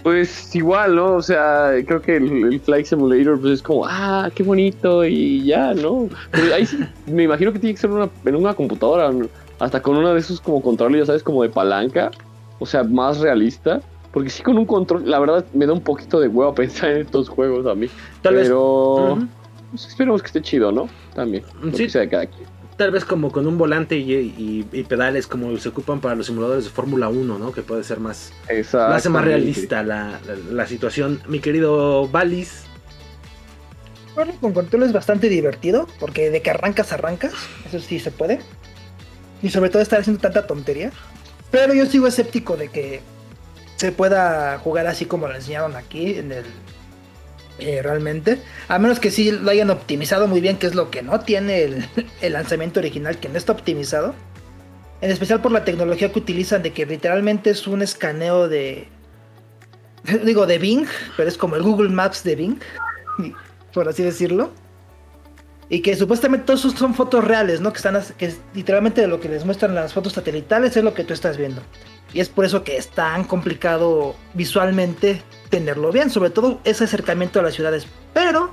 Pues 0.02 0.54
igual, 0.54 0.96
¿no? 0.96 1.14
O 1.16 1.22
sea, 1.22 1.72
creo 1.86 2.00
que 2.00 2.16
el, 2.16 2.44
el 2.44 2.60
Flight 2.60 2.86
Simulator 2.86 3.40
pues 3.40 3.54
es 3.54 3.62
como, 3.62 3.84
ah, 3.86 4.30
qué 4.34 4.42
bonito 4.42 5.04
y 5.04 5.44
ya, 5.44 5.74
¿no? 5.74 6.08
Pero 6.30 6.54
ahí 6.54 6.66
sí, 6.66 6.78
me 7.06 7.24
imagino 7.24 7.52
que 7.52 7.58
tiene 7.58 7.74
que 7.74 7.80
ser 7.80 7.90
una, 7.90 8.08
en 8.24 8.36
una 8.36 8.54
computadora, 8.54 9.10
hasta 9.58 9.82
con 9.82 9.96
uno 9.96 10.14
de 10.14 10.20
esos 10.20 10.40
como 10.40 10.62
controles, 10.62 11.00
ya 11.00 11.06
sabes, 11.06 11.22
como 11.22 11.42
de 11.42 11.48
palanca, 11.48 12.10
o 12.58 12.66
sea, 12.66 12.84
más 12.84 13.18
realista. 13.18 13.80
Porque 14.12 14.30
sí 14.30 14.42
con 14.42 14.56
un 14.56 14.64
control, 14.64 15.08
la 15.08 15.18
verdad 15.18 15.44
me 15.52 15.66
da 15.66 15.74
un 15.74 15.82
poquito 15.82 16.18
de 16.18 16.28
huevo 16.28 16.54
pensar 16.54 16.90
en 16.90 17.02
estos 17.02 17.28
juegos 17.28 17.66
a 17.66 17.74
mí. 17.74 17.88
tal 18.22 18.34
vez. 18.34 18.44
pero 18.44 19.18
pues, 19.70 19.86
esperemos 19.86 20.22
que 20.22 20.26
esté 20.26 20.40
chido, 20.42 20.72
¿no? 20.72 20.88
También. 21.14 21.44
Sí. 21.74 21.88
sea 21.88 22.02
de 22.02 22.08
cada 22.08 22.26
quien. 22.26 22.57
Tal 22.78 22.90
vez 22.92 23.04
como 23.04 23.30
con 23.32 23.46
un 23.46 23.58
volante 23.58 23.96
y, 23.98 24.12
y- 24.14 24.66
y 24.72 24.84
pedales 24.84 25.26
como 25.26 25.54
se 25.58 25.68
ocupan 25.68 26.00
para 26.00 26.14
los 26.14 26.26
simuladores 26.26 26.64
de 26.64 26.70
Fórmula 26.70 27.08
1, 27.08 27.38
¿no? 27.38 27.52
Que 27.52 27.60
puede 27.62 27.82
ser 27.84 27.98
más... 28.00 28.32
Lo 28.88 28.94
hace 28.94 29.08
más 29.10 29.24
realista 29.24 29.82
la, 29.82 30.20
la- 30.26 30.36
la 30.52 30.66
situación. 30.66 31.20
Mi 31.26 31.40
querido 31.40 32.08
Valis. 32.08 32.62
Jugarlo 34.12 34.34
con 34.40 34.52
control 34.52 34.84
es 34.84 34.92
bastante 34.92 35.28
divertido, 35.28 35.86
porque 36.00 36.30
de 36.30 36.40
que 36.40 36.50
arrancas, 36.50 36.92
arrancas. 36.92 37.32
Eso 37.66 37.80
sí 37.80 37.98
se 37.98 38.10
puede. 38.10 38.40
y 39.42 39.50
sobre 39.50 39.70
todo 39.70 39.82
estar 39.82 40.00
haciendo 40.00 40.20
tanta 40.20 40.46
tontería. 40.46 40.90
Pero 41.50 41.74
yo 41.74 41.84
sigo 41.86 42.06
escéptico 42.06 42.56
de 42.56 42.68
que 42.68 43.00
se 43.76 43.90
pueda 43.92 44.58
jugar 44.58 44.86
así 44.86 45.04
como 45.04 45.28
lo 45.28 45.34
enseñaron 45.34 45.76
aquí 45.76 46.14
en 46.14 46.30
el 46.32 46.44
eh, 47.58 47.80
realmente. 47.82 48.38
A 48.68 48.78
menos 48.78 49.00
que 49.00 49.10
sí 49.10 49.32
lo 49.32 49.50
hayan 49.50 49.70
optimizado 49.70 50.28
muy 50.28 50.40
bien, 50.40 50.58
que 50.58 50.66
es 50.66 50.74
lo 50.74 50.90
que 50.90 51.02
no 51.02 51.20
tiene 51.20 51.62
el, 51.62 51.86
el, 52.20 52.32
lanzamiento 52.32 52.80
original, 52.80 53.18
que 53.18 53.28
no 53.28 53.36
está 53.36 53.52
optimizado. 53.52 54.14
En 55.00 55.10
especial 55.10 55.40
por 55.40 55.52
la 55.52 55.64
tecnología 55.64 56.12
que 56.12 56.18
utilizan, 56.18 56.62
de 56.62 56.72
que 56.72 56.86
literalmente 56.86 57.50
es 57.50 57.66
un 57.66 57.82
escaneo 57.82 58.48
de. 58.48 58.88
Digo, 60.24 60.46
de 60.46 60.58
Bing, 60.58 60.86
pero 61.16 61.28
es 61.28 61.36
como 61.36 61.56
el 61.56 61.62
Google 61.62 61.90
Maps 61.90 62.22
de 62.22 62.36
Bing, 62.36 62.58
por 63.72 63.88
así 63.88 64.02
decirlo. 64.02 64.52
Y 65.70 65.82
que 65.82 65.96
supuestamente 65.96 66.46
todos 66.46 66.60
son 66.60 66.94
fotos 66.94 67.24
reales, 67.24 67.60
¿no? 67.60 67.72
Que 67.72 67.76
están 67.76 68.00
que 68.16 68.32
literalmente 68.54 69.06
lo 69.06 69.20
que 69.20 69.28
les 69.28 69.44
muestran 69.44 69.74
las 69.74 69.92
fotos 69.92 70.14
satelitales 70.14 70.76
es 70.76 70.82
lo 70.84 70.94
que 70.94 71.04
tú 71.04 71.12
estás 71.12 71.36
viendo. 71.36 71.60
Y 72.12 72.20
es 72.20 72.28
por 72.28 72.44
eso 72.44 72.64
que 72.64 72.76
es 72.76 72.88
tan 72.88 73.24
complicado 73.24 74.14
visualmente 74.34 75.22
tenerlo 75.50 75.92
bien, 75.92 76.10
sobre 76.10 76.30
todo 76.30 76.60
ese 76.64 76.84
acercamiento 76.84 77.40
a 77.40 77.42
las 77.42 77.54
ciudades. 77.54 77.86
Pero 78.14 78.52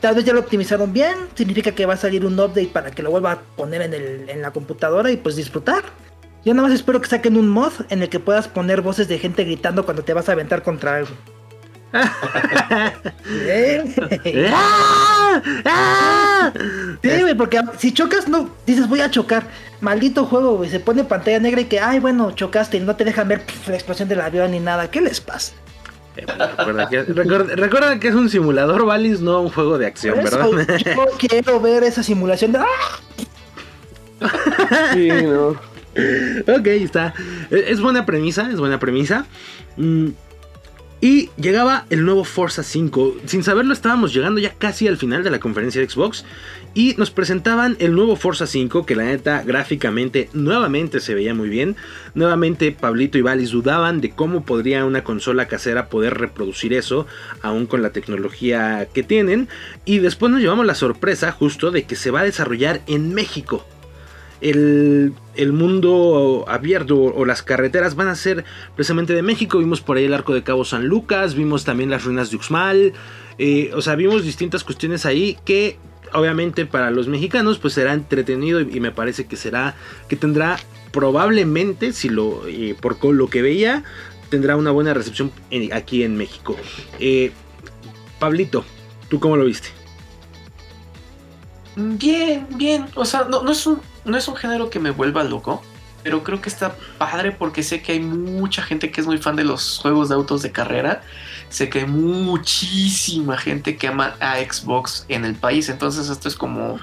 tal 0.00 0.14
vez 0.14 0.24
ya 0.24 0.32
lo 0.32 0.40
optimizaron 0.40 0.92
bien, 0.92 1.14
significa 1.34 1.72
que 1.72 1.86
va 1.86 1.94
a 1.94 1.96
salir 1.96 2.24
un 2.24 2.38
update 2.38 2.68
para 2.68 2.90
que 2.90 3.02
lo 3.02 3.10
vuelva 3.10 3.32
a 3.32 3.40
poner 3.56 3.82
en, 3.82 3.94
el, 3.94 4.28
en 4.28 4.42
la 4.42 4.52
computadora 4.52 5.10
y 5.10 5.16
pues 5.16 5.36
disfrutar. 5.36 5.82
Yo 6.44 6.54
nada 6.54 6.68
más 6.68 6.74
espero 6.74 7.00
que 7.00 7.08
saquen 7.08 7.36
un 7.36 7.48
mod 7.48 7.72
en 7.88 8.02
el 8.02 8.08
que 8.08 8.18
puedas 8.18 8.48
poner 8.48 8.80
voces 8.80 9.06
de 9.06 9.18
gente 9.18 9.44
gritando 9.44 9.84
cuando 9.84 10.02
te 10.02 10.12
vas 10.12 10.28
a 10.28 10.32
aventar 10.32 10.62
contra 10.62 10.96
algo. 10.96 11.12
sí, 17.02 17.20
güey, 17.20 17.34
porque 17.34 17.60
si 17.78 17.92
chocas, 17.92 18.28
no, 18.28 18.50
dices 18.66 18.88
voy 18.88 19.00
a 19.00 19.10
chocar. 19.10 19.46
Maldito 19.80 20.26
juego, 20.26 20.56
güey, 20.56 20.70
se 20.70 20.80
pone 20.80 21.04
pantalla 21.04 21.40
negra 21.40 21.60
y 21.60 21.64
que, 21.64 21.80
ay, 21.80 21.98
bueno, 21.98 22.30
chocaste 22.32 22.76
y 22.76 22.80
no 22.80 22.96
te 22.96 23.04
dejan 23.04 23.28
ver 23.28 23.42
la 23.66 23.74
explosión 23.74 24.08
del 24.08 24.20
avión 24.20 24.52
ni 24.52 24.60
nada. 24.60 24.90
¿Qué 24.90 25.00
les 25.00 25.20
pasa? 25.20 25.54
Eh, 26.16 26.26
recuerda, 26.26 26.88
que, 26.88 27.02
recuerda, 27.02 27.98
que, 27.98 28.08
es 28.08 28.14
un 28.14 28.28
simulador, 28.28 28.84
Valis, 28.84 29.20
no 29.20 29.40
un 29.40 29.50
juego 29.50 29.78
de 29.78 29.86
acción, 29.86 30.16
¿verdad? 30.22 30.46
Yo 30.84 31.06
quiero 31.18 31.60
ver 31.60 31.84
esa 31.84 32.02
simulación 32.02 32.52
de. 32.52 32.58
¡Ah! 32.58 34.30
Sí, 34.92 35.08
no. 35.10 35.48
ok, 35.48 36.66
está. 36.66 37.14
Es 37.50 37.80
buena 37.80 38.06
premisa, 38.06 38.48
es 38.50 38.58
buena 38.58 38.78
premisa. 38.78 39.26
Mm, 39.76 40.10
y 41.02 41.30
llegaba 41.36 41.84
el 41.90 42.04
nuevo 42.04 42.22
Forza 42.22 42.62
5. 42.62 43.16
Sin 43.26 43.42
saberlo 43.42 43.72
estábamos 43.72 44.14
llegando 44.14 44.40
ya 44.40 44.54
casi 44.54 44.86
al 44.86 44.96
final 44.96 45.24
de 45.24 45.32
la 45.32 45.40
conferencia 45.40 45.80
de 45.80 45.90
Xbox. 45.90 46.24
Y 46.74 46.94
nos 46.96 47.10
presentaban 47.10 47.76
el 47.80 47.92
nuevo 47.92 48.14
Forza 48.14 48.46
5 48.46 48.86
que 48.86 48.94
la 48.94 49.02
neta 49.02 49.42
gráficamente 49.42 50.30
nuevamente 50.32 51.00
se 51.00 51.14
veía 51.14 51.34
muy 51.34 51.48
bien. 51.48 51.74
Nuevamente 52.14 52.70
Pablito 52.70 53.18
y 53.18 53.22
Valis 53.22 53.50
dudaban 53.50 54.00
de 54.00 54.12
cómo 54.12 54.44
podría 54.44 54.84
una 54.84 55.02
consola 55.02 55.48
casera 55.48 55.88
poder 55.88 56.18
reproducir 56.18 56.72
eso. 56.72 57.08
Aún 57.42 57.66
con 57.66 57.82
la 57.82 57.90
tecnología 57.90 58.86
que 58.94 59.02
tienen. 59.02 59.48
Y 59.84 59.98
después 59.98 60.30
nos 60.30 60.40
llevamos 60.40 60.66
la 60.66 60.76
sorpresa 60.76 61.32
justo 61.32 61.72
de 61.72 61.82
que 61.82 61.96
se 61.96 62.12
va 62.12 62.20
a 62.20 62.24
desarrollar 62.24 62.80
en 62.86 63.12
México 63.12 63.66
el, 64.42 65.52
mundo 65.52 66.44
abierto 66.48 66.96
o 66.98 67.24
las 67.24 67.42
carreteras 67.42 67.94
van 67.94 68.08
a 68.08 68.14
ser 68.14 68.44
precisamente 68.74 69.14
de 69.14 69.22
México. 69.22 69.58
Vimos 69.58 69.80
por 69.80 69.96
ahí 69.96 70.04
el 70.04 70.14
arco 70.14 70.34
de 70.34 70.42
Cabo 70.42 70.64
San 70.64 70.86
Lucas, 70.86 71.34
vimos 71.34 71.64
también 71.64 71.90
las 71.90 72.04
ruinas 72.04 72.30
de 72.30 72.36
Uxmal. 72.36 72.92
Eh, 73.38 73.70
o 73.74 73.80
sea, 73.80 73.94
vimos 73.94 74.24
distintas 74.24 74.64
cuestiones 74.64 75.06
ahí 75.06 75.38
que 75.44 75.78
obviamente 76.12 76.66
para 76.66 76.90
los 76.90 77.08
mexicanos 77.08 77.58
pues 77.58 77.72
será 77.72 77.94
entretenido 77.94 78.60
y, 78.60 78.80
me 78.80 78.90
parece 78.90 79.26
que 79.26 79.36
será 79.36 79.74
que 80.08 80.16
tendrá 80.16 80.58
probablemente 80.92 81.94
si 81.94 82.10
lo 82.10 82.46
eh, 82.46 82.76
por 82.78 83.02
lo 83.14 83.30
que 83.30 83.40
veía 83.40 83.82
tendrá 84.28 84.56
una 84.56 84.70
buena 84.70 84.92
recepción 84.94 85.30
aquí 85.72 86.04
en 86.04 86.16
México. 86.16 86.56
Eh, 86.98 87.32
Pablito, 88.18 88.64
¿tú 89.08 89.20
cómo 89.20 89.36
lo 89.36 89.44
viste? 89.44 89.81
Bien, 91.76 92.46
bien. 92.56 92.86
O 92.94 93.04
sea, 93.04 93.24
no, 93.24 93.50
es 93.50 93.66
un, 93.66 93.80
no 94.04 94.16
es 94.16 94.28
un 94.28 94.36
género 94.36 94.68
que 94.68 94.78
me 94.78 94.90
vuelva 94.90 95.24
loco, 95.24 95.62
pero 96.02 96.22
creo 96.22 96.40
que 96.40 96.48
está 96.48 96.76
padre 96.98 97.32
porque 97.32 97.62
sé 97.62 97.80
que 97.82 97.92
hay 97.92 98.00
mucha 98.00 98.62
gente 98.62 98.90
que 98.90 99.00
es 99.00 99.06
muy 99.06 99.18
fan 99.18 99.36
de 99.36 99.44
los 99.44 99.78
juegos 99.78 100.08
de 100.08 100.14
autos 100.14 100.42
de 100.42 100.52
carrera. 100.52 101.02
Sé 101.48 101.70
que 101.70 101.80
hay 101.80 101.86
muchísima 101.86 103.38
gente 103.38 103.76
que 103.76 103.88
ama 103.88 104.14
a 104.20 104.36
Xbox 104.38 105.06
en 105.08 105.24
el 105.24 105.34
país. 105.34 105.68
Entonces 105.68 106.08
esto 106.10 106.28
es 106.28 106.34
como, 106.34 106.78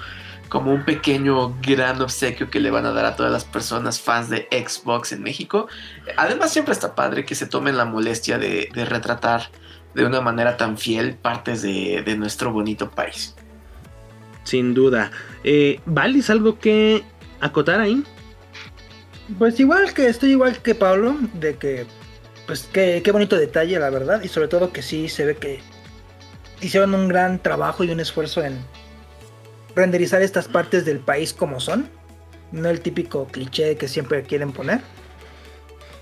como 0.48 0.72
un 0.72 0.86
pequeño 0.86 1.56
gran 1.62 2.02
obsequio 2.02 2.50
que 2.50 2.60
le 2.60 2.72
van 2.72 2.86
a 2.86 2.92
dar 2.92 3.06
a 3.06 3.16
todas 3.16 3.32
las 3.32 3.46
personas 3.46 4.00
fans 4.00 4.30
de 4.30 4.48
Xbox 4.52 5.12
en 5.12 5.22
México. 5.22 5.68
Además 6.18 6.52
siempre 6.52 6.74
está 6.74 6.96
padre 6.96 7.26
que 7.26 7.36
se 7.36 7.46
tomen 7.46 7.78
la 7.78 7.86
molestia 7.86 8.40
de, 8.40 8.70
retratar 8.74 9.52
de 9.94 10.06
una 10.06 10.22
manera 10.22 10.58
tan 10.58 10.78
fiel 10.78 11.16
partes 11.16 11.62
de 11.62 12.16
nuestro 12.18 12.52
bonito 12.52 12.90
país. 12.90 13.36
Sin 14.50 14.74
duda. 14.74 15.12
Eh, 15.44 15.80
¿Valis 15.86 16.32
algo 16.32 16.58
que 16.58 17.04
acotar 17.40 17.80
ahí? 17.80 18.04
Pues 19.38 19.60
igual 19.60 19.94
que 19.94 20.08
estoy 20.08 20.32
igual 20.32 20.58
que 20.58 20.74
Pablo, 20.74 21.18
de 21.36 21.56
que 21.58 21.86
pues 22.48 22.68
qué, 22.74 23.04
bonito 23.12 23.38
detalle 23.38 23.78
la 23.78 23.92
verdad 23.92 24.24
y 24.24 24.28
sobre 24.28 24.48
todo 24.48 24.74
que 24.74 24.82
sí 24.82 25.08
se 25.08 25.24
ve 25.24 25.36
que 25.36 25.60
hicieron 26.62 26.96
un 26.96 27.08
gran 27.10 27.38
trabajo 27.38 27.84
y 27.84 27.92
un 27.92 28.00
esfuerzo 28.00 28.44
en 28.44 28.58
renderizar 29.76 30.24
estas 30.24 30.48
partes 30.48 30.84
del 30.84 30.98
país 30.98 31.32
como 31.32 31.60
son, 31.60 31.88
no 32.52 32.70
el 32.70 32.82
típico 32.82 33.28
cliché 33.28 33.78
que 33.78 33.88
siempre 33.88 34.24
quieren 34.24 34.52
poner. 34.52 34.82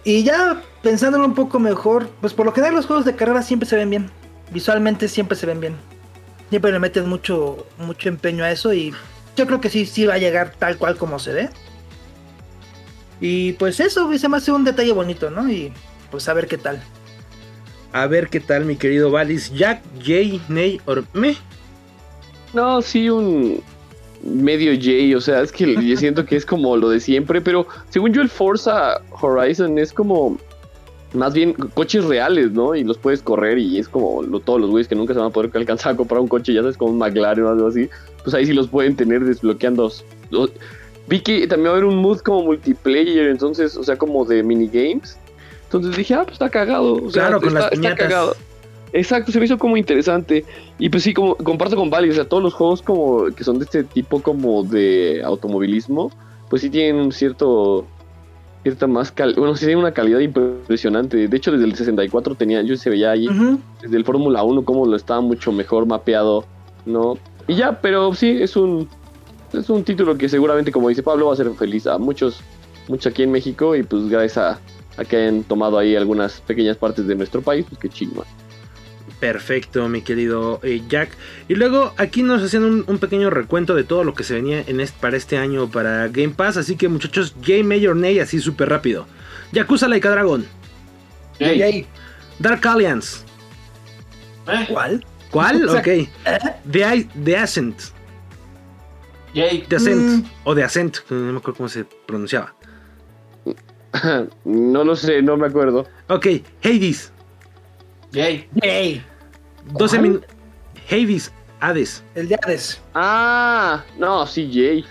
Y 0.06 0.24
ya 0.24 0.64
pensándolo 0.82 1.26
un 1.26 1.36
poco 1.36 1.60
mejor, 1.60 2.08
pues 2.22 2.34
por 2.34 2.46
lo 2.46 2.54
general 2.54 2.76
los 2.76 2.86
juegos 2.86 3.04
de 3.04 3.14
carrera 3.14 3.42
siempre 3.42 3.68
se 3.68 3.76
ven 3.76 3.90
bien, 3.90 4.10
visualmente 4.54 5.10
siempre 5.10 5.36
se 5.36 5.48
ven 5.48 5.60
bien 5.60 5.87
siempre 6.50 6.72
le 6.72 6.80
meten 6.80 7.08
mucho, 7.08 7.66
mucho 7.78 8.10
empeño 8.10 8.44
a 8.44 8.52
eso 8.52 8.74
y 8.74 8.94
yo 9.36 9.46
creo 9.46 9.62
que 9.62 9.70
sí, 9.70 9.86
sí 9.86 10.06
va 10.06 10.16
a 10.16 10.20
llegar 10.20 10.54
tal 10.58 10.78
cual 10.78 10.98
como 10.98 11.20
se 11.20 11.34
ve. 11.34 11.50
Y 13.20 13.54
pues 13.54 13.80
eso, 13.80 14.12
se 14.18 14.30
me 14.30 14.38
hace 14.38 14.52
un 14.52 14.64
detalle 14.64 14.92
bonito, 14.94 15.30
¿no? 15.30 15.50
Y 15.50 15.74
pues 16.12 16.28
a 16.30 16.34
ver 16.34 16.48
qué 16.48 16.58
tal. 16.58 16.82
A 17.94 18.06
ver 18.08 18.28
qué 18.28 18.40
tal, 18.40 18.66
mi 18.66 18.76
querido 18.76 19.12
Valis. 19.12 19.52
Jack, 19.54 19.82
Jay, 20.04 20.42
Ney, 20.50 20.80
or 20.86 21.04
me. 21.14 21.36
No, 22.54 22.82
sí, 22.82 23.10
un 23.10 23.62
medio 24.24 24.72
Jay, 24.80 25.14
o 25.14 25.22
sea, 25.22 25.42
es 25.42 25.52
que 25.52 25.76
yo 25.86 25.98
siento 25.98 26.26
que 26.26 26.36
es 26.36 26.46
como 26.46 26.76
lo 26.76 26.90
de 26.90 27.00
siempre, 27.00 27.42
pero 27.42 27.68
según 27.90 28.14
yo 28.14 28.22
el 28.22 28.30
Forza 28.30 29.02
Horizon 29.22 29.78
es 29.78 29.94
como 29.94 30.38
más 31.14 31.34
bien 31.34 31.54
coches 31.54 32.06
reales, 32.06 32.52
¿no? 32.52 32.76
Y 32.76 32.84
los 32.84 32.98
puedes 32.98 33.22
correr 33.22 33.58
y 33.58 33.80
es 33.80 33.88
como 33.88 34.24
todos 34.40 34.60
los 34.60 34.70
güeyes 34.70 34.88
que 34.88 34.96
nunca 34.96 35.14
se 35.14 35.20
van 35.20 35.30
a 35.30 35.32
poder 35.32 35.52
alcanzar 35.54 35.94
a 35.94 35.98
comprar 35.98 36.20
un 36.20 36.28
coche, 36.28 36.54
ya 36.54 36.62
sabes, 36.62 36.78
como 36.78 36.92
un 36.92 36.98
McLaren 36.98 37.46
o 37.46 37.50
algo 37.50 37.68
así, 37.68 37.90
pues 38.24 38.34
ahí 38.34 38.46
sí 38.46 38.54
los 38.54 38.68
pueden 38.68 38.96
tener 38.96 39.24
desbloqueando. 39.24 39.92
Vi 41.08 41.22
que 41.22 41.48
también 41.48 41.68
va 41.68 41.70
a 41.70 41.78
haber 41.78 41.86
un 41.86 41.98
mood 41.98 42.20
como 42.20 42.44
multiplayer, 42.44 43.28
entonces, 43.28 43.78
o 43.78 43.84
sea, 43.84 43.98
como 43.98 44.26
de 44.26 44.44
minigames. 44.44 45.18
Entonces 45.64 45.96
dije, 45.96 46.14
ah, 46.14 46.24
pues 46.24 46.34
está 46.34 46.50
cagado. 46.50 46.96
O 46.96 47.10
sea, 47.10 47.24
claro, 47.24 47.40
con 47.40 47.58
está, 47.58 47.70
las 47.74 47.96
cagado. 47.96 48.36
Exacto, 48.94 49.32
se 49.32 49.40
me 49.40 49.46
hizo 49.46 49.58
como 49.58 49.78
interesante. 49.78 50.46
Y 50.80 50.90
pues 50.90 51.04
sí, 51.04 51.14
como 51.14 51.36
comparto 51.36 51.76
con 51.76 51.90
Vali, 51.90 52.10
o 52.10 52.14
sea, 52.14 52.26
todos 52.26 52.44
los 52.44 52.54
juegos 52.54 52.82
como 52.82 53.26
que 53.36 53.44
son 53.44 53.60
de 53.60 53.66
este 53.66 53.84
tipo 53.84 54.22
como 54.22 54.64
de 54.64 55.22
automovilismo, 55.24 56.12
pues 56.50 56.62
sí 56.62 56.70
tienen 56.70 56.96
un 56.96 57.12
cierto 57.12 57.86
cierta 58.68 58.88
más 58.88 59.14
bueno, 59.36 59.56
sí 59.56 59.66
tiene 59.66 59.80
una 59.80 59.94
calidad 59.94 60.20
impresionante. 60.20 61.28
De 61.28 61.38
hecho, 61.38 61.52
desde 61.52 61.66
el 61.66 61.76
64 61.76 62.36
tenía, 62.36 62.62
yo 62.62 62.76
se 62.76 62.90
veía 62.90 63.12
ahí, 63.12 63.28
desde 63.82 63.98
el 63.98 64.04
Fórmula 64.04 64.44
1, 64.44 64.66
como 64.66 64.86
lo 64.86 64.96
estaba 64.96 65.22
mucho 65.22 65.52
mejor 65.52 65.86
mapeado, 65.86 66.46
¿no? 66.86 67.18
Y 67.48 67.56
ya, 67.56 67.80
pero 67.82 68.14
sí, 68.14 68.30
es 68.30 68.58
un, 68.58 68.90
es 69.54 69.70
un 69.70 69.84
título 69.84 70.18
que 70.18 70.28
seguramente, 70.28 70.72
como 70.72 70.90
dice 70.90 71.02
Pablo, 71.02 71.28
va 71.28 71.34
a 71.34 71.38
ser 71.38 71.50
feliz 71.52 71.88
a 71.88 71.98
muchos, 71.98 72.42
muchos 72.88 73.12
aquí 73.12 73.24
en 73.24 73.32
México 73.32 73.76
y 73.76 73.84
pues 73.84 74.10
gracias 74.10 74.38
a, 74.38 74.60
a 75.02 75.06
que 75.06 75.16
hayan 75.16 75.44
tomado 75.44 75.78
ahí 75.78 75.96
algunas 75.96 76.42
pequeñas 76.42 76.76
partes 76.76 77.08
de 77.08 77.16
nuestro 77.16 77.42
país, 77.42 77.66
pues 77.68 77.80
qué 77.80 77.90
chingo. 77.90 78.26
Perfecto, 79.20 79.90
mi 79.90 80.02
querido 80.02 80.60
eh, 80.62 80.84
Jack. 80.88 81.10
Y 81.48 81.56
luego 81.56 81.94
aquí 81.98 82.22
nos 82.22 82.44
hacían 82.44 82.86
un, 82.88 82.98
pequeño 83.00 83.32
recuento 83.32 83.74
de 83.74 83.84
todo 83.84 84.04
lo 84.04 84.14
que 84.14 84.24
se 84.24 84.36
venía 84.36 84.64
en 84.68 84.86
para 85.02 85.18
este 85.18 85.38
año 85.38 85.70
para 85.70 86.08
Game 86.10 86.36
Pass. 86.36 86.58
Así 86.58 86.76
que 86.76 86.88
muchachos, 86.88 87.36
Game 87.42 87.64
Major 87.64 87.96
Ney 87.96 88.20
así 88.20 88.40
súper 88.40 88.70
rápido. 88.70 89.08
Yakuza 89.54 89.88
Laika 89.88 90.12
Dragon. 90.12 90.46
Dark 92.40 92.68
Alliance. 92.68 93.24
¿Eh? 94.48 94.66
¿Cuál? 94.70 95.06
¿Cuál? 95.32 95.68
ok. 95.78 95.88
¿eh? 95.88 96.10
The, 96.72 97.08
The 97.24 97.38
Ascent. 97.38 97.82
The 99.34 99.76
Ascent. 99.76 100.26
Mm. 100.26 100.30
O 100.44 100.56
The 100.56 100.64
Ascent. 100.64 100.98
No 101.10 101.34
me 101.34 101.38
acuerdo 101.40 101.58
cómo 101.58 101.70
se 101.70 101.86
pronunciaba. 102.06 102.54
no 104.46 104.84
lo 104.84 104.96
sé, 104.96 105.22
no 105.22 105.38
me 105.38 105.48
acuerdo. 105.48 105.88
Ok. 106.08 106.28
Hades. 106.64 107.12
Jay. 108.18 108.50
Jay. 108.64 109.06
12 109.74 110.00
minutos. 110.00 110.30
Hades. 110.90 111.32
Hades. 111.60 112.04
El 112.16 112.28
de 112.30 112.36
Hades. 112.44 112.82
Ah, 112.96 113.84
no, 114.00 114.26
sí, 114.26 114.50
Jay. 114.52 114.84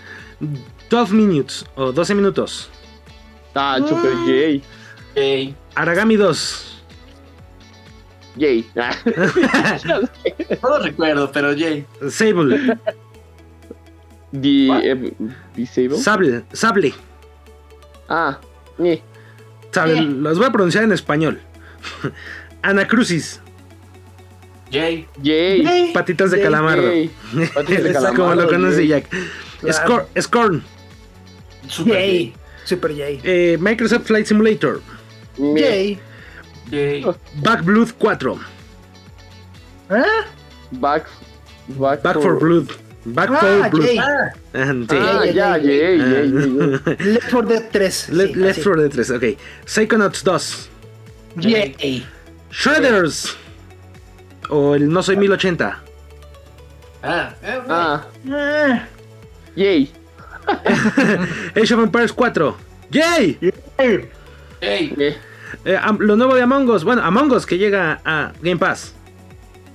12 0.89 1.13
minutes 1.13 1.65
o 1.75 1.91
12 1.91 2.15
minutos. 2.15 2.69
Ah, 3.53 3.79
Super 3.85 4.13
J. 4.25 4.61
Yay. 5.15 5.55
Aragami 5.75 6.15
2. 6.15 6.83
J. 8.39 8.63
Ah. 8.77 8.95
No 10.61 10.69
lo 10.69 10.79
recuerdo, 10.79 11.31
pero 11.31 11.53
yay. 11.53 11.85
Sable. 12.09 12.77
The, 14.31 14.67
eh, 14.91 15.13
Disable. 15.55 15.97
Sable. 15.97 16.45
Sable. 16.53 16.93
Ah, 18.07 18.39
eh. 18.79 19.01
Sable. 19.71 19.97
Eh. 19.97 20.03
Los 20.03 20.37
voy 20.37 20.47
a 20.47 20.51
pronunciar 20.51 20.83
en 20.83 20.91
español. 20.91 21.41
Anacrucis. 22.61 23.39
Yay. 24.71 25.07
J. 25.23 25.63
Yay. 25.63 25.93
Patitas 25.93 26.31
de 26.31 26.37
Yay. 26.37 26.43
calamardo. 26.45 26.89
Patitas 27.53 27.83
de 27.83 27.89
Exacto. 27.91 28.15
Como 28.15 28.35
lo 28.35 28.47
calamardo, 28.47 28.49
conoce. 28.49 28.87
Jack. 28.87 29.09
Claro. 29.61 30.07
Scor- 30.13 30.21
Scorn. 30.21 30.63
Super 31.67 31.93
Yay. 31.93 32.11
yay. 32.13 32.33
Super 32.65 32.91
Yay. 32.91 33.21
Eh, 33.23 33.57
Microsoft 33.59 34.07
Flight 34.07 34.25
Simulator. 34.25 34.81
Meh. 35.37 35.61
Yay. 35.61 35.99
Yay. 36.71 37.05
Backblood 37.41 37.93
4. 37.97 38.35
¿Ah? 39.89 40.03
Back. 40.71 41.05
Back, 41.69 42.01
Back 42.03 42.19
for 42.21 42.37
Blood. 42.39 42.67
Back 43.05 43.29
Ah, 43.31 43.39
for 43.39 43.69
Blood. 43.71 43.85
Yay. 43.87 43.97
Ah, 43.99 44.33
Ah, 44.53 44.73
sí. 44.89 44.97
Ah, 44.97 45.25
ya, 45.25 45.57
yay, 45.57 45.97
yay, 45.97 46.31
Ah. 46.83 46.95
Left 46.99 47.29
4 47.31 47.45
Dead 47.47 47.69
3. 47.71 48.09
Le- 48.09 48.27
sí, 48.27 48.33
Left 48.35 48.51
así. 48.59 48.61
4 48.63 48.81
Dead 48.81 48.91
3, 48.91 49.11
ok. 49.11 49.23
Psychonauts 49.65 50.23
2. 50.23 50.69
Yay. 51.39 52.05
Shredders. 52.57 53.37
O 54.49 54.73
el 54.75 54.89
No 54.89 55.03
Soy 55.03 55.15
1080. 55.17 55.79
ah, 57.03 57.33
eh, 57.43 57.59
Ah, 57.69 58.05
Ah. 58.31 58.87
yay. 59.55 59.91
Age 61.55 61.73
of 61.73 61.83
Empires 61.83 62.11
4. 62.13 62.55
¡Yay! 62.89 63.37
Yay. 63.41 64.09
yay. 64.61 64.95
Eh, 64.99 65.15
Eh, 65.65 65.79
lo 65.99 66.15
nuevo 66.15 66.35
de 66.35 66.41
Among 66.41 66.69
Us. 66.69 66.83
Bueno, 66.83 67.03
Among 67.03 67.31
Us 67.31 67.45
que 67.45 67.57
llega 67.57 67.99
a 68.05 68.31
Game 68.41 68.57
Pass. 68.57 68.93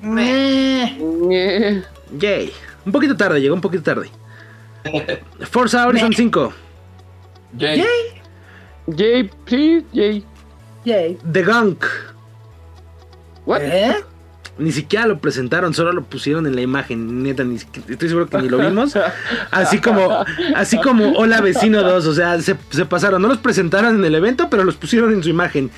Meh. 0.02 0.98
eh. 1.30 1.82
Yay. 2.18 2.52
Un 2.84 2.92
poquito 2.92 3.16
tarde, 3.16 3.40
llegó 3.40 3.54
un 3.54 3.60
poquito 3.60 3.82
tarde. 3.84 4.10
Forza 5.50 5.86
Horizon 5.86 6.08
Meh. 6.10 6.16
5. 6.16 6.52
Yay. 7.58 7.78
Yay. 7.78 8.22
Yay, 8.96 9.30
sí, 9.46 9.86
yay. 9.92 10.24
Yay. 10.84 11.18
The 11.32 11.42
Gunk. 11.44 11.84
What? 13.46 13.60
¿Eh? 13.62 13.96
Ni 14.58 14.70
siquiera 14.70 15.06
lo 15.06 15.18
presentaron, 15.18 15.72
solo 15.72 15.92
lo 15.92 16.02
pusieron 16.04 16.46
en 16.46 16.54
la 16.54 16.60
imagen. 16.60 17.22
Neta, 17.22 17.42
ni 17.42 17.56
estoy 17.56 18.08
seguro 18.08 18.26
que 18.28 18.36
ni 18.38 18.48
lo 18.50 18.58
vimos. 18.58 18.94
Así 19.50 19.78
como, 19.80 20.24
así 20.54 20.78
como 20.78 21.12
Hola 21.12 21.40
Vecino 21.40 21.82
2. 21.82 22.06
O 22.06 22.14
sea, 22.14 22.38
se, 22.40 22.56
se 22.70 22.84
pasaron. 22.84 23.22
No 23.22 23.28
los 23.28 23.38
presentaron 23.38 23.96
en 23.96 24.04
el 24.04 24.14
evento, 24.14 24.50
pero 24.50 24.62
los 24.64 24.76
pusieron 24.76 25.12
en 25.14 25.22
su 25.22 25.30
imagen. 25.30 25.70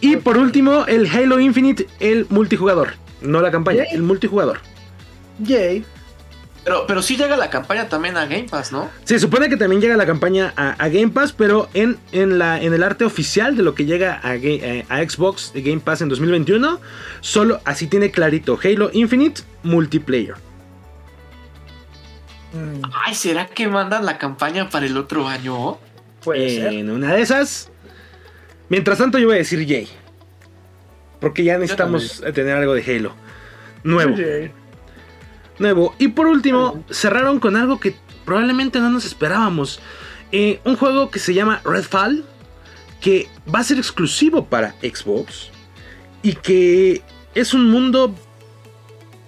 Y 0.00 0.16
por 0.16 0.36
último, 0.36 0.84
el 0.86 1.06
Halo 1.08 1.40
Infinite, 1.40 1.86
el 2.00 2.26
multijugador. 2.28 2.90
No 3.22 3.40
la 3.40 3.50
campaña, 3.50 3.84
Yay. 3.84 3.94
el 3.94 4.02
multijugador. 4.02 4.58
Yay. 5.38 5.84
Pero, 6.68 6.86
pero 6.86 7.00
sí 7.00 7.16
llega 7.16 7.34
la 7.34 7.48
campaña 7.48 7.88
también 7.88 8.18
a 8.18 8.26
Game 8.26 8.44
Pass, 8.44 8.72
¿no? 8.72 8.90
Se 9.04 9.18
supone 9.18 9.48
que 9.48 9.56
también 9.56 9.80
llega 9.80 9.96
la 9.96 10.04
campaña 10.04 10.52
a, 10.54 10.72
a 10.72 10.88
Game 10.90 11.08
Pass, 11.08 11.32
pero 11.32 11.70
en, 11.72 11.96
en, 12.12 12.38
la, 12.38 12.60
en 12.60 12.74
el 12.74 12.82
arte 12.82 13.06
oficial 13.06 13.56
de 13.56 13.62
lo 13.62 13.74
que 13.74 13.86
llega 13.86 14.20
a, 14.22 14.36
eh, 14.36 14.84
a 14.90 14.98
Xbox 14.98 15.52
Game 15.54 15.80
Pass 15.80 16.02
en 16.02 16.10
2021, 16.10 16.78
solo 17.22 17.62
así 17.64 17.86
tiene 17.86 18.10
clarito 18.10 18.58
Halo 18.62 18.90
Infinite 18.92 19.40
multiplayer. 19.62 20.34
Mm, 22.52 22.82
Ay, 23.06 23.14
¿será 23.14 23.46
que 23.46 23.66
mandan 23.66 24.04
la 24.04 24.18
campaña 24.18 24.68
para 24.68 24.84
el 24.84 24.98
otro 24.98 25.26
año? 25.26 25.78
puede 26.22 26.50
ser. 26.50 26.74
En 26.74 26.90
una 26.90 27.14
de 27.14 27.22
esas. 27.22 27.70
Mientras 28.68 28.98
tanto, 28.98 29.18
yo 29.18 29.28
voy 29.28 29.36
a 29.36 29.38
decir 29.38 29.64
Yay. 29.64 29.88
Porque 31.18 31.44
ya 31.44 31.56
necesitamos 31.56 32.22
tener 32.34 32.54
algo 32.54 32.74
de 32.74 32.82
Halo. 32.82 33.14
Nuevo. 33.84 34.14
Yay. 34.14 34.52
Nuevo. 35.58 35.94
Y 35.98 36.08
por 36.08 36.26
último, 36.26 36.84
cerraron 36.90 37.40
con 37.40 37.56
algo 37.56 37.80
que 37.80 37.96
probablemente 38.24 38.80
no 38.80 38.90
nos 38.90 39.04
esperábamos. 39.04 39.80
Eh, 40.32 40.60
un 40.64 40.76
juego 40.76 41.10
que 41.10 41.18
se 41.18 41.34
llama 41.34 41.60
Redfall. 41.64 42.24
Que 43.00 43.28
va 43.52 43.60
a 43.60 43.64
ser 43.64 43.78
exclusivo 43.78 44.46
para 44.46 44.72
Xbox. 44.82 45.50
Y 46.22 46.34
que 46.34 47.02
es 47.34 47.54
un 47.54 47.70
mundo 47.70 48.14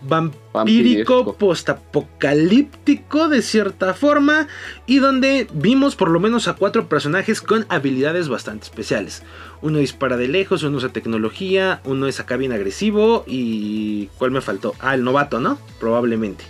vampírico, 0.02 1.34
postapocalíptico 1.34 3.28
de 3.28 3.42
cierta 3.42 3.94
forma. 3.94 4.48
Y 4.86 4.98
donde 4.98 5.46
vimos 5.52 5.96
por 5.96 6.10
lo 6.10 6.20
menos 6.20 6.48
a 6.48 6.54
cuatro 6.54 6.88
personajes 6.88 7.40
con 7.40 7.66
habilidades 7.68 8.28
bastante 8.28 8.64
especiales. 8.64 9.22
Uno 9.62 9.78
dispara 9.78 10.16
de 10.16 10.28
lejos, 10.28 10.62
uno 10.62 10.78
usa 10.78 10.90
tecnología, 10.90 11.80
uno 11.84 12.06
es 12.06 12.20
acá 12.20 12.36
bien 12.36 12.52
agresivo. 12.52 13.24
Y. 13.26 14.08
¿Cuál 14.18 14.30
me 14.30 14.40
faltó? 14.40 14.74
Ah, 14.80 14.94
el 14.94 15.04
novato, 15.04 15.40
¿no? 15.40 15.58
Probablemente. 15.78 16.44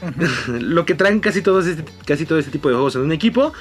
Lo 0.48 0.84
que 0.84 0.94
traen 0.94 1.20
casi 1.20 1.42
todo, 1.42 1.60
este, 1.60 1.84
casi 2.04 2.26
todo 2.26 2.38
este 2.38 2.50
tipo 2.50 2.68
de 2.68 2.74
juegos 2.74 2.96
en 2.96 3.02
un 3.02 3.12
equipo. 3.12 3.52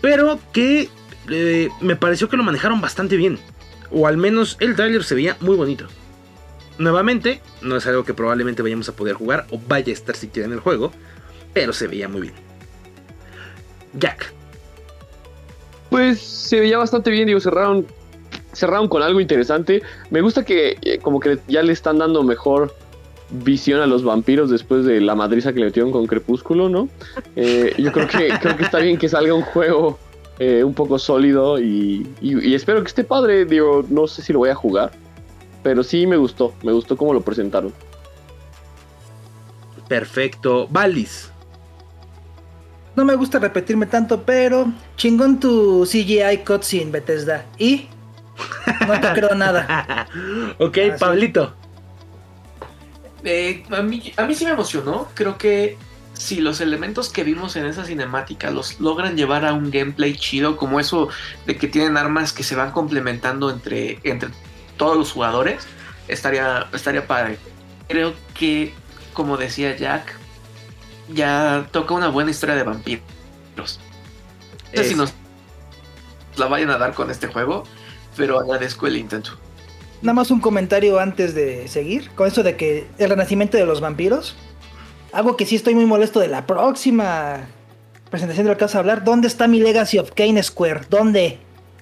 Pero 0.00 0.38
que 0.52 0.88
eh, 1.30 1.68
me 1.80 1.96
pareció 1.96 2.28
que 2.28 2.36
lo 2.36 2.44
manejaron 2.44 2.80
bastante 2.80 3.16
bien. 3.16 3.38
O 3.90 4.06
al 4.06 4.16
menos 4.16 4.56
el 4.60 4.76
tráiler 4.76 5.04
se 5.04 5.14
veía 5.14 5.36
muy 5.40 5.56
bonito. 5.56 5.86
Nuevamente, 6.78 7.40
no 7.62 7.76
es 7.76 7.86
algo 7.86 8.04
que 8.04 8.14
probablemente 8.14 8.62
vayamos 8.62 8.88
a 8.88 8.92
poder 8.92 9.14
jugar 9.14 9.46
o 9.50 9.60
vaya 9.68 9.90
a 9.90 9.94
estar 9.94 10.14
siquiera 10.16 10.46
en 10.46 10.52
el 10.52 10.60
juego. 10.60 10.92
Pero 11.52 11.72
se 11.72 11.88
veía 11.88 12.08
muy 12.08 12.22
bien. 12.22 12.34
Jack. 13.94 14.32
Pues 15.90 16.20
se 16.20 16.60
veía 16.60 16.78
bastante 16.78 17.10
bien, 17.10 17.26
digo, 17.26 17.40
cerraron, 17.40 17.86
cerraron 18.52 18.88
con 18.88 19.02
algo 19.02 19.20
interesante. 19.20 19.82
Me 20.10 20.20
gusta 20.20 20.44
que 20.44 20.76
eh, 20.82 20.98
como 20.98 21.18
que 21.20 21.38
ya 21.48 21.62
le 21.62 21.72
están 21.72 21.98
dando 21.98 22.22
mejor 22.22 22.74
visión 23.30 23.80
a 23.80 23.86
los 23.86 24.04
vampiros 24.04 24.50
después 24.50 24.84
de 24.84 25.00
la 25.00 25.14
madriza 25.14 25.52
que 25.52 25.60
le 25.60 25.66
metieron 25.66 25.90
con 25.90 26.06
Crepúsculo, 26.06 26.68
¿no? 26.68 26.88
Eh, 27.36 27.74
yo 27.78 27.92
creo 27.92 28.06
que, 28.06 28.28
creo 28.40 28.56
que 28.56 28.62
está 28.64 28.78
bien 28.78 28.96
que 28.98 29.08
salga 29.08 29.34
un 29.34 29.42
juego 29.42 29.98
eh, 30.38 30.62
un 30.64 30.72
poco 30.74 30.98
sólido 30.98 31.58
y, 31.58 32.06
y- 32.20 32.48
y 32.50 32.54
espero 32.54 32.80
que 32.82 32.88
esté 32.88 33.04
padre, 33.04 33.44
digo, 33.44 33.84
no 33.90 34.06
sé 34.06 34.22
si 34.22 34.32
lo 34.32 34.38
voy 34.38 34.50
a 34.50 34.54
jugar, 34.54 34.92
pero 35.62 35.82
sí 35.82 36.06
me 36.06 36.16
gustó, 36.16 36.54
me 36.62 36.72
gustó 36.72 36.96
cómo 36.96 37.12
lo 37.12 37.20
presentaron. 37.20 37.72
Perfecto. 39.88 40.68
Valis. 40.70 41.30
No 42.94 43.04
me 43.04 43.14
gusta 43.14 43.38
repetirme 43.38 43.86
tanto, 43.86 44.22
pero 44.24 44.72
chingón 44.96 45.38
tu 45.40 45.86
CGI 45.86 46.38
cutscene, 46.44 46.90
Bethesda. 46.90 47.46
Y 47.56 47.88
no 48.86 49.00
te 49.00 49.12
creo 49.12 49.34
nada. 49.34 50.06
ok, 50.58 50.78
Ah. 50.92 50.96
Pablito. 50.98 51.54
Eh, 53.24 53.64
a, 53.70 53.82
mí, 53.82 54.12
a 54.16 54.24
mí 54.24 54.34
sí 54.34 54.44
me 54.44 54.52
emocionó. 54.52 55.08
Creo 55.14 55.38
que 55.38 55.76
si 56.12 56.40
los 56.40 56.60
elementos 56.60 57.08
que 57.08 57.22
vimos 57.22 57.54
en 57.56 57.66
esa 57.66 57.84
cinemática 57.84 58.50
los 58.50 58.80
logran 58.80 59.16
llevar 59.16 59.44
a 59.44 59.52
un 59.52 59.70
gameplay 59.70 60.16
chido, 60.16 60.56
como 60.56 60.80
eso 60.80 61.08
de 61.46 61.56
que 61.56 61.68
tienen 61.68 61.96
armas 61.96 62.32
que 62.32 62.42
se 62.42 62.56
van 62.56 62.72
complementando 62.72 63.50
entre, 63.50 64.00
entre 64.02 64.30
todos 64.78 64.96
los 64.96 65.12
jugadores, 65.12 65.66
estaría, 66.08 66.66
estaría 66.72 67.06
padre. 67.06 67.38
Creo 67.88 68.14
que, 68.34 68.72
como 69.12 69.36
decía 69.36 69.76
Jack, 69.76 70.14
ya 71.12 71.66
toca 71.70 71.92
una 71.94 72.08
buena 72.08 72.30
historia 72.30 72.54
de 72.54 72.62
vampiros. 72.62 73.02
No 73.56 73.66
sé 73.66 73.78
Es- 74.72 74.88
si 74.88 74.94
nos 74.94 75.12
la 76.36 76.46
vayan 76.46 76.70
a 76.70 76.78
dar 76.78 76.94
con 76.94 77.10
este 77.10 77.26
juego, 77.26 77.64
pero 78.16 78.38
agradezco 78.38 78.86
el 78.86 78.96
intento. 78.96 79.32
Nada 80.00 80.14
más 80.14 80.30
un 80.30 80.40
comentario 80.40 81.00
antes 81.00 81.34
de 81.34 81.66
seguir. 81.66 82.10
Con 82.14 82.28
eso 82.28 82.42
de 82.44 82.56
que 82.56 82.86
el 82.98 83.10
renacimiento 83.10 83.56
de 83.56 83.66
los 83.66 83.80
vampiros. 83.80 84.36
Algo 85.12 85.36
que 85.36 85.44
sí 85.46 85.56
estoy 85.56 85.74
muy 85.74 85.86
molesto 85.86 86.20
de 86.20 86.28
la 86.28 86.46
próxima 86.46 87.40
presentación 88.10 88.44
de 88.46 88.52
lo 88.52 88.58
que 88.58 88.64
vas 88.64 88.74
a 88.76 88.78
hablar. 88.78 89.02
¿Dónde 89.02 89.26
está 89.26 89.48
mi 89.48 89.58
Legacy 89.58 89.98
of 89.98 90.12
Kane 90.14 90.40
Square? 90.42 90.82
¿Dónde? 90.88 91.38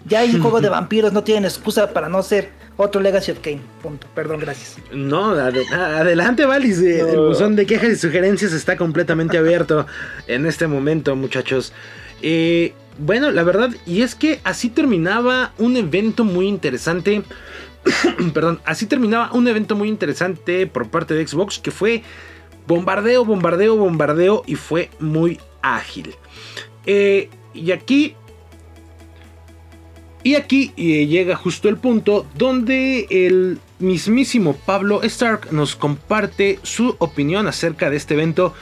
Ya 0.07 0.21
hay 0.21 0.35
un 0.35 0.41
juego 0.41 0.61
de 0.63 0.69
vampiros, 0.71 1.13
no 1.13 1.25
tienen 1.25 1.45
excusa 1.45 1.93
para 1.93 2.09
no 2.09 2.23
ser 2.23 2.53
otro 2.77 3.01
Legacy 3.01 3.33
of 3.33 3.39
Kane. 3.41 3.61
Punto. 3.83 4.07
Perdón, 4.15 4.41
gracias. 4.41 4.77
No, 4.93 5.35
ade- 5.35 5.67
adelante, 5.73 6.45
Valis. 6.45 6.81
eh, 6.81 7.01
El 7.01 7.17
buzón 7.19 7.57
de 7.57 7.67
quejas 7.67 7.91
y 7.91 7.97
sugerencias 7.97 8.53
está 8.53 8.77
completamente 8.77 9.39
abierto 9.39 9.87
en 10.27 10.47
este 10.47 10.67
momento, 10.67 11.17
muchachos. 11.17 11.73
Eh, 12.23 12.73
bueno, 12.99 13.31
la 13.31 13.43
verdad, 13.43 13.71
y 13.87 14.03
es 14.03 14.15
que 14.15 14.41
así 14.45 14.69
terminaba 14.71 15.53
un 15.59 15.77
evento 15.77 16.25
muy 16.25 16.47
interesante. 16.49 17.23
Perdón, 18.35 18.61
así 18.65 18.87
terminaba 18.87 19.33
un 19.33 19.47
evento 19.49 19.75
muy 19.77 19.89
interesante 19.89 20.67
por 20.67 20.89
parte 20.91 21.15
de 21.15 21.27
Xbox 21.27 21.59
que 21.59 21.71
fue 21.71 22.03
bombardeo, 22.67 23.25
bombardeo, 23.25 23.77
bombardeo 23.77 24.43
y 24.47 24.57
fue 24.57 24.91
muy 24.99 25.39
ágil. 25.63 26.15
Eh, 26.85 27.29
y 27.55 27.71
aquí 27.73 28.17
y 30.27 30.35
aquí 30.35 30.73
eh, 30.77 31.07
llega 31.07 31.37
justo 31.37 31.69
el 31.69 31.77
punto 31.77 32.27
donde 32.37 33.07
el 33.11 33.61
mismísimo 33.79 34.57
Pablo 34.57 35.05
Stark 35.05 35.53
nos 35.53 35.77
comparte 35.77 36.59
su 36.65 36.97
opinión 36.99 37.47
acerca 37.47 37.91
de 37.91 37.97
este 37.97 38.15
evento 38.15 38.53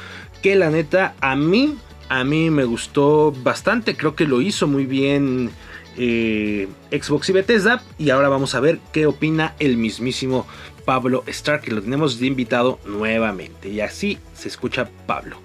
que 0.43 0.57
la 0.57 0.69
neta 0.69 1.15
a 1.23 1.37
mí 1.37 1.79
A 2.11 2.23
mí 2.23 2.51
me 2.51 2.65
gustó 2.65 3.33
bastante, 3.33 3.97
creo 3.97 4.15
que 4.15 4.27
lo 4.27 4.43
hizo 4.43 4.67
muy 4.67 4.85
bien 4.85 5.53
eh, 5.97 6.69
Xbox 6.91 7.31
y 7.31 7.33
Bethesda. 7.33 7.83
Y 7.97 8.11
ahora 8.11 8.29
vamos 8.29 8.55
a 8.55 8.61
ver 8.61 8.79
qué 8.93 9.07
opina 9.07 9.55
el 9.59 9.79
mismísimo 9.79 10.47
Pablo 10.85 11.25
Stark, 11.29 11.63
que 11.63 11.71
lo 11.71 11.81
tenemos 11.81 12.21
de 12.21 12.27
invitado 12.27 12.79
nuevamente. 12.85 13.71
Y 13.71 13.81
así 13.81 14.19
se 14.35 14.49
escucha 14.49 14.91
Pablo. 15.07 15.39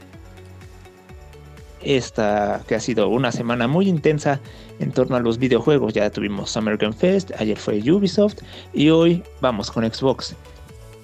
Esta 1.82 2.62
que 2.68 2.76
ha 2.76 2.82
sido 2.82 3.08
una 3.08 3.32
semana 3.32 3.70
muy 3.70 3.88
intensa 3.88 4.42
en 4.80 4.92
torno 4.92 5.16
a 5.16 5.20
los 5.20 5.38
videojuegos. 5.38 5.94
Ya 5.94 6.10
tuvimos 6.10 6.56
Game 6.56 6.94
Fest, 6.94 7.32
ayer 7.38 7.58
fue 7.58 7.80
Ubisoft 7.92 8.40
y 8.74 8.90
hoy 8.90 9.24
vamos 9.42 9.72
con 9.72 9.84
Xbox. 9.84 10.36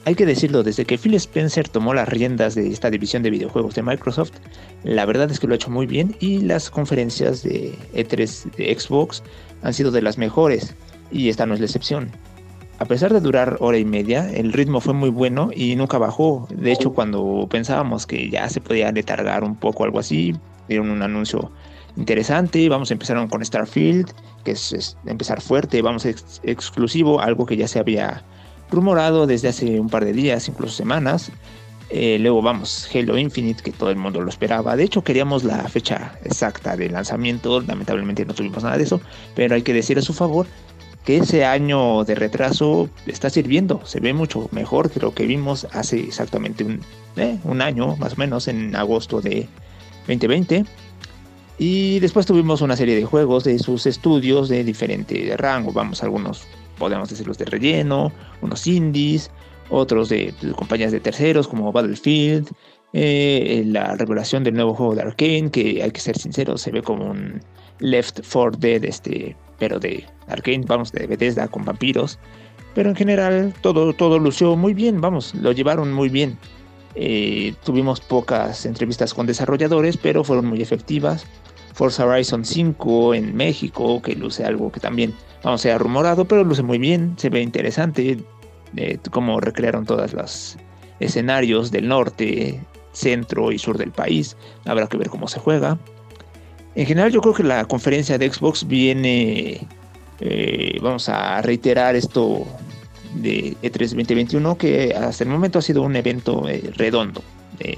Hay 0.05 0.13
que 0.13 0.26
decirlo, 0.26 0.61
desde 0.61 0.86
que 0.86 0.99
Phil 0.99 1.15
Spencer 1.15 1.67
tomó 1.67 1.93
las 1.93 2.07
riendas 2.07 2.53
de 2.53 2.67
esta 2.67 2.91
división 2.91 3.23
de 3.23 3.32
videojuegos 3.32 3.73
de 3.73 3.82
Microsoft, 3.82 4.34
la 4.84 5.03
verdad 5.05 5.32
es 5.32 5.39
que 5.39 5.47
lo 5.47 5.53
ha 5.53 5.55
hecho 5.55 5.71
muy 5.71 5.88
bien 5.88 6.15
y 6.19 6.41
las 6.41 6.69
conferencias 6.69 7.41
de 7.41 7.73
E3 7.95 8.55
de 8.55 8.80
Xbox 8.80 9.23
han 9.63 9.73
sido 9.73 9.89
de 9.89 10.03
las 10.03 10.19
mejores 10.19 10.76
y 11.11 11.30
esta 11.30 11.47
no 11.47 11.55
es 11.55 11.59
la 11.59 11.65
excepción. 11.65 12.11
A 12.78 12.86
pesar 12.86 13.13
de 13.13 13.21
durar 13.21 13.57
hora 13.61 13.78
y 13.78 13.86
media, 13.86 14.30
el 14.32 14.53
ritmo 14.53 14.82
fue 14.82 14.93
muy 14.93 15.09
bueno 15.09 15.49
y 15.55 15.76
nunca 15.76 15.97
bajó. 15.97 16.47
De 16.51 16.71
hecho, 16.71 16.93
cuando 16.93 17.47
pensábamos 17.49 18.05
que 18.05 18.30
ya 18.30 18.47
se 18.49 18.59
podía 18.61 18.91
letargar 18.91 19.43
un 19.43 19.55
poco 19.55 19.86
algo 19.86 19.97
así, 19.97 20.36
dieron 20.67 20.91
un 20.91 21.01
anuncio 21.01 21.51
interesante. 21.97 22.67
Vamos 22.69 22.91
a 22.91 22.93
empezar 22.93 23.27
con 23.27 23.43
Starfield, 23.43 24.11
que 24.43 24.51
es, 24.51 24.97
empezar 25.05 25.41
fuerte, 25.41 25.81
vamos 25.81 26.05
a 26.05 26.09
exclusivo, 26.09 27.19
algo 27.19 27.45
que 27.45 27.57
ya 27.57 27.67
se 27.67 27.79
había 27.79 28.23
rumorado 28.71 29.27
desde 29.27 29.49
hace 29.49 29.79
un 29.79 29.89
par 29.89 30.05
de 30.05 30.13
días, 30.13 30.47
incluso 30.47 30.75
semanas. 30.75 31.31
Eh, 31.89 32.17
luego 32.19 32.41
vamos, 32.41 32.89
Halo 32.93 33.17
Infinite, 33.17 33.61
que 33.61 33.71
todo 33.71 33.91
el 33.91 33.95
mundo 33.95 34.21
lo 34.21 34.29
esperaba. 34.29 34.75
De 34.75 34.83
hecho, 34.83 35.03
queríamos 35.03 35.43
la 35.43 35.67
fecha 35.69 36.17
exacta 36.23 36.75
de 36.75 36.89
lanzamiento. 36.89 37.61
Lamentablemente 37.61 38.25
no 38.25 38.33
tuvimos 38.33 38.63
nada 38.63 38.77
de 38.77 38.83
eso. 38.83 38.99
Pero 39.35 39.55
hay 39.55 39.61
que 39.61 39.73
decir 39.73 39.97
a 39.99 40.01
su 40.01 40.13
favor 40.13 40.47
que 41.05 41.17
ese 41.17 41.45
año 41.45 42.03
de 42.03 42.15
retraso 42.15 42.89
está 43.05 43.29
sirviendo. 43.29 43.85
Se 43.85 43.99
ve 43.99 44.13
mucho 44.13 44.49
mejor 44.51 44.89
que 44.89 44.99
lo 44.99 45.13
que 45.13 45.27
vimos 45.27 45.67
hace 45.71 45.99
exactamente 45.99 46.63
un, 46.63 46.81
eh, 47.17 47.37
un 47.43 47.61
año, 47.61 47.95
más 47.97 48.13
o 48.13 48.17
menos, 48.17 48.47
en 48.47 48.75
agosto 48.75 49.21
de 49.21 49.47
2020. 50.07 50.65
Y 51.58 51.99
después 51.99 52.26
tuvimos 52.26 52.62
una 52.62 52.76
serie 52.76 52.95
de 52.95 53.06
juegos 53.06 53.45
de 53.45 53.58
sus 53.60 53.86
estudios 53.86 54.49
de 54.49 54.64
diferente 54.64 55.36
rango. 55.38 55.72
Vamos, 55.72 56.03
algunos 56.03 56.45
podemos 56.78 57.10
decirlos 57.10 57.38
de 57.38 57.45
relleno, 57.45 58.12
unos 58.41 58.68
indies, 58.68 59.32
otros 59.70 60.10
de, 60.10 60.34
compañías 60.56 60.91
de 60.91 60.99
terceros 60.99 61.47
como 61.47 61.72
Battlefield, 61.72 62.49
eh, 62.93 63.64
la 63.66 63.95
revelación 63.95 64.43
del 64.43 64.56
nuevo 64.56 64.74
juego 64.74 64.95
de 64.95 65.01
Arkane, 65.01 65.49
que 65.49 65.82
hay 65.82 65.91
que 65.91 65.99
ser 65.99 66.18
sinceros, 66.18 66.62
se 66.62 66.72
ve 66.72 66.82
como 66.82 67.12
un 67.12 67.41
Left 67.80 68.22
4 68.32 68.60
Dead, 68.60 68.84
este, 68.86 69.36
pero 69.58 69.80
de 69.80 70.06
Arkane, 70.28 70.64
vamos, 70.68 70.91
de 70.91 71.08
Bethesda 71.08 71.47
con 71.47 71.66
vampiros. 71.66 72.20
Pero 72.74 72.89
en 72.89 72.95
general 72.95 73.53
todo, 73.62 73.93
todo 73.93 74.20
lució 74.20 74.56
muy 74.58 74.74
bien, 74.74 74.99
vamos, 74.99 75.34
lo 75.36 75.53
llevaron 75.53 75.93
muy 75.93 76.10
bien. 76.10 76.38
Eh, 76.95 77.53
tuvimos 77.63 77.99
pocas 77.99 78.65
entrevistas 78.65 79.13
con 79.13 79.25
desarrolladores, 79.25 79.97
pero 79.97 80.23
fueron 80.23 80.45
muy 80.45 80.61
efectivas. 80.61 81.25
Forza 81.73 82.05
Horizon 82.05 82.45
5 82.45 83.15
en 83.15 83.35
México, 83.35 84.01
que 84.01 84.15
luce 84.15 84.45
algo 84.45 84.71
que 84.71 84.79
también, 84.79 85.13
vamos, 85.43 85.61
se 85.61 85.71
ha 85.71 85.77
rumorado, 85.77 86.25
pero 86.25 86.43
luce 86.43 86.63
muy 86.63 86.77
bien, 86.77 87.15
se 87.17 87.29
ve 87.29 87.41
interesante 87.41 88.17
eh, 88.77 88.97
cómo 89.11 89.41
recrearon 89.41 89.85
todos 89.85 90.13
los 90.13 90.57
escenarios 91.01 91.71
del 91.71 91.89
norte, 91.89 92.61
centro 92.93 93.51
y 93.51 93.59
sur 93.59 93.77
del 93.77 93.91
país. 93.91 94.37
Habrá 94.65 94.87
que 94.87 94.97
ver 94.97 95.09
cómo 95.09 95.27
se 95.27 95.39
juega. 95.39 95.77
En 96.75 96.85
general 96.85 97.11
yo 97.11 97.21
creo 97.21 97.33
que 97.33 97.43
la 97.43 97.65
conferencia 97.65 98.17
de 98.17 98.31
Xbox 98.31 98.67
viene, 98.67 99.67
eh, 100.21 100.77
vamos 100.81 101.09
a 101.09 101.41
reiterar 101.41 101.95
esto 101.95 102.45
de 103.16 103.55
E3 103.61 103.80
2021, 103.80 104.57
que 104.57 104.93
hasta 104.93 105.24
el 105.24 105.30
momento 105.30 105.59
ha 105.59 105.61
sido 105.61 105.82
un 105.82 105.95
evento 105.95 106.47
eh, 106.47 106.72
redondo, 106.76 107.22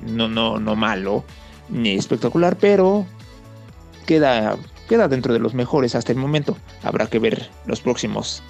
no, 0.04 0.28
no, 0.28 0.60
no 0.60 0.76
malo 0.76 1.24
ni 1.70 1.92
espectacular, 1.92 2.58
pero 2.58 3.06
queda, 4.06 4.58
queda 4.88 5.08
dentro 5.08 5.34
de 5.34 5.40
los 5.40 5.54
mejores 5.54 5.96
hasta 5.96 6.12
el 6.12 6.18
momento. 6.18 6.58
Habrá 6.84 7.08
que 7.08 7.20
ver 7.20 7.50
los 7.66 7.82
próximos 7.82 8.42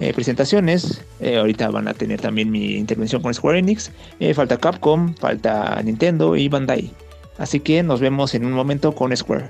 eh, 0.00 0.12
presentaciones. 0.12 1.02
Eh, 1.20 1.36
ahorita 1.36 1.70
van 1.70 1.88
a 1.88 1.94
tener 1.94 2.20
también 2.20 2.50
mi 2.50 2.74
intervención 2.74 3.22
con 3.22 3.32
Square 3.32 3.60
Enix. 3.60 3.90
Eh, 4.20 4.34
falta 4.34 4.58
Capcom, 4.58 5.14
falta 5.14 5.80
Nintendo 5.82 6.36
y 6.36 6.48
Bandai. 6.48 6.90
Así 7.38 7.60
que 7.60 7.82
nos 7.82 8.00
vemos 8.00 8.34
en 8.34 8.44
un 8.44 8.52
momento 8.52 8.94
con 8.94 9.16
Square. 9.16 9.48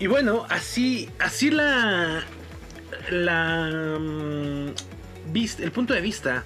Y 0.00 0.06
bueno, 0.06 0.46
así, 0.48 1.08
así 1.18 1.50
la, 1.50 2.22
la, 3.10 3.98
mm, 3.98 4.68
el 5.34 5.72
punto 5.72 5.92
de 5.92 6.00
vista 6.00 6.44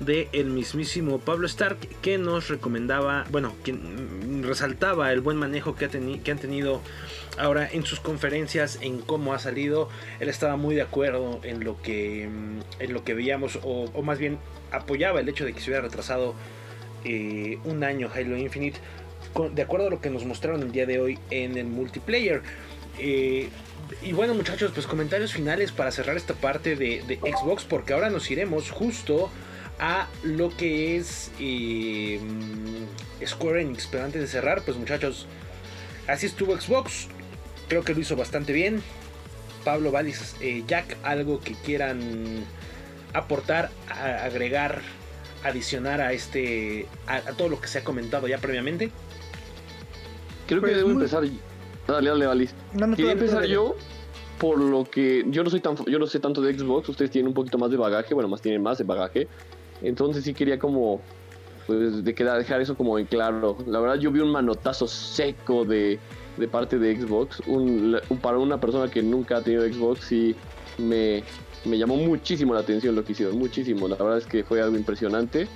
de 0.00 0.28
el 0.32 0.46
mismísimo 0.46 1.18
Pablo 1.18 1.46
Stark 1.46 1.78
que 2.00 2.16
nos 2.16 2.48
recomendaba, 2.48 3.26
bueno, 3.30 3.54
que 3.62 3.78
resaltaba 4.40 5.12
el 5.12 5.20
buen 5.20 5.36
manejo 5.36 5.76
que, 5.76 5.88
que 5.88 6.30
han 6.30 6.38
tenido 6.38 6.80
ahora 7.38 7.68
en 7.70 7.84
sus 7.84 8.00
conferencias, 8.00 8.78
en 8.80 9.00
cómo 9.00 9.34
ha 9.34 9.38
salido. 9.38 9.90
Él 10.18 10.30
estaba 10.30 10.56
muy 10.56 10.74
de 10.74 10.82
acuerdo 10.82 11.40
en 11.42 11.62
lo 11.62 11.80
que, 11.82 12.28
mm, 12.28 12.82
en 12.82 12.92
lo 12.94 13.04
que 13.04 13.12
veíamos, 13.12 13.58
o, 13.62 14.02
más 14.02 14.18
bien 14.18 14.38
apoyaba 14.72 15.20
el 15.20 15.28
hecho 15.28 15.44
de 15.44 15.52
que 15.52 15.60
se 15.60 15.70
hubiera 15.70 15.82
retrasado 15.82 16.34
eh, 17.04 17.58
un 17.64 17.84
año 17.84 18.08
Halo 18.12 18.36
Infinite, 18.38 18.80
de 19.52 19.62
acuerdo 19.62 19.88
a 19.88 19.90
lo 19.90 20.00
que 20.00 20.10
nos 20.10 20.24
mostraron 20.24 20.62
el 20.62 20.72
día 20.72 20.86
de 20.86 21.00
hoy 21.00 21.18
en 21.30 21.58
el 21.58 21.66
multiplayer. 21.66 22.42
Eh, 22.98 23.48
y 24.02 24.12
bueno 24.12 24.34
muchachos, 24.34 24.72
pues 24.74 24.86
comentarios 24.86 25.32
finales 25.32 25.72
para 25.72 25.90
cerrar 25.90 26.16
esta 26.16 26.34
parte 26.34 26.76
de, 26.76 27.02
de 27.06 27.16
Xbox, 27.16 27.64
porque 27.64 27.92
ahora 27.92 28.10
nos 28.10 28.30
iremos 28.30 28.70
justo 28.70 29.30
a 29.78 30.08
lo 30.22 30.50
que 30.56 30.96
es 30.96 31.30
eh, 31.40 32.20
Square 33.24 33.62
Enix. 33.62 33.86
Pero 33.86 34.04
antes 34.04 34.20
de 34.20 34.26
cerrar, 34.28 34.62
pues 34.62 34.76
muchachos, 34.76 35.26
así 36.06 36.26
estuvo 36.26 36.58
Xbox. 36.58 37.08
Creo 37.68 37.82
que 37.82 37.94
lo 37.94 38.00
hizo 38.00 38.16
bastante 38.16 38.52
bien. 38.52 38.82
Pablo 39.64 39.90
Valis, 39.90 40.36
eh, 40.40 40.62
Jack, 40.66 40.96
algo 41.02 41.40
que 41.40 41.54
quieran 41.54 42.44
aportar, 43.14 43.70
agregar, 43.88 44.82
adicionar 45.42 46.00
a 46.00 46.12
este, 46.12 46.86
a, 47.06 47.20
todo 47.32 47.48
lo 47.48 47.60
que 47.60 47.68
se 47.68 47.78
ha 47.78 47.84
comentado 47.84 48.28
ya 48.28 48.38
previamente. 48.38 48.90
Creo 50.46 50.60
que 50.60 50.66
pues 50.66 50.76
debo 50.76 50.90
empezar. 50.90 51.24
Dale, 51.86 52.10
dale, 52.10 52.26
Valis. 52.26 52.54
Quería 52.96 53.12
empezar 53.12 53.44
yo 53.44 53.76
por 54.38 54.58
lo 54.58 54.84
que 54.84 55.24
yo 55.28 55.44
no 55.44 55.50
soy 55.50 55.60
tan 55.60 55.76
yo 55.86 55.98
no 55.98 56.06
sé 56.06 56.18
tanto 56.18 56.40
de 56.40 56.58
Xbox, 56.58 56.88
ustedes 56.88 57.10
tienen 57.10 57.28
un 57.28 57.34
poquito 57.34 57.58
más 57.58 57.70
de 57.70 57.76
bagaje, 57.76 58.14
bueno, 58.14 58.28
más 58.28 58.42
tienen 58.42 58.62
más 58.62 58.78
de 58.78 58.84
bagaje. 58.84 59.28
Entonces 59.82 60.24
sí 60.24 60.34
quería 60.34 60.58
como, 60.58 61.00
pues, 61.66 62.04
de 62.04 62.14
quedar, 62.14 62.38
dejar 62.38 62.60
eso 62.60 62.76
como 62.76 62.98
en 62.98 63.06
claro. 63.06 63.58
La 63.66 63.80
verdad 63.80 63.96
yo 63.96 64.10
vi 64.10 64.20
un 64.20 64.30
manotazo 64.30 64.86
seco 64.86 65.64
de, 65.64 65.98
de 66.36 66.48
parte 66.48 66.78
de 66.78 66.96
Xbox. 67.00 67.40
Un, 67.46 67.98
para 68.22 68.38
una 68.38 68.60
persona 68.60 68.90
que 68.90 69.02
nunca 69.02 69.38
ha 69.38 69.42
tenido 69.42 69.62
Xbox 69.64 70.00
sí 70.04 70.34
me, 70.78 71.22
me 71.64 71.78
llamó 71.78 71.96
muchísimo 71.96 72.54
la 72.54 72.60
atención 72.60 72.94
lo 72.94 73.04
que 73.04 73.12
hicieron, 73.12 73.38
muchísimo. 73.38 73.88
La 73.88 73.96
verdad 73.96 74.18
es 74.18 74.26
que 74.26 74.42
fue 74.44 74.60
algo 74.60 74.76
impresionante. 74.76 75.46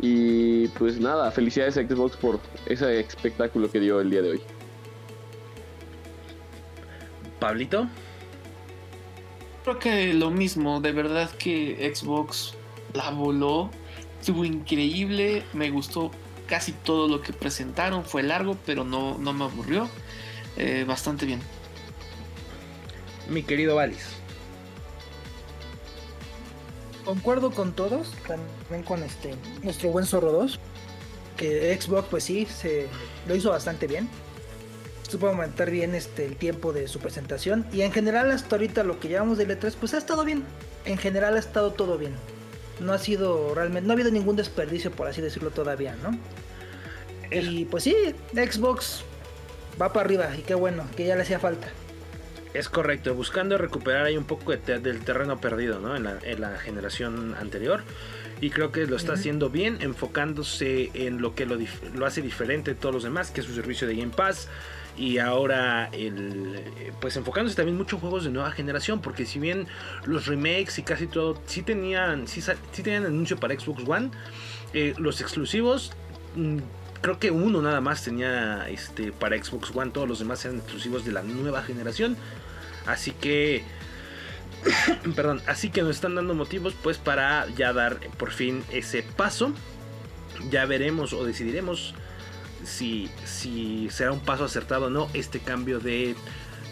Y 0.00 0.68
pues 0.68 1.00
nada, 1.00 1.30
felicidades 1.30 1.78
a 1.78 1.82
Xbox 1.82 2.16
por 2.16 2.38
ese 2.66 3.00
espectáculo 3.00 3.70
que 3.70 3.80
dio 3.80 4.00
el 4.00 4.10
día 4.10 4.22
de 4.22 4.30
hoy. 4.32 4.40
Pablito. 7.38 7.88
Creo 9.64 9.78
que 9.78 10.14
lo 10.14 10.30
mismo, 10.30 10.80
de 10.80 10.92
verdad 10.92 11.30
que 11.30 11.92
Xbox 11.94 12.54
la 12.94 13.10
voló, 13.10 13.70
estuvo 14.20 14.44
increíble, 14.44 15.42
me 15.52 15.70
gustó 15.70 16.10
casi 16.46 16.72
todo 16.72 17.08
lo 17.08 17.20
que 17.20 17.32
presentaron, 17.32 18.04
fue 18.04 18.22
largo, 18.22 18.56
pero 18.64 18.84
no, 18.84 19.18
no 19.18 19.32
me 19.32 19.44
aburrió, 19.44 19.88
eh, 20.56 20.84
bastante 20.86 21.26
bien. 21.26 21.40
Mi 23.28 23.42
querido 23.42 23.74
Valis. 23.74 24.06
Concuerdo 27.04 27.50
con 27.50 27.72
todos, 27.72 28.12
también 28.26 28.84
con 28.84 29.02
este 29.02 29.34
nuestro 29.62 29.90
buen 29.90 30.06
Zorro 30.06 30.32
2, 30.32 30.58
que 31.36 31.80
Xbox 31.80 32.08
pues 32.08 32.24
sí, 32.24 32.46
se 32.46 32.88
lo 33.26 33.34
hizo 33.34 33.50
bastante 33.50 33.86
bien. 33.86 34.08
Supo 35.08 35.28
aumentar 35.28 35.70
bien 35.70 35.94
este, 35.94 36.24
el 36.24 36.36
tiempo 36.36 36.72
de 36.72 36.88
su 36.88 36.98
presentación 36.98 37.66
y 37.72 37.82
en 37.82 37.92
general 37.92 38.30
hasta 38.30 38.56
ahorita 38.56 38.82
lo 38.82 38.98
que 38.98 39.08
llevamos 39.08 39.38
de 39.38 39.46
letras 39.46 39.76
pues 39.76 39.94
ha 39.94 39.98
estado 39.98 40.24
bien. 40.24 40.44
En 40.84 40.98
general 40.98 41.36
ha 41.36 41.38
estado 41.38 41.72
todo 41.72 41.98
bien 41.98 42.14
no 42.80 42.92
ha 42.92 42.98
sido 42.98 43.54
realmente, 43.54 43.86
no 43.86 43.92
ha 43.92 43.94
habido 43.94 44.10
ningún 44.10 44.36
desperdicio, 44.36 44.90
por 44.90 45.08
así 45.08 45.20
decirlo, 45.20 45.50
todavía, 45.50 45.96
¿no? 46.02 46.18
Y 47.30 47.64
pues 47.64 47.84
sí, 47.84 47.94
Xbox 48.32 49.04
va 49.80 49.92
para 49.92 50.04
arriba 50.04 50.36
y 50.36 50.42
qué 50.42 50.54
bueno, 50.54 50.86
que 50.96 51.06
ya 51.06 51.16
le 51.16 51.22
hacía 51.22 51.38
falta. 51.38 51.68
Es 52.54 52.68
correcto, 52.68 53.14
buscando 53.14 53.58
recuperar 53.58 54.06
ahí 54.06 54.16
un 54.16 54.24
poco 54.24 54.52
del 54.52 55.00
terreno 55.00 55.40
perdido, 55.40 55.78
¿no? 55.80 55.96
En 55.96 56.40
la, 56.40 56.58
generación 56.58 57.34
anterior. 57.38 57.82
Y 58.40 58.50
creo 58.50 58.70
que 58.70 58.86
lo 58.86 58.96
está 58.96 59.14
haciendo 59.14 59.50
bien, 59.50 59.78
enfocándose 59.80 60.90
en 60.94 61.20
lo 61.20 61.34
que 61.34 61.46
lo, 61.46 61.56
lo, 61.94 62.06
hace 62.06 62.22
diferente 62.22 62.74
de 62.74 62.80
todos 62.80 62.94
los 62.94 63.02
demás, 63.02 63.30
que 63.30 63.40
es 63.40 63.46
su 63.46 63.54
servicio 63.54 63.86
de 63.88 63.96
Game 63.96 64.12
Pass. 64.14 64.48
Y 64.96 65.18
ahora, 65.18 65.90
el, 65.92 66.92
pues 67.00 67.16
enfocándose 67.16 67.54
también 67.54 67.76
mucho 67.76 67.96
en 67.96 68.00
juegos 68.00 68.24
de 68.24 68.30
nueva 68.30 68.50
generación, 68.50 69.00
porque 69.00 69.26
si 69.26 69.38
bien 69.38 69.66
los 70.06 70.26
remakes 70.26 70.78
y 70.78 70.82
casi 70.82 71.06
todo, 71.06 71.38
sí 71.46 71.62
tenían, 71.62 72.26
sí 72.26 72.42
tenían 72.82 73.04
anuncio 73.04 73.36
para 73.36 73.58
Xbox 73.58 73.82
One, 73.86 74.10
eh, 74.72 74.94
los 74.96 75.20
exclusivos 75.20 75.92
mm, 76.34 76.58
creo 77.00 77.18
que 77.18 77.30
uno 77.30 77.62
nada 77.62 77.80
más 77.80 78.02
tenía 78.02 78.68
este 78.68 79.12
para 79.12 79.42
Xbox 79.42 79.70
One, 79.74 79.90
todos 79.90 80.08
los 80.08 80.18
demás 80.18 80.44
eran 80.44 80.58
exclusivos 80.58 81.04
de 81.04 81.12
la 81.12 81.22
nueva 81.22 81.62
generación. 81.62 82.16
Así 82.86 83.12
que 83.12 83.64
perdón, 85.14 85.42
así 85.46 85.70
que 85.70 85.82
nos 85.82 85.96
están 85.96 86.14
dando 86.14 86.34
motivos 86.34 86.74
pues 86.82 86.98
para 86.98 87.46
ya 87.56 87.72
dar 87.72 87.98
por 88.18 88.32
fin 88.32 88.64
ese 88.70 89.02
paso. 89.02 89.52
Ya 90.50 90.66
veremos 90.66 91.12
o 91.12 91.24
decidiremos 91.24 91.94
si, 92.66 93.10
si 93.24 93.88
será 93.90 94.12
un 94.12 94.20
paso 94.20 94.44
acertado 94.44 94.86
o 94.86 94.90
no 94.90 95.08
este 95.14 95.40
cambio 95.40 95.78
de, 95.80 96.14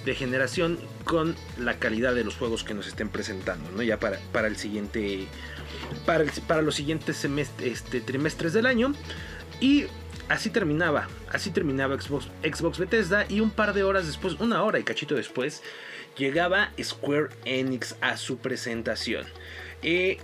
de 0.04 0.14
generación 0.14 0.78
con 1.04 1.34
la 1.58 1.78
calidad 1.78 2.14
de 2.14 2.24
los 2.24 2.36
juegos 2.36 2.64
que 2.64 2.74
nos 2.74 2.86
estén 2.86 3.08
presentando, 3.08 3.70
¿no? 3.70 3.82
Ya 3.82 3.98
para, 3.98 4.18
para 4.32 4.48
el 4.48 4.56
siguiente 4.56 5.26
para, 6.04 6.24
para 6.46 6.62
los 6.62 6.74
siguientes 6.74 7.16
semestres, 7.16 7.72
este, 7.72 8.00
trimestres 8.00 8.52
del 8.52 8.66
año. 8.66 8.92
Y 9.60 9.86
así 10.28 10.50
terminaba, 10.50 11.08
así 11.30 11.50
terminaba 11.50 12.00
Xbox, 12.00 12.28
Xbox 12.42 12.78
Bethesda 12.78 13.26
y 13.28 13.40
un 13.40 13.50
par 13.50 13.72
de 13.72 13.82
horas 13.82 14.06
después, 14.06 14.34
una 14.40 14.62
hora 14.62 14.78
y 14.78 14.82
cachito 14.82 15.14
después, 15.14 15.62
llegaba 16.16 16.70
Square 16.82 17.28
Enix 17.44 17.96
a 18.00 18.16
su 18.16 18.38
presentación. 18.38 19.24
Eh, 19.82 20.18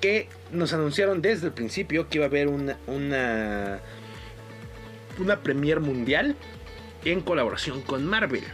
que 0.00 0.28
nos 0.50 0.72
anunciaron 0.72 1.20
desde 1.20 1.48
el 1.48 1.52
principio 1.52 2.08
que 2.08 2.18
iba 2.18 2.24
a 2.24 2.28
haber 2.28 2.48
una, 2.48 3.80
una 5.20 5.40
premier 5.40 5.80
mundial 5.80 6.36
en 7.04 7.20
colaboración 7.20 7.82
con 7.82 8.06
Marvel. 8.06 8.44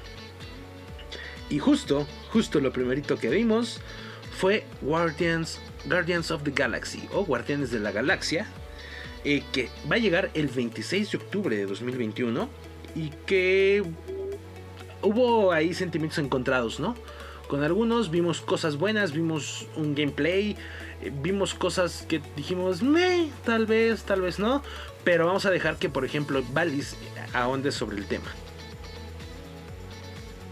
Y 1.48 1.58
justo, 1.58 2.06
justo 2.30 2.60
lo 2.60 2.72
primerito 2.72 3.18
que 3.18 3.30
vimos 3.30 3.80
fue 4.36 4.64
Guardians, 4.82 5.60
Guardians 5.86 6.30
of 6.30 6.42
the 6.42 6.50
Galaxy 6.50 7.08
o 7.12 7.24
Guardianes 7.24 7.70
de 7.70 7.78
la 7.78 7.92
Galaxia, 7.92 8.46
eh, 9.24 9.42
que 9.52 9.70
va 9.90 9.96
a 9.96 9.98
llegar 9.98 10.30
el 10.34 10.48
26 10.48 11.12
de 11.12 11.18
octubre 11.18 11.56
de 11.56 11.66
2021 11.66 12.48
y 12.94 13.10
que 13.26 13.82
hubo 15.02 15.52
ahí 15.52 15.74
sentimientos 15.74 16.18
encontrados, 16.18 16.80
¿no? 16.80 16.96
Con 17.48 17.62
algunos 17.62 18.10
vimos 18.10 18.40
cosas 18.40 18.76
buenas, 18.76 19.12
vimos 19.12 19.66
un 19.76 19.94
gameplay, 19.94 20.56
eh, 21.00 21.12
vimos 21.22 21.54
cosas 21.54 22.04
que 22.08 22.20
dijimos, 22.34 22.82
tal 23.44 23.66
vez, 23.66 24.02
tal 24.02 24.20
vez 24.20 24.38
no, 24.38 24.62
pero 25.06 25.24
vamos 25.24 25.46
a 25.46 25.50
dejar 25.52 25.76
que, 25.76 25.88
por 25.88 26.04
ejemplo, 26.04 26.42
Valis 26.52 26.96
ahonde 27.32 27.70
sobre 27.70 27.96
el 27.96 28.06
tema. 28.06 28.26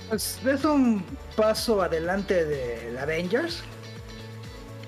Pues 0.09 0.39
es 0.47 0.65
un 0.65 1.05
paso 1.35 1.83
adelante 1.83 2.45
del 2.45 2.97
Avengers, 2.97 3.65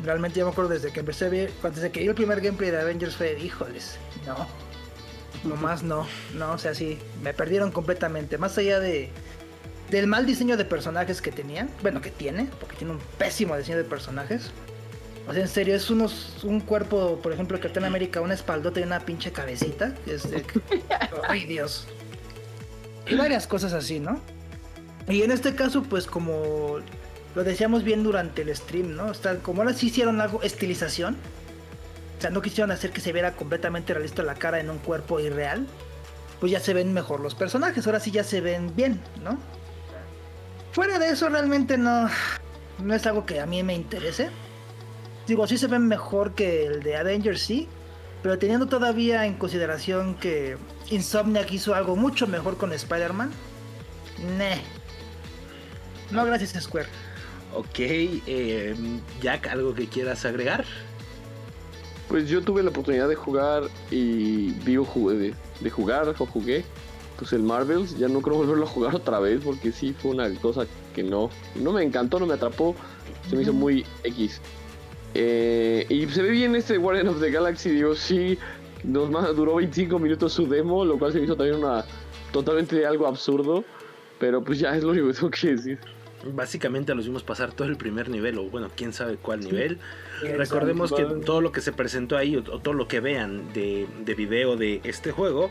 realmente 0.05 0.39
yo 0.39 0.47
me 0.47 0.53
acuerdo 0.53 0.71
desde 0.71 0.93
que 0.93 1.01
empecé 1.01 1.25
a 1.25 1.31
ver, 1.31 1.51
desde 1.65 1.91
que 1.91 1.99
vi 1.99 2.07
el 2.07 2.15
primer 2.15 2.41
gameplay 2.41 2.71
de 2.71 2.81
Avengers 2.81 3.17
fue, 3.17 3.37
híjoles, 3.41 3.99
no, 4.25 4.47
nomás 5.43 5.83
no, 5.83 6.07
no, 6.35 6.53
o 6.53 6.59
sea, 6.59 6.73
sí, 6.73 7.01
me 7.25 7.35
perdieron 7.35 7.73
completamente, 7.73 8.39
más 8.39 8.57
allá 8.59 8.79
de 8.79 9.11
del 9.91 10.07
mal 10.07 10.27
diseño 10.27 10.57
de 10.57 10.65
personajes 10.65 11.21
que 11.21 11.33
tenían, 11.33 11.69
bueno, 11.83 12.01
que 12.01 12.13
tiene, 12.13 12.49
porque 12.61 12.77
tiene 12.77 12.93
un 12.93 13.01
pésimo 13.19 13.57
diseño 13.57 13.79
de 13.79 13.85
personajes. 13.85 14.53
O 15.29 15.33
sea, 15.33 15.43
en 15.43 15.49
serio, 15.49 15.75
es 15.75 15.91
unos, 15.91 16.45
un 16.45 16.61
cuerpo, 16.61 17.19
por 17.21 17.33
ejemplo, 17.33 17.59
que 17.59 17.69
en 17.69 17.85
América, 17.85 18.21
una 18.21 18.35
espaldota 18.35 18.79
y 18.81 18.85
una 18.85 19.01
pinche 19.01 19.33
cabecita. 19.33 19.95
Es 20.07 20.31
de, 20.31 20.45
ay, 21.29 21.45
Dios. 21.47 21.87
Y 23.09 23.17
varias 23.17 23.47
cosas 23.47 23.73
así, 23.73 23.99
¿no? 23.99 24.21
Y 25.09 25.23
en 25.23 25.31
este 25.31 25.55
caso, 25.55 25.83
pues 25.83 26.07
como 26.07 26.79
lo 27.35 27.45
decíamos 27.45 27.85
bien 27.85 28.03
durante 28.03 28.43
el 28.43 28.55
stream, 28.55 28.97
¿no? 28.97 29.07
O 29.07 29.43
como 29.43 29.63
ahora 29.63 29.75
sí 29.75 29.89
hicieron 29.89 30.21
algo, 30.21 30.43
estilización. 30.43 31.17
O 32.19 32.21
sea, 32.21 32.31
no 32.31 32.41
quisieron 32.41 32.71
hacer 32.71 32.93
que 32.93 33.01
se 33.01 33.13
viera 33.13 33.33
completamente 33.33 33.93
realista 33.93 34.23
la 34.23 34.35
cara 34.35 34.59
en 34.59 34.71
un 34.71 34.79
cuerpo 34.79 35.21
irreal. 35.21 35.67
Pues 36.41 36.53
ya 36.53 36.61
se 36.61 36.73
ven 36.73 36.93
mejor 36.93 37.21
los 37.21 37.35
personajes, 37.35 37.87
ahora 37.87 38.01
sí 38.01 38.11
ya 38.11 38.25
se 38.25 38.41
ven 38.41 38.75
bien, 38.75 39.01
¿no? 39.23 39.39
Fuera 40.73 40.99
de 40.99 41.11
eso, 41.11 41.29
realmente 41.29 41.79
no, 41.79 42.09
no 42.83 42.95
es 42.95 43.07
algo 43.07 43.25
que 43.25 43.41
a 43.41 43.47
mí 43.47 43.63
me 43.63 43.75
interese. 43.75 44.31
Digo, 45.27 45.47
sí 45.47 45.59
se 45.59 45.67
ven 45.67 45.87
mejor 45.89 46.35
que 46.35 46.67
el 46.67 46.83
de 46.83 46.97
Avengers, 46.97 47.41
sí. 47.41 47.69
Pero 48.23 48.39
teniendo 48.39 48.67
todavía 48.67 49.27
en 49.27 49.35
consideración 49.35 50.15
que 50.15 50.57
Insomniac 50.91 51.53
hizo 51.53 51.75
algo 51.75 51.97
mucho 51.97 52.27
mejor 52.27 52.57
con 52.57 52.73
Spider-Man. 52.73 53.31
Ne. 54.39 54.63
No, 56.11 56.25
gracias 56.25 56.63
Square. 56.63 56.89
Ok, 57.55 57.79
eh, 57.79 58.75
Jack, 59.21 59.49
¿algo 59.49 59.75
que 59.75 59.87
quieras 59.87 60.25
agregar? 60.25 60.65
Pues 62.09 62.29
yo 62.29 62.43
tuve 62.43 62.63
la 62.63 62.71
oportunidad 62.71 63.09
de 63.09 63.17
jugar 63.17 63.65
y 63.91 64.53
vivo 64.65 64.87
de, 65.11 65.35
de 65.61 65.71
jugar 65.71 66.09
o 66.09 66.27
jugué 66.27 66.65
pues 67.19 67.33
el 67.33 67.43
Marvels, 67.43 67.97
ya 67.99 68.09
no 68.09 68.21
creo 68.21 68.37
volverlo 68.37 68.65
a 68.65 68.69
jugar 68.69 68.95
otra 68.95 69.19
vez 69.21 69.41
porque 69.43 69.73
sí 69.73 69.95
fue 69.99 70.13
una 70.13 70.33
cosa 70.35 70.67
que 70.95 71.03
no, 71.03 71.31
no 71.55 71.73
me 71.73 71.83
encantó, 71.83 72.21
no 72.21 72.27
me 72.27 72.35
atrapó, 72.35 72.75
se 73.29 73.37
me 73.37 73.43
hizo 73.43 73.53
muy 73.53 73.85
X. 74.05 74.41
Eh, 75.19 75.87
y 75.89 76.07
se 76.09 76.21
ve 76.21 76.29
bien 76.29 76.55
este 76.55 76.77
Guardian 76.77 77.09
of 77.09 77.21
the 77.21 77.31
Galaxy, 77.31 77.71
digo, 77.71 77.95
sí, 77.95 78.39
nos 78.85 79.11
duró 79.35 79.55
25 79.55 79.99
minutos 79.99 80.35
su 80.35 80.47
demo, 80.47 80.85
lo 80.85 80.99
cual 80.99 81.13
se 81.13 81.23
hizo 81.23 81.35
también 81.35 81.65
una 81.65 81.87
totalmente 82.33 82.85
algo 82.85 83.07
absurdo, 83.07 83.65
pero 84.19 84.45
pues 84.45 84.59
ya 84.59 84.77
es 84.77 84.83
lo 84.83 84.91
único 84.91 85.07
que 85.09 85.15
tengo 85.15 85.31
que 85.31 85.49
decir 85.53 85.79
básicamente 86.25 86.95
los 86.95 87.07
vimos 87.07 87.23
pasar 87.23 87.53
todo 87.53 87.69
el 87.69 87.77
primer 87.77 88.09
nivel, 88.09 88.39
o 88.39 88.45
bueno, 88.45 88.71
quién 88.75 88.93
sabe 88.93 89.17
cuál 89.17 89.41
nivel. 89.41 89.79
Recordemos 90.23 90.93
que 90.93 91.05
todo 91.05 91.41
lo 91.41 91.53
que 91.53 91.61
se 91.61 91.73
presentó 91.73 92.17
ahí, 92.17 92.37
o, 92.37 92.43
todo 92.43 92.75
lo 92.75 92.89
que 92.89 93.01
vean 93.01 93.53
de, 93.53 93.87
de, 94.05 94.15
video 94.15 94.57
de 94.57 94.81
este 94.85 95.13
juego, 95.13 95.51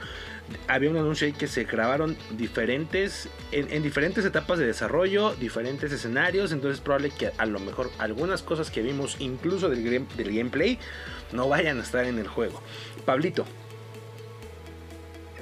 había 0.68 0.90
un 0.90 0.98
anuncio 0.98 1.28
ahí 1.28 1.34
que 1.34 1.48
se 1.48 1.64
grabaron 1.66 2.18
diferentes, 2.32 3.30
en, 3.52 3.84
diferentes 3.84 4.26
etapas 4.26 4.60
de 4.60 4.66
desarrollo, 4.66 5.36
diferentes 5.36 5.92
escenarios, 5.92 6.52
entonces 6.52 6.80
es 6.80 6.84
probable 6.84 7.12
que 7.12 7.32
a 7.38 7.46
lo 7.46 7.60
mejor 7.60 7.92
algunas 8.00 8.42
cosas 8.42 8.72
que 8.72 8.82
vimos, 8.82 9.18
incluso 9.20 9.70
del, 9.70 9.84
del 9.84 10.36
gameplay, 10.36 10.80
no 11.32 11.48
vayan 11.48 11.80
a 11.80 11.82
estar 11.82 12.06
en 12.06 12.20
el 12.20 12.28
juego. 12.28 12.62
Pablito. 13.06 13.46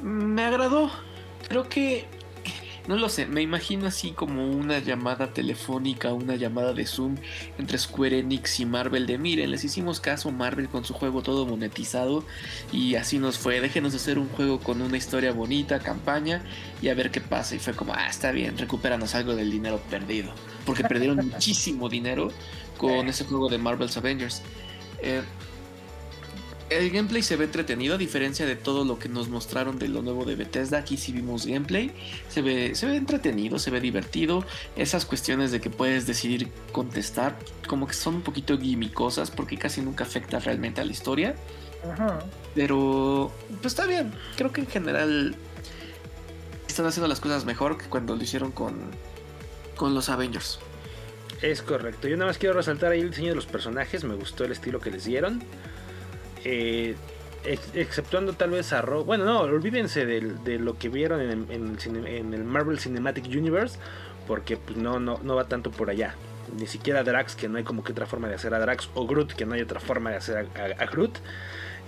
Me 0.01 0.43
agradó. 0.43 0.91
Creo 1.47 1.69
que 1.69 2.05
no 2.87 2.97
lo 2.97 3.07
sé, 3.07 3.25
me 3.25 3.41
imagino 3.41 3.87
así 3.87 4.11
como 4.11 4.45
una 4.45 4.79
llamada 4.79 5.33
telefónica, 5.33 6.11
una 6.11 6.35
llamada 6.35 6.73
de 6.73 6.85
Zoom 6.85 7.15
entre 7.57 7.77
Square 7.77 8.19
Enix 8.19 8.59
y 8.59 8.65
Marvel 8.65 9.07
de 9.07 9.17
miren, 9.17 9.51
les 9.51 9.63
hicimos 9.63 9.99
caso 9.99 10.31
Marvel 10.31 10.67
con 10.67 10.83
su 10.83 10.93
juego 10.93 11.21
todo 11.21 11.45
monetizado 11.45 12.25
y 12.71 12.95
así 12.95 13.19
nos 13.19 13.37
fue, 13.37 13.61
déjenos 13.61 13.95
hacer 13.95 14.19
un 14.19 14.27
juego 14.29 14.59
con 14.59 14.81
una 14.81 14.97
historia 14.97 15.31
bonita, 15.31 15.79
campaña 15.79 16.43
y 16.81 16.89
a 16.89 16.93
ver 16.93 17.11
qué 17.11 17.21
pasa. 17.21 17.55
Y 17.55 17.59
fue 17.59 17.73
como, 17.73 17.93
ah, 17.93 18.09
está 18.09 18.31
bien, 18.31 18.57
recupéranos 18.57 19.15
algo 19.15 19.35
del 19.35 19.49
dinero 19.49 19.79
perdido. 19.89 20.33
Porque 20.65 20.83
perdieron 20.83 21.25
muchísimo 21.31 21.89
dinero 21.89 22.31
con 22.77 23.07
ese 23.07 23.23
juego 23.23 23.49
de 23.49 23.57
Marvel's 23.57 23.95
Avengers. 23.97 24.41
Eh, 25.01 25.21
el 26.69 26.89
gameplay 26.89 27.21
se 27.21 27.35
ve 27.35 27.45
entretenido 27.45 27.95
a 27.95 27.97
diferencia 27.97 28.45
de 28.45 28.55
todo 28.55 28.85
lo 28.85 28.99
que 28.99 29.09
nos 29.09 29.29
mostraron 29.29 29.77
de 29.79 29.87
lo 29.87 30.01
nuevo 30.01 30.25
de 30.25 30.35
Bethesda. 30.35 30.79
Aquí 30.79 30.97
sí 30.97 31.11
vimos 31.11 31.45
gameplay. 31.45 31.91
Se 32.29 32.41
ve, 32.41 32.75
se 32.75 32.85
ve 32.85 32.95
entretenido, 32.95 33.59
se 33.59 33.71
ve 33.71 33.79
divertido. 33.79 34.45
Esas 34.75 35.05
cuestiones 35.05 35.51
de 35.51 35.61
que 35.61 35.69
puedes 35.69 36.07
decidir 36.07 36.49
contestar 36.71 37.37
como 37.67 37.87
que 37.87 37.93
son 37.93 38.15
un 38.15 38.21
poquito 38.21 38.57
gimmicosas 38.57 39.31
porque 39.31 39.57
casi 39.57 39.81
nunca 39.81 40.03
afecta 40.03 40.39
realmente 40.39 40.81
a 40.81 40.85
la 40.85 40.91
historia. 40.91 41.35
Pero 42.55 43.31
pues 43.61 43.73
está 43.73 43.85
bien. 43.85 44.13
Creo 44.35 44.51
que 44.51 44.61
en 44.61 44.67
general 44.67 45.35
están 46.67 46.85
haciendo 46.85 47.07
las 47.07 47.19
cosas 47.19 47.45
mejor 47.45 47.77
que 47.77 47.85
cuando 47.85 48.15
lo 48.15 48.23
hicieron 48.23 48.51
con, 48.51 48.91
con 49.75 49.93
los 49.93 50.09
Avengers. 50.09 50.59
Es 51.41 51.61
correcto. 51.61 52.07
Yo 52.07 52.15
nada 52.15 52.27
más 52.27 52.37
quiero 52.37 52.55
resaltar 52.55 52.93
ahí 52.93 53.01
el 53.01 53.09
diseño 53.09 53.29
de 53.29 53.35
los 53.35 53.45
personajes. 53.45 54.05
Me 54.05 54.15
gustó 54.15 54.45
el 54.45 54.53
estilo 54.53 54.79
que 54.79 54.89
les 54.89 55.03
dieron. 55.03 55.43
Eh, 56.43 56.95
exceptuando 57.73 58.33
tal 58.33 58.51
vez 58.51 58.71
a 58.73 58.81
Rogue. 58.81 59.05
Bueno, 59.05 59.25
no, 59.25 59.41
olvídense 59.41 60.05
de, 60.05 60.59
lo 60.59 60.77
que 60.77 60.89
vieron 60.89 61.21
en, 61.21 62.33
el 62.33 62.43
Marvel 62.43 62.79
Cinematic 62.79 63.25
Universe, 63.25 63.77
porque 64.27 64.57
pues, 64.57 64.77
no, 64.77 64.99
no, 64.99 65.19
no 65.23 65.35
va 65.35 65.45
tanto 65.45 65.71
por 65.71 65.89
allá. 65.89 66.15
Ni 66.57 66.67
siquiera 66.67 67.03
Drax, 67.03 67.35
que 67.35 67.49
no 67.49 67.57
hay 67.57 67.63
como 67.63 67.83
que 67.83 67.91
otra 67.91 68.05
forma 68.05 68.27
de 68.27 68.35
hacer 68.35 68.53
a 68.53 68.59
Drax, 68.59 68.89
o 68.93 69.07
Groot, 69.07 69.33
que 69.33 69.45
no 69.45 69.55
hay 69.55 69.61
otra 69.61 69.79
forma 69.79 70.11
de 70.11 70.17
hacer 70.17 70.47
a, 70.55 70.85
Groot. 70.85 71.17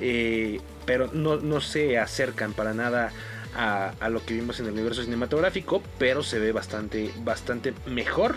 Eh, 0.02 0.60
pero 0.86 1.10
no, 1.14 1.38
no 1.38 1.62
se 1.62 1.98
acercan 1.98 2.52
para 2.54 2.74
nada 2.74 3.12
a, 3.56 4.10
lo 4.10 4.26
que 4.26 4.34
vimos 4.34 4.60
en 4.60 4.66
el 4.66 4.74
universo 4.74 5.04
cinematográfico, 5.04 5.82
pero 5.98 6.24
se 6.24 6.40
ve 6.40 6.52
bastante, 6.52 7.12
bastante 7.24 7.74
mejor 7.86 8.36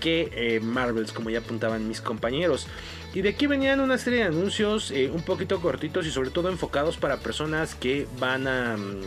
que 0.00 0.30
eh, 0.34 0.60
Marvels, 0.60 1.12
como 1.12 1.30
ya 1.30 1.38
apuntaban 1.38 1.88
mis 1.88 2.00
compañeros. 2.00 2.66
Y 3.14 3.22
de 3.22 3.30
aquí 3.30 3.46
venían 3.46 3.80
una 3.80 3.98
serie 3.98 4.20
de 4.20 4.26
anuncios 4.26 4.90
eh, 4.90 5.10
un 5.12 5.22
poquito 5.22 5.60
cortitos 5.60 6.06
y 6.06 6.10
sobre 6.10 6.30
todo 6.30 6.48
enfocados 6.48 6.96
para 6.96 7.18
personas 7.18 7.74
que 7.74 8.06
van 8.18 8.46
a... 8.46 8.76
Mm, 8.76 9.02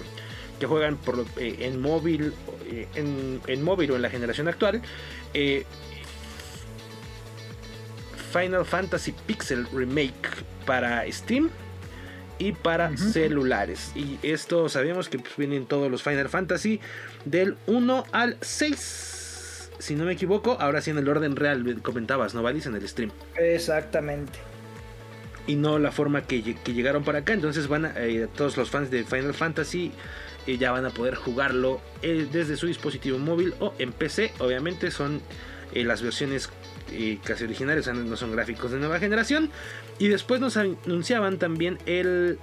que 0.60 0.68
juegan 0.68 0.96
por, 0.96 1.26
eh, 1.36 1.58
en 1.60 1.82
móvil 1.82 2.34
en, 2.96 3.42
en, 3.46 3.62
móvil 3.62 3.92
o 3.92 3.96
en 3.98 4.02
la 4.02 4.10
generación 4.10 4.48
actual 4.48 4.82
Final 8.36 8.66
Fantasy 8.66 9.14
Pixel 9.26 9.66
Remake 9.72 10.30
para 10.66 11.10
Steam 11.10 11.50
y 12.38 12.52
para 12.52 12.96
celulares. 12.98 13.94
Y 13.96 14.20
esto 14.24 14.68
sabemos 14.68 15.08
que 15.08 15.20
pues, 15.20 15.38
vienen 15.38 15.66
todos 15.66 15.90
los 15.90 16.04
Final 16.04 16.28
Fantasy 16.28 16.82
del 17.24 17.56
1 17.68 18.04
al 18.12 18.38
6. 18.42 19.25
Si 19.80 19.96
no 19.96 20.06
me 20.06 20.14
equivoco, 20.14 20.58
ahora 20.60 20.82
sí 20.82 20.92
en 20.92 20.98
el 20.98 21.08
orden 21.08 21.36
real 21.36 21.82
comentabas, 21.82 22.34
¿no, 22.34 22.44
Valis? 22.44 22.66
En 22.66 22.76
el 22.76 22.88
stream. 22.88 23.12
Exactamente. 23.38 24.40
Y 25.48 25.56
no 25.56 25.78
la 25.80 25.92
forma 25.92 26.24
que, 26.24 26.42
llegaron 26.42 27.04
para 27.04 27.20
acá. 27.20 27.34
Entonces 27.34 27.68
van 27.68 27.86
a, 27.86 27.94
eh, 27.98 28.28
todos 28.36 28.58
los 28.58 28.70
fans 28.70 28.90
de 28.90 29.04
Final 29.04 29.34
Fantasy 29.34 29.92
eh, 30.48 30.58
ya 30.58 30.72
van 30.72 30.86
a 30.86 30.90
poder 30.90 31.16
jugarlo 31.16 31.82
eh, 32.02 32.28
desde 32.32 32.58
su 32.58 32.68
dispositivo 32.68 33.20
móvil 33.20 33.54
o 33.60 33.74
en 33.78 33.92
PC. 33.92 34.32
Obviamente 34.40 34.92
son 34.92 35.22
las 35.74 36.02
versiones 36.02 36.50
casi 37.26 37.44
originales, 37.44 37.88
no 37.88 38.16
son 38.16 38.32
gráficos 38.32 38.72
de 38.72 38.80
nueva 38.80 39.00
generación. 39.00 39.52
Y 40.00 40.08
después 40.08 40.40
nos 40.40 40.56
anunciaban 40.56 41.38
también 41.38 41.80
el 41.86 42.40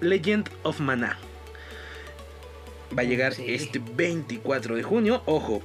Legend 0.00 0.48
of 0.62 0.78
Mana. 0.78 1.18
Va 2.96 3.02
a 3.02 3.04
llegar 3.04 3.34
este 3.38 3.80
24 3.96 4.76
de 4.76 4.82
junio. 4.82 5.22
Ojo, 5.26 5.62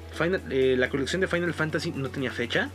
eh, 0.49 0.75
la 0.77 0.89
colección 0.89 1.21
de 1.21 1.27
Final 1.27 1.53
Fantasy 1.53 1.91
no 1.91 2.09
tenía 2.09 2.31
fecha. 2.31 2.69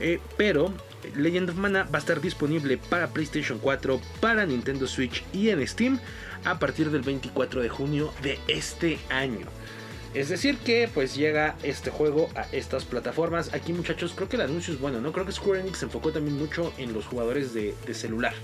Eh, 0.00 0.18
pero 0.36 0.72
Legend 1.16 1.50
of 1.50 1.56
Mana 1.56 1.84
va 1.84 1.98
a 1.98 1.98
estar 1.98 2.20
disponible 2.20 2.78
para 2.78 3.08
PlayStation 3.08 3.58
4, 3.58 4.00
para 4.20 4.46
Nintendo 4.46 4.86
Switch 4.86 5.24
y 5.32 5.50
en 5.50 5.66
Steam 5.66 6.00
a 6.44 6.58
partir 6.58 6.90
del 6.90 7.02
24 7.02 7.60
de 7.60 7.68
junio 7.68 8.12
de 8.22 8.38
este 8.48 8.98
año. 9.10 9.46
Es 10.12 10.28
decir 10.28 10.56
que 10.58 10.88
pues 10.92 11.14
llega 11.14 11.54
este 11.62 11.90
juego 11.90 12.30
a 12.34 12.42
estas 12.52 12.84
plataformas. 12.84 13.54
Aquí 13.54 13.72
muchachos 13.72 14.12
creo 14.16 14.28
que 14.28 14.36
el 14.36 14.42
anuncio 14.42 14.74
es 14.74 14.80
bueno, 14.80 15.00
¿no? 15.00 15.12
Creo 15.12 15.24
que 15.24 15.32
Square 15.32 15.60
Enix 15.60 15.78
se 15.78 15.84
enfocó 15.84 16.10
también 16.10 16.36
mucho 16.36 16.72
en 16.78 16.92
los 16.92 17.06
jugadores 17.06 17.54
de, 17.54 17.74
celular. 17.92 18.34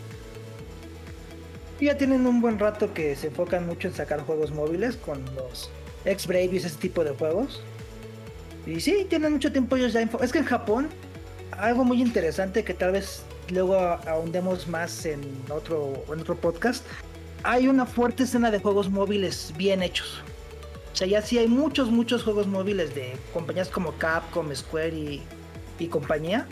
Ya 1.81 1.97
tienen 1.97 2.27
un 2.27 2.41
buen 2.41 2.59
rato 2.59 2.95
que 2.95 3.15
se 3.17 3.29
enfocan 3.29 3.67
mucho 3.67 3.89
en 3.89 3.95
sacar 3.95 4.21
juegos 4.23 4.51
móviles 4.51 4.97
con 4.97 5.23
los 5.35 5.71
X-Brave 6.05 6.51
y 6.53 6.57
ese 6.57 6.71
tipo 6.71 7.05
de 7.05 7.11
juegos. 7.11 7.61
Y 8.67 8.81
sí, 8.81 9.07
tienen 9.09 9.33
mucho 9.33 9.53
tiempo 9.53 9.77
ellos 9.77 9.93
ya. 9.93 10.01
Es 10.23 10.33
que 10.33 10.39
en 10.39 10.45
Japón, 10.45 10.89
algo 11.53 11.85
muy 11.85 12.01
interesante 12.01 12.65
que 12.65 12.75
tal 12.75 12.93
vez 12.93 13.23
luego 13.51 13.77
ahondemos 13.77 14.67
más 14.69 15.07
en 15.07 15.21
otro, 15.51 16.05
en 16.13 16.21
otro 16.21 16.37
podcast. 16.37 16.85
Hay 17.43 17.69
una 17.69 17.87
fuerte 17.87 18.25
escena 18.25 18.51
de 18.51 18.59
juegos 18.59 18.91
móviles 18.91 19.53
bien 19.57 19.83
hechos. 19.83 20.23
O 20.93 20.97
sea, 20.97 21.07
ya 21.07 21.21
sí 21.21 21.39
hay 21.39 21.47
muchos, 21.47 21.91
muchos 21.91 22.25
juegos 22.25 22.47
móviles 22.47 22.95
de 22.95 23.17
compañías 23.33 23.69
como 23.69 23.93
Capcom, 23.99 24.55
Square 24.55 24.97
y, 24.97 25.23
compañía 25.91 26.47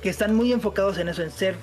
que 0.00 0.10
están 0.10 0.36
muy 0.36 0.52
enfocados 0.52 0.96
en 0.98 1.08
eso, 1.08 1.22
en 1.22 1.32
ser 1.32 1.56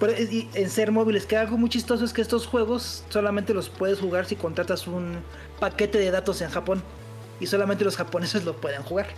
en 0.00 0.70
ser 0.70 0.92
móviles. 0.92 1.26
Que 1.26 1.36
algo 1.36 1.56
muy 1.56 1.70
chistoso 1.70 2.04
es 2.04 2.12
que 2.12 2.22
estos 2.22 2.46
juegos 2.46 3.04
solamente 3.08 3.54
los 3.54 3.68
puedes 3.68 3.98
jugar 3.98 4.26
si 4.26 4.36
contratas 4.36 4.86
un 4.86 5.18
paquete 5.60 5.98
de 5.98 6.10
datos 6.10 6.40
en 6.40 6.50
Japón 6.50 6.82
y 7.40 7.46
solamente 7.46 7.84
los 7.84 7.96
japoneses 7.96 8.44
lo 8.44 8.56
pueden 8.56 8.82
jugar. 8.82 9.08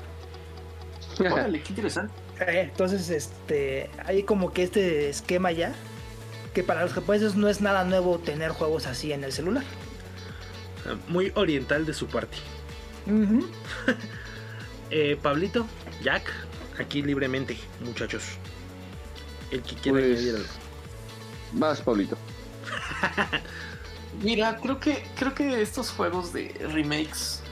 Órale, 1.19 1.63
qué 1.63 1.71
interesante. 1.71 2.13
Eh, 2.41 2.69
entonces, 2.71 3.11
este, 3.11 3.91
hay 4.05 4.23
como 4.23 4.53
que 4.53 4.63
este 4.63 5.11
esquema 5.11 5.53
ya 5.53 5.75
que 6.55 6.65
para 6.65 6.83
los 6.83 6.93
japoneses 6.93 7.37
no 7.37 7.49
es 7.49 7.61
nada 7.61 7.85
nuevo 7.85 8.19
tener 8.19 8.51
juegos 8.51 8.87
así 8.87 9.13
en 9.13 9.25
el 9.25 9.33
celular. 9.33 9.65
Muy 11.09 11.33
oriental 11.35 11.87
de 11.87 11.95
su 11.95 12.07
parte. 12.07 12.37
Eh, 14.93 15.17
Pablito, 15.23 15.69
Jack, 16.03 16.25
aquí 16.77 17.01
libremente, 17.01 17.57
muchachos. 17.85 18.25
El 19.53 19.63
que 19.63 19.77
quiera 19.77 20.01
pues, 20.01 20.49
Más, 21.53 21.81
Pablito. 21.81 22.17
Mira, 24.23 24.57
creo 24.57 24.81
que, 24.81 25.05
creo 25.17 25.35
que 25.35 25.63
estos 25.63 25.91
juegos 25.91 26.33
de 26.33 26.55
remakes 26.73 27.43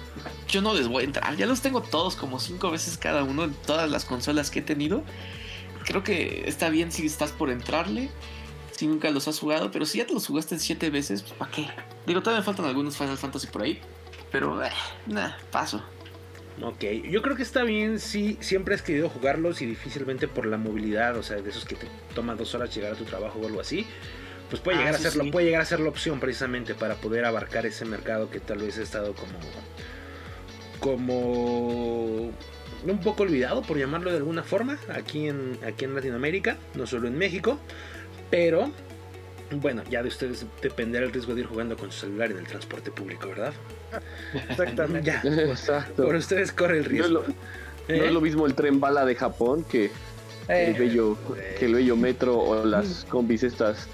yo 0.49 0.61
no 0.61 0.75
les 0.75 0.89
voy 0.89 1.03
a 1.03 1.07
entrar. 1.07 1.37
Ya 1.37 1.47
los 1.47 1.61
tengo 1.61 1.83
todos 1.83 2.17
como 2.17 2.41
cinco 2.41 2.71
veces 2.71 2.99
cada 2.99 3.23
uno 3.23 3.45
en 3.45 3.55
todas 3.55 3.91
las 3.91 4.05
consolas 4.05 4.51
que 4.51 4.61
he 4.61 4.63
tenido. 4.63 5.03
Creo 5.85 6.03
que 6.03 6.45
está 6.47 6.69
bien 6.69 6.93
si 6.93 7.07
estás 7.07 7.33
por 7.33 7.51
entrarle 7.51 8.11
si 8.79 8.87
nunca 8.87 9.11
los 9.11 9.27
has 9.27 9.41
jugado, 9.41 9.73
pero 9.73 9.85
si 9.85 9.99
ya 9.99 10.07
te 10.07 10.15
los 10.15 10.29
jugaste 10.29 10.57
siete 10.61 10.89
veces, 10.89 11.23
pues 11.23 11.35
¿para 11.35 11.51
qué? 11.51 11.69
Digo, 12.07 12.23
todavía 12.23 12.43
me 12.43 12.45
faltan 12.45 12.65
algunos 12.65 12.97
Final 12.97 13.19
Fantasy 13.19 13.49
por 13.49 13.63
ahí, 13.63 13.81
pero 14.31 14.65
eh, 14.65 14.71
nada, 15.05 15.37
paso. 15.51 15.83
Ok, 16.63 16.85
yo 17.09 17.23
creo 17.23 17.37
que 17.37 17.43
está 17.43 17.63
bien 17.63 18.01
si 18.01 18.37
siempre 18.41 18.75
has 18.75 18.83
querido 18.83 19.09
jugarlos 19.09 19.63
y 19.63 19.67
difícilmente 19.67 20.27
por 20.27 20.47
la 20.47 20.57
movilidad, 20.57 21.17
o 21.17 21.23
sea, 21.23 21.37
de 21.37 21.51
esos 21.51 21.65
que 21.65 21.77
te 21.77 21.87
toman 22.15 22.37
dos 22.37 22.55
horas 22.55 22.75
llegar 22.75 22.93
a 22.93 22.97
tu 22.97 23.05
trabajo 23.05 23.39
o 23.39 23.47
algo 23.47 23.61
así, 23.61 23.87
pues 24.51 24.61
puede, 24.61 24.79
ah, 24.79 24.81
llegar, 24.81 24.95
a 24.95 24.99
ser, 24.99 25.31
puede 25.31 25.47
llegar 25.47 25.61
a 25.61 25.65
ser 25.65 25.81
la 25.81 25.89
opción 25.89 26.19
precisamente 26.19 26.75
para 26.75 26.97
poder 26.97 27.25
abarcar 27.25 27.67
ese 27.67 27.85
mercado 27.85 28.31
que 28.31 28.41
tal 28.41 28.59
vez 28.59 28.79
ha 28.79 28.83
estado 28.83 29.15
como, 29.15 29.39
como 30.81 32.33
un 32.85 33.01
poco 33.03 33.23
olvidado, 33.23 33.63
por 33.63 33.79
llamarlo 33.79 34.11
de 34.11 34.17
alguna 34.17 34.43
forma, 34.43 34.79
aquí 34.89 35.29
en, 35.29 35.59
aquí 35.67 35.85
en 35.85 35.95
Latinoamérica, 35.95 36.57
no 36.75 36.87
solo 36.87 37.09
en 37.09 37.17
México. 37.17 37.59
Pero, 38.31 38.71
bueno, 39.51 39.83
ya 39.91 40.03
de 40.03 40.09
ustedes 40.09 40.45
dependerá 40.63 41.07
el 41.07 41.13
riesgo 41.13 41.35
de 41.35 41.41
ir 41.41 41.47
jugando 41.47 41.77
con 41.77 41.91
su 41.91 42.01
celular 42.01 42.31
en 42.31 42.39
el 42.39 42.47
transporte 42.47 42.91
público, 42.91 43.29
¿verdad? 43.29 43.53
Exactamente. 44.51 45.11
Ya, 45.11 45.23
Exacto. 45.25 46.05
Por 46.05 46.15
ustedes 46.15 46.53
corre 46.53 46.79
el 46.79 46.85
riesgo. 46.85 47.25
No 47.89 47.95
es, 47.95 48.13
lo, 48.13 48.19
¿Eh? 48.19 48.23
mismo 48.23 48.47
el 48.47 48.55
tren 48.55 48.81
bala 48.81 49.05
de 49.05 49.15
Japón 49.15 49.65
que 49.65 49.87
el 50.49 50.75
eh. 50.75 50.77
bello, 50.79 51.17
que 51.59 51.65
el 51.65 51.75
bello 51.75 51.97
metro 51.97 52.39
o 52.39 52.65
las 52.65 53.07
combis 53.09 53.43
estas. 53.43 53.89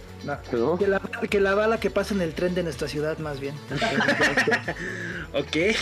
Que, 0.51 0.87
la, 0.89 1.01
que, 1.29 1.39
la, 1.39 1.55
bala 1.55 1.79
que 1.79 1.91
pasa 1.91 2.15
en 2.15 2.23
el 2.23 2.33
tren 2.33 2.55
de 2.55 2.63
nuestra 2.63 2.89
ciudad, 2.89 3.19
más 3.19 3.41
bien. 3.41 3.55
ok. 5.35 5.77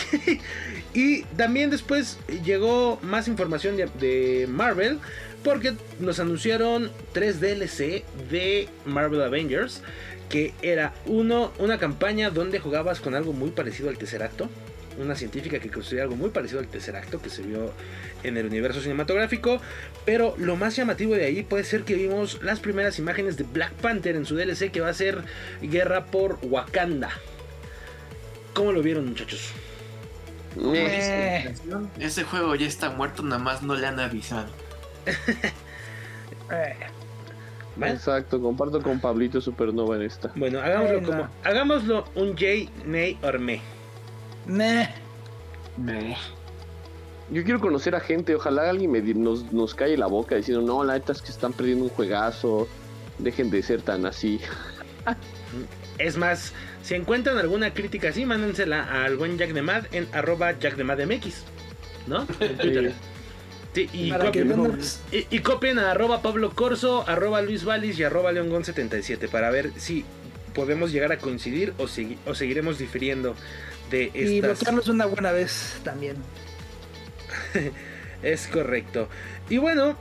y 0.93 1.23
también 1.37 1.69
después 1.69 2.17
llegó 2.43 2.99
más 3.01 3.29
información 3.29 3.77
de 3.77 4.45
Marvel 4.49 4.99
porque 5.43 5.73
nos 5.99 6.19
anunciaron 6.19 6.91
tres 7.11 7.39
DLC 7.39 8.03
de 8.29 8.69
Marvel 8.85 9.21
Avengers. 9.21 9.81
Que 10.29 10.53
era 10.63 10.93
uno, 11.05 11.51
una 11.59 11.77
campaña 11.77 12.31
donde 12.31 12.59
jugabas 12.59 13.01
con 13.01 13.13
algo 13.13 13.33
muy 13.33 13.51
parecido 13.51 13.89
al 13.89 13.97
Tesseracto. 13.97 14.49
Una 14.99 15.15
científica 15.15 15.59
que 15.59 15.69
construía 15.69 16.03
algo 16.03 16.15
muy 16.15 16.29
parecido 16.29 16.59
al 16.59 16.67
Tesseracto 16.67 17.21
que 17.21 17.29
se 17.29 17.43
vio 17.43 17.71
en 18.23 18.37
el 18.37 18.47
universo 18.47 18.81
cinematográfico. 18.81 19.61
Pero 20.05 20.33
lo 20.37 20.55
más 20.55 20.75
llamativo 20.75 21.13
de 21.13 21.25
ahí 21.25 21.43
puede 21.43 21.63
ser 21.63 21.83
que 21.83 21.93
vimos 21.93 22.41
las 22.41 22.59
primeras 22.59 22.97
imágenes 22.97 23.37
de 23.37 23.43
Black 23.43 23.73
Panther 23.73 24.15
en 24.15 24.25
su 24.25 24.35
DLC 24.35 24.71
que 24.71 24.81
va 24.81 24.89
a 24.89 24.93
ser 24.93 25.23
Guerra 25.61 26.05
por 26.05 26.39
Wakanda. 26.41 27.11
¿Cómo 28.53 28.71
lo 28.71 28.81
vieron 28.81 29.07
muchachos? 29.07 29.51
Eh. 30.61 31.53
Ese 31.99 32.23
juego 32.23 32.55
ya 32.55 32.67
está 32.67 32.89
muerto, 32.89 33.23
nada 33.23 33.41
más 33.41 33.63
no 33.63 33.75
le 33.75 33.87
han 33.87 33.99
avisado. 33.99 34.47
Exacto, 37.81 38.39
comparto 38.39 38.81
con 38.81 38.99
Pablito 38.99 39.41
Supernova 39.41 39.95
en 39.95 40.03
esta. 40.03 40.31
Bueno, 40.35 40.59
hagámoslo 40.59 41.03
como. 41.03 41.27
Hagámoslo 41.43 42.05
un 42.15 42.33
J, 42.33 42.71
Ney 42.85 43.17
or 43.23 43.39
Me. 43.39 43.61
Me. 44.45 44.89
Me. 45.77 46.15
Yo 47.31 47.43
quiero 47.43 47.59
conocer 47.59 47.95
a 47.95 47.99
gente, 47.99 48.35
ojalá 48.35 48.69
alguien 48.69 48.91
me, 48.91 49.01
nos, 49.01 49.51
nos 49.51 49.73
calle 49.73 49.97
la 49.97 50.07
boca 50.07 50.35
diciendo, 50.35 50.61
no, 50.61 50.83
la 50.83 50.93
neta 50.93 51.13
es 51.13 51.21
que 51.21 51.31
están 51.31 51.53
perdiendo 51.53 51.85
un 51.85 51.89
juegazo, 51.89 52.67
dejen 53.17 53.49
de 53.49 53.63
ser 53.63 53.81
tan 53.81 54.05
así. 54.05 54.39
es 55.97 56.17
más, 56.17 56.53
si 56.83 56.95
encuentran 56.95 57.37
alguna 57.37 57.73
crítica 57.73 58.09
así, 58.09 58.25
mándensela 58.25 59.03
al 59.03 59.17
buen 59.17 59.37
Jack 59.37 59.53
de 59.53 59.61
Mad 59.61 59.85
en 59.93 60.07
arroba 60.11 60.51
Jack 60.59 60.75
de 60.75 60.83
Mad 60.83 60.99
MX, 61.05 61.43
¿no? 62.07 62.27
En 62.39 62.57
Twitter 62.57 62.93
y, 63.75 65.39
copien, 65.39 65.79
a 65.79 65.91
arroba 65.91 66.21
Pablo 66.21 66.51
Corso, 66.53 67.07
arroba 67.07 67.41
Luis 67.41 67.63
Valis 67.65 67.99
y 67.99 68.03
arroba 68.03 68.31
Leongon77 68.31 69.29
para 69.29 69.49
ver 69.49 69.71
si 69.77 70.05
podemos 70.53 70.91
llegar 70.91 71.11
a 71.11 71.17
coincidir 71.17 71.73
o, 71.77 71.85
o 72.29 72.35
seguiremos 72.35 72.77
difiriendo 72.77 73.35
de 73.89 74.11
estas... 74.13 74.29
Y 74.29 74.41
bloquearnos 74.41 74.87
una 74.87 75.05
buena 75.05 75.31
vez 75.31 75.79
también. 75.83 76.17
es 78.23 78.47
correcto. 78.47 79.09
Y 79.49 79.57
bueno, 79.57 79.97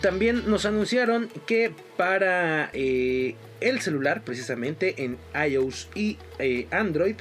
también 0.00 0.50
nos 0.50 0.66
anunciaron 0.66 1.28
que 1.46 1.72
para 1.96 2.70
eh, 2.74 3.36
el 3.60 3.80
celular, 3.80 4.22
precisamente 4.22 5.04
en 5.04 5.16
iOS 5.34 5.88
y 5.94 6.18
eh, 6.38 6.66
Android, 6.70 7.16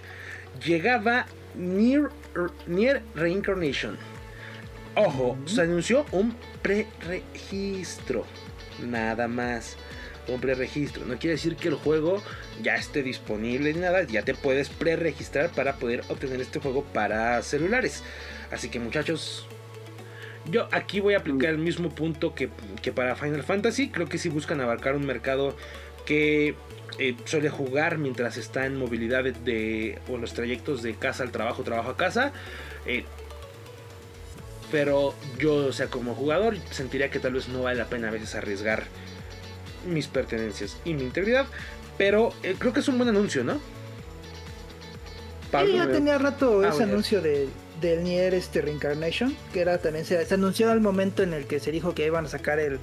llegaba 0.65 1.25
Near, 1.55 2.09
Near 2.67 3.01
Reincarnation 3.15 3.97
Ojo, 4.97 5.37
se 5.45 5.61
anunció 5.61 6.05
un 6.11 6.35
pre-registro. 6.63 8.25
Nada 8.83 9.27
más. 9.27 9.77
Un 10.27 10.41
pre-registro. 10.41 11.05
No 11.05 11.17
quiere 11.19 11.35
decir 11.35 11.55
que 11.55 11.67
el 11.67 11.75
juego 11.75 12.21
ya 12.63 12.75
esté 12.75 13.03
disponible 13.03 13.73
ni 13.73 13.79
nada. 13.79 14.03
Ya 14.03 14.23
te 14.23 14.33
puedes 14.33 14.69
pre-registrar 14.69 15.51
para 15.51 15.75
poder 15.75 16.03
obtener 16.09 16.41
este 16.41 16.59
juego 16.59 16.83
para 16.83 17.41
celulares. 17.43 18.03
Así 18.51 18.69
que 18.69 18.79
muchachos, 18.79 19.45
yo 20.49 20.67
aquí 20.71 20.99
voy 20.99 21.13
a 21.13 21.19
aplicar 21.19 21.51
el 21.51 21.59
mismo 21.59 21.89
punto 21.89 22.33
que, 22.33 22.49
que 22.81 22.91
para 22.91 23.15
Final 23.15 23.43
Fantasy. 23.43 23.89
Creo 23.89 24.09
que 24.09 24.17
si 24.17 24.29
buscan 24.29 24.59
abarcar 24.61 24.95
un 24.95 25.05
mercado 25.05 25.55
que 26.05 26.55
eh, 26.97 27.15
suele 27.25 27.49
jugar 27.49 27.99
mientras 27.99 28.37
está 28.37 28.65
en 28.65 28.77
movilidad 28.77 29.23
de, 29.23 29.31
de- 29.33 29.99
o 30.09 30.17
los 30.17 30.33
trayectos 30.33 30.81
de 30.81 30.95
casa 30.95 31.21
al 31.23 31.31
trabajo, 31.31 31.61
trabajo 31.63 31.91
a 31.91 31.97
casa. 31.97 32.33
eh, 32.87 33.05
pero 34.71 35.13
yo, 35.39 35.55
o 35.67 35.71
sea, 35.71 35.87
como 35.87 36.15
jugador, 36.15 36.57
sentiría 36.71 37.09
que 37.09 37.19
tal 37.19 37.33
vez 37.33 37.47
no 37.47 37.63
vale 37.63 37.77
la 37.79 37.85
pena 37.85 38.09
a 38.09 38.11
veces 38.11 38.35
arriesgar 38.35 38.83
mis 39.87 40.07
pertenencias 40.07 40.77
y 40.85 40.93
mi 40.93 41.03
integridad. 41.03 41.45
Pero 41.97 42.31
eh, 42.43 42.55
creo 42.57 42.73
que 42.73 42.81
es 42.81 42.87
un 42.87 42.97
buen 42.97 43.09
anuncio, 43.09 43.43
¿no? 43.43 43.55
Sí, 43.55 43.59
Pablo, 45.51 45.75
ya 45.75 45.87
tenía 45.89 46.17
rato 46.17 46.61
Ah, 46.61 46.67
ese 46.67 46.77
bueno. 46.79 46.93
anuncio 46.93 47.21
de, 47.21 47.47
del 47.81 48.03
Nier 48.03 48.33
este 48.33 48.61
Reincarnation, 48.61 49.35
que 49.53 49.61
era 49.61 49.77
también 49.77 50.05
se, 50.05 50.23
se 50.25 50.33
anunció 50.33 50.69
al 50.69 50.81
momento 50.81 51.23
en 51.23 51.33
el 51.33 51.45
que 51.45 51.59
se 51.59 51.71
dijo 51.71 51.95
que 51.95 52.05
iban 52.05 52.25
a 52.25 52.27
sacar 52.27 52.59
el 52.59 52.79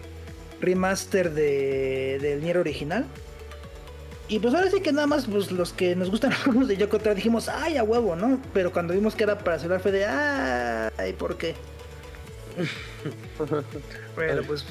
remaster 0.60 1.32
de, 1.32 2.18
del 2.20 2.42
Nier 2.42 2.58
original. 2.58 3.04
Y 4.26 4.38
pues 4.38 4.54
ahora 4.54 4.70
sí 4.70 4.80
que 4.80 4.90
nada 4.92 5.06
más 5.06 5.26
pues, 5.26 5.52
los 5.52 5.72
que 5.74 5.94
nos 5.94 6.10
gustan 6.10 6.30
los 6.30 6.40
juegos 6.40 6.68
de 6.68 6.76
Yoko 6.76 6.98
dijimos, 7.14 7.48
ay, 7.48 7.76
a 7.76 7.84
huevo, 7.84 8.16
¿no? 8.16 8.40
Pero 8.54 8.72
cuando 8.72 8.94
vimos 8.94 9.14
que 9.14 9.24
era 9.24 9.38
para 9.38 9.58
celular 9.58 9.80
fue 9.80 9.92
de, 9.92 10.06
ay, 10.06 11.12
¿por 11.12 11.36
qué? 11.36 11.54
bueno, 14.16 14.42
pues 14.46 14.64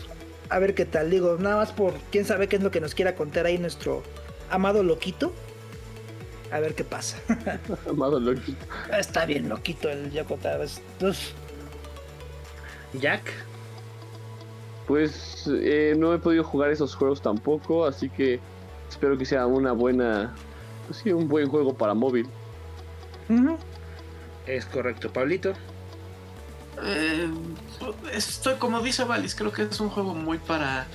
a 0.50 0.60
ver 0.60 0.76
qué 0.76 0.86
tal. 0.86 1.10
Digo, 1.10 1.38
nada 1.40 1.58
más 1.58 1.72
por 1.72 1.94
quién 2.12 2.26
sabe 2.26 2.48
qué 2.48 2.58
es 2.58 2.64
lo 2.64 2.72
que 2.72 2.80
nos 2.82 2.94
quiera 2.96 3.16
contar 3.16 3.46
ahí 3.46 3.58
nuestro 3.58 4.04
amado 4.50 4.84
loquito. 4.84 5.34
A 6.52 6.60
ver 6.60 6.76
qué 6.76 6.84
pasa. 6.84 7.18
Amado 7.90 8.20
loquito. 8.20 8.64
Está 8.96 9.26
bien 9.26 9.50
loquito 9.50 9.90
el 9.90 10.16
es- 10.16 10.82
pues, 11.00 11.34
Jack. 12.94 13.24
Pues 14.88 15.50
eh, 15.52 15.96
no 15.98 16.14
he 16.14 16.20
podido 16.20 16.44
jugar 16.44 16.70
esos 16.70 16.94
juegos 16.94 17.22
tampoco, 17.22 17.86
así 17.86 18.10
que 18.10 18.40
espero 18.90 19.18
que 19.18 19.26
sea 19.26 19.48
una 19.48 19.72
buena, 19.72 20.36
pues 20.86 21.00
sí, 21.00 21.12
un 21.12 21.28
buen 21.28 21.48
juego 21.48 21.74
para 21.74 21.94
móvil. 21.96 22.28
Es 24.46 24.66
correcto, 24.66 25.12
Pablito. 25.12 25.54
Eh, 26.86 27.30
estoy 28.14 28.56
como 28.56 28.82
dice 28.82 29.04
Valis, 29.04 29.36
creo 29.36 29.52
que 29.52 29.64
es 29.64 29.80
un 29.80 29.90
juego 29.90 30.14
muy 30.14 30.38
para 30.38 30.88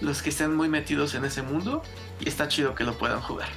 los 0.00 0.22
que 0.22 0.30
estén 0.30 0.54
muy 0.54 0.68
metidos 0.68 1.14
en 1.14 1.24
ese 1.24 1.42
mundo 1.42 1.82
y 2.20 2.28
está 2.28 2.48
chido 2.48 2.74
que 2.74 2.84
lo 2.84 2.98
puedan 2.98 3.20
jugar. 3.20 3.48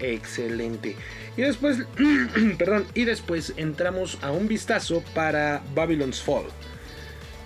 Excelente. 0.00 0.96
Y 1.36 1.42
después, 1.42 1.78
perdón, 2.58 2.86
y 2.94 3.04
después 3.04 3.52
entramos 3.56 4.18
a 4.22 4.30
un 4.30 4.48
vistazo 4.48 5.02
para 5.14 5.62
Babylon's 5.74 6.22
Fall. 6.22 6.46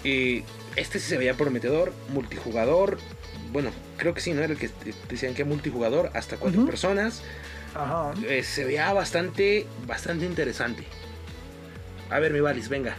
Eh, 0.04 0.44
este 0.76 0.98
sí 0.98 1.08
se 1.10 1.18
veía 1.18 1.34
prometedor, 1.34 1.92
multijugador. 2.08 2.98
Bueno, 3.52 3.70
creo 3.96 4.14
que 4.14 4.20
sí, 4.20 4.32
¿no? 4.32 4.42
Era 4.42 4.52
el 4.54 4.58
que 4.58 4.70
decían 5.08 5.34
que 5.34 5.44
multijugador, 5.44 6.10
hasta 6.14 6.36
cuatro 6.36 6.64
personas. 6.64 7.22
Ajá. 7.74 8.12
Eh, 8.26 8.42
se 8.42 8.64
veía 8.64 8.92
bastante, 8.92 9.66
bastante 9.86 10.24
interesante. 10.24 10.84
A 12.10 12.18
ver, 12.18 12.32
mi 12.32 12.40
Valis, 12.40 12.68
venga. 12.68 12.96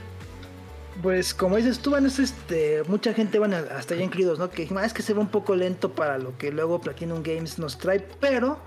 Pues 1.01 1.33
como 1.33 1.55
dices 1.57 1.79
tú, 1.79 1.89
bueno, 1.89 2.07
es 2.07 2.19
este, 2.19 2.83
mucha 2.87 3.13
gente, 3.13 3.39
bueno, 3.39 3.57
hasta 3.75 3.95
ya 3.95 4.03
incluidos, 4.03 4.37
¿no? 4.39 4.49
Que 4.49 4.69
"Ah, 4.75 4.85
es 4.85 4.93
que 4.93 5.01
se 5.01 5.13
ve 5.13 5.19
un 5.19 5.27
poco 5.27 5.55
lento 5.55 5.91
para 5.93 6.17
lo 6.17 6.37
que 6.37 6.51
luego 6.51 6.79
Platinum 6.79 7.23
Games 7.23 7.57
nos 7.59 7.77
trae, 7.77 7.99
pero 8.19 8.59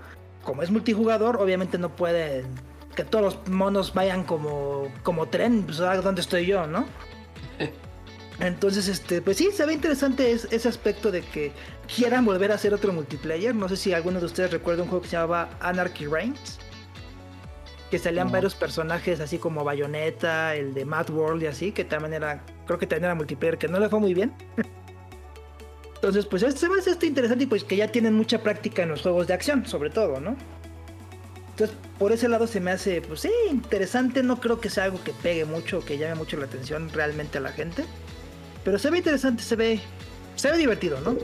como 0.43 0.61
es 0.61 0.69
multijugador, 0.69 1.37
obviamente 1.37 1.77
no 1.77 1.95
pueden 1.95 2.45
que 2.95 3.03
todos 3.03 3.23
los 3.35 3.47
monos 3.47 3.93
vayan 3.93 4.23
como, 4.23 4.91
como 5.03 5.27
tren, 5.27 5.63
pues 5.63 5.79
¿a 5.79 5.95
dónde 6.01 6.21
estoy 6.21 6.45
yo, 6.47 6.65
no? 6.67 6.85
Entonces, 8.39 8.87
este, 8.87 9.21
pues 9.21 9.37
sí, 9.37 9.49
se 9.53 9.65
ve 9.65 9.73
interesante 9.73 10.31
es- 10.31 10.47
ese 10.51 10.67
aspecto 10.67 11.11
de 11.11 11.21
que 11.21 11.51
quieran 11.95 12.25
volver 12.25 12.51
a 12.51 12.55
hacer 12.55 12.73
otro 12.73 12.93
multiplayer. 12.93 13.55
No 13.55 13.67
sé 13.69 13.77
si 13.77 13.93
alguno 13.93 14.19
de 14.19 14.25
ustedes 14.25 14.51
recuerda 14.51 14.83
un 14.83 14.89
juego 14.89 15.01
que 15.03 15.09
se 15.09 15.15
llamaba 15.15 15.49
Anarchy 15.59 16.05
Reigns. 16.07 16.59
Que 17.91 17.99
salían 17.99 18.27
No. 18.27 18.33
varios 18.33 18.53
personajes 18.55 19.19
así 19.21 19.37
como 19.37 19.63
Bayonetta, 19.63 20.55
el 20.55 20.73
de 20.73 20.83
Mad 20.85 21.09
World 21.09 21.43
y 21.43 21.47
así, 21.47 21.71
que 21.71 21.85
también 21.85 22.13
era, 22.13 22.43
creo 22.65 22.77
que 22.77 22.85
también 22.85 23.05
era 23.05 23.15
multiplayer, 23.15 23.57
que 23.57 23.67
no 23.67 23.79
le 23.79 23.87
fue 23.89 23.99
muy 23.99 24.13
bien. 24.13 24.33
Entonces, 25.95 26.25
pues 26.25 26.43
este 26.43 26.59
se 26.59 26.69
me 26.69 26.77
hace 26.79 26.91
este 26.91 27.07
interesante 27.07 27.45
y 27.45 27.47
pues 27.47 27.63
que 27.63 27.75
ya 27.75 27.87
tienen 27.87 28.13
mucha 28.13 28.43
práctica 28.43 28.83
en 28.83 28.89
los 28.89 29.01
juegos 29.01 29.25
de 29.27 29.33
acción, 29.33 29.65
sobre 29.65 29.89
todo, 29.89 30.19
¿no? 30.19 30.35
Entonces, 31.51 31.75
por 31.97 32.11
ese 32.11 32.27
lado 32.29 32.45
se 32.45 32.59
me 32.59 32.69
hace, 32.69 33.01
pues 33.01 33.21
sí, 33.21 33.31
interesante. 33.49 34.21
No 34.21 34.39
creo 34.39 34.59
que 34.61 34.69
sea 34.69 34.83
algo 34.83 35.03
que 35.03 35.11
pegue 35.11 35.45
mucho, 35.45 35.83
que 35.83 35.97
llame 35.97 36.13
mucho 36.13 36.37
la 36.37 36.45
atención 36.45 36.89
realmente 36.93 37.39
a 37.39 37.41
la 37.41 37.51
gente. 37.51 37.83
Pero 38.63 38.77
se 38.77 38.91
ve 38.91 38.99
interesante, 38.99 39.41
se 39.41 39.55
ve, 39.55 39.79
se 40.35 40.51
ve 40.51 40.57
divertido, 40.57 40.99
¿no? 41.01 41.15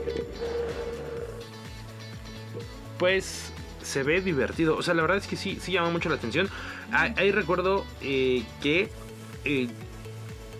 Pues 2.98 3.52
se 3.84 4.02
ve 4.02 4.20
divertido. 4.20 4.76
O 4.76 4.82
sea, 4.82 4.94
la 4.94 5.02
verdad 5.02 5.18
es 5.18 5.28
que 5.28 5.36
sí, 5.36 5.58
sí 5.60 5.70
llama 5.72 5.90
mucho 5.90 6.08
la 6.08 6.16
atención. 6.16 6.48
Ah, 6.90 7.10
Ahí 7.16 7.30
recuerdo 7.30 7.84
eh, 8.00 8.42
que 8.60 8.88
eh, 9.44 9.68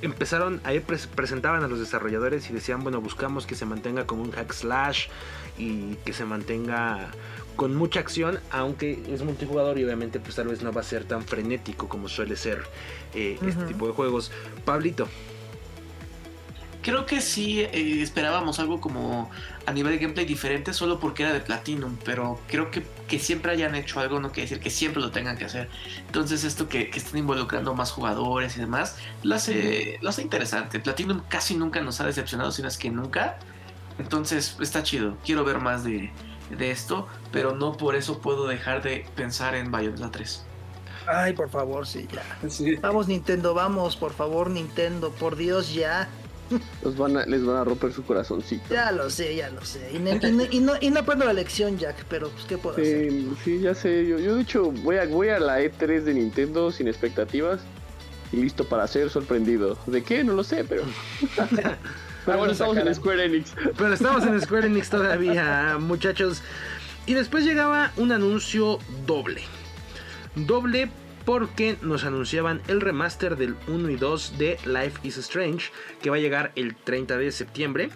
empezaron, 0.03 0.61
ahí 0.65 0.79
pres- 0.79 1.09
presentaban 1.09 1.65
a 1.65 1.69
los 1.69 1.81
desarrolladores 1.81 2.49
y 2.51 2.53
decían, 2.53 2.83
bueno, 2.85 3.01
buscamos 3.01 3.47
que 3.47 3.55
se 3.57 3.65
mantenga 3.67 4.07
como 4.07 4.23
un 4.23 4.31
hack 4.31 4.53
slash 4.53 5.09
y 5.59 5.95
que 6.05 6.13
se 6.13 6.25
mantenga 6.25 7.09
con 7.57 7.75
mucha 7.75 8.01
acción, 8.01 8.41
aunque 8.51 9.01
es 9.09 9.23
multijugador 9.23 9.79
y 9.79 9.85
obviamente 9.85 10.19
pues 10.21 10.35
tal 10.37 10.49
vez 10.49 10.63
no 10.63 10.73
va 10.73 10.81
a 10.81 10.85
ser 10.85 11.05
tan 11.05 11.23
frenético 11.25 11.89
como 11.89 12.09
suele 12.09 12.37
ser 12.37 12.65
eh, 13.15 13.39
este 13.47 13.65
tipo 13.65 13.87
de 13.87 13.93
juegos. 13.93 14.31
Pablito, 14.65 15.09
Creo 16.83 17.07
que 17.07 17.23
sí 17.23 17.61
eh, 17.63 18.03
esperábamos 18.03 18.59
algo 18.61 18.79
como 18.79 19.31
a 19.65 19.73
nivel 19.73 19.93
de 19.93 19.99
gameplay 19.99 20.27
diferente 20.27 20.75
solo 20.75 21.01
porque 21.01 21.23
era 21.23 21.33
de 21.33 21.41
Platinum, 21.41 21.97
pero 22.05 22.39
creo 22.47 22.71
que 22.71 22.83
que 23.09 23.19
siempre 23.19 23.53
hayan 23.53 23.75
hecho 23.75 24.01
algo 24.01 24.21
no 24.21 24.33
quiere 24.33 24.49
decir 24.49 24.63
que 24.63 24.71
siempre 24.71 25.03
lo 25.03 25.11
tengan 25.11 25.37
que 25.37 25.45
hacer. 25.45 25.71
Entonces 26.07 26.45
esto 26.45 26.69
que, 26.69 26.91
que 26.91 26.99
estén 26.99 27.19
involucrando 27.19 27.75
más 27.75 27.91
jugadores 27.93 28.57
y 28.57 28.61
demás, 28.61 28.97
lo 29.23 29.35
hace, 29.35 29.99
lo 30.03 30.11
hace 30.11 30.23
interesante. 30.23 30.81
Platinum 30.81 31.23
casi 31.29 31.57
nunca 31.57 31.81
nos 31.81 32.01
ha 32.01 32.07
decepcionado, 32.07 32.53
si 32.53 32.63
no 32.63 32.69
es 32.69 32.79
que 32.79 32.91
nunca. 32.91 33.39
Entonces 33.99 34.57
está 34.61 34.83
chido, 34.83 35.19
quiero 35.25 35.45
ver 35.45 35.61
más 35.61 35.85
de, 35.85 36.13
de 36.51 36.71
esto, 36.71 37.09
pero 37.31 37.55
no 37.55 37.77
por 37.77 37.95
eso 37.97 38.21
puedo 38.21 38.47
dejar 38.47 38.83
de 38.83 39.07
pensar 39.15 39.55
en 39.55 39.71
Bayonetta 39.71 40.11
3. 40.11 40.47
Ay, 41.07 41.35
por 41.35 41.51
favor, 41.51 41.87
sí, 41.87 42.09
ya. 42.11 42.25
Vamos, 42.81 43.09
Nintendo, 43.09 43.55
vamos, 43.55 43.97
por 43.97 44.15
favor, 44.15 44.51
Nintendo, 44.51 45.13
por 45.13 45.37
Dios, 45.37 45.73
ya. 45.73 46.09
Los 46.83 46.97
van 46.97 47.17
a- 47.17 47.27
les 47.27 47.45
van 47.45 47.57
a 47.57 47.65
romper 47.65 47.93
su 47.93 48.05
corazoncito. 48.05 48.63
Ya 48.73 48.93
lo 48.93 49.09
sé, 49.11 49.35
ya 49.37 49.51
lo 49.51 49.65
sé. 49.65 49.91
Y, 49.95 49.99
ne- 49.99 50.21
y 50.23 50.33
ne- 50.33 50.49
y 50.51 50.61
no, 50.61 50.73
y 50.81 50.91
no 50.91 51.01
aprendo 51.01 51.25
la 51.25 51.33
lección, 51.33 51.79
Jack, 51.79 52.05
pero 52.09 52.29
pues, 52.31 52.45
¿qué 52.45 52.59
puedo 52.59 52.77
hacer? 52.77 53.11
Sí, 53.11 53.29
sí, 53.45 53.61
ya 53.61 53.75
sé. 53.75 54.07
Yo, 54.07 54.19
yo 54.19 54.37
de 54.37 54.43
hecho 54.43 54.71
voy 54.71 54.97
a, 54.97 55.07
voy 55.07 55.29
a 55.29 55.39
la 55.41 55.61
E3 55.61 56.03
de 56.03 56.15
Nintendo 56.15 56.71
sin 56.71 56.87
expectativas 56.89 57.61
y 58.33 58.37
listo 58.37 58.65
para 58.69 58.87
ser 58.87 59.11
sorprendido. 59.11 59.79
¿De 59.87 60.03
qué? 60.03 60.23
No 60.25 60.35
lo 60.35 60.45
sé, 60.45 60.65
pero. 60.65 60.83
pero 62.27 62.39
bueno, 62.39 62.53
estamos 62.53 62.77
en 62.77 62.95
Square 62.95 63.25
Enix. 63.25 63.53
Pero 63.77 63.93
estamos 63.93 64.25
en 64.25 64.41
Square 64.41 64.67
Enix 64.67 64.91
todavía, 64.91 65.77
muchachos. 65.81 66.43
Y 67.07 67.15
después 67.15 67.45
llegaba 67.45 67.93
un 67.97 68.13
anuncio 68.13 68.79
doble. 69.07 69.43
Doble 70.35 70.89
porque 71.25 71.77
nos 71.83 72.05
anunciaban 72.05 72.61
el 72.69 72.81
remaster 72.81 73.37
del 73.37 73.57
1 73.69 73.91
y 73.91 73.97
2 73.97 74.39
de 74.39 74.59
Life 74.67 75.01
is 75.03 75.17
Strange, 75.19 75.71
que 76.03 76.11
va 76.11 76.17
a 76.17 76.19
llegar 76.21 76.53
el 76.57 76.75
30 76.77 77.17
de 77.17 77.33
septiembre. 77.33 77.91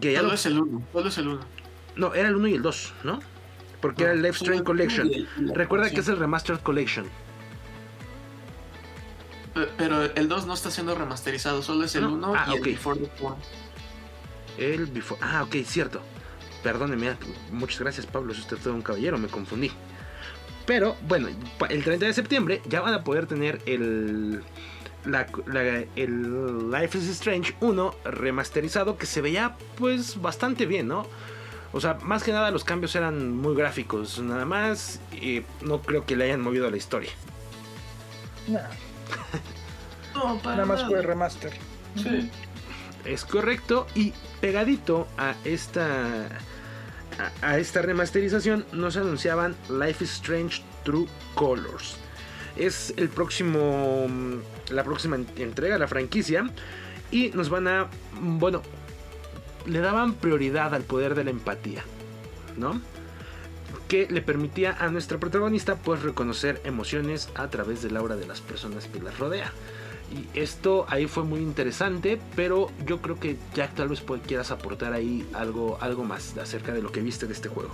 Que 0.00 0.12
ya 0.12 0.18
Solo 0.20 0.28
lo- 0.30 0.34
es 0.34 0.46
el 0.46 0.60
1, 0.60 0.82
solo 0.92 1.08
es 1.08 1.18
el 1.18 1.28
1. 1.28 1.40
No, 1.96 2.14
era 2.14 2.28
el 2.28 2.36
1 2.36 2.48
y 2.48 2.54
el 2.54 2.62
2, 2.62 2.94
¿no? 3.02 3.20
Porque 3.80 4.04
era 4.04 4.12
el 4.12 4.22
Life 4.22 4.36
Strange 4.36 4.62
Collection. 4.62 5.10
Recuerda 5.54 5.90
que 5.90 6.00
es 6.00 6.08
el 6.08 6.16
Remastered 6.18 6.60
Collection. 6.60 7.06
Pe- 9.54 9.68
Pero 9.76 10.02
el 10.04 10.28
2 10.28 10.46
no 10.46 10.54
está 10.54 10.70
siendo 10.70 10.94
remasterizado, 10.94 11.62
solo 11.62 11.84
es 11.84 11.94
el 11.96 12.02
No. 12.02 12.12
1 12.12 12.34
Ah, 12.36 12.46
y 12.48 12.50
ok. 12.52 12.66
el 12.66 12.72
Before 12.74 13.00
the 13.00 13.06
Storm. 13.06 13.36
El 14.58 14.86
Before. 14.86 15.20
Ah, 15.24 15.42
ok, 15.42 15.56
cierto. 15.64 16.00
Perdóneme, 16.62 17.16
muchas 17.50 17.80
gracias, 17.80 18.06
Pablo. 18.06 18.34
Si 18.34 18.40
usted 18.40 18.58
todo 18.58 18.74
un 18.74 18.82
caballero, 18.82 19.18
me 19.18 19.28
confundí. 19.28 19.70
Pero 20.70 20.94
bueno, 21.08 21.26
el 21.68 21.82
30 21.82 22.06
de 22.06 22.12
septiembre 22.12 22.62
ya 22.64 22.80
van 22.80 22.94
a 22.94 23.02
poder 23.02 23.26
tener 23.26 23.60
el. 23.66 24.44
la- 25.04 25.26
la- 25.46 25.84
el 25.96 26.70
Life 26.70 26.96
is 26.96 27.08
Strange 27.08 27.56
1 27.60 27.92
remasterizado 28.04 28.96
que 28.96 29.06
se 29.06 29.20
veía 29.20 29.56
pues 29.76 30.22
bastante 30.22 30.66
bien, 30.66 30.86
¿no? 30.86 31.08
O 31.72 31.80
sea, 31.80 31.94
más 32.02 32.22
que 32.22 32.30
nada 32.30 32.52
los 32.52 32.62
cambios 32.62 32.94
eran 32.94 33.36
muy 33.36 33.56
gráficos, 33.56 34.20
nada 34.20 34.44
más. 34.44 35.00
Y 35.10 35.42
no 35.60 35.82
creo 35.82 36.06
que 36.06 36.14
le 36.14 36.26
hayan 36.26 36.40
movido 36.40 36.68
a 36.68 36.70
la 36.70 36.76
historia. 36.76 37.10
Nah, 38.46 38.60
No, 40.14 40.38
para 40.38 40.54
nada 40.54 40.66
más 40.66 40.84
fue 40.84 41.02
remaster. 41.02 41.52
Sí. 41.96 42.30
Es 43.04 43.24
correcto. 43.24 43.88
Y 43.96 44.12
pegadito 44.40 45.08
a 45.18 45.34
esta. 45.44 46.28
A, 47.42 47.58
esta 47.58 47.82
remasterización 47.82 48.64
nos 48.72 48.96
anunciaban 48.96 49.54
Life 49.68 50.04
is 50.04 50.12
Strange 50.12 50.62
True 50.84 51.06
Colors. 51.34 51.96
Es 52.56 52.92
el 52.96 53.08
próximo. 53.08 54.06
mm, 54.08 54.34
La 54.72 54.84
próxima 54.84 55.16
en- 55.16 55.26
entrega 55.36 55.74
de 55.74 55.80
la 55.80 55.88
franquicia. 55.88 56.50
Y 57.10 57.30
nos 57.30 57.48
van 57.50 57.68
a. 57.68 57.84
mm, 58.20 58.38
Bueno. 58.38 58.62
Le 59.66 59.80
daban 59.80 60.14
prioridad 60.14 60.74
al 60.74 60.82
poder 60.84 61.14
de 61.14 61.24
la 61.24 61.30
empatía. 61.30 61.84
¿No? 62.56 62.80
Que 63.88 64.06
le 64.10 64.22
permitía 64.22 64.76
a 64.78 64.88
nuestra 64.88 65.18
protagonista 65.18 65.76
pues 65.76 66.02
reconocer 66.02 66.60
emociones 66.64 67.28
a 67.34 67.48
través 67.48 67.82
del 67.82 67.96
aura 67.96 68.16
de 68.16 68.26
las 68.26 68.40
personas 68.40 68.86
que 68.86 69.00
las 69.00 69.18
rodea. 69.18 69.52
Y 70.10 70.38
esto 70.38 70.86
ahí 70.88 71.06
fue 71.06 71.22
muy 71.22 71.40
interesante, 71.40 72.20
pero 72.34 72.68
yo 72.84 73.00
creo 73.00 73.18
que 73.18 73.36
Jack 73.54 73.74
tal 73.74 73.88
vez 73.88 74.02
quieras 74.26 74.50
aportar 74.50 74.92
ahí 74.92 75.28
algo, 75.32 75.78
algo 75.80 76.02
más 76.02 76.36
acerca 76.36 76.72
de 76.72 76.82
lo 76.82 76.90
que 76.90 77.00
viste 77.00 77.26
de 77.26 77.32
este 77.32 77.48
juego. 77.48 77.70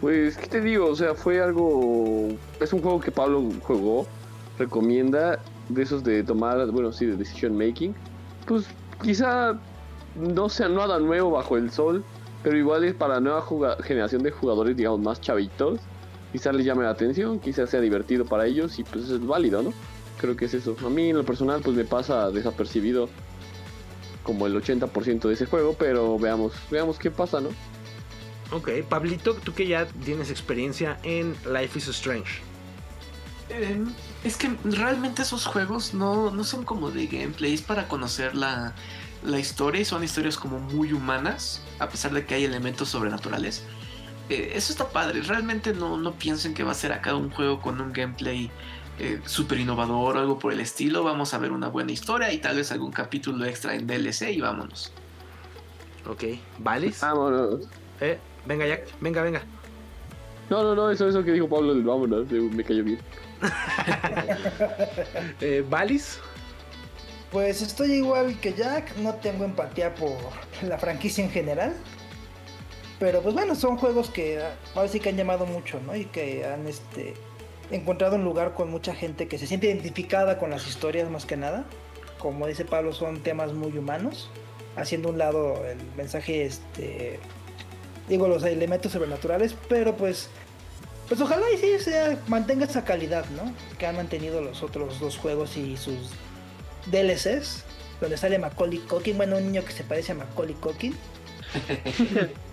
Pues, 0.00 0.36
¿qué 0.36 0.46
te 0.46 0.60
digo? 0.60 0.86
O 0.86 0.96
sea, 0.96 1.14
fue 1.14 1.40
algo. 1.40 2.28
Es 2.58 2.72
un 2.72 2.80
juego 2.80 3.00
que 3.00 3.12
Pablo 3.12 3.50
jugó, 3.62 4.06
recomienda, 4.58 5.38
de 5.68 5.82
esos 5.82 6.02
de 6.02 6.24
tomar, 6.24 6.66
bueno, 6.70 6.90
sí, 6.90 7.06
de 7.06 7.16
decision 7.16 7.56
making. 7.56 7.94
Pues 8.46 8.66
quizá 9.02 9.60
no 10.16 10.48
sea 10.48 10.68
nada 10.68 10.98
nuevo 10.98 11.30
bajo 11.30 11.56
el 11.56 11.70
sol, 11.70 12.04
pero 12.42 12.56
igual 12.56 12.82
es 12.84 12.94
para 12.94 13.20
nueva 13.20 13.42
juga- 13.42 13.76
generación 13.82 14.22
de 14.22 14.30
jugadores, 14.30 14.76
digamos, 14.76 15.00
más 15.00 15.20
chavitos. 15.20 15.80
Quizá 16.32 16.50
les 16.50 16.64
llame 16.64 16.82
la 16.82 16.90
atención, 16.90 17.38
quizá 17.38 17.66
sea 17.66 17.80
divertido 17.80 18.24
para 18.24 18.46
ellos 18.46 18.78
y 18.78 18.84
pues 18.84 19.08
es 19.10 19.24
válido, 19.24 19.62
¿no? 19.62 19.72
Creo 20.18 20.36
que 20.36 20.44
es 20.44 20.54
eso. 20.54 20.76
A 20.84 20.88
mí 20.88 21.10
en 21.10 21.16
lo 21.16 21.24
personal 21.24 21.60
pues 21.62 21.76
me 21.76 21.84
pasa 21.84 22.30
desapercibido 22.30 23.08
como 24.22 24.46
el 24.46 24.54
80% 24.54 25.28
de 25.28 25.34
ese 25.34 25.46
juego, 25.46 25.74
pero 25.78 26.18
veamos, 26.18 26.52
veamos 26.70 26.98
qué 26.98 27.10
pasa, 27.10 27.40
¿no? 27.40 27.48
Ok, 28.52 28.70
Pablito, 28.88 29.34
tú 29.34 29.54
que 29.54 29.66
ya 29.66 29.86
tienes 29.86 30.30
experiencia 30.30 30.98
en 31.02 31.34
Life 31.50 31.78
is 31.78 31.88
Strange. 31.88 32.42
Eh, 33.48 33.84
es 34.24 34.36
que 34.36 34.50
realmente 34.64 35.22
esos 35.22 35.46
juegos 35.46 35.94
no, 35.94 36.30
no 36.30 36.44
son 36.44 36.64
como 36.64 36.90
de 36.90 37.06
gameplay, 37.06 37.54
es 37.54 37.62
para 37.62 37.88
conocer 37.88 38.34
la, 38.34 38.74
la 39.24 39.38
historia 39.38 39.80
y 39.80 39.84
son 39.84 40.04
historias 40.04 40.36
como 40.36 40.58
muy 40.58 40.92
humanas, 40.92 41.62
a 41.78 41.88
pesar 41.88 42.12
de 42.12 42.24
que 42.24 42.34
hay 42.34 42.44
elementos 42.44 42.88
sobrenaturales. 42.90 43.64
Eh, 44.28 44.52
eso 44.54 44.72
está 44.72 44.88
padre, 44.90 45.22
realmente 45.22 45.72
no, 45.72 45.96
no 45.96 46.12
piensen 46.12 46.54
que 46.54 46.62
va 46.62 46.72
a 46.72 46.74
ser 46.74 46.92
acá 46.92 47.14
un 47.14 47.30
juego 47.30 47.60
con 47.60 47.80
un 47.80 47.92
gameplay 47.92 48.50
eh, 48.98 49.20
súper 49.24 49.60
innovador 49.60 50.16
o 50.16 50.20
algo 50.20 50.38
por 50.38 50.52
el 50.52 50.60
estilo. 50.60 51.04
Vamos 51.04 51.34
a 51.34 51.38
ver 51.38 51.52
una 51.52 51.68
buena 51.68 51.92
historia 51.92 52.32
y 52.32 52.38
tal 52.38 52.56
vez 52.56 52.72
algún 52.72 52.92
capítulo 52.92 53.44
extra 53.44 53.74
en 53.74 53.86
DLC 53.86 54.30
y 54.30 54.40
vámonos. 54.40 54.92
Ok, 56.06 56.24
¿Vales? 56.58 57.00
Vámonos. 57.00 57.66
Eh, 58.00 58.18
venga 58.46 58.66
Jack, 58.66 58.88
venga, 59.00 59.22
venga. 59.22 59.42
No, 60.50 60.62
no, 60.62 60.74
no, 60.74 60.90
eso, 60.90 61.08
eso 61.08 61.24
que 61.24 61.32
dijo 61.32 61.48
Pablo 61.48 61.74
del 61.74 61.82
vámonos, 61.82 62.30
me 62.30 62.64
cayó 62.64 62.84
bien. 62.84 62.98
Eh, 65.40 65.64
¿Valis? 65.68 66.20
Pues 67.32 67.62
estoy 67.62 67.92
igual 67.92 68.38
que 68.40 68.52
Jack, 68.52 68.94
no 68.98 69.14
tengo 69.14 69.44
empatía 69.44 69.94
por 69.94 70.18
la 70.62 70.78
franquicia 70.78 71.24
en 71.24 71.30
general. 71.30 71.74
Pero 73.00 73.22
pues 73.22 73.34
bueno, 73.34 73.54
son 73.54 73.78
juegos 73.78 74.10
que 74.10 74.40
ah, 74.40 74.54
ahora 74.74 74.88
sí 74.88 75.00
que 75.00 75.08
han 75.08 75.16
llamado 75.16 75.46
mucho, 75.46 75.80
¿no? 75.80 75.96
Y 75.96 76.04
que 76.04 76.46
han 76.46 76.68
este 76.68 77.14
encontrado 77.74 78.16
un 78.16 78.24
lugar 78.24 78.54
con 78.54 78.70
mucha 78.70 78.94
gente 78.94 79.28
que 79.28 79.38
se 79.38 79.46
siente 79.46 79.66
identificada 79.66 80.38
con 80.38 80.50
las 80.50 80.66
historias 80.66 81.10
más 81.10 81.26
que 81.26 81.36
nada. 81.36 81.64
Como 82.18 82.46
dice 82.46 82.64
Pablo, 82.64 82.92
son 82.92 83.22
temas 83.22 83.52
muy 83.52 83.76
humanos, 83.76 84.30
haciendo 84.76 85.08
un 85.08 85.18
lado 85.18 85.64
el 85.66 85.78
mensaje 85.96 86.44
este 86.44 87.18
digo 88.08 88.28
los 88.28 88.42
elementos 88.44 88.92
sobrenaturales, 88.92 89.54
pero 89.68 89.96
pues 89.96 90.28
pues 91.08 91.20
ojalá 91.20 91.44
y 91.52 91.58
sí 91.58 91.78
sea, 91.78 92.18
mantenga 92.26 92.64
esa 92.64 92.84
calidad, 92.84 93.24
¿no? 93.36 93.52
Que 93.78 93.86
han 93.86 93.96
mantenido 93.96 94.40
los 94.40 94.62
otros 94.62 94.98
dos 94.98 95.18
juegos 95.18 95.56
y 95.56 95.76
sus 95.76 96.10
DLCs, 96.86 97.64
donde 98.00 98.16
sale 98.16 98.38
Macaulay 98.38 98.78
Culkin, 98.78 99.16
bueno, 99.16 99.36
un 99.36 99.44
niño 99.44 99.64
que 99.64 99.72
se 99.72 99.84
parece 99.84 100.12
a 100.12 100.14
Macaulay 100.14 100.54
Culkin. 100.54 100.94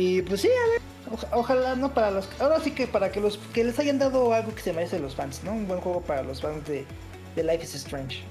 y 0.00 0.22
pues 0.22 0.40
sí, 0.40 0.48
a 0.48 0.70
ver, 0.70 0.80
oja- 1.12 1.28
ojalá, 1.32 1.74
¿no? 1.76 1.92
Para 1.92 2.10
los, 2.10 2.28
ahora 2.40 2.60
sí 2.60 2.70
que 2.70 2.86
para 2.86 3.10
que 3.10 3.20
los, 3.20 3.38
que 3.52 3.64
les 3.64 3.78
hayan 3.78 3.98
dado 3.98 4.32
algo 4.32 4.54
que 4.54 4.62
se 4.62 4.72
merecen 4.72 5.02
los 5.02 5.14
fans, 5.14 5.42
¿no? 5.44 5.52
Un 5.52 5.66
buen 5.66 5.80
juego 5.80 6.00
para 6.02 6.22
los 6.22 6.40
fans 6.40 6.66
de, 6.66 6.84
de 7.34 7.42
Life 7.42 7.64
is 7.64 7.74
Strange. 7.74 8.22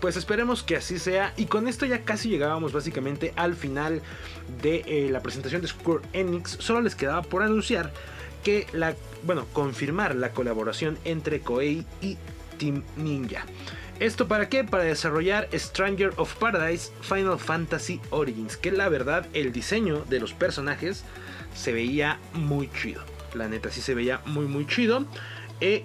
Pues 0.00 0.16
esperemos 0.16 0.62
que 0.62 0.76
así 0.76 0.98
sea. 0.98 1.32
Y 1.36 1.46
con 1.46 1.66
esto 1.66 1.84
ya 1.84 2.04
casi 2.04 2.28
llegábamos 2.28 2.72
básicamente 2.72 3.32
al 3.36 3.54
final 3.54 4.00
de 4.62 4.84
eh, 4.86 5.08
la 5.10 5.20
presentación 5.20 5.60
de 5.60 5.68
Square 5.68 6.02
Enix. 6.12 6.56
Solo 6.60 6.80
les 6.82 6.94
quedaba 6.94 7.22
por 7.22 7.42
anunciar 7.42 7.92
que 8.44 8.66
la, 8.72 8.94
bueno, 9.24 9.44
confirmar 9.52 10.14
la 10.14 10.30
colaboración 10.30 10.98
entre 11.04 11.40
Koei 11.40 11.84
y 12.00 12.16
Team 12.58 12.84
Ninja. 12.96 13.44
¿Esto 14.00 14.28
para 14.28 14.48
qué? 14.48 14.62
Para 14.62 14.84
desarrollar 14.84 15.48
Stranger 15.52 16.12
of 16.18 16.32
Paradise 16.36 16.92
Final 17.00 17.36
Fantasy 17.38 18.00
Origins. 18.10 18.56
Que 18.56 18.70
la 18.70 18.88
verdad, 18.88 19.26
el 19.32 19.50
diseño 19.50 20.04
de 20.08 20.20
los 20.20 20.34
personajes 20.34 21.02
se 21.54 21.72
veía 21.72 22.20
muy 22.32 22.70
chido. 22.70 23.02
La 23.34 23.48
neta, 23.48 23.70
sí 23.70 23.80
se 23.80 23.94
veía 23.94 24.20
muy, 24.24 24.46
muy 24.46 24.66
chido. 24.68 25.04
Eh, 25.60 25.82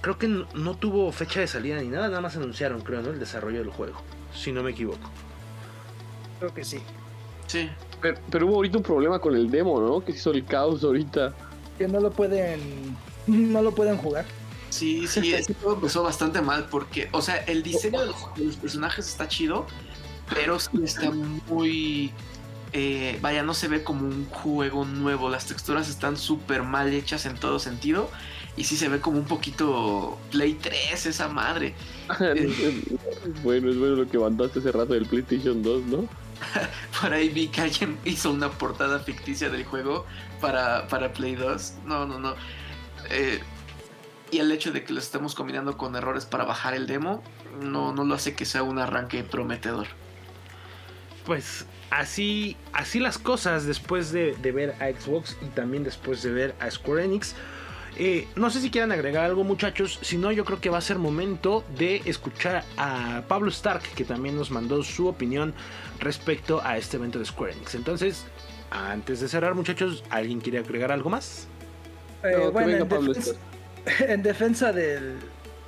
creo 0.00 0.18
que 0.18 0.28
no, 0.28 0.46
no 0.54 0.76
tuvo 0.76 1.10
fecha 1.10 1.40
de 1.40 1.48
salida 1.48 1.80
ni 1.80 1.88
nada, 1.88 2.08
nada 2.08 2.20
más 2.20 2.36
anunciaron, 2.36 2.80
creo, 2.82 3.02
¿no? 3.02 3.10
El 3.10 3.18
desarrollo 3.18 3.58
del 3.58 3.70
juego. 3.70 4.00
Si 4.32 4.52
no 4.52 4.62
me 4.62 4.70
equivoco. 4.70 5.10
Creo 6.38 6.54
que 6.54 6.64
sí. 6.64 6.78
Sí. 7.48 7.68
Pero, 8.00 8.18
pero 8.30 8.46
hubo 8.46 8.54
ahorita 8.56 8.78
un 8.78 8.84
problema 8.84 9.18
con 9.18 9.34
el 9.34 9.50
demo, 9.50 9.80
¿no? 9.80 10.04
Que 10.04 10.12
se 10.12 10.18
hizo 10.18 10.30
el 10.30 10.44
caos 10.44 10.84
ahorita. 10.84 11.34
Que 11.76 11.88
no 11.88 11.98
lo 11.98 12.12
pueden, 12.12 12.60
no 13.26 13.62
lo 13.62 13.72
pueden 13.74 13.96
jugar. 13.96 14.26
Sí, 14.72 15.06
sí, 15.06 15.34
ese 15.34 15.52
juego 15.54 15.74
empezó 15.74 16.02
bastante 16.02 16.40
mal 16.40 16.66
porque, 16.70 17.08
o 17.12 17.20
sea, 17.20 17.36
el 17.44 17.62
diseño 17.62 18.00
de 18.00 18.06
los, 18.06 18.34
de 18.34 18.44
los 18.46 18.56
personajes 18.56 19.06
está 19.06 19.28
chido, 19.28 19.66
pero 20.34 20.58
sí 20.58 20.70
está 20.82 21.10
muy... 21.10 22.10
eh, 22.72 23.18
vaya, 23.20 23.42
no 23.42 23.52
se 23.52 23.68
ve 23.68 23.84
como 23.84 24.06
un 24.06 24.24
juego 24.30 24.86
nuevo, 24.86 25.28
las 25.28 25.44
texturas 25.44 25.90
están 25.90 26.16
súper 26.16 26.62
mal 26.62 26.92
hechas 26.94 27.26
en 27.26 27.36
todo 27.36 27.58
sentido 27.58 28.10
y 28.56 28.64
sí 28.64 28.76
se 28.76 28.88
ve 28.88 28.98
como 28.98 29.18
un 29.18 29.26
poquito 29.26 30.18
Play 30.30 30.54
3 30.54 31.06
esa 31.06 31.28
madre. 31.28 31.74
bueno, 33.42 33.70
es 33.70 33.78
bueno 33.78 33.96
lo 33.96 34.08
que 34.08 34.18
mandaste 34.18 34.60
hace 34.60 34.72
rato 34.72 34.94
del 34.94 35.04
PlayStation 35.04 35.62
2, 35.62 35.84
¿no? 35.84 36.08
Por 37.00 37.12
ahí 37.12 37.28
vi 37.28 37.48
que 37.48 37.60
alguien 37.60 37.98
hizo 38.06 38.30
una 38.30 38.50
portada 38.50 39.00
ficticia 39.00 39.50
del 39.50 39.64
juego 39.64 40.06
para, 40.40 40.88
para 40.88 41.12
Play 41.12 41.34
2. 41.34 41.74
No, 41.84 42.06
no, 42.06 42.18
no. 42.18 42.34
Eh, 43.10 43.40
y 44.32 44.38
el 44.38 44.50
hecho 44.50 44.72
de 44.72 44.82
que 44.82 44.94
lo 44.94 44.98
estemos 44.98 45.34
combinando 45.34 45.76
con 45.76 45.94
errores 45.94 46.24
para 46.24 46.44
bajar 46.44 46.72
el 46.72 46.86
demo, 46.86 47.22
no, 47.60 47.92
no 47.92 48.02
lo 48.04 48.14
hace 48.14 48.34
que 48.34 48.46
sea 48.46 48.62
un 48.62 48.78
arranque 48.78 49.22
prometedor. 49.22 49.86
Pues 51.26 51.66
así, 51.90 52.56
así 52.72 52.98
las 52.98 53.18
cosas 53.18 53.66
después 53.66 54.10
de, 54.10 54.34
de 54.40 54.52
ver 54.52 54.74
a 54.80 54.88
Xbox 54.88 55.36
y 55.42 55.46
también 55.50 55.84
después 55.84 56.22
de 56.22 56.32
ver 56.32 56.54
a 56.60 56.70
Square 56.70 57.04
Enix. 57.04 57.34
Eh, 57.96 58.26
no 58.34 58.48
sé 58.48 58.62
si 58.62 58.70
quieran 58.70 58.90
agregar 58.90 59.26
algo 59.26 59.44
muchachos, 59.44 59.98
si 60.00 60.16
no 60.16 60.32
yo 60.32 60.46
creo 60.46 60.62
que 60.62 60.70
va 60.70 60.78
a 60.78 60.80
ser 60.80 60.98
momento 60.98 61.62
de 61.76 62.00
escuchar 62.06 62.64
a 62.78 63.24
Pablo 63.28 63.50
Stark 63.50 63.82
que 63.94 64.04
también 64.04 64.34
nos 64.34 64.50
mandó 64.50 64.82
su 64.82 65.08
opinión 65.08 65.52
respecto 66.00 66.62
a 66.64 66.78
este 66.78 66.96
evento 66.96 67.18
de 67.18 67.26
Square 67.26 67.52
Enix. 67.52 67.74
Entonces, 67.74 68.24
antes 68.70 69.20
de 69.20 69.28
cerrar 69.28 69.54
muchachos, 69.54 70.02
¿alguien 70.08 70.40
quiere 70.40 70.58
agregar 70.58 70.90
algo 70.90 71.10
más? 71.10 71.48
Eh, 72.24 72.30
No, 72.32 72.38
que 72.38 72.48
bueno, 72.48 72.66
venga 72.68 72.82
en, 72.82 72.88
Pablo 72.88 73.12
defensa, 73.12 73.38
en 74.00 74.22
defensa 74.22 74.72
del, 74.72 75.18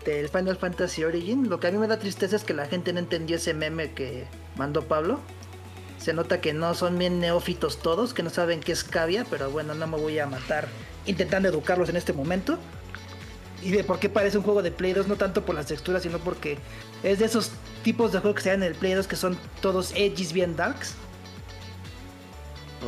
del 0.05 0.29
Final 0.29 0.57
Fantasy 0.57 1.05
Origin, 1.05 1.49
lo 1.49 1.61
que 1.61 1.69
a 1.69 1.71
mí 1.71 1.79
me 1.79 1.87
da 1.87 1.99
tristeza 1.99 2.37
es 2.37 2.45
que 2.45 2.55
la 2.55 2.67
gente 2.67 2.93
no 2.93 2.99
entendió 2.99 3.37
ese 3.37 3.55
meme 3.55 3.93
que 3.93 4.27
mandó 4.57 4.83
Pablo. 4.83 5.21
Se 5.99 6.13
nota 6.13 6.41
que 6.41 6.53
no 6.53 6.75
son 6.75 6.99
bien 6.99 7.19
neófitos 7.19 7.79
todos, 7.79 8.13
que 8.13 8.23
no 8.23 8.31
saben 8.31 8.61
qué 8.61 8.73
es 8.73 8.85
cavia, 8.85 9.25
pero 9.31 9.51
bueno, 9.51 9.75
no 9.75 9.87
me 9.87 9.97
voy 9.97 10.19
a 10.19 10.27
matar 10.27 10.69
intentando 11.07 11.49
educarlos 11.49 11.89
en 11.89 11.97
este 11.97 12.13
momento. 12.13 12.59
Y 13.63 13.71
de 13.71 13.85
por 13.85 13.99
qué 13.99 14.11
parece 14.11 14.37
un 14.37 14.45
juego 14.45 14.63
de 14.63 14.71
Play 14.71 14.93
2, 14.93 15.09
no 15.09 15.17
tanto 15.17 15.47
por 15.47 15.55
las 15.55 15.67
texturas, 15.67 16.03
sino 16.03 16.19
porque 16.19 16.59
es 17.03 17.21
de 17.21 17.25
esos 17.25 17.53
tipos 17.83 18.13
de 18.13 18.19
juegos 18.19 18.37
que 18.37 18.43
se 18.43 18.51
dan 18.51 18.63
en 18.63 18.69
el 18.69 18.75
Play 18.75 18.93
2 18.93 19.07
que 19.07 19.17
son 19.17 19.39
todos 19.63 19.93
edgys 19.97 20.35
bien 20.35 20.57
darks. 20.57 20.95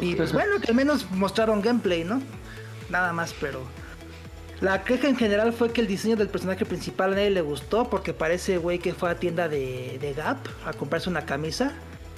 Y 0.02 0.14
pues 0.14 0.34
bueno, 0.34 0.60
que 0.60 0.68
al 0.68 0.74
menos 0.74 1.10
mostraron 1.10 1.62
gameplay, 1.62 2.04
¿no? 2.04 2.20
Nada 2.90 3.14
más, 3.14 3.34
pero. 3.40 3.62
La 4.60 4.84
queja 4.84 5.06
en 5.06 5.16
general 5.16 5.52
fue 5.52 5.70
que 5.70 5.82
el 5.82 5.86
diseño 5.86 6.16
del 6.16 6.28
personaje 6.28 6.64
principal 6.64 7.12
a 7.12 7.16
nadie 7.16 7.30
le 7.30 7.42
gustó 7.42 7.90
porque 7.90 8.14
parece 8.14 8.56
güey 8.56 8.78
que 8.78 8.94
fue 8.94 9.10
a 9.10 9.16
tienda 9.16 9.48
de, 9.48 10.14
Gap 10.16 10.38
a 10.64 10.72
comprarse 10.72 11.10
una 11.10 11.26
camisa 11.26 11.72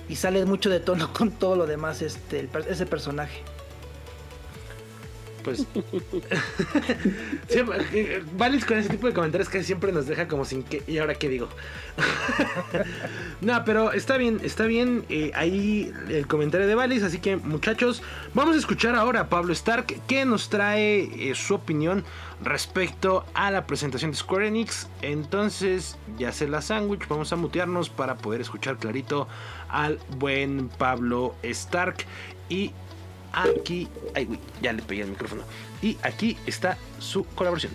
y 0.09 0.15
sale 0.15 0.45
mucho 0.45 0.71
de 0.71 0.79
tono 0.79 1.13
con 1.17 1.33
todo 1.33 1.57
lo 1.57 1.67
demás 1.67 2.01
este 2.01 2.49
ese 2.69 2.87
personaje. 2.87 3.43
Pues. 5.43 5.67
siempre, 7.49 7.79
eh, 7.93 8.23
Valis 8.37 8.65
con 8.65 8.79
ese 8.79 8.89
tipo 8.89 9.07
de 9.07 9.13
comentarios 9.13 9.49
que 9.49 9.63
siempre 9.63 9.93
nos 9.93 10.07
deja 10.07 10.29
como 10.29 10.45
sin 10.45 10.63
que. 10.63 10.83
¿Y 10.87 10.99
ahora 10.99 11.15
qué 11.15 11.29
digo? 11.29 11.49
no, 13.41 13.65
pero 13.65 13.93
está 13.93 14.17
bien, 14.17 14.41
está 14.43 14.65
bien 14.65 15.05
eh, 15.09 15.33
ahí 15.35 15.93
el 16.09 16.27
comentario 16.27 16.67
de 16.67 16.75
Valis. 16.75 17.03
Así 17.03 17.19
que, 17.19 17.37
muchachos, 17.37 18.03
vamos 18.35 18.57
a 18.57 18.59
escuchar 18.59 18.95
ahora 18.95 19.21
a 19.21 19.29
Pablo 19.29 19.53
Stark 19.53 19.87
que 20.07 20.25
nos 20.25 20.49
trae 20.49 21.31
eh, 21.31 21.35
su 21.35 21.55
opinión 21.55 22.05
respecto 22.43 23.25
a 23.35 23.51
la 23.51 23.67
presentación 23.67 24.11
de 24.11 24.17
Square 24.17 24.49
Enix. 24.49 24.89
Entonces, 25.03 25.97
ya 26.19 26.33
sé 26.33 26.49
la 26.49 26.63
sándwich, 26.63 27.07
vamos 27.09 27.33
a 27.33 27.37
mutearnos 27.37 27.91
para 27.91 28.17
poder 28.17 28.41
escuchar 28.41 28.79
clarito 28.79 29.29
al 29.69 29.99
buen 30.19 30.69
Pablo 30.69 31.35
Stark. 31.43 32.05
Y 32.49 32.73
aquí, 33.33 33.89
ay, 34.15 34.27
uy, 34.29 34.39
ya 34.63 34.73
le 34.73 34.83
pegué 34.83 35.03
el 35.03 35.11
micrófono. 35.11 35.43
Y 35.83 35.97
aquí 36.03 36.37
está 36.47 36.77
su 36.99 37.25
colaboración. 37.35 37.73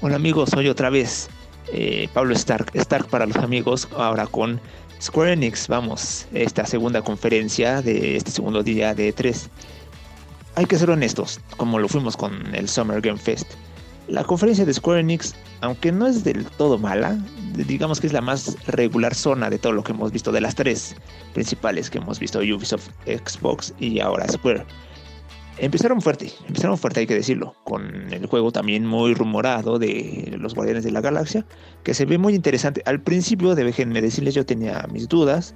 Hola 0.00 0.16
amigos, 0.16 0.50
soy 0.50 0.68
otra 0.68 0.90
vez 0.90 1.28
eh, 1.72 2.08
Pablo 2.12 2.34
Stark, 2.34 2.70
Stark 2.74 3.08
para 3.08 3.26
los 3.26 3.36
amigos, 3.36 3.88
ahora 3.96 4.26
con 4.26 4.60
Square 5.00 5.32
Enix, 5.32 5.68
vamos, 5.68 6.26
esta 6.32 6.64
segunda 6.66 7.02
conferencia 7.02 7.82
de 7.82 8.16
este 8.16 8.30
segundo 8.30 8.62
día 8.62 8.94
de 8.94 9.14
E3. 9.14 9.48
Hay 10.54 10.66
que 10.66 10.78
ser 10.78 10.90
honestos, 10.90 11.40
como 11.56 11.78
lo 11.78 11.88
fuimos 11.88 12.16
con 12.16 12.54
el 12.54 12.68
Summer 12.68 13.00
Game 13.00 13.18
Fest. 13.18 13.46
La 14.08 14.22
conferencia 14.22 14.64
de 14.64 14.72
Square 14.72 15.00
Enix, 15.00 15.34
aunque 15.62 15.90
no 15.90 16.06
es 16.06 16.22
del 16.22 16.44
todo 16.44 16.78
mala, 16.78 17.18
digamos 17.54 18.00
que 18.00 18.06
es 18.06 18.12
la 18.12 18.20
más 18.20 18.56
regular 18.66 19.14
zona 19.14 19.50
de 19.50 19.58
todo 19.58 19.72
lo 19.72 19.82
que 19.82 19.90
hemos 19.92 20.12
visto 20.12 20.30
de 20.30 20.40
las 20.40 20.54
tres 20.54 20.94
principales 21.34 21.90
que 21.90 21.98
hemos 21.98 22.20
visto, 22.20 22.38
Ubisoft, 22.38 22.88
Xbox 23.04 23.74
y 23.80 23.98
ahora 23.98 24.28
Square. 24.28 24.64
Empezaron 25.58 26.00
fuerte, 26.00 26.30
empezaron 26.46 26.78
fuerte 26.78 27.00
hay 27.00 27.06
que 27.06 27.14
decirlo, 27.14 27.56
con 27.64 28.12
el 28.12 28.26
juego 28.26 28.52
también 28.52 28.86
muy 28.86 29.14
rumorado 29.14 29.78
de 29.78 30.36
los 30.38 30.54
Guardianes 30.54 30.84
de 30.84 30.92
la 30.92 31.00
Galaxia, 31.00 31.44
que 31.82 31.94
se 31.94 32.04
ve 32.04 32.18
muy 32.18 32.34
interesante. 32.34 32.82
Al 32.86 33.00
principio, 33.00 33.54
déjenme 33.54 34.02
decirles, 34.02 34.34
yo 34.34 34.46
tenía 34.46 34.86
mis 34.92 35.08
dudas, 35.08 35.54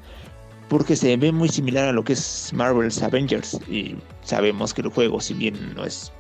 porque 0.69 0.97
se 0.97 1.17
ve 1.17 1.31
muy 1.31 1.51
similar 1.51 1.89
a 1.89 1.93
lo 1.93 2.03
que 2.03 2.15
es 2.15 2.51
Marvel's 2.53 3.01
Avengers, 3.03 3.61
y 3.69 3.95
sabemos 4.23 4.75
que 4.75 4.81
el 4.81 4.89
juego, 4.89 5.21
si 5.21 5.35
bien 5.35 5.75
no 5.77 5.85
es 5.85 6.11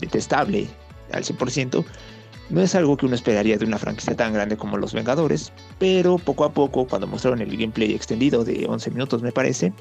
detestable 0.00 0.66
al 1.12 1.24
100%, 1.24 1.84
no 2.48 2.60
es 2.60 2.74
algo 2.74 2.96
que 2.96 3.06
uno 3.06 3.14
esperaría 3.14 3.58
de 3.58 3.64
una 3.64 3.78
franquicia 3.78 4.14
tan 4.14 4.32
grande 4.32 4.56
como 4.56 4.76
Los 4.76 4.94
Vengadores, 4.94 5.52
pero 5.78 6.18
poco 6.18 6.44
a 6.44 6.52
poco, 6.52 6.86
cuando 6.86 7.06
mostraron 7.06 7.40
el 7.40 7.56
gameplay 7.56 7.92
extendido 7.92 8.44
de 8.44 8.66
11 8.68 8.90
minutos 8.92 9.22
me 9.22 9.32
parece, 9.32 9.72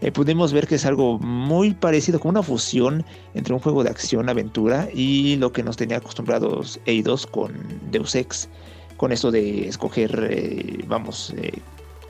eh, 0.00 0.12
pudimos 0.12 0.52
ver 0.52 0.68
que 0.68 0.76
es 0.76 0.86
algo 0.86 1.18
muy 1.18 1.74
parecido, 1.74 2.20
como 2.20 2.30
una 2.30 2.42
fusión 2.44 3.04
entre 3.34 3.52
un 3.52 3.58
juego 3.58 3.82
de 3.82 3.90
acción-aventura 3.90 4.88
y 4.94 5.36
lo 5.36 5.52
que 5.52 5.64
nos 5.64 5.76
tenía 5.76 5.96
acostumbrados 5.96 6.78
Eidos 6.86 7.26
con 7.26 7.52
Deus 7.90 8.14
Ex, 8.14 8.48
con 8.96 9.10
eso 9.10 9.32
de 9.32 9.66
escoger, 9.66 10.28
eh, 10.30 10.84
vamos, 10.86 11.34
eh, 11.36 11.52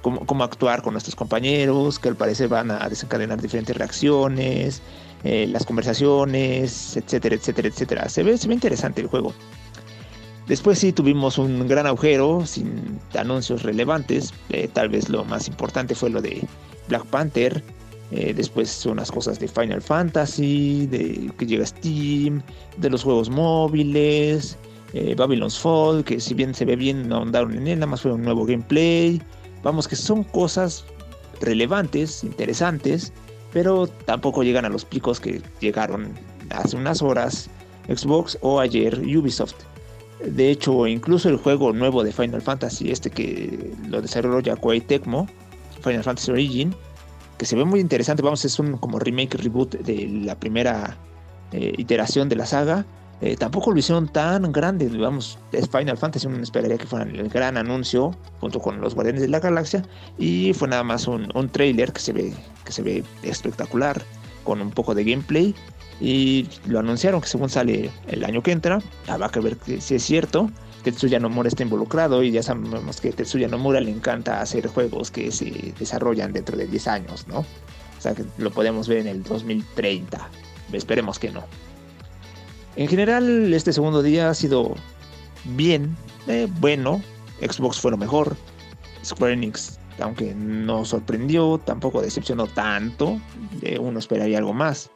cómo, 0.03 0.45
actuar 0.45 0.83
con 0.83 0.93
nuestros 0.93 1.17
compañeros, 1.17 1.99
que 1.99 2.11
al 2.11 2.17
parecer 2.17 2.49
van 2.49 2.71
a 2.71 2.89
desencadenar 2.91 3.41
diferentes 3.41 3.75
reacciones, 3.75 4.83
las 5.25 5.67
conversaciones, 5.67 6.97
etcétera, 6.97 7.35
etcétera, 7.35 7.69
etcétera. 7.69 8.09
Se 8.09 8.23
ve, 8.23 8.39
se 8.39 8.49
ve 8.49 8.55
interesante 8.55 9.01
el 9.01 9.09
juego. 9.09 9.35
Después 10.47 10.79
sí 10.79 10.93
tuvimos 10.93 11.39
un 11.39 11.67
gran 11.69 11.87
agujero 11.87 12.47
sin 12.47 12.99
anuncios 13.19 13.63
relevantes. 13.65 14.33
tal 14.73 14.89
vez 14.89 15.09
lo 15.09 15.25
más 15.25 15.49
importante 15.49 15.95
fue 15.95 16.11
lo 16.11 16.23
de 16.23 16.47
Black 16.89 17.05
Panther, 17.07 17.63
eh, 18.11 18.33
después 18.35 18.87
unas 18.87 19.11
cosas 19.11 19.39
de 19.39 19.49
Final 19.49 19.83
Fantasy, 19.83 20.87
de 20.87 21.31
que 21.37 21.47
llega 21.47 21.67
Steam, 21.67 22.43
de 22.79 22.89
los 22.89 23.03
juegos 23.05 23.29
móviles, 23.29 24.57
eh, 24.95 25.15
Babylon's 25.15 25.59
Fall, 25.59 26.03
que 26.05 26.19
si 26.19 26.33
bien 26.33 26.55
se 26.55 26.65
ve 26.65 26.77
bien, 26.77 27.07
no 27.09 27.17
ahondaron 27.17 27.55
en 27.55 27.69
él, 27.69 27.79
nada 27.81 27.91
más 27.91 28.01
fue 28.01 28.13
un 28.13 28.23
nuevo 28.23 28.47
gameplay. 28.47 29.21
Vamos, 29.63 29.87
que 29.87 29.97
son 29.97 30.25
cosas 30.25 30.87
relevantes, 31.41 32.25
interesantes, 32.25 33.13
pero 33.59 33.89
tampoco 33.89 34.45
llegan 34.45 34.65
a 34.67 34.69
los 34.69 34.85
picos 34.85 35.19
que 35.19 35.43
llegaron 35.59 36.15
hace 36.51 36.77
unas 36.77 37.03
horas 37.03 37.51
Xbox 37.89 38.39
o 38.41 38.61
ayer 38.61 39.01
Ubisoft. 39.01 39.57
De 40.25 40.49
hecho, 40.49 40.87
incluso 40.87 41.29
el 41.29 41.39
juego 41.39 41.73
nuevo 41.73 42.05
de 42.05 42.13
Final 42.13 42.41
Fantasy, 42.41 42.93
este 42.93 43.11
que 43.11 43.75
lo 43.89 44.01
desarrolló 44.01 44.57
Koei 44.59 44.81
Tecmo, 44.81 45.27
Final 45.83 46.05
Fantasy 46.05 46.31
Origin, 46.31 46.73
que 47.37 47.47
se 47.47 47.57
ve 47.57 47.65
muy 47.65 47.81
interesante. 47.81 48.23
Vamos, 48.23 48.45
es 48.45 48.61
un 48.61 48.77
como 48.77 49.01
remake, 49.01 49.37
reboot 49.37 49.75
de 49.75 50.07
la 50.07 50.39
primera 50.39 50.97
eh, 51.51 51.73
iteración 51.79 52.29
de 52.29 52.37
la 52.37 52.47
saga. 52.47 52.87
Eh, 53.21 53.37
tampoco 53.37 53.73
lo 53.73 53.79
hicieron 53.79 54.09
tan 54.09 54.53
grande, 54.53 54.89
vamos, 54.97 55.39
es 55.51 55.69
Final 55.69 55.99
Fantasy, 55.99 56.29
uno 56.29 56.41
esperaría 56.41 56.79
que 56.79 56.87
fuera 56.87 57.05
el 57.05 57.29
gran 57.29 57.57
anuncio 57.57 58.15
junto 58.41 58.61
con 58.61 58.81
los 58.81 58.95
Guardianes 58.95 59.23
de 59.23 59.29
la 59.29 59.41
Galaxia 59.41 59.85
y 60.19 60.53
fue 60.55 60.69
nada 60.69 60.85
más 60.85 61.09
un, 61.09 61.29
un 61.35 61.49
trailer 61.49 61.93
que 61.93 62.01
se 62.01 62.13
ve 62.13 62.33
que 62.65 62.71
se 62.71 62.83
ve 62.83 63.03
espectacular 63.25 64.01
con 64.45 64.61
un 64.61 64.71
poco 64.71 64.95
de 64.95 65.03
gameplay 65.03 65.53
y 66.01 66.49
lo 66.67 66.79
anunciaron 66.79 67.21
que 67.21 67.27
según 67.27 67.49
sale 67.49 67.91
el 68.07 68.25
año 68.25 68.41
que 68.41 68.53
entra, 68.53 68.81
habrá 69.09 69.29
que 69.31 69.41
ver 69.41 69.57
si 69.81 69.97
es 69.97 70.03
cierto 70.05 70.49
Tetsuya 70.83 71.19
Nomura 71.19 71.49
está 71.49 71.63
involucrado 71.63 72.23
y 72.23 72.31
ya 72.31 72.43
sabemos 72.43 73.01
que 73.01 73.13
Tetsuya 73.13 73.49
Nomura 73.49 73.81
le 73.81 73.91
encanta 73.91 74.41
hacer 74.41 74.69
juegos 74.69 75.11
que 75.11 75.31
se 75.33 75.75
desarrollan 75.79 76.33
dentro 76.33 76.57
de 76.57 76.67
10 76.67 76.89
años, 76.89 77.27
¿no? 77.29 77.41
O 77.41 78.01
sea 78.01 78.15
que 78.15 78.25
lo 78.39 78.51
podemos 78.51 78.87
ver 78.87 78.99
en 78.99 79.09
el 79.09 79.23
2030. 79.23 80.29
Esperemos 80.73 81.19
que 81.19 81.31
no. 81.31 81.45
En 82.79 82.87
general, 82.87 83.53
este 83.53 83.73
segundo 83.73 84.05
día 84.05 84.31
ha 84.31 84.35
sido 84.35 84.77
bien, 85.45 85.97
eh, 86.29 86.47
bueno. 86.61 87.03
Xbox 87.41 87.81
fue 87.81 87.91
lo 87.91 87.97
mejor. 87.97 88.37
Square 89.05 89.33
Enix, 89.33 89.81
aunque 89.99 90.33
no 90.33 90.85
sorprendió, 90.85 91.59
tampoco 91.65 92.01
decepcionó 92.01 92.47
tanto. 92.47 93.21
uno 93.81 93.99
esperaría 93.99 94.39
algo 94.39 94.55
más. 94.55 94.93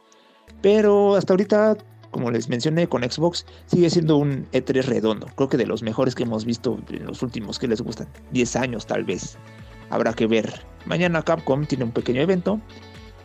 Pero 0.61 1.15
hasta 1.17 1.33
ahorita 1.33 1.77
como 2.11 2.31
les 2.31 2.47
mencioné 2.47 2.87
con 2.87 3.03
Xbox, 3.03 3.45
sigue 3.65 3.89
siendo 3.89 4.15
un 4.15 4.47
E3 4.53 4.83
redondo. 4.85 5.27
Creo 5.35 5.49
que 5.49 5.57
de 5.57 5.65
los 5.65 5.83
mejores 5.83 6.15
que 6.15 6.23
hemos 6.23 6.45
visto 6.45 6.79
en 6.89 7.05
los 7.05 7.21
últimos 7.21 7.59
que 7.59 7.67
les 7.67 7.81
gustan, 7.81 8.07
10 8.31 8.55
años 8.55 8.85
tal 8.85 9.03
vez. 9.03 9.37
Habrá 9.89 10.13
que 10.13 10.27
ver. 10.27 10.65
Mañana 10.85 11.21
Capcom 11.21 11.65
tiene 11.65 11.83
un 11.83 11.91
pequeño 11.91 12.21
evento. 12.21 12.61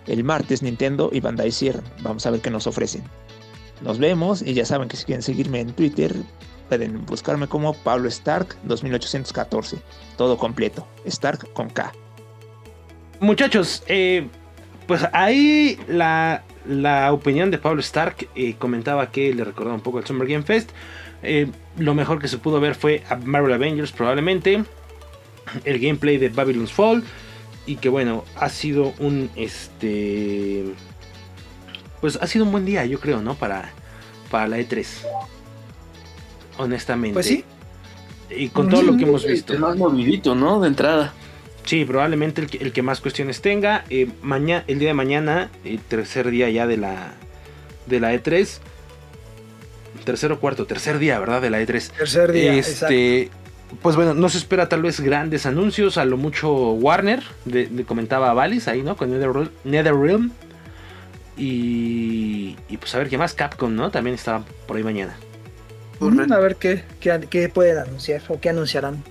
El 0.09 0.25
martes 0.25 0.63
Nintendo 0.63 1.11
y 1.13 1.21
Bandai 1.21 1.53
cierran. 1.53 1.85
Vamos 2.03 2.27
a 2.27 2.31
ver 2.33 2.41
qué 2.41 2.51
nos 2.51 2.67
ofrecen. 2.67 3.05
Nos 3.81 3.99
vemos 3.99 4.43
y 4.43 4.55
ya 4.55 4.65
saben 4.65 4.89
que 4.89 4.97
si 4.97 5.05
quieren 5.05 5.23
seguirme 5.23 5.61
en 5.61 5.73
Twitter, 5.73 6.15
pueden 6.69 7.05
buscarme 7.07 7.47
como 7.47 7.75
Pablo 7.75 8.09
Stark 8.09 8.57
2814. 8.65 9.79
Todo 10.17 10.37
completo. 10.37 10.87
Stark 11.05 11.53
con 11.53 11.71
K. 11.71 11.93
Muchachos, 13.21 13.83
eh, 13.87 14.29
pues 14.87 15.07
ahí 15.13 15.79
la 15.89 16.45
la 16.69 17.13
opinión 17.13 17.51
de 17.51 17.59
Pablo 17.59 17.81
Stark 17.81 18.29
eh, 18.35 18.55
comentaba 18.59 19.11
que 19.11 19.33
le 19.33 19.43
recordaba 19.43 19.75
un 19.75 19.81
poco 19.81 19.99
el 19.99 20.07
Summer 20.07 20.29
Game 20.29 20.45
Fest. 20.45 20.71
Eh, 21.23 21.51
lo 21.79 21.95
mejor 21.95 22.21
que 22.21 22.29
se 22.29 22.39
pudo 22.39 22.61
ver 22.61 22.75
fue 22.75 23.03
a 23.09 23.17
Marvel 23.17 23.55
Avengers 23.55 23.91
probablemente. 23.91 24.63
El 25.65 25.79
gameplay 25.79 26.19
de 26.19 26.29
Babylon's 26.29 26.73
Fall. 26.73 27.03
Y 27.67 27.77
que 27.77 27.89
bueno, 27.89 28.25
ha 28.37 28.49
sido 28.49 28.93
un 28.99 29.31
este. 29.35 30.65
Pues 32.01 32.19
ha 32.21 32.27
sido 32.27 32.45
un 32.45 32.53
buen 32.53 32.65
día, 32.65 32.85
yo 32.87 33.01
creo, 33.01 33.21
¿no? 33.21 33.35
Para, 33.35 33.73
para 34.31 34.47
la 34.49 34.59
E3. 34.59 34.87
Honestamente. 36.59 37.15
Pues 37.15 37.27
sí. 37.27 37.45
Y 38.31 38.49
con 38.49 38.69
todo 38.69 38.83
lo 38.83 38.97
que 38.97 39.05
hemos 39.05 39.25
visto. 39.25 39.53
El 39.53 39.61
más 39.61 39.77
movidito, 39.77 40.35
¿no? 40.35 40.61
De 40.61 40.69
entrada. 40.69 41.13
Sí, 41.65 41.85
probablemente 41.85 42.47
el 42.61 42.73
que, 42.73 42.83
más 42.83 43.01
cuestiones 43.01 43.43
tenga. 43.43 43.85
Eh, 43.91 44.09
mañana, 44.23 44.65
el 44.69 44.79
día 44.79 44.89
de 44.89 44.95
mañana, 44.95 45.51
el 45.65 45.75
eh, 45.75 45.81
tercer 45.87 46.31
día 46.31 46.49
ya 46.49 46.67
de 46.67 46.79
la, 46.79 47.13
de 47.87 48.01
la 48.01 48.15
E3. 48.15 48.59
Tercer 50.05 50.33
o 50.33 50.41
cuarto, 50.41 50.67
tercer 50.67 50.99
día, 50.99 51.19
¿verdad? 51.19 51.43
De 51.43 51.51
la 51.51 51.61
E3. 51.61 51.91
Tercer 51.91 52.33
día. 52.33 52.55
Este, 52.55 53.31
pues 53.83 53.97
bueno, 53.97 54.15
no 54.15 54.29
se 54.31 54.39
espera 54.39 54.69
tal 54.69 54.83
vez 54.83 55.01
grandes 55.01 55.45
anuncios. 55.45 55.99
A 55.99 56.05
lo 56.05 56.17
mucho 56.17 56.73
Warner, 56.73 57.23
de, 57.45 57.69
comentaba 57.87 58.33
Valis 58.33 58.69
ahí, 58.69 58.83
¿no? 58.83 58.97
Con 58.97 59.11
NetherRealm. 59.65 60.31
Y, 61.39 62.57
y 62.69 62.77
pues 62.77 62.95
a 62.95 62.99
ver 62.99 63.09
qué 63.09 63.17
más. 63.17 63.33
Capcom, 63.33 63.75
¿no? 63.75 63.91
También 63.91 64.15
estaba 64.15 64.45
por 64.67 64.77
ahí 64.77 64.83
mañana. 64.83 65.17
A 66.01 66.39
ver 66.39 66.57
qué, 66.57 66.85
qué, 67.01 67.27
qué 67.31 67.49
pueden 67.49 67.79
anunciar 67.79 68.23
o 68.29 68.41
qué 68.41 68.51
anunciarán. 68.51 69.03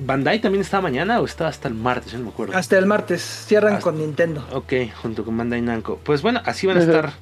Bandai 0.00 0.40
también 0.40 0.62
está 0.62 0.80
mañana 0.80 1.20
o 1.20 1.24
está 1.24 1.48
hasta 1.48 1.66
el 1.66 1.74
martes, 1.74 2.14
no 2.14 2.20
me 2.20 2.28
acuerdo. 2.28 2.56
Hasta 2.56 2.78
el 2.78 2.86
martes, 2.86 3.20
cierran 3.22 3.80
con 3.80 3.98
Nintendo. 3.98 4.46
Ok, 4.52 4.72
junto 5.02 5.24
con 5.24 5.36
Bandai 5.36 5.60
Namco. 5.60 5.98
Pues 6.04 6.22
bueno, 6.22 6.40
así 6.44 6.68
van 6.68 6.76
a 6.76 6.80
estar. 6.80 7.12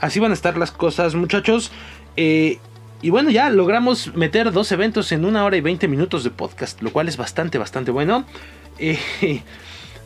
Así 0.00 0.20
van 0.20 0.30
a 0.30 0.34
estar 0.34 0.56
las 0.56 0.70
cosas, 0.70 1.14
muchachos. 1.14 1.70
Eh, 2.16 2.58
y 3.02 3.10
bueno, 3.10 3.30
ya 3.30 3.50
logramos 3.50 4.14
meter 4.14 4.52
dos 4.52 4.72
eventos 4.72 5.12
en 5.12 5.24
una 5.24 5.44
hora 5.44 5.56
y 5.56 5.60
veinte 5.60 5.86
minutos 5.86 6.24
de 6.24 6.30
podcast, 6.30 6.80
lo 6.82 6.92
cual 6.92 7.08
es 7.08 7.16
bastante, 7.16 7.58
bastante 7.58 7.90
bueno. 7.90 8.24
Eh, 8.78 9.42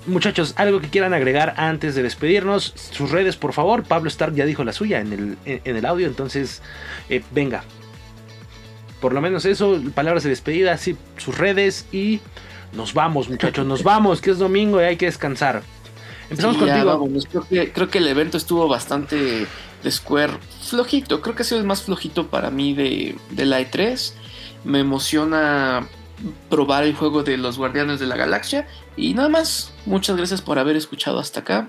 muchachos, 0.07 0.55
algo 0.57 0.81
que 0.81 0.89
quieran 0.89 1.15
agregar 1.15 1.55
antes 1.57 1.95
de 1.95 2.03
despedirnos. 2.03 2.73
Sus 2.75 3.11
redes, 3.11 3.37
por 3.37 3.53
favor. 3.53 3.85
Pablo 3.85 4.09
Stark 4.09 4.35
ya 4.35 4.45
dijo 4.45 4.65
la 4.65 4.73
suya 4.73 5.01
en 5.01 5.13
el, 5.13 5.39
en 5.45 5.77
el 5.77 5.87
audio, 5.87 6.07
entonces, 6.07 6.63
eh, 7.09 7.23
venga. 7.31 7.65
Por 9.01 9.13
lo 9.13 9.21
menos 9.21 9.45
eso, 9.45 9.81
palabras 9.95 10.23
de 10.23 10.31
despedida, 10.31 10.77
sí, 10.77 10.97
sus 11.17 11.37
redes 11.37 11.87
y 11.93 12.21
nos 12.73 12.95
vamos, 12.95 13.29
muchachos, 13.29 13.67
nos 13.67 13.83
vamos, 13.83 14.21
que 14.21 14.31
es 14.31 14.39
domingo 14.39 14.81
y 14.81 14.85
hay 14.85 14.97
que 14.97 15.07
descansar. 15.07 15.63
Empezamos 16.31 16.57
contigo. 16.57 17.09
Creo, 17.31 17.47
que, 17.49 17.73
creo 17.73 17.89
que 17.91 17.99
el 17.99 18.09
evento 18.09 18.37
estuvo 18.37 18.69
bastante 18.69 19.47
de 19.83 19.91
Square 19.91 20.35
flojito. 20.63 21.21
Creo 21.21 21.35
que 21.35 21.43
ha 21.43 21.45
sido 21.45 21.61
el 21.61 21.67
más 21.67 21.83
flojito 21.83 22.29
para 22.29 22.51
mí 22.51 22.75
de, 22.75 23.17
de 23.31 23.45
la 23.45 23.61
E3. 23.61 24.15
Me 24.65 24.81
emociona 24.81 25.87
probar 26.49 26.85
el 26.85 26.95
juego 26.95 27.23
de 27.23 27.37
los 27.37 27.59
Guardianes 27.59 28.01
de 28.01 28.07
la 28.07 28.17
Galaxia. 28.17 28.67
Y 28.97 29.15
nada 29.15 29.29
más, 29.29 29.73
muchas 29.87 30.17
gracias 30.17 30.43
por 30.43 30.59
haber 30.59 30.77
escuchado 30.77 31.19
hasta 31.19 31.41
acá. 31.41 31.69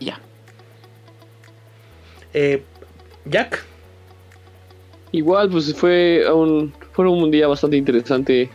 ya. 0.00 0.20
Eh, 2.32 2.62
Jack. 3.26 3.64
Igual, 5.12 5.48
pues 5.50 5.74
fue 5.74 6.24
un, 6.32 6.72
fue 6.92 7.08
un 7.08 7.30
día 7.30 7.46
bastante 7.46 7.76
interesante 7.76 8.50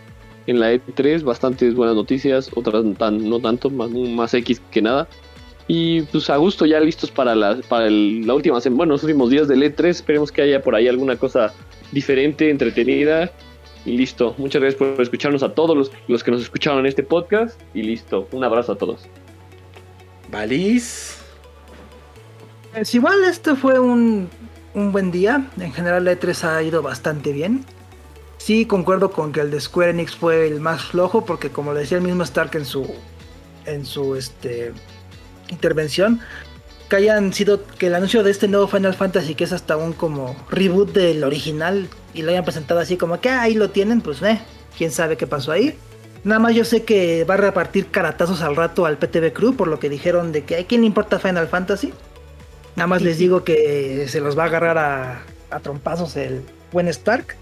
en 0.48 0.60
la 0.60 0.74
E3, 0.74 1.24
bastantes 1.24 1.76
buenas 1.76 1.96
noticias, 1.96 2.50
otras 2.56 2.84
tan, 2.98 3.30
no 3.30 3.40
tanto, 3.40 3.70
más, 3.70 3.90
más 3.92 4.34
X 4.34 4.62
que 4.72 4.82
nada. 4.82 5.08
Y 5.68 6.02
pues 6.04 6.30
a 6.30 6.38
gusto 6.38 6.66
ya 6.66 6.80
listos 6.80 7.12
para 7.12 7.36
la, 7.36 7.58
para 7.70 7.90
la 7.90 8.34
última 8.34 8.60
bueno, 8.72 8.94
los 8.94 9.04
últimos 9.04 9.30
días 9.30 9.48
del 9.48 9.62
E3. 9.62 9.88
Esperemos 9.88 10.32
que 10.32 10.42
haya 10.42 10.62
por 10.62 10.76
ahí 10.76 10.88
alguna 10.88 11.16
cosa 11.16 11.54
diferente, 11.92 12.50
entretenida. 12.50 13.32
Y 13.86 13.98
listo. 13.98 14.36
Muchas 14.38 14.62
gracias 14.62 14.80
por 14.80 15.02
escucharnos 15.02 15.44
a 15.44 15.54
todos 15.54 15.76
los, 15.76 15.92
los 16.08 16.24
que 16.24 16.32
nos 16.32 16.42
escucharon 16.42 16.80
en 16.80 16.86
este 16.86 17.04
podcast. 17.04 17.60
Y 17.74 17.84
listo. 17.84 18.28
Un 18.32 18.44
abrazo 18.44 18.74
a 18.74 18.78
todos. 18.78 19.08
Valis. 20.32 21.18
Pues 22.74 22.94
igual 22.94 23.24
este 23.24 23.56
fue 23.56 23.80
un, 23.80 24.30
un 24.74 24.92
buen 24.92 25.12
día. 25.12 25.50
En 25.60 25.74
general 25.74 26.06
la 26.06 26.14
E3 26.14 26.44
ha 26.44 26.64
ido 26.64 26.82
bastante 26.82 27.32
bien. 27.32 27.66
Sí, 28.38 28.66
concuerdo 28.66 29.12
con 29.12 29.32
que 29.32 29.42
el 29.42 29.52
de 29.52 29.60
Square 29.60 29.92
Enix 29.92 30.16
fue 30.16 30.48
el 30.48 30.60
más 30.60 30.86
flojo, 30.86 31.26
porque 31.26 31.50
como 31.50 31.74
le 31.74 31.82
decía 31.82 31.98
el 31.98 32.04
mismo 32.04 32.24
Stark 32.24 32.56
en 32.56 32.66
su 32.66 32.88
en 33.66 33.86
su 33.86 34.16
este 34.16 34.72
intervención, 35.50 36.22
que 36.90 36.96
hayan 36.96 37.32
sido 37.34 37.66
que 37.66 37.88
el 37.88 37.96
anuncio 37.96 38.24
de 38.24 38.32
este 38.32 38.48
nuevo 38.48 38.68
Final 38.68 38.96
Fantasy 38.96 39.36
que 39.36 39.44
es 39.44 39.54
hasta 39.54 39.78
un 39.78 39.94
como 39.94 40.36
reboot 40.50 40.92
del 40.92 41.24
original 41.24 41.88
y 42.14 42.24
lo 42.24 42.32
hayan 42.32 42.44
presentado 42.44 42.80
así 42.80 42.98
como 42.98 43.22
que 43.22 43.30
ah, 43.30 43.42
ahí 43.42 43.54
lo 43.54 43.70
tienen, 43.70 44.02
pues 44.02 44.22
eh, 44.24 44.42
quién 44.78 44.92
sabe 44.92 45.16
qué 45.16 45.28
pasó 45.28 45.52
ahí. 45.52 45.78
Nada 46.24 46.40
más 46.40 46.54
yo 46.54 46.66
sé 46.66 46.84
que 46.84 47.24
va 47.24 47.36
a 47.36 47.38
repartir 47.38 47.88
caratazos 47.88 48.42
al 48.42 48.56
rato 48.56 48.86
al 48.86 48.98
PTV 48.98 49.32
Crew 49.32 49.56
por 49.56 49.68
lo 49.68 49.80
que 49.80 49.88
dijeron 49.88 50.32
de 50.32 50.44
que 50.44 50.58
a 50.58 50.66
quién 50.66 50.82
le 50.82 50.88
importa 50.88 51.20
Final 51.20 51.48
Fantasy. 51.48 51.94
Nada 52.76 52.88
más 52.88 53.02
les 53.02 53.18
digo 53.18 53.44
que 53.44 54.06
se 54.10 54.20
los 54.20 54.38
va 54.38 54.44
a 54.44 54.48
agarrar 54.48 54.78
a, 54.78 55.22
a 55.52 55.60
trompazos 55.60 56.16
el 56.18 56.42
buen 56.72 56.88
Stark. 56.88 57.36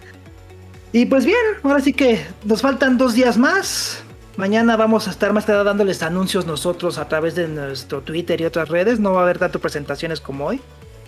Y 0.91 1.06
pues 1.06 1.26
bien, 1.26 1.38
ahora 1.64 1.80
sí 1.80 1.94
que 1.94 2.19
nos 2.44 2.61
faltan 2.61 2.98
dos 2.98 3.14
días 3.14 3.38
más. 3.38 4.03
Mañana 4.38 4.77
vamos 4.77 5.07
a 5.07 5.11
estar 5.11 5.34
más 5.34 5.47
tarde 5.47 5.64
dándoles 5.64 6.03
anuncios 6.03 6.45
nosotros 6.45 6.99
a 6.99 7.07
través 7.07 7.34
de 7.34 7.47
nuestro 7.47 8.01
Twitter 8.01 8.39
y 8.39 8.45
otras 8.45 8.69
redes. 8.69 8.99
No 8.99 9.14
va 9.14 9.22
a 9.22 9.23
haber 9.23 9.39
tanto 9.39 9.59
presentaciones 9.59 10.22
como 10.22 10.45
hoy. 10.45 10.61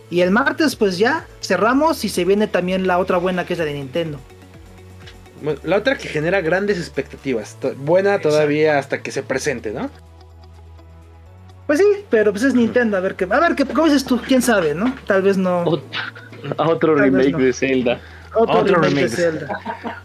Y 0.10 0.22
el 0.22 0.31
martes 0.31 0.76
pues 0.76 0.97
ya 0.97 1.27
cerramos 1.39 2.03
y 2.03 2.10
se 2.10 2.26
viene 2.26 2.47
también 2.47 2.88
la 2.88 2.97
otra 2.97 3.18
buena 3.18 3.45
que 3.45 3.53
es 3.53 3.60
la 3.60 3.65
de 3.65 3.76
Nintendo. 3.76 4.19
la 5.64 5.77
otra 5.77 5.95
que 5.95 6.07
genera 6.07 6.41
grandes 6.41 6.80
expectativas. 6.80 7.56
Buena 7.77 8.19
todavía 8.19 8.80
hasta 8.80 9.03
que 9.03 9.11
se 9.11 9.22
presente, 9.22 9.72
¿no? 9.72 9.91
Pues 11.68 11.77
sí, 11.77 11.85
pero 12.10 12.31
pues 12.31 12.43
es 12.43 12.56
Nintendo, 12.56 12.97
a 12.97 12.99
ver 12.99 13.14
qué, 13.14 13.27
a 13.30 13.39
ver 13.39 13.53
qué, 13.53 13.64
¿cómo 13.64 13.85
dices 13.85 14.03
tú? 14.03 14.19
¿Quién 14.27 14.41
sabe, 14.41 14.73
no? 14.73 14.95
Tal 15.06 15.22
vez 15.22 15.38
no. 15.38 15.65
otro 16.57 16.95
remake 16.95 17.38
de 17.38 17.53
Zelda. 17.53 18.01
Otro, 18.34 18.76
remake. 18.76 19.47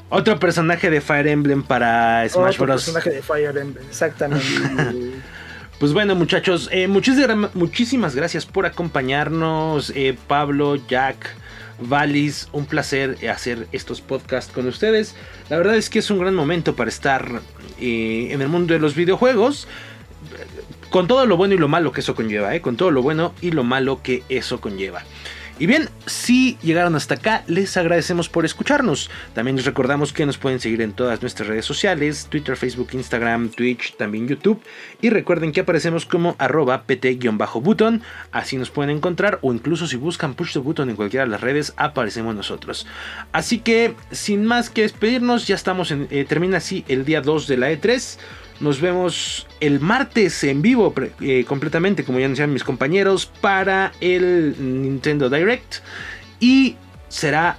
Otro 0.09 0.39
personaje 0.39 0.91
de 0.91 1.01
Fire 1.01 1.27
Emblem 1.27 1.63
para 1.63 2.29
Smash 2.29 2.55
Otro 2.55 2.67
personaje 2.67 3.11
de 3.11 3.23
Fire 3.23 3.57
Emblem, 3.57 3.87
exactamente. 3.87 4.45
Pues 5.79 5.93
bueno, 5.93 6.15
muchachos, 6.15 6.69
eh, 6.73 6.87
muchísimas, 6.87 8.15
gracias 8.15 8.47
por 8.47 8.65
acompañarnos, 8.65 9.93
eh, 9.97 10.17
Pablo, 10.29 10.77
Jack, 10.77 11.35
Valis. 11.81 12.49
Un 12.53 12.65
placer 12.65 13.19
hacer 13.29 13.67
estos 13.73 14.01
podcasts 14.01 14.53
con 14.53 14.67
ustedes. 14.69 15.17
La 15.51 15.59
verdad 15.59 15.75
es 15.75 15.91
que 15.91 15.99
es 15.99 16.11
un 16.11 16.21
gran 16.21 16.35
momento 16.35 16.77
para 16.77 16.89
estar 16.89 17.43
eh, 17.81 18.29
en 18.31 18.41
el 18.41 18.49
mundo 18.49 18.73
de 18.73 18.81
los 18.81 18.95
videojuegos. 18.95 19.67
Con 20.91 21.09
todo 21.09 21.27
lo 21.27 21.37
bueno 21.37 21.55
y 21.55 21.59
lo 21.59 21.67
malo 21.67 21.91
que 21.91 22.01
eso 22.01 22.15
conlleva, 22.15 22.59
con 22.61 22.77
todo 22.77 22.93
lo 22.93 23.03
bueno 23.03 23.35
y 23.41 23.51
lo 23.51 23.65
malo 23.65 24.01
que 24.01 24.23
eso 24.29 24.61
conlleva. 24.61 25.03
Y 25.57 25.67
bien, 25.67 25.89
si 26.07 26.59
llegaron 26.63 26.97
hasta 26.97 27.15
acá, 27.15 27.45
les 27.47 27.77
agradecemos 27.77 28.29
por 28.29 28.45
escucharnos. 28.45 29.09
También 29.35 29.57
les 29.57 29.65
recordamos 29.65 30.13
que 30.13 30.27
nos 30.27 30.37
pueden 30.37 30.59
seguir 30.59 30.83
en 30.83 30.93
todas 30.93 31.23
nuestras 31.23 31.49
redes 31.49 31.65
sociales, 31.65 32.27
Twitter, 32.29 32.57
Facebook, 32.57 32.89
Instagram, 32.93 33.51
Twitch, 33.51 33.97
también 33.97 34.27
YouTube. 34.27 34.61
Y 35.01 35.11
recuerden 35.11 35.53
que 35.53 35.61
aparecemos 35.61 36.07
como 36.07 36.35
arroba 36.39 36.85
pt-button, 36.87 38.03
así 38.33 38.57
nos 38.57 38.71
pueden 38.71 38.97
encontrar 38.97 39.39
o 39.43 39.53
incluso 39.53 39.87
si 39.87 39.97
buscan 39.97 40.35
push 40.35 40.55
the 40.55 40.59
button 40.59 40.91
en 40.91 40.97
cualquiera 40.97 41.25
de 41.25 41.31
las 41.31 41.41
redes, 41.41 41.73
aparecemos 41.77 42.35
nosotros. 42.35 42.89
Así 43.31 43.59
que, 43.61 43.95
sin 44.11 44.45
más 44.45 44.71
que 44.71 44.83
despedirnos, 44.83 45.47
ya 45.47 45.55
estamos 45.55 45.93
en, 45.93 46.09
eh, 46.11 46.25
termina 46.29 46.57
así 46.57 46.85
el 46.89 47.05
día 47.05 47.21
2 47.21 47.47
de 47.47 47.57
la 47.57 47.71
E3. 47.71 48.19
Nos 48.61 48.81
vemos 48.81 49.47
el 49.61 49.81
martes 49.81 50.45
en 50.45 50.63
vivo 50.63 50.95
eh, 51.21 51.45
completamente, 51.47 52.05
como 52.05 52.19
ya 52.19 52.27
anunciaron 52.27 52.53
mis 52.53 52.65
compañeros, 52.65 53.27
para 53.27 53.93
el 54.01 54.55
Nintendo 54.59 55.29
Direct. 55.29 55.77
Y 56.41 56.77
será 57.09 57.59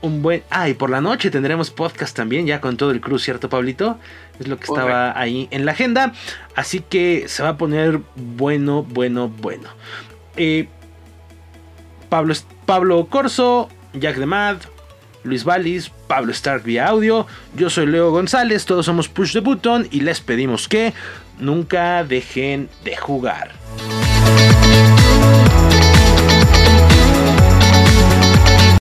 un 0.00 0.22
buen... 0.22 0.42
Ah, 0.50 0.68
y 0.68 0.74
por 0.74 0.90
la 0.90 1.00
noche 1.00 1.30
tendremos 1.30 1.70
podcast 1.70 2.16
también, 2.16 2.46
ya 2.46 2.60
con 2.60 2.76
todo 2.76 2.90
el 2.90 3.00
cruz, 3.00 3.22
¿cierto, 3.22 3.48
Pablito? 3.48 3.98
Es 4.38 4.48
lo 4.48 4.56
que 4.58 4.64
estaba 4.64 5.18
ahí 5.18 5.48
en 5.50 5.64
la 5.64 5.72
agenda. 5.72 6.12
Así 6.54 6.80
que 6.80 7.28
se 7.28 7.42
va 7.42 7.50
a 7.50 7.56
poner 7.56 8.00
bueno, 8.16 8.82
bueno, 8.82 9.28
bueno. 9.28 9.68
Eh, 10.36 10.68
Pablo, 12.08 12.34
Pablo 12.66 13.06
Corso, 13.06 13.68
Jack 13.92 14.16
de 14.16 14.26
Mad, 14.26 14.58
Luis 15.24 15.44
Valis, 15.44 15.90
Pablo 16.06 16.32
Stark 16.32 16.64
vía 16.64 16.88
audio, 16.88 17.26
yo 17.54 17.70
soy 17.70 17.86
Leo 17.86 18.10
González, 18.10 18.64
todos 18.64 18.86
somos 18.86 19.08
Push 19.08 19.32
the 19.32 19.40
Button 19.40 19.88
y 19.90 20.00
les 20.00 20.20
pedimos 20.20 20.68
que 20.68 20.94
nunca 21.38 22.04
dejen 22.04 22.68
de 22.84 22.96
jugar. 22.96 23.52